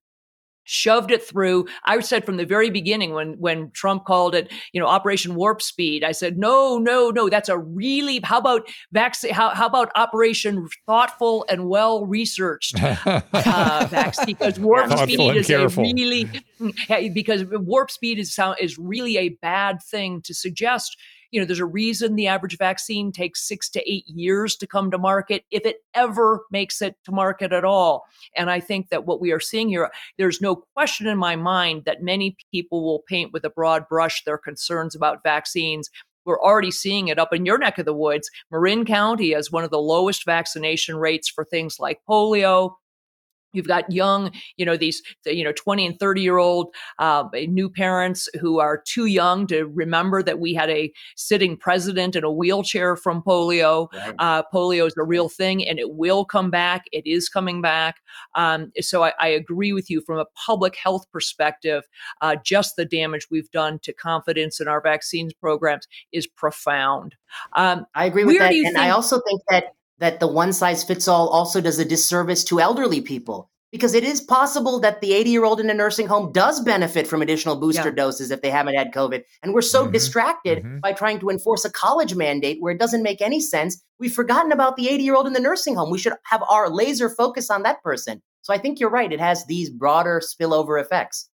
shoved 0.64 1.12
it 1.12 1.24
through 1.24 1.66
i 1.86 2.00
said 2.00 2.26
from 2.26 2.38
the 2.38 2.46
very 2.46 2.70
beginning 2.70 3.14
when 3.14 3.34
when 3.40 3.72
trump 3.72 4.06
called 4.06 4.36
it 4.36 4.52
you 4.74 4.80
know 4.82 4.88
operation 4.88 5.36
warp 5.36 5.62
speed 5.62 6.04
i 6.04 6.12
said 6.12 6.38
no 6.38 6.78
no 6.78 7.10
no 7.10 7.30
that's 7.30 7.50
a 7.50 7.58
really 7.58 8.20
how 8.24 8.38
about 8.38 8.68
vaccine 8.92 9.34
how, 9.34 9.50
how 9.50 9.66
about 9.66 9.90
operation 9.96 10.68
thoughtful 10.86 11.46
and 11.50 11.68
well 11.68 12.06
researched 12.06 12.82
uh, 12.82 13.22
vaccine 13.90 14.26
because 14.26 14.60
warp 14.60 14.92
speed 14.98 15.36
is 15.36 15.48
careful. 15.48 15.84
a 15.84 15.94
really 15.94 16.30
because 17.14 17.44
warp 17.46 17.90
speed 17.90 18.20
is 18.20 18.34
sound 18.34 18.58
is 18.60 18.78
really 18.78 19.18
a 19.18 19.30
bad 19.42 19.78
thing 19.84 20.22
to 20.22 20.34
suggest 20.34 20.98
you 21.32 21.40
know 21.40 21.46
there's 21.46 21.60
a 21.60 21.66
reason 21.66 22.16
the 22.16 22.28
average 22.28 22.58
vaccine 22.58 23.12
takes 23.12 23.48
six 23.48 23.70
to 23.70 23.92
eight 23.92 24.08
years 24.08 24.56
to 24.56 24.68
come 24.68 24.92
to 24.92 24.98
market 24.98 25.44
if 25.50 25.66
it 25.66 25.78
ever 25.94 26.42
makes 26.52 26.82
it 26.82 26.96
to 27.06 27.12
market 27.12 27.52
at 27.52 27.66
all 27.66 28.06
and 28.36 28.50
i 28.50 28.60
think 28.60 28.90
that 28.90 29.06
what 29.06 29.22
we 29.22 29.32
are 29.32 29.40
seeing 29.40 29.70
here 29.70 29.90
there's 30.18 30.42
no 30.42 30.56
question 30.76 31.08
in 31.08 31.18
my 31.18 31.36
mind 31.36 31.84
that 31.86 32.04
many 32.04 32.36
people 32.52 32.84
will 32.84 33.04
paint 33.08 33.34
with 33.34 33.44
a 33.44 33.50
broad 33.50 33.88
brush 33.88 34.24
their 34.24 34.38
concerns 34.38 34.96
about 34.96 35.24
vaccines 35.24 35.90
we're 36.26 36.42
already 36.42 36.72
seeing 36.72 37.08
it 37.08 37.18
up 37.18 37.34
in 37.34 37.46
your 37.46 37.58
neck 37.58 37.80
of 37.80 37.86
the 37.86 37.94
woods. 37.94 38.30
Marin 38.52 38.86
County 38.86 39.32
has 39.32 39.52
one 39.52 39.64
of 39.64 39.72
the 39.72 39.80
lowest 39.80 40.24
vaccination 40.26 40.98
rates 40.98 41.28
for 41.28 41.44
things 41.44 41.80
like 41.80 42.00
polio. 42.08 42.76
You've 43.54 43.68
got 43.68 43.92
young, 43.92 44.32
you 44.58 44.66
know, 44.66 44.78
these, 44.78 45.02
you 45.26 45.44
know, 45.44 45.54
20 45.54 45.86
and 45.86 46.00
30 46.00 46.22
year 46.22 46.38
old 46.38 46.74
uh, 47.00 47.26
new 47.48 47.70
parents 47.70 48.30
who 48.40 48.60
are 48.60 48.82
too 48.86 49.06
young 49.06 49.48
to 49.48 49.66
remember 49.66 50.24
that 50.24 50.40
we 50.40 50.54
had 50.54 50.70
a 50.70 50.92
sitting 51.16 51.58
president 51.58 52.16
in 52.16 52.24
a 52.24 52.32
wheelchair 52.32 52.96
from 52.96 53.22
polio. 53.22 53.92
Right? 53.94 54.16
Uh, 54.20 54.44
polio 54.54 54.88
is 54.88 54.94
a 54.98 55.04
real 55.04 55.30
thing 55.30 55.68
and 55.68 55.80
it 55.80 55.92
will 55.96 56.26
come 56.26 56.50
back. 56.50 56.86
It 56.92 57.06
is 57.06 57.30
coming 57.30 57.62
back. 57.62 57.98
Um, 58.36 58.72
so 58.80 59.04
I, 59.04 59.14
I 59.20 59.28
agree 59.28 59.74
with 59.74 59.90
you 59.90 60.02
from 60.02 60.20
a 60.20 60.26
public 60.46 60.76
health 60.76 61.06
perspective. 61.12 61.84
Uh, 62.22 62.36
just 62.44 62.76
the 62.76 62.86
damage 62.86 63.28
we've 63.30 63.52
done 63.52 63.80
to 63.84 63.94
confidence 63.94 64.60
in 64.60 64.68
our 64.68 64.82
vaccines 64.82 65.34
programs 65.34 65.88
is 66.12 66.28
profound. 66.28 67.16
Um, 67.54 67.86
I 67.96 68.06
agree 68.06 68.26
with 68.26 68.40
that, 68.40 68.52
do 68.52 68.58
you 68.58 68.68
and 68.68 68.78
I 68.78 68.90
also 68.90 69.20
think 69.28 69.42
that 69.50 69.74
that 70.02 70.20
the 70.20 70.28
one 70.28 70.52
size 70.52 70.84
fits 70.84 71.08
all 71.08 71.30
also 71.30 71.62
does 71.62 71.80
a 71.80 71.86
disservice 71.86 72.44
to 72.46 72.60
elderly 72.60 73.00
people 73.00 73.50
because 73.72 73.94
it 73.94 74.04
is 74.04 74.20
possible 74.20 74.82
that 74.82 75.00
the 75.00 75.14
80 75.14 75.30
year 75.30 75.46
old 75.46 75.62
in 75.62 75.70
a 75.70 75.74
nursing 75.74 76.08
home 76.08 76.34
does 76.34 76.60
benefit 76.60 77.08
from 77.08 77.22
additional 77.22 77.56
booster 77.56 77.88
Yeah. 77.90 77.96
doses 77.96 78.30
if 78.30 78.42
they 78.42 78.50
haven't 78.50 78.76
had 78.76 78.92
COVID, 78.94 79.24
and 79.42 79.54
we're 79.54 79.62
so 79.62 79.88
Mhm, 79.88 79.94
distracted 79.94 80.64
mhm. 80.64 80.82
by 80.82 80.92
trying 80.92 81.20
to 81.20 81.30
enforce 81.30 81.64
a 81.64 81.72
college 81.72 82.14
mandate 82.16 82.58
where 82.60 82.74
it 82.74 82.80
doesn't 82.80 83.04
make 83.04 83.22
any 83.22 83.40
sense. 83.40 83.82
We've 83.98 84.14
forgotten 84.14 84.52
about 84.52 84.76
the 84.76 84.90
80 84.90 85.04
year 85.06 85.16
old 85.16 85.28
in 85.28 85.34
the 85.34 85.40
nursing 85.40 85.76
home. 85.76 85.90
We 85.90 86.00
should 86.00 86.14
have 86.26 86.44
our 86.50 86.68
laser 86.70 87.10
focus 87.10 87.50
on 87.50 87.64
that 87.64 87.82
person. 87.82 88.22
So 88.42 88.54
I 88.54 88.58
think 88.58 88.80
you're 88.80 88.90
right; 88.90 89.14
it 89.14 89.22
has 89.22 89.46
these 89.46 89.70
broader 89.70 90.20
spillover 90.20 90.82
effects. 90.82 91.30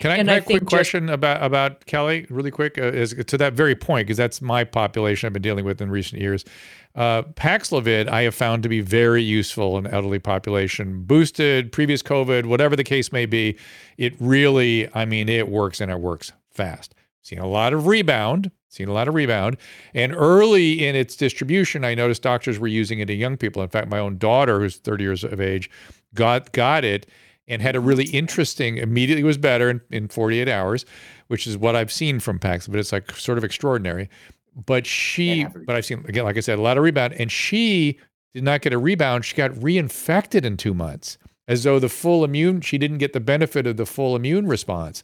Can 0.00 0.10
I, 0.10 0.16
can 0.16 0.28
I 0.28 0.32
I 0.32 0.34
have 0.36 0.42
a 0.42 0.46
quick 0.46 0.58
think 0.60 0.70
just- 0.70 0.76
question 0.76 1.08
about 1.08 1.42
about 1.42 1.86
Kelly, 1.86 2.26
really 2.30 2.50
quick, 2.50 2.78
uh, 2.78 2.82
is 2.84 3.14
to 3.26 3.38
that 3.38 3.52
very 3.54 3.74
point 3.74 4.06
because 4.06 4.16
that's 4.16 4.42
my 4.42 4.64
population 4.64 5.26
I've 5.26 5.32
been 5.32 5.42
dealing 5.42 5.64
with 5.64 5.80
in 5.80 5.90
recent 5.90 6.20
years. 6.20 6.44
Uh, 6.94 7.22
Paxlovid, 7.22 8.06
I 8.06 8.22
have 8.22 8.34
found 8.36 8.62
to 8.62 8.68
be 8.68 8.80
very 8.80 9.22
useful 9.22 9.76
in 9.78 9.86
elderly 9.86 10.20
population, 10.20 11.02
boosted, 11.02 11.72
previous 11.72 12.02
COVID, 12.02 12.46
whatever 12.46 12.76
the 12.76 12.84
case 12.84 13.10
may 13.10 13.26
be. 13.26 13.56
It 13.98 14.14
really, 14.20 14.88
I 14.94 15.04
mean, 15.04 15.28
it 15.28 15.48
works 15.48 15.80
and 15.80 15.90
it 15.90 15.98
works 15.98 16.32
fast. 16.50 16.94
Seen 17.22 17.40
a 17.40 17.48
lot 17.48 17.72
of 17.72 17.86
rebound, 17.86 18.52
seen 18.68 18.88
a 18.88 18.92
lot 18.92 19.08
of 19.08 19.14
rebound, 19.14 19.56
and 19.92 20.14
early 20.14 20.86
in 20.86 20.94
its 20.94 21.16
distribution, 21.16 21.84
I 21.84 21.94
noticed 21.94 22.22
doctors 22.22 22.58
were 22.60 22.68
using 22.68 23.00
it 23.00 23.10
in 23.10 23.18
young 23.18 23.36
people. 23.38 23.62
In 23.62 23.70
fact, 23.70 23.88
my 23.88 23.98
own 23.98 24.18
daughter, 24.18 24.60
who's 24.60 24.76
30 24.76 25.02
years 25.02 25.24
of 25.24 25.40
age, 25.40 25.70
got 26.14 26.52
got 26.52 26.84
it 26.84 27.06
and 27.46 27.60
had 27.60 27.76
a 27.76 27.80
really 27.80 28.04
interesting, 28.06 28.78
immediately 28.78 29.22
was 29.22 29.38
better 29.38 29.70
in, 29.70 29.80
in 29.90 30.08
48 30.08 30.48
hours, 30.48 30.84
which 31.28 31.46
is 31.46 31.56
what 31.58 31.76
I've 31.76 31.92
seen 31.92 32.20
from 32.20 32.38
Pax, 32.38 32.66
but 32.66 32.80
It's 32.80 32.92
like 32.92 33.10
sort 33.12 33.38
of 33.38 33.44
extraordinary. 33.44 34.08
But 34.66 34.86
she, 34.86 35.46
but 35.66 35.74
I've 35.74 35.84
seen, 35.84 36.04
again, 36.06 36.24
like 36.24 36.36
I 36.36 36.40
said, 36.40 36.58
a 36.58 36.62
lot 36.62 36.78
of 36.78 36.84
rebound. 36.84 37.14
And 37.14 37.30
she 37.30 37.98
did 38.34 38.44
not 38.44 38.62
get 38.62 38.72
a 38.72 38.78
rebound. 38.78 39.24
She 39.24 39.34
got 39.34 39.50
reinfected 39.52 40.44
in 40.44 40.56
two 40.56 40.74
months 40.74 41.18
as 41.46 41.64
though 41.64 41.78
the 41.78 41.88
full 41.88 42.24
immune, 42.24 42.60
she 42.60 42.78
didn't 42.78 42.98
get 42.98 43.12
the 43.12 43.20
benefit 43.20 43.66
of 43.66 43.76
the 43.76 43.86
full 43.86 44.16
immune 44.16 44.46
response. 44.46 45.02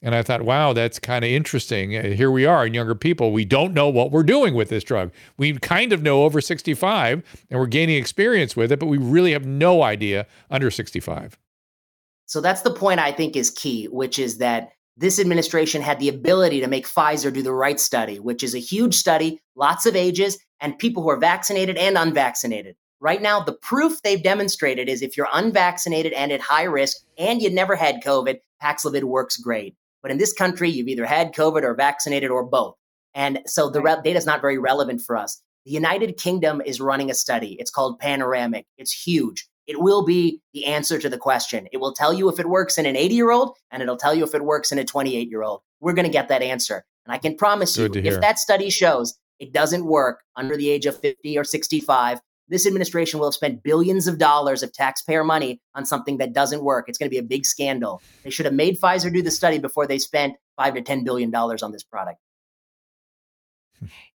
And 0.00 0.14
I 0.14 0.22
thought, 0.22 0.42
wow, 0.42 0.72
that's 0.72 0.98
kind 0.98 1.24
of 1.24 1.30
interesting. 1.30 1.96
Uh, 1.96 2.02
here 2.08 2.30
we 2.30 2.44
are 2.44 2.66
in 2.66 2.74
younger 2.74 2.94
people. 2.94 3.32
We 3.32 3.44
don't 3.44 3.72
know 3.72 3.88
what 3.88 4.10
we're 4.10 4.24
doing 4.24 4.54
with 4.54 4.68
this 4.68 4.82
drug. 4.82 5.12
We 5.36 5.52
kind 5.58 5.92
of 5.92 6.02
know 6.02 6.24
over 6.24 6.40
65 6.40 7.22
and 7.50 7.60
we're 7.60 7.66
gaining 7.66 7.96
experience 7.96 8.56
with 8.56 8.72
it, 8.72 8.80
but 8.80 8.86
we 8.86 8.98
really 8.98 9.32
have 9.32 9.46
no 9.46 9.82
idea 9.82 10.26
under 10.50 10.70
65. 10.70 11.38
So 12.26 12.40
that's 12.40 12.62
the 12.62 12.74
point 12.74 13.00
I 13.00 13.12
think 13.12 13.36
is 13.36 13.50
key, 13.50 13.86
which 13.86 14.18
is 14.18 14.38
that 14.38 14.70
this 14.96 15.18
administration 15.18 15.82
had 15.82 15.98
the 15.98 16.08
ability 16.08 16.60
to 16.60 16.68
make 16.68 16.86
Pfizer 16.86 17.32
do 17.32 17.42
the 17.42 17.52
right 17.52 17.80
study, 17.80 18.18
which 18.18 18.42
is 18.42 18.54
a 18.54 18.58
huge 18.58 18.94
study, 18.94 19.40
lots 19.56 19.86
of 19.86 19.96
ages, 19.96 20.38
and 20.60 20.78
people 20.78 21.02
who 21.02 21.10
are 21.10 21.18
vaccinated 21.18 21.76
and 21.76 21.96
unvaccinated. 21.96 22.76
Right 23.00 23.20
now, 23.20 23.40
the 23.40 23.54
proof 23.54 24.00
they've 24.02 24.22
demonstrated 24.22 24.88
is 24.88 25.02
if 25.02 25.16
you're 25.16 25.28
unvaccinated 25.32 26.12
and 26.12 26.30
at 26.30 26.40
high 26.40 26.64
risk 26.64 26.98
and 27.18 27.42
you 27.42 27.50
never 27.50 27.74
had 27.74 28.02
COVID, 28.04 28.38
Paxlovid 28.62 29.04
works 29.04 29.36
great. 29.36 29.74
But 30.02 30.10
in 30.10 30.18
this 30.18 30.32
country, 30.32 30.70
you've 30.70 30.88
either 30.88 31.06
had 31.06 31.34
COVID 31.34 31.62
or 31.62 31.74
vaccinated 31.74 32.30
or 32.30 32.44
both. 32.44 32.76
And 33.14 33.40
so 33.46 33.70
the 33.70 33.80
re- 33.80 33.96
data 34.04 34.18
is 34.18 34.26
not 34.26 34.40
very 34.40 34.58
relevant 34.58 35.00
for 35.00 35.16
us. 35.16 35.40
The 35.64 35.72
United 35.72 36.16
Kingdom 36.16 36.60
is 36.64 36.80
running 36.80 37.10
a 37.10 37.14
study. 37.14 37.56
It's 37.58 37.70
called 37.70 37.98
Panoramic. 37.98 38.66
It's 38.78 38.92
huge. 38.92 39.48
It 39.66 39.80
will 39.80 40.04
be 40.04 40.40
the 40.52 40.66
answer 40.66 40.98
to 40.98 41.08
the 41.08 41.18
question. 41.18 41.68
It 41.72 41.78
will 41.78 41.92
tell 41.92 42.12
you 42.12 42.28
if 42.28 42.38
it 42.38 42.48
works 42.48 42.78
in 42.78 42.86
an 42.86 42.96
80 42.96 43.14
year 43.14 43.30
old 43.30 43.56
and 43.70 43.82
it'll 43.82 43.96
tell 43.96 44.14
you 44.14 44.24
if 44.24 44.34
it 44.34 44.44
works 44.44 44.72
in 44.72 44.78
a 44.78 44.84
28 44.84 45.28
year 45.28 45.42
old. 45.42 45.62
We're 45.80 45.92
going 45.92 46.06
to 46.06 46.12
get 46.12 46.28
that 46.28 46.42
answer. 46.42 46.84
And 47.06 47.14
I 47.14 47.18
can 47.18 47.36
promise 47.36 47.76
Good 47.76 47.94
you, 47.96 48.02
if 48.02 48.20
that 48.20 48.38
study 48.38 48.70
shows 48.70 49.14
it 49.38 49.52
doesn't 49.52 49.84
work 49.84 50.20
under 50.36 50.56
the 50.56 50.70
age 50.70 50.86
of 50.86 50.98
50 51.00 51.36
or 51.36 51.44
65, 51.44 52.20
this 52.48 52.66
administration 52.66 53.18
will 53.18 53.28
have 53.28 53.34
spent 53.34 53.62
billions 53.62 54.06
of 54.06 54.18
dollars 54.18 54.62
of 54.62 54.72
taxpayer 54.72 55.24
money 55.24 55.60
on 55.74 55.86
something 55.86 56.18
that 56.18 56.32
doesn't 56.32 56.62
work. 56.62 56.88
It's 56.88 56.98
going 56.98 57.08
to 57.08 57.10
be 57.10 57.18
a 57.18 57.22
big 57.22 57.46
scandal. 57.46 58.02
They 58.24 58.30
should 58.30 58.46
have 58.46 58.54
made 58.54 58.80
Pfizer 58.80 59.12
do 59.12 59.22
the 59.22 59.30
study 59.30 59.58
before 59.58 59.86
they 59.86 59.98
spent 59.98 60.36
five 60.56 60.74
to 60.74 60.82
ten 60.82 61.02
billion 61.02 61.30
dollars 61.30 61.62
on 61.62 61.72
this 61.72 61.82
product. 61.82 62.18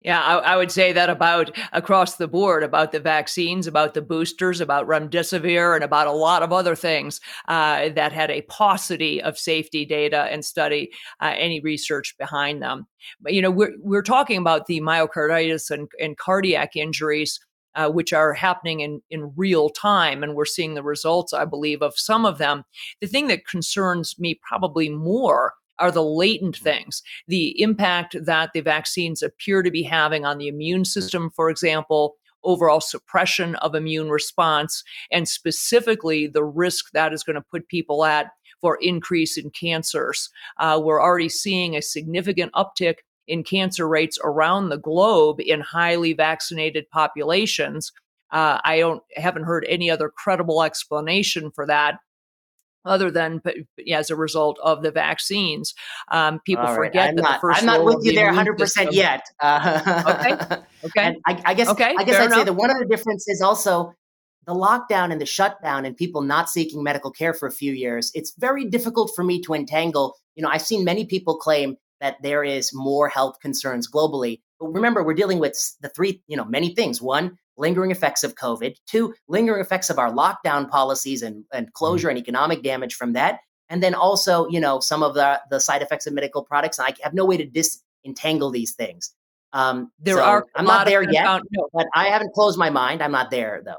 Yeah, 0.01 0.21
I, 0.21 0.35
I, 0.37 0.55
would 0.55 0.71
say 0.71 0.93
that 0.93 1.09
about 1.09 1.57
across 1.73 2.17
the 2.17 2.27
board, 2.27 2.61
about 2.61 2.91
the 2.91 2.99
vaccines, 2.99 3.65
about 3.65 3.95
the 3.95 4.01
boosters, 4.01 4.61
about 4.61 4.87
remdesivir, 4.87 5.73
and 5.73 5.83
about 5.83 6.05
a 6.05 6.11
lot 6.11 6.43
of 6.43 6.53
other 6.53 6.75
things 6.75 7.19
uh, 7.47 7.89
that 7.89 8.11
had 8.11 8.29
a 8.29 8.43
paucity 8.43 9.21
of 9.21 9.39
safety 9.39 9.83
data 9.83 10.27
and 10.29 10.45
study, 10.45 10.91
uh, 11.21 11.33
any 11.35 11.59
research 11.59 12.15
behind 12.19 12.61
them. 12.61 12.85
But 13.19 13.33
you 13.33 13.41
know, 13.41 13.49
we're 13.49 13.73
we're 13.79 14.03
talking 14.03 14.37
about 14.37 14.67
the 14.67 14.79
myocarditis 14.81 15.71
and, 15.71 15.87
and 15.99 16.17
cardiac 16.17 16.75
injuries 16.75 17.39
uh, 17.75 17.89
which 17.89 18.13
are 18.13 18.33
happening 18.33 18.79
in, 18.79 19.01
in 19.09 19.33
real 19.35 19.69
time. 19.69 20.23
And 20.23 20.33
we're 20.33 20.45
seeing 20.45 20.73
the 20.73 20.83
results, 20.83 21.33
I 21.33 21.45
believe, 21.45 21.81
of 21.81 21.97
some 21.97 22.25
of 22.25 22.37
them. 22.37 22.63
The 23.01 23.07
thing 23.07 23.27
that 23.27 23.47
concerns 23.47 24.15
me 24.17 24.39
probably 24.47 24.89
more 24.89 25.53
are 25.79 25.91
the 25.91 26.03
latent 26.03 26.55
mm-hmm. 26.55 26.63
things, 26.63 27.03
the 27.27 27.59
impact 27.61 28.15
that 28.25 28.51
the 28.53 28.61
vaccines 28.61 29.21
appear 29.21 29.61
to 29.63 29.71
be 29.71 29.83
having 29.83 30.25
on 30.25 30.37
the 30.37 30.47
immune 30.47 30.85
system, 30.85 31.29
for 31.35 31.49
example, 31.49 32.15
overall 32.43 32.79
suppression 32.79 33.55
of 33.55 33.75
immune 33.75 34.09
response, 34.09 34.83
and 35.11 35.27
specifically 35.27 36.27
the 36.27 36.43
risk 36.43 36.91
that 36.93 37.11
is 37.11 37.23
going 37.23 37.35
to 37.35 37.41
put 37.41 37.67
people 37.67 38.05
at 38.05 38.31
for 38.61 38.77
increase 38.81 39.37
in 39.37 39.49
cancers. 39.49 40.29
Uh, 40.59 40.79
we're 40.81 41.01
already 41.01 41.29
seeing 41.29 41.75
a 41.75 41.81
significant 41.81 42.51
uptick 42.53 42.95
in 43.27 43.43
cancer 43.43 43.87
rates 43.87 44.19
around 44.23 44.69
the 44.69 44.77
globe 44.77 45.39
in 45.39 45.59
highly 45.59 46.13
vaccinated 46.13 46.89
populations. 46.91 47.91
Uh, 48.31 48.59
I 48.63 48.79
don't 48.79 49.03
haven't 49.15 49.43
heard 49.43 49.65
any 49.67 49.89
other 49.89 50.09
credible 50.09 50.63
explanation 50.63 51.51
for 51.51 51.65
that 51.67 51.99
other 52.85 53.11
than 53.11 53.39
but, 53.43 53.55
as 53.91 54.09
a 54.09 54.15
result 54.15 54.59
of 54.63 54.81
the 54.81 54.91
vaccines. 54.91 55.73
Um, 56.11 56.39
people 56.45 56.63
right. 56.63 56.75
forget 56.75 57.09
I'm 57.09 57.15
that 57.15 57.21
not, 57.21 57.33
the 57.33 57.39
first. 57.41 57.59
I'm 57.59 57.65
not 57.65 57.83
with 57.83 58.05
you 58.05 58.13
there 58.13 58.27
100 58.27 58.57
percent 58.57 58.93
yet. 58.93 59.23
Uh, 59.41 60.05
okay. 60.07 60.61
Okay. 60.85 61.15
I, 61.25 61.41
I, 61.45 61.53
guess. 61.55 61.67
Okay. 61.69 61.95
I 61.97 62.03
guess 62.03 62.17
I'd 62.19 62.25
enough. 62.25 62.37
say 62.37 62.43
that 62.43 62.53
one 62.53 62.69
of 62.69 62.77
the 62.77 62.85
differences 62.85 63.41
also 63.41 63.91
the 64.45 64.53
lockdown 64.53 65.11
and 65.11 65.19
the 65.19 65.25
shutdown 65.25 65.85
and 65.85 65.97
people 65.97 66.21
not 66.21 66.49
seeking 66.49 66.83
medical 66.83 67.11
care 67.11 67.33
for 67.33 67.47
a 67.47 67.51
few 67.51 67.73
years. 67.73 68.11
It's 68.13 68.33
very 68.37 68.65
difficult 68.65 69.11
for 69.15 69.23
me 69.23 69.41
to 69.41 69.53
entangle. 69.53 70.15
You 70.35 70.43
know, 70.43 70.49
I've 70.49 70.61
seen 70.61 70.83
many 70.83 71.05
people 71.05 71.37
claim 71.37 71.77
that 72.01 72.17
there 72.21 72.43
is 72.43 72.71
more 72.73 73.09
health 73.09 73.39
concerns 73.39 73.89
globally. 73.89 74.41
But 74.59 74.67
remember, 74.67 75.03
we're 75.03 75.13
dealing 75.13 75.39
with 75.39 75.57
the 75.81 75.89
three, 75.89 76.21
you 76.27 76.37
know, 76.37 76.45
many 76.45 76.75
things. 76.75 77.01
One, 77.01 77.37
lingering 77.57 77.91
effects 77.91 78.23
of 78.23 78.35
COVID. 78.35 78.75
Two, 78.85 79.13
lingering 79.27 79.61
effects 79.61 79.89
of 79.89 79.99
our 79.99 80.11
lockdown 80.11 80.69
policies 80.69 81.21
and, 81.21 81.43
and 81.53 81.71
closure 81.73 82.07
mm-hmm. 82.07 82.17
and 82.17 82.19
economic 82.19 82.63
damage 82.63 82.95
from 82.95 83.13
that. 83.13 83.39
And 83.69 83.81
then 83.81 83.95
also, 83.95 84.47
you 84.49 84.59
know, 84.59 84.79
some 84.79 85.01
of 85.01 85.15
the, 85.15 85.41
the 85.49 85.59
side 85.59 85.81
effects 85.81 86.05
of 86.05 86.13
medical 86.13 86.43
products. 86.43 86.79
I 86.79 86.93
have 87.01 87.13
no 87.13 87.25
way 87.25 87.37
to 87.37 87.45
disentangle 87.45 88.51
these 88.51 88.73
things. 88.73 89.13
Um, 89.53 89.91
there 89.99 90.15
so 90.15 90.23
are. 90.23 90.45
I'm 90.55 90.65
not 90.65 90.85
there 90.85 91.01
yet, 91.01 91.41
no. 91.51 91.69
but 91.73 91.87
I 91.95 92.07
haven't 92.07 92.33
closed 92.33 92.59
my 92.59 92.69
mind. 92.69 93.01
I'm 93.01 93.13
not 93.13 93.31
there 93.31 93.61
though. 93.63 93.77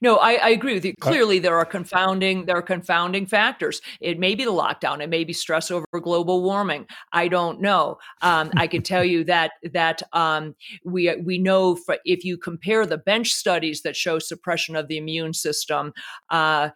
No, 0.00 0.16
I, 0.16 0.34
I, 0.34 0.48
agree 0.50 0.74
with 0.74 0.84
you. 0.84 0.94
Clearly, 1.00 1.38
there 1.38 1.56
are 1.56 1.64
confounding 1.64 2.46
there 2.46 2.56
are 2.56 2.62
confounding 2.62 3.26
factors. 3.26 3.80
It 4.00 4.18
may 4.18 4.34
be 4.34 4.44
the 4.44 4.50
lockdown. 4.50 5.00
It 5.00 5.08
may 5.08 5.24
be 5.24 5.32
stress 5.32 5.70
over 5.70 5.86
global 6.02 6.42
warming. 6.42 6.86
I 7.12 7.28
don't 7.28 7.60
know. 7.60 7.98
Um, 8.22 8.50
I 8.56 8.66
can 8.66 8.82
tell 8.82 9.04
you 9.04 9.24
that 9.24 9.52
that 9.72 10.02
um, 10.12 10.54
we 10.84 11.14
we 11.16 11.38
know 11.38 11.76
for, 11.76 11.96
if 12.04 12.24
you 12.24 12.36
compare 12.36 12.86
the 12.86 12.98
bench 12.98 13.30
studies 13.30 13.82
that 13.82 13.96
show 13.96 14.18
suppression 14.18 14.76
of 14.76 14.88
the 14.88 14.98
immune 14.98 15.32
system, 15.32 15.92
uh, 16.30 16.70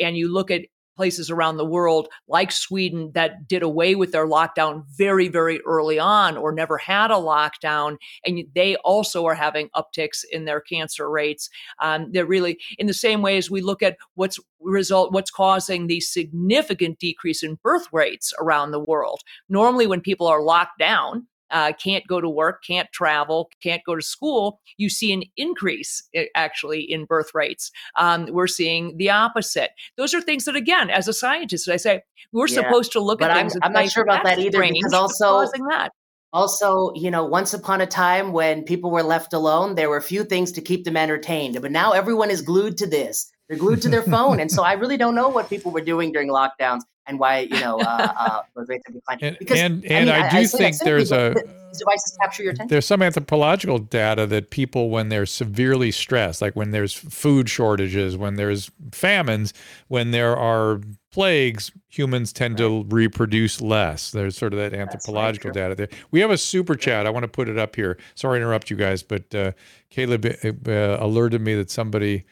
and 0.00 0.16
you 0.16 0.32
look 0.32 0.50
at 0.50 0.62
places 0.96 1.30
around 1.30 1.56
the 1.56 1.64
world, 1.64 2.08
like 2.28 2.52
Sweden, 2.52 3.10
that 3.14 3.48
did 3.48 3.62
away 3.62 3.94
with 3.94 4.12
their 4.12 4.26
lockdown 4.26 4.84
very, 4.96 5.28
very 5.28 5.60
early 5.66 5.98
on 5.98 6.36
or 6.36 6.52
never 6.52 6.78
had 6.78 7.10
a 7.10 7.14
lockdown. 7.14 7.96
And 8.24 8.44
they 8.54 8.76
also 8.76 9.26
are 9.26 9.34
having 9.34 9.68
upticks 9.74 10.24
in 10.30 10.44
their 10.44 10.60
cancer 10.60 11.10
rates. 11.10 11.50
Um, 11.80 12.10
they're 12.12 12.26
really 12.26 12.58
in 12.78 12.86
the 12.86 12.94
same 12.94 13.22
way 13.22 13.36
as 13.36 13.50
we 13.50 13.60
look 13.60 13.82
at 13.82 13.96
what's 14.14 14.38
result, 14.60 15.12
what's 15.12 15.30
causing 15.30 15.86
the 15.86 16.00
significant 16.00 16.98
decrease 16.98 17.42
in 17.42 17.58
birth 17.62 17.86
rates 17.92 18.32
around 18.40 18.70
the 18.70 18.80
world. 18.80 19.20
Normally, 19.48 19.86
when 19.86 20.00
people 20.00 20.26
are 20.26 20.42
locked 20.42 20.78
down, 20.78 21.26
uh, 21.50 21.72
can't 21.72 22.06
go 22.06 22.20
to 22.20 22.28
work, 22.28 22.62
can't 22.66 22.90
travel, 22.92 23.50
can't 23.62 23.82
go 23.86 23.94
to 23.94 24.02
school, 24.02 24.60
you 24.76 24.88
see 24.88 25.12
an 25.12 25.22
increase 25.36 26.02
actually 26.34 26.80
in 26.80 27.04
birth 27.04 27.30
rates. 27.34 27.70
Um, 27.96 28.26
we're 28.30 28.46
seeing 28.46 28.96
the 28.96 29.10
opposite. 29.10 29.70
Those 29.96 30.14
are 30.14 30.20
things 30.20 30.44
that, 30.44 30.56
again, 30.56 30.90
as 30.90 31.08
a 31.08 31.12
scientist, 31.12 31.68
I 31.68 31.76
say 31.76 32.02
we're 32.32 32.48
yeah, 32.48 32.62
supposed 32.62 32.92
to 32.92 33.00
look 33.00 33.22
at 33.22 33.34
things. 33.34 33.54
I'm, 33.56 33.60
I'm 33.64 33.72
not 33.72 33.90
sure 33.90 34.02
about 34.02 34.24
that 34.24 34.38
either 34.38 34.60
because 34.60 34.92
also 34.92 35.46
that. 35.70 35.90
Also, 36.32 36.92
you 36.96 37.12
know, 37.12 37.24
once 37.24 37.54
upon 37.54 37.80
a 37.80 37.86
time 37.86 38.32
when 38.32 38.64
people 38.64 38.90
were 38.90 39.04
left 39.04 39.32
alone, 39.32 39.76
there 39.76 39.88
were 39.88 39.96
a 39.96 40.02
few 40.02 40.24
things 40.24 40.50
to 40.50 40.60
keep 40.60 40.84
them 40.84 40.96
entertained. 40.96 41.56
But 41.62 41.70
now 41.70 41.92
everyone 41.92 42.28
is 42.28 42.42
glued 42.42 42.76
to 42.78 42.88
this. 42.88 43.30
They're 43.48 43.58
glued 43.58 43.82
to 43.82 43.88
their 43.88 44.02
phone. 44.14 44.40
and 44.40 44.50
so 44.50 44.64
I 44.64 44.72
really 44.72 44.96
don't 44.96 45.14
know 45.14 45.28
what 45.28 45.48
people 45.48 45.70
were 45.70 45.80
doing 45.80 46.10
during 46.10 46.28
lockdowns 46.28 46.80
and 47.06 47.18
why 47.18 47.40
you 47.40 47.60
know 47.60 47.78
uh, 47.80 48.42
uh, 48.56 48.64
rates 48.66 48.84
have 48.86 48.94
declined. 48.94 49.36
Because 49.38 49.58
and 49.58 49.84
and 49.84 50.10
I, 50.10 50.16
mean, 50.16 50.24
I 50.24 50.30
do 50.30 50.36
I, 50.36 50.40
I 50.40 50.46
think 50.46 50.78
there's 50.78 51.12
a 51.12 51.34
devices 51.78 52.16
capture 52.20 52.42
your 52.42 52.52
attention. 52.52 52.68
There's 52.68 52.86
some 52.86 53.02
anthropological 53.02 53.78
data 53.78 54.26
that 54.26 54.50
people, 54.50 54.90
when 54.90 55.08
they're 55.08 55.26
severely 55.26 55.90
stressed, 55.90 56.40
like 56.40 56.54
when 56.56 56.70
there's 56.70 56.92
food 56.92 57.48
shortages, 57.48 58.16
when 58.16 58.36
there's 58.36 58.70
famines, 58.92 59.52
when 59.88 60.10
there 60.10 60.36
are 60.36 60.80
plagues, 61.10 61.70
humans 61.88 62.32
tend 62.32 62.58
right. 62.58 62.66
to 62.66 62.84
reproduce 62.88 63.60
less. 63.60 64.10
There's 64.10 64.36
sort 64.36 64.52
of 64.52 64.58
that 64.58 64.74
anthropological 64.74 65.50
data 65.52 65.74
there. 65.74 65.88
We 66.10 66.20
have 66.20 66.30
a 66.30 66.38
super 66.38 66.74
chat. 66.74 67.06
I 67.06 67.10
want 67.10 67.24
to 67.24 67.28
put 67.28 67.48
it 67.48 67.58
up 67.58 67.76
here. 67.76 67.98
Sorry 68.14 68.38
to 68.38 68.42
interrupt 68.42 68.70
you 68.70 68.76
guys, 68.76 69.02
but 69.02 69.34
uh, 69.34 69.52
Caleb 69.90 70.26
uh, 70.26 70.70
alerted 71.00 71.40
me 71.40 71.54
that 71.54 71.70
somebody 71.70 72.24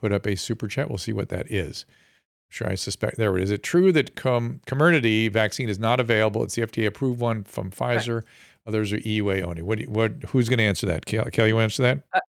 put 0.00 0.12
up 0.12 0.26
a 0.26 0.36
super 0.36 0.68
chat. 0.68 0.88
We'll 0.88 0.98
see 0.98 1.12
what 1.12 1.28
that 1.30 1.50
is 1.50 1.84
sure 2.54 2.68
I 2.68 2.76
suspect 2.76 3.16
there 3.16 3.36
it 3.36 3.42
is. 3.42 3.50
Is 3.50 3.54
it 3.54 3.62
true 3.62 3.92
that 3.92 4.14
com- 4.14 4.60
Comirnaty 4.66 5.30
vaccine 5.30 5.68
is 5.68 5.78
not 5.78 6.00
available? 6.00 6.42
It's 6.44 6.54
the 6.54 6.62
FDA 6.62 6.86
approved 6.86 7.20
one 7.20 7.44
from 7.44 7.70
Pfizer. 7.70 8.16
Right. 8.16 8.24
Others 8.66 8.92
are 8.92 8.98
EUA 8.98 9.42
only. 9.42 9.62
What? 9.62 9.80
You, 9.80 9.90
what? 9.90 10.12
Who's 10.28 10.48
going 10.48 10.58
to 10.58 10.64
answer 10.64 10.86
that? 10.86 11.04
Kelly, 11.04 11.30
Kelly, 11.30 11.48
you 11.48 11.56
want 11.56 11.72
to 11.72 11.82
answer 11.82 11.82
that? 11.82 12.02
Uh, 12.14 12.20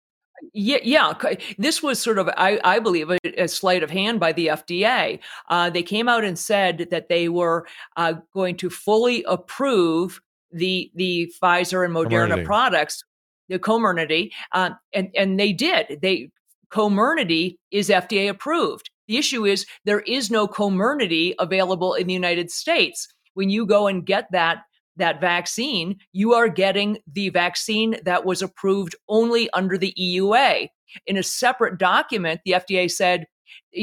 yeah, 0.54 0.78
yeah. 0.84 1.14
This 1.58 1.82
was 1.82 2.00
sort 2.00 2.18
of, 2.18 2.28
I, 2.36 2.60
I 2.64 2.80
believe, 2.80 3.10
a, 3.10 3.20
a, 3.38 3.48
sleight 3.48 3.84
of 3.84 3.90
hand 3.90 4.20
by 4.20 4.34
the 4.34 4.48
FDA. 4.48 5.20
Uh, 5.50 5.70
they 5.70 5.84
came 5.84 6.10
out 6.10 6.24
and 6.24 6.38
said 6.38 6.88
that 6.92 7.08
they 7.08 7.30
were 7.30 7.68
uh, 7.96 8.16
going 8.34 8.58
to 8.58 8.70
fully 8.70 9.24
approve 9.28 10.20
the 10.52 10.92
the 10.96 11.32
Pfizer 11.42 11.86
and 11.86 11.94
Moderna 11.94 12.36
Comirnaty. 12.36 12.46
products, 12.46 13.04
the 13.48 13.60
Comirnaty, 13.60 14.32
uh, 14.52 14.72
and 14.94 15.10
and 15.16 15.40
they 15.40 15.54
did. 15.54 16.00
They 16.02 16.32
Comirnaty 16.70 17.58
is 17.72 17.90
FDA 17.90 18.30
approved. 18.30 18.90
The 19.08 19.18
issue 19.18 19.46
is 19.46 19.66
there 19.86 20.02
is 20.02 20.32
no 20.32 20.48
Comirnaty 20.48 21.36
available 21.40 21.94
in 21.94 22.08
the 22.08 22.14
United 22.14 22.52
States. 22.52 23.08
When 23.34 23.50
you 23.50 23.66
go 23.66 23.88
and 23.88 24.06
get 24.06 24.32
that 24.32 24.60
that 24.98 25.20
vaccine, 25.20 25.98
you 26.14 26.34
are 26.34 26.48
getting 26.48 26.98
the 27.12 27.30
vaccine 27.30 27.98
that 28.06 28.24
was 28.24 28.42
approved 28.42 28.96
only 29.10 29.50
under 29.52 29.78
the 29.78 29.94
EUA. 30.00 30.70
In 31.06 31.18
a 31.18 31.24
separate 31.24 31.78
document, 31.78 32.40
the 32.46 32.54
FDA 32.54 32.90
said 32.90 33.26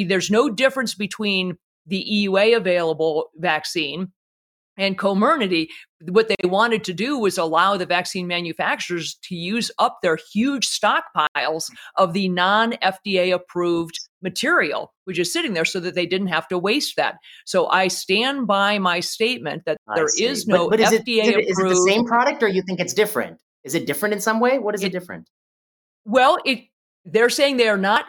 there's 0.07 0.31
no 0.31 0.49
difference 0.49 0.95
between 0.95 1.59
the 1.87 2.07
EUA 2.11 2.57
available 2.57 3.31
vaccine 3.37 4.13
and 4.79 4.99
Comirnaty, 4.99 5.69
what 6.09 6.29
they 6.29 6.49
wanted 6.49 6.83
to 6.85 6.93
do 6.95 7.19
was 7.19 7.37
allow 7.39 7.77
the 7.77 7.87
vaccine 7.87 8.27
manufacturers 8.27 9.17
to 9.25 9.35
use 9.35 9.71
up 9.79 9.99
their 10.03 10.19
huge 10.33 10.67
stockpiles 10.67 11.71
of 11.97 12.13
the 12.13 12.29
non 12.29 12.73
FDA 12.83 13.35
approved 13.35 13.99
material, 14.23 14.93
which 15.05 15.19
is 15.19 15.33
sitting 15.33 15.53
there 15.53 15.65
so 15.65 15.81
that 15.81 15.95
they 15.95 16.07
didn't 16.07 16.29
have 16.29 16.49
to 16.49 16.59
waste 16.59 16.97
that. 16.97 17.17
So 17.45 17.69
I 17.69 17.89
stand 17.89 18.47
by 18.47 18.79
my 18.79 19.01
statement 19.01 19.65
that 19.67 19.77
I 19.89 19.97
there 19.97 20.09
see. 20.09 20.25
is 20.25 20.47
no 20.47 20.71
but, 20.71 20.79
but 20.79 20.93
is 20.93 21.01
FDA 21.01 21.25
it, 21.25 21.27
is, 21.27 21.29
it, 21.29 21.29
approved. 21.29 21.49
is 21.51 21.59
it 21.59 21.65
the 21.85 21.91
same 21.93 22.05
product 22.05 22.43
or 22.43 22.49
you 22.49 22.63
think 22.63 22.81
it's 22.81 22.95
different? 22.95 23.39
Is 23.65 23.75
it 23.75 23.87
different 23.87 24.15
in 24.15 24.21
some 24.21 24.41
way? 24.41 24.59
What 24.59 24.75
is 24.75 24.83
it, 24.83 24.87
It- 24.87 24.93
different? 24.93 25.29
Well, 26.05 26.39
it 26.45 26.65
they're 27.05 27.31
saying 27.31 27.57
they 27.59 27.69
are 27.69 27.77
not 27.77 28.07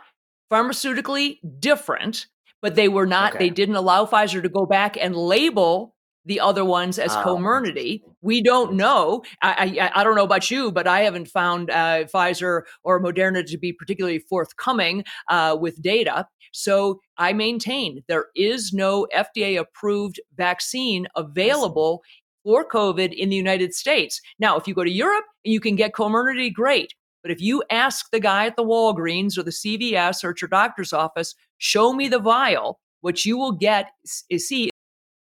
pharmaceutically 0.52 1.40
different, 1.60 2.28
but 2.62 2.76
they 2.76 2.88
were 2.88 3.06
not. 3.06 3.36
Okay. 3.36 3.46
They 3.46 3.50
didn't 3.50 3.76
allow 3.76 4.06
Pfizer 4.06 4.42
to 4.42 4.50
go 4.50 4.66
back 4.66 4.98
and 5.00 5.16
label 5.16 5.96
the 6.26 6.40
other 6.40 6.64
ones 6.66 7.00
as 7.00 7.12
Comirnaty. 7.18 8.02
We 8.22 8.42
don't 8.42 8.74
know. 8.74 9.24
I, 9.42 9.78
I 9.80 10.02
I 10.02 10.04
don't 10.04 10.16
know 10.16 10.24
about 10.24 10.50
you, 10.50 10.72
but 10.72 10.88
I 10.88 11.02
haven't 11.02 11.28
found 11.28 11.70
uh, 11.70 12.06
Pfizer 12.06 12.62
or 12.84 13.02
Moderna 13.02 13.46
to 13.46 13.58
be 13.58 13.74
particularly 13.74 14.20
forthcoming 14.20 15.04
uh, 15.30 15.58
with 15.60 15.82
data. 15.82 16.28
So 16.52 17.02
I 17.18 17.34
maintain 17.34 18.04
there 18.08 18.28
is 18.36 18.74
no 18.74 19.08
FDA 19.16 19.60
approved 19.60 20.22
vaccine 20.38 21.08
available 21.16 22.04
for 22.44 22.68
COVID 22.68 23.14
in 23.14 23.30
the 23.30 23.36
United 23.36 23.74
States. 23.74 24.22
Now, 24.40 24.58
if 24.58 24.68
you 24.68 24.74
go 24.74 24.84
to 24.84 24.92
Europe 24.92 25.26
and 25.44 25.54
you 25.54 25.60
can 25.60 25.76
get 25.76 25.94
Comirnaty, 25.94 26.54
great. 26.54 26.94
But 27.24 27.32
if 27.32 27.42
you 27.42 27.64
ask 27.70 28.12
the 28.12 28.20
guy 28.20 28.46
at 28.46 28.58
the 28.58 28.66
Walgreens 28.66 29.38
or 29.38 29.44
the 29.44 29.52
CVS 29.52 30.24
or 30.24 30.32
at 30.32 30.42
your 30.42 30.50
doctor's 30.50 30.94
office, 30.94 31.36
show 31.58 31.94
me 31.94 32.10
the 32.10 32.20
vial, 32.20 32.80
what 33.02 33.26
you 33.26 33.38
will 33.38 33.54
get 33.54 33.92
is, 34.04 34.24
is 34.30 34.48
see 34.48 34.70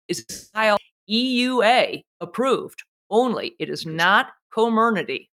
is 0.09 0.25
a 0.29 0.59
vial 0.59 0.79
EUA 1.11 2.03
approved 2.20 2.82
only. 3.11 3.55
It 3.59 3.69
is 3.70 3.85
not 3.87 4.28
Comirnaty. 4.55 5.28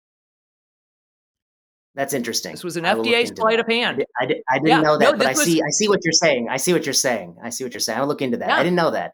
That's 1.95 2.13
interesting. 2.13 2.51
This 2.51 2.63
was 2.63 2.77
an 2.77 2.85
I 2.85 2.93
will 2.93 3.03
look 3.03 3.11
FDA 3.13 3.21
into 3.21 3.35
sleight 3.37 3.59
of 3.59 3.67
hand. 3.67 4.03
I, 4.21 4.25
did, 4.27 4.37
I 4.49 4.55
didn't 4.59 4.67
Yeah, 4.69 4.81
know 4.81 4.97
no, 4.97 5.11
that, 5.11 5.17
but 5.17 5.27
I 5.27 5.31
was- 5.31 5.43
see. 5.43 5.61
I 5.61 5.69
see 5.71 5.89
what 5.89 5.99
you're 6.03 6.11
saying. 6.13 6.47
I 6.49 6.57
see 6.57 6.71
what 6.73 6.85
you're 6.85 6.93
saying. 6.93 7.37
I 7.43 7.49
see 7.49 7.63
what 7.63 7.73
you're 7.73 7.79
saying. 7.79 7.99
I'll 7.99 8.07
look 8.07 8.21
into 8.21 8.37
that. 8.37 8.49
Yeah. 8.49 8.55
I 8.57 8.63
didn't 8.63 8.75
know 8.75 8.91
that. 8.91 9.13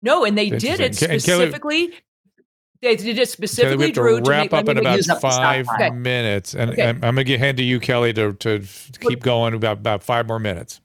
No, 0.00 0.24
and 0.24 0.36
they 0.38 0.50
did 0.50 0.80
it 0.80 1.00
Interesting. 1.00 1.08
Kelly- 1.08 1.20
specifically. 1.20 1.92
They 2.82 2.96
did 2.96 3.06
it 3.06 3.14
Kelly, 3.14 3.18
we 3.20 3.24
specifically, 3.26 3.86
have 3.86 3.94
to 3.94 4.00
Drew, 4.00 4.20
to 4.20 4.30
wrap 4.30 4.42
make 4.44 4.52
up 4.52 4.68
in 4.68 4.78
about 4.78 4.96
use 4.96 5.08
up 5.08 5.20
the 5.20 5.28
five. 5.30 5.68
Okay. 5.68 5.90
minutes, 5.90 6.54
and, 6.54 6.72
Okay. 6.72 6.82
and 6.82 7.04
I'm 7.04 7.14
going 7.14 7.26
to 7.26 7.38
hand 7.38 7.56
to 7.58 7.62
you, 7.64 7.78
Kelly, 7.80 8.12
to 8.14 8.32
to 8.32 8.62
keep 9.00 9.20
going 9.20 9.54
about 9.54 9.78
about 9.78 10.02
five 10.02 10.26
more 10.26 10.40
minutes. 10.40 10.80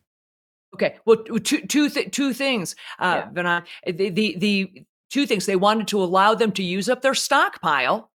Okay. 0.73 0.97
Well, 1.05 1.17
two 1.17 1.61
two 1.65 1.89
th- 1.89 2.11
two 2.11 2.33
things, 2.33 2.75
uh, 2.99 3.23
Yeah. 3.25 3.29
Vinay. 3.31 3.65
The, 3.85 4.09
the 4.09 4.35
the 4.37 4.71
two 5.09 5.25
things 5.25 5.45
they 5.45 5.55
wanted 5.55 5.87
to 5.89 6.01
allow 6.01 6.35
them 6.35 6.51
to 6.53 6.63
use 6.63 6.89
up 6.89 7.01
their 7.01 7.15
stockpile, 7.15 8.11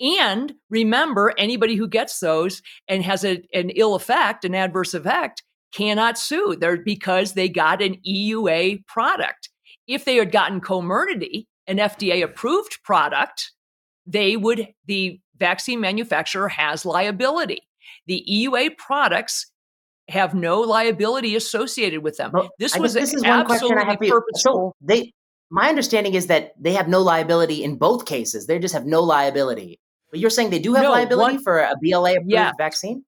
and 0.00 0.54
remember, 0.70 1.34
anybody 1.38 1.76
who 1.76 1.88
gets 1.88 2.20
those 2.20 2.62
and 2.88 3.02
has 3.02 3.24
a, 3.24 3.42
an 3.52 3.70
ill 3.70 3.94
effect, 3.94 4.44
an 4.44 4.54
adverse 4.54 4.94
effect, 4.94 5.42
cannot 5.72 6.18
sue. 6.18 6.56
They're 6.58 6.76
because 6.78 7.32
they 7.32 7.48
got 7.48 7.82
an 7.82 7.96
EUA 8.06 8.86
product. 8.86 9.50
If 9.86 10.04
they 10.04 10.16
had 10.16 10.32
gotten 10.32 10.60
Comirnaty, 10.60 11.46
an 11.66 11.78
FDA 11.78 12.22
approved 12.22 12.78
product, 12.84 13.52
they 14.06 14.36
would 14.36 14.68
the 14.86 15.20
vaccine 15.38 15.80
manufacturer 15.80 16.48
has 16.48 16.84
liability. 16.86 17.62
The 18.06 18.24
EUA 18.30 18.76
products 18.78 19.50
have 20.08 20.34
no 20.34 20.60
liability 20.60 21.34
associated 21.36 22.02
with 22.02 22.16
them. 22.16 22.30
Well, 22.32 22.50
this 22.58 22.74
I 22.76 22.78
was 22.78 22.94
this 22.94 23.12
is 23.14 23.24
one 23.24 23.44
question 23.44 23.76
I 23.76 23.84
have 23.84 23.98
for 23.98 24.04
you. 24.04 24.22
So 24.34 24.74
they, 24.80 25.12
my 25.50 25.68
understanding 25.68 26.14
is 26.14 26.28
that 26.28 26.52
they 26.60 26.72
have 26.74 26.88
no 26.88 27.00
liability 27.00 27.64
in 27.64 27.76
both 27.76 28.06
cases. 28.06 28.46
They 28.46 28.58
just 28.58 28.74
have 28.74 28.86
no 28.86 29.02
liability. 29.02 29.80
But 30.10 30.20
you're 30.20 30.30
saying 30.30 30.50
they 30.50 30.58
do 30.60 30.74
have 30.74 30.84
No, 30.84 30.92
liability 30.92 31.34
one- 31.36 31.42
for 31.42 31.58
a 31.58 31.74
BLA 31.82 32.12
approved 32.12 32.30
Yeah. 32.30 32.52
vaccine? 32.56 33.04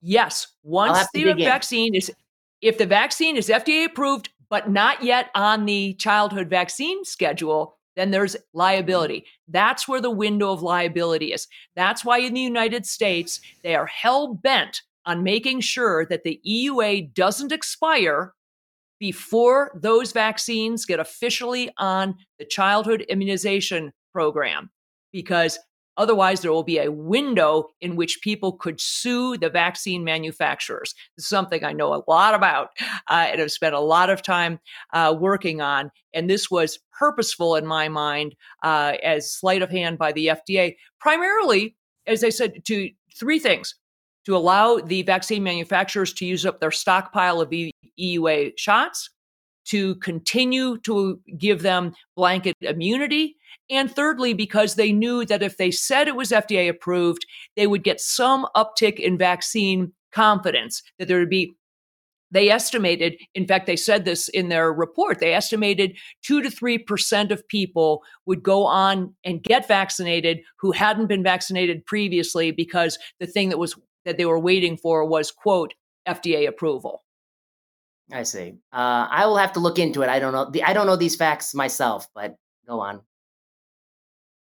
Yes, 0.00 0.48
once 0.62 1.06
the 1.14 1.24
dig 1.24 1.38
in. 1.40 1.44
vaccine 1.44 1.94
is, 1.94 2.12
if 2.60 2.76
the 2.78 2.86
vaccine 2.86 3.36
is 3.36 3.48
FDA 3.48 3.86
approved 3.86 4.28
but 4.50 4.70
not 4.70 5.02
yet 5.02 5.30
on 5.34 5.64
the 5.64 5.94
childhood 5.94 6.48
vaccine 6.50 7.04
schedule, 7.04 7.78
then 7.96 8.10
there's 8.10 8.36
liability. 8.52 9.24
That's 9.48 9.88
where 9.88 10.00
the 10.00 10.10
window 10.10 10.52
of 10.52 10.62
liability 10.62 11.32
is. 11.32 11.48
That's 11.74 12.04
why 12.04 12.18
in 12.18 12.34
the 12.34 12.40
United 12.40 12.86
States 12.86 13.40
they 13.62 13.74
are 13.74 13.86
hell 13.86 14.34
bent 14.34 14.82
on 15.06 15.22
making 15.22 15.60
sure 15.60 16.06
that 16.06 16.24
the 16.24 16.40
EUA 16.46 17.14
doesn't 17.14 17.52
expire 17.52 18.34
before 19.00 19.70
those 19.74 20.12
vaccines 20.12 20.86
get 20.86 21.00
officially 21.00 21.70
on 21.78 22.16
the 22.38 22.44
childhood 22.44 23.02
immunization 23.08 23.92
program 24.12 24.70
because 25.12 25.58
otherwise 25.96 26.40
there 26.40 26.52
will 26.52 26.62
be 26.62 26.78
a 26.78 26.90
window 26.90 27.70
in 27.80 27.96
which 27.96 28.20
people 28.22 28.52
could 28.52 28.80
sue 28.80 29.36
the 29.36 29.50
vaccine 29.50 30.04
manufacturers. 30.04 30.94
This 31.16 31.24
is 31.24 31.28
something 31.28 31.64
i 31.64 31.72
know 31.72 31.94
a 31.94 32.02
lot 32.08 32.34
about 32.34 32.70
uh, 33.08 33.26
and 33.28 33.40
have 33.40 33.52
spent 33.52 33.74
a 33.74 33.80
lot 33.80 34.10
of 34.10 34.22
time 34.22 34.58
uh, 34.92 35.14
working 35.18 35.60
on 35.60 35.90
and 36.12 36.30
this 36.30 36.50
was 36.50 36.78
purposeful 36.98 37.56
in 37.56 37.66
my 37.66 37.88
mind 37.88 38.34
uh, 38.62 38.94
as 39.02 39.30
sleight 39.30 39.62
of 39.62 39.70
hand 39.70 39.98
by 39.98 40.12
the 40.12 40.28
fda 40.28 40.74
primarily 41.00 41.76
as 42.06 42.24
i 42.24 42.28
said 42.28 42.64
to 42.64 42.90
three 43.14 43.38
things 43.38 43.74
to 44.26 44.36
allow 44.36 44.76
the 44.78 45.02
vaccine 45.02 45.42
manufacturers 45.42 46.12
to 46.14 46.24
use 46.24 46.46
up 46.46 46.60
their 46.60 46.70
stockpile 46.70 47.40
of 47.40 47.52
EUA 47.98 48.52
shots, 48.56 49.10
to 49.66 49.94
continue 49.96 50.78
to 50.78 51.20
give 51.38 51.62
them 51.62 51.94
blanket 52.16 52.54
immunity, 52.60 53.36
and 53.70 53.90
thirdly, 53.90 54.34
because 54.34 54.74
they 54.74 54.92
knew 54.92 55.24
that 55.24 55.42
if 55.42 55.56
they 55.56 55.70
said 55.70 56.06
it 56.06 56.16
was 56.16 56.30
FDA 56.30 56.68
approved, 56.68 57.24
they 57.56 57.66
would 57.66 57.82
get 57.82 58.00
some 58.00 58.46
uptick 58.54 58.98
in 58.98 59.16
vaccine 59.16 59.92
confidence, 60.12 60.82
that 60.98 61.08
there 61.08 61.18
would 61.18 61.30
be. 61.30 61.54
They 62.30 62.50
estimated, 62.50 63.16
in 63.34 63.46
fact, 63.46 63.66
they 63.66 63.76
said 63.76 64.04
this 64.04 64.28
in 64.28 64.48
their 64.48 64.72
report, 64.72 65.20
they 65.20 65.34
estimated 65.34 65.96
two 66.22 66.42
to 66.42 66.48
3% 66.48 67.30
of 67.30 67.46
people 67.46 68.02
would 68.26 68.42
go 68.42 68.64
on 68.64 69.14
and 69.24 69.40
get 69.40 69.68
vaccinated 69.68 70.40
who 70.58 70.72
hadn't 70.72 71.06
been 71.06 71.22
vaccinated 71.22 71.86
previously 71.86 72.50
because 72.50 72.98
the 73.20 73.26
thing 73.28 73.50
that 73.50 73.58
was 73.58 73.76
that 74.04 74.16
they 74.16 74.24
were 74.24 74.38
waiting 74.38 74.76
for 74.76 75.04
was 75.04 75.30
quote 75.30 75.74
FDA 76.06 76.46
approval. 76.48 77.02
I 78.12 78.22
see. 78.24 78.54
Uh, 78.72 79.08
I 79.10 79.26
will 79.26 79.38
have 79.38 79.54
to 79.54 79.60
look 79.60 79.78
into 79.78 80.02
it. 80.02 80.08
I 80.08 80.18
don't 80.18 80.32
know. 80.32 80.50
The, 80.50 80.62
I 80.62 80.72
don't 80.74 80.86
know 80.86 80.96
these 80.96 81.16
facts 81.16 81.54
myself, 81.54 82.06
but 82.14 82.36
go 82.68 82.80
on. 82.80 83.00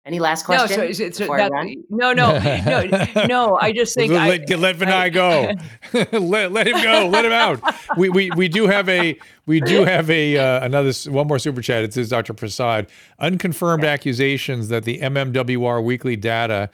Any 0.06 0.20
last 0.20 0.46
question? 0.46 0.78
No, 0.82 0.92
so, 0.92 1.10
so, 1.12 1.26
so 1.26 1.28
that, 1.38 1.50
no, 1.90 2.12
no, 2.12 2.38
no, 3.16 3.26
no. 3.26 3.58
I 3.62 3.72
just 3.72 3.96
think 3.96 4.12
I, 4.12 4.28
let, 4.28 4.50
let 4.60 4.76
Vinay 4.76 4.92
I- 4.92 5.10
go. 5.10 5.54
let, 6.20 6.52
let 6.52 6.68
him 6.68 6.82
go. 6.84 7.08
Let 7.08 7.24
him 7.24 7.32
out. 7.32 7.62
We, 7.96 8.10
we 8.10 8.30
we 8.32 8.50
do 8.50 8.68
have 8.68 8.90
a 8.90 9.18
we 9.46 9.62
do 9.62 9.86
have 9.86 10.10
a 10.10 10.38
uh, 10.38 10.66
another 10.66 10.92
one 11.10 11.28
more 11.28 11.40
super 11.40 11.62
chat. 11.62 11.86
It 11.86 11.94
says 11.94 12.10
Dr. 12.10 12.34
Prasad 12.34 12.88
unconfirmed 13.20 13.86
accusations 13.86 14.68
that 14.68 14.84
the 14.84 15.00
MMWR 15.00 15.82
weekly 15.82 16.18
data 16.18 16.70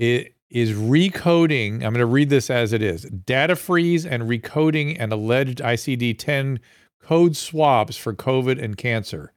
i- 0.00 0.28
is 0.50 0.72
recoding. 0.72 1.74
I'm 1.74 1.92
going 1.92 1.94
to 1.94 2.06
read 2.06 2.30
this 2.30 2.50
as 2.50 2.72
it 2.72 2.82
is: 2.82 3.02
data 3.04 3.56
freeze 3.56 4.04
and 4.06 4.24
recoding 4.24 4.96
and 4.98 5.12
alleged 5.12 5.58
ICD-10 5.58 6.58
code 7.02 7.36
swaps 7.36 7.96
for 7.96 8.12
COVID 8.14 8.62
and 8.62 8.76
cancer. 8.76 9.32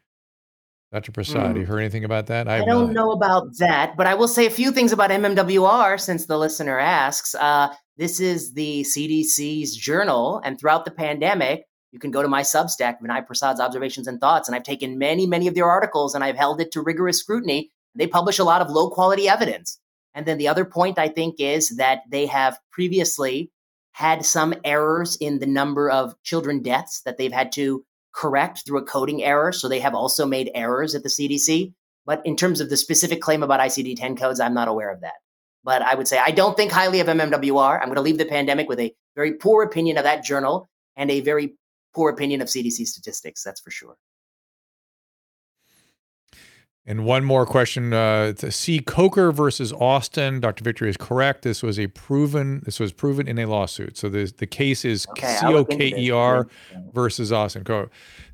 Dr. 0.91 1.13
Prasad, 1.13 1.51
Hmm. 1.51 1.57
you 1.61 1.65
heard 1.65 1.79
anything 1.79 2.03
about 2.03 2.27
that? 2.27 2.49
I 2.49 2.57
have 2.57 2.65
don't 2.65 2.87
not. 2.87 2.93
know 2.93 3.11
about 3.11 3.57
that, 3.59 3.95
but 3.95 4.07
I 4.07 4.13
will 4.13 4.27
say 4.27 4.45
a 4.45 4.49
few 4.49 4.71
things 4.71 4.91
about 4.91 5.09
MMWR 5.09 5.97
since 5.99 6.25
the 6.25 6.37
listener 6.37 6.77
asks. 6.77 7.33
Uh, 7.35 7.73
this 7.97 8.19
is 8.19 8.53
the 8.53 8.83
CDC's 8.83 9.75
journal, 9.75 10.41
and 10.43 10.59
throughout 10.59 10.83
the 10.83 10.91
pandemic, 10.91 11.63
you 11.93 11.99
can 11.99 12.11
go 12.11 12.21
to 12.21 12.27
my 12.27 12.41
Substack, 12.41 12.97
Vinay 13.01 13.25
Prasad's 13.25 13.59
Observations 13.61 14.07
and 14.07 14.19
Thoughts, 14.19 14.49
and 14.49 14.55
I've 14.55 14.63
taken 14.63 14.97
many, 14.97 15.25
many 15.25 15.47
of 15.47 15.55
their 15.55 15.69
articles 15.69 16.13
and 16.15 16.23
I've 16.23 16.37
held 16.37 16.59
it 16.61 16.71
to 16.71 16.81
rigorous 16.81 17.19
scrutiny. 17.19 17.69
They 17.95 18.07
publish 18.07 18.39
a 18.39 18.43
lot 18.45 18.61
of 18.61 18.69
low 18.69 18.89
quality 18.89 19.27
evidence. 19.29 19.77
And 20.13 20.25
then 20.25 20.37
the 20.37 20.47
other 20.47 20.65
point 20.65 20.99
I 20.99 21.07
think 21.07 21.39
is 21.39 21.77
that 21.77 22.01
they 22.09 22.25
have 22.25 22.59
previously 22.71 23.51
had 23.93 24.25
some 24.25 24.53
errors 24.63 25.17
in 25.17 25.39
the 25.39 25.45
number 25.45 25.89
of 25.89 26.15
children 26.23 26.61
deaths 26.61 27.01
that 27.05 27.17
they've 27.17 27.31
had 27.31 27.51
to 27.53 27.83
correct 28.13 28.65
through 28.65 28.79
a 28.79 28.85
coding 28.85 29.23
error. 29.23 29.51
So 29.51 29.67
they 29.67 29.79
have 29.79 29.95
also 29.95 30.25
made 30.25 30.51
errors 30.53 30.95
at 30.95 31.03
the 31.03 31.09
CDC. 31.09 31.73
But 32.05 32.21
in 32.25 32.35
terms 32.35 32.61
of 32.61 32.69
the 32.69 32.77
specific 32.77 33.21
claim 33.21 33.43
about 33.43 33.59
ICD 33.59 33.95
10 33.95 34.15
codes, 34.15 34.39
I'm 34.39 34.53
not 34.53 34.67
aware 34.67 34.91
of 34.91 35.01
that. 35.01 35.13
But 35.63 35.81
I 35.81 35.95
would 35.95 36.07
say 36.07 36.17
I 36.17 36.31
don't 36.31 36.57
think 36.57 36.71
highly 36.71 36.99
of 36.99 37.07
MMWR. 37.07 37.79
I'm 37.79 37.87
going 37.87 37.95
to 37.95 38.01
leave 38.01 38.17
the 38.17 38.25
pandemic 38.25 38.67
with 38.67 38.79
a 38.79 38.93
very 39.15 39.33
poor 39.33 39.63
opinion 39.63 39.97
of 39.97 40.03
that 40.03 40.23
journal 40.23 40.69
and 40.95 41.11
a 41.11 41.21
very 41.21 41.53
poor 41.93 42.09
opinion 42.09 42.41
of 42.41 42.47
CDC 42.47 42.87
statistics. 42.87 43.43
That's 43.43 43.61
for 43.61 43.71
sure. 43.71 43.95
And 46.91 47.05
one 47.05 47.23
more 47.23 47.45
question: 47.45 47.93
uh, 47.93 48.33
C. 48.35 48.81
Coker 48.81 49.31
versus 49.31 49.71
Austin. 49.71 50.41
Dr. 50.41 50.61
Victory 50.61 50.89
is 50.89 50.97
correct. 50.97 51.43
This 51.43 51.63
was 51.63 51.79
a 51.79 51.87
proven. 51.87 52.61
This 52.65 52.81
was 52.81 52.91
proven 52.91 53.29
in 53.29 53.39
a 53.39 53.45
lawsuit. 53.45 53.95
So 53.95 54.09
the 54.09 54.29
the 54.37 54.45
case 54.45 54.83
is 54.83 55.07
Okay, 55.11 55.37
C 55.39 55.45
O 55.45 55.63
K 55.63 55.93
E. 55.97 56.11
R 56.11 56.49
versus 56.91 57.31
Austin. 57.31 57.63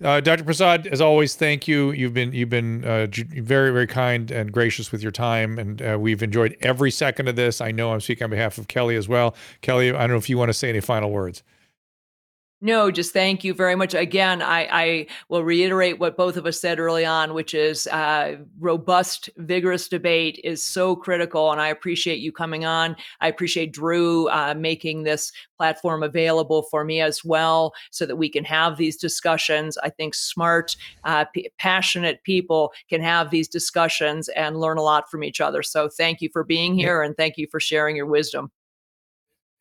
Uh, 0.03 0.21
Dr. 0.21 0.43
Prasad, 0.43 0.87
as 0.87 1.01
always, 1.01 1.35
thank 1.35 1.67
you. 1.67 1.91
You've 1.91 2.15
been 2.15 2.33
you've 2.33 2.49
been 2.49 2.83
uh, 2.83 3.05
very 3.11 3.71
very 3.71 3.85
kind 3.85 4.31
and 4.31 4.51
gracious 4.51 4.91
with 4.91 5.03
your 5.03 5.11
time, 5.11 5.59
and 5.59 5.79
uh, 5.79 5.97
we've 5.99 6.23
enjoyed 6.23 6.57
every 6.61 6.89
second 6.89 7.27
of 7.27 7.35
this. 7.35 7.61
I 7.61 7.69
know 7.69 7.93
I'm 7.93 8.01
speaking 8.01 8.23
on 8.23 8.31
behalf 8.31 8.57
of 8.57 8.67
Kelly 8.67 8.95
as 8.95 9.07
well. 9.07 9.35
Kelly, 9.61 9.91
I 9.91 9.99
don't 9.99 10.09
know 10.09 10.17
if 10.17 10.31
you 10.31 10.37
want 10.39 10.49
to 10.49 10.53
say 10.55 10.69
any 10.69 10.81
final 10.81 11.11
words. 11.11 11.43
No, 12.59 12.89
just 12.89 13.13
thank 13.13 13.43
you 13.43 13.53
very 13.53 13.75
much. 13.75 13.93
Again, 13.93 14.41
I, 14.41 14.67
I 14.71 15.07
will 15.29 15.43
reiterate 15.43 15.99
what 15.99 16.17
both 16.17 16.37
of 16.37 16.47
us 16.47 16.59
said 16.59 16.79
early 16.79 17.05
on, 17.05 17.35
which 17.35 17.53
is 17.53 17.85
uh, 17.85 18.37
robust, 18.59 19.29
vigorous 19.37 19.87
debate 19.87 20.41
is 20.43 20.63
so 20.63 20.95
critical. 20.95 21.51
And 21.51 21.61
I 21.61 21.67
appreciate 21.67 22.17
you 22.17 22.31
coming 22.31 22.65
on. 22.65 22.95
I 23.21 23.27
appreciate 23.27 23.73
Drew 23.73 24.27
uh, 24.29 24.55
making 24.57 25.03
this 25.03 25.31
platform 25.55 26.01
available 26.01 26.63
for 26.63 26.83
me 26.83 26.99
as 26.99 27.23
well 27.23 27.73
so 27.91 28.07
that 28.07 28.15
we 28.15 28.27
can 28.27 28.43
have 28.45 28.77
these 28.77 28.97
discussions. 28.97 29.77
I 29.83 29.91
think 29.91 30.15
smart, 30.15 30.75
uh, 31.03 31.25
p- 31.25 31.51
passionate 31.59 32.23
people 32.23 32.73
can 32.89 33.01
have 33.01 33.29
these 33.29 33.47
discussions 33.47 34.29
and 34.29 34.59
learn 34.59 34.79
a 34.79 34.83
lot 34.83 35.11
from 35.11 35.23
each 35.23 35.39
other. 35.39 35.61
So 35.61 35.89
thank 35.89 36.21
you 36.21 36.29
for 36.33 36.43
being 36.43 36.73
here 36.73 37.03
and 37.03 37.15
thank 37.15 37.37
you 37.37 37.45
for 37.51 37.59
sharing 37.59 37.95
your 37.95 38.07
wisdom. 38.07 38.49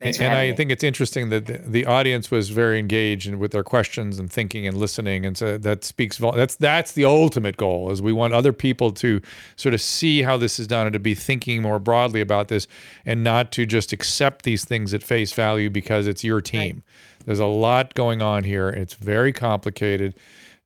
Thanks 0.00 0.20
and 0.20 0.34
I 0.34 0.50
me. 0.50 0.56
think 0.56 0.70
it's 0.70 0.84
interesting 0.84 1.30
that 1.30 1.46
the, 1.46 1.56
the 1.56 1.86
audience 1.86 2.30
was 2.30 2.50
very 2.50 2.78
engaged 2.78 3.26
and 3.26 3.38
with 3.38 3.52
their 3.52 3.64
questions 3.64 4.18
and 4.18 4.30
thinking 4.30 4.66
and 4.66 4.76
listening, 4.76 5.24
and 5.24 5.38
so 5.38 5.56
that 5.56 5.84
speaks. 5.84 6.18
Vol- 6.18 6.32
that's 6.32 6.54
that's 6.56 6.92
the 6.92 7.06
ultimate 7.06 7.56
goal. 7.56 7.90
Is 7.90 8.02
we 8.02 8.12
want 8.12 8.34
other 8.34 8.52
people 8.52 8.92
to 8.92 9.22
sort 9.56 9.72
of 9.72 9.80
see 9.80 10.20
how 10.20 10.36
this 10.36 10.58
is 10.58 10.66
done 10.66 10.86
and 10.86 10.92
to 10.92 10.98
be 10.98 11.14
thinking 11.14 11.62
more 11.62 11.78
broadly 11.78 12.20
about 12.20 12.48
this, 12.48 12.66
and 13.06 13.24
not 13.24 13.50
to 13.52 13.64
just 13.64 13.90
accept 13.94 14.42
these 14.44 14.66
things 14.66 14.92
at 14.92 15.02
face 15.02 15.32
value 15.32 15.70
because 15.70 16.06
it's 16.06 16.22
your 16.22 16.42
team. 16.42 16.82
There's 17.24 17.40
a 17.40 17.46
lot 17.46 17.94
going 17.94 18.20
on 18.20 18.44
here. 18.44 18.68
It's 18.68 18.92
very 18.92 19.32
complicated, 19.32 20.14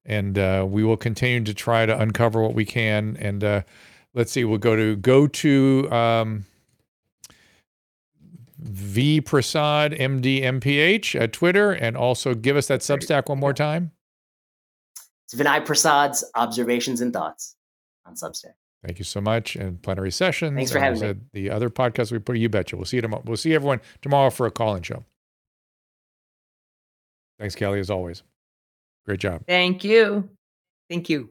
and 0.04 0.36
uh, 0.38 0.66
we 0.68 0.82
will 0.82 0.96
continue 0.96 1.44
to 1.44 1.54
try 1.54 1.86
to 1.86 1.96
uncover 1.96 2.42
what 2.42 2.54
we 2.54 2.64
can. 2.64 3.16
And 3.20 3.44
uh, 3.44 3.62
let's 4.12 4.32
see, 4.32 4.42
we'll 4.42 4.58
go 4.58 4.74
to 4.74 4.96
go 4.96 5.28
to. 5.28 5.88
Um, 5.92 6.46
V 8.62 9.20
Prasad 9.20 9.92
MD 9.92 10.42
MPH 10.42 11.20
at 11.20 11.32
Twitter, 11.32 11.72
and 11.72 11.96
also 11.96 12.34
give 12.34 12.56
us 12.56 12.66
that 12.68 12.80
Substack 12.80 13.28
one 13.28 13.38
more 13.38 13.54
time. 13.54 13.92
It's 15.24 15.40
Vinay 15.40 15.64
Prasad's 15.64 16.24
Observations 16.34 17.00
and 17.00 17.12
Thoughts 17.12 17.56
on 18.04 18.14
Substack. 18.14 18.54
Thank 18.84 18.98
you 18.98 19.04
so 19.04 19.20
much, 19.20 19.56
and 19.56 19.80
plenary 19.82 20.10
sessions. 20.10 20.56
Thanks 20.56 20.72
for 20.72 20.78
and 20.78 20.84
having 20.84 21.00
me. 21.00 21.06
said, 21.06 21.20
The 21.32 21.50
other 21.50 21.68
podcast 21.68 22.12
we 22.12 22.18
put, 22.18 22.36
you 22.38 22.48
betcha. 22.48 22.76
We'll 22.76 22.86
see 22.86 22.96
you 22.96 23.02
tomorrow. 23.02 23.22
We'll 23.26 23.36
see 23.36 23.54
everyone 23.54 23.80
tomorrow 24.00 24.30
for 24.30 24.46
a 24.46 24.50
call-in 24.50 24.82
show. 24.82 25.04
Thanks, 27.38 27.54
Kelly, 27.54 27.80
as 27.80 27.90
always. 27.90 28.22
Great 29.06 29.20
job. 29.20 29.42
Thank 29.46 29.84
you. 29.84 30.28
Thank 30.88 31.08
you. 31.08 31.30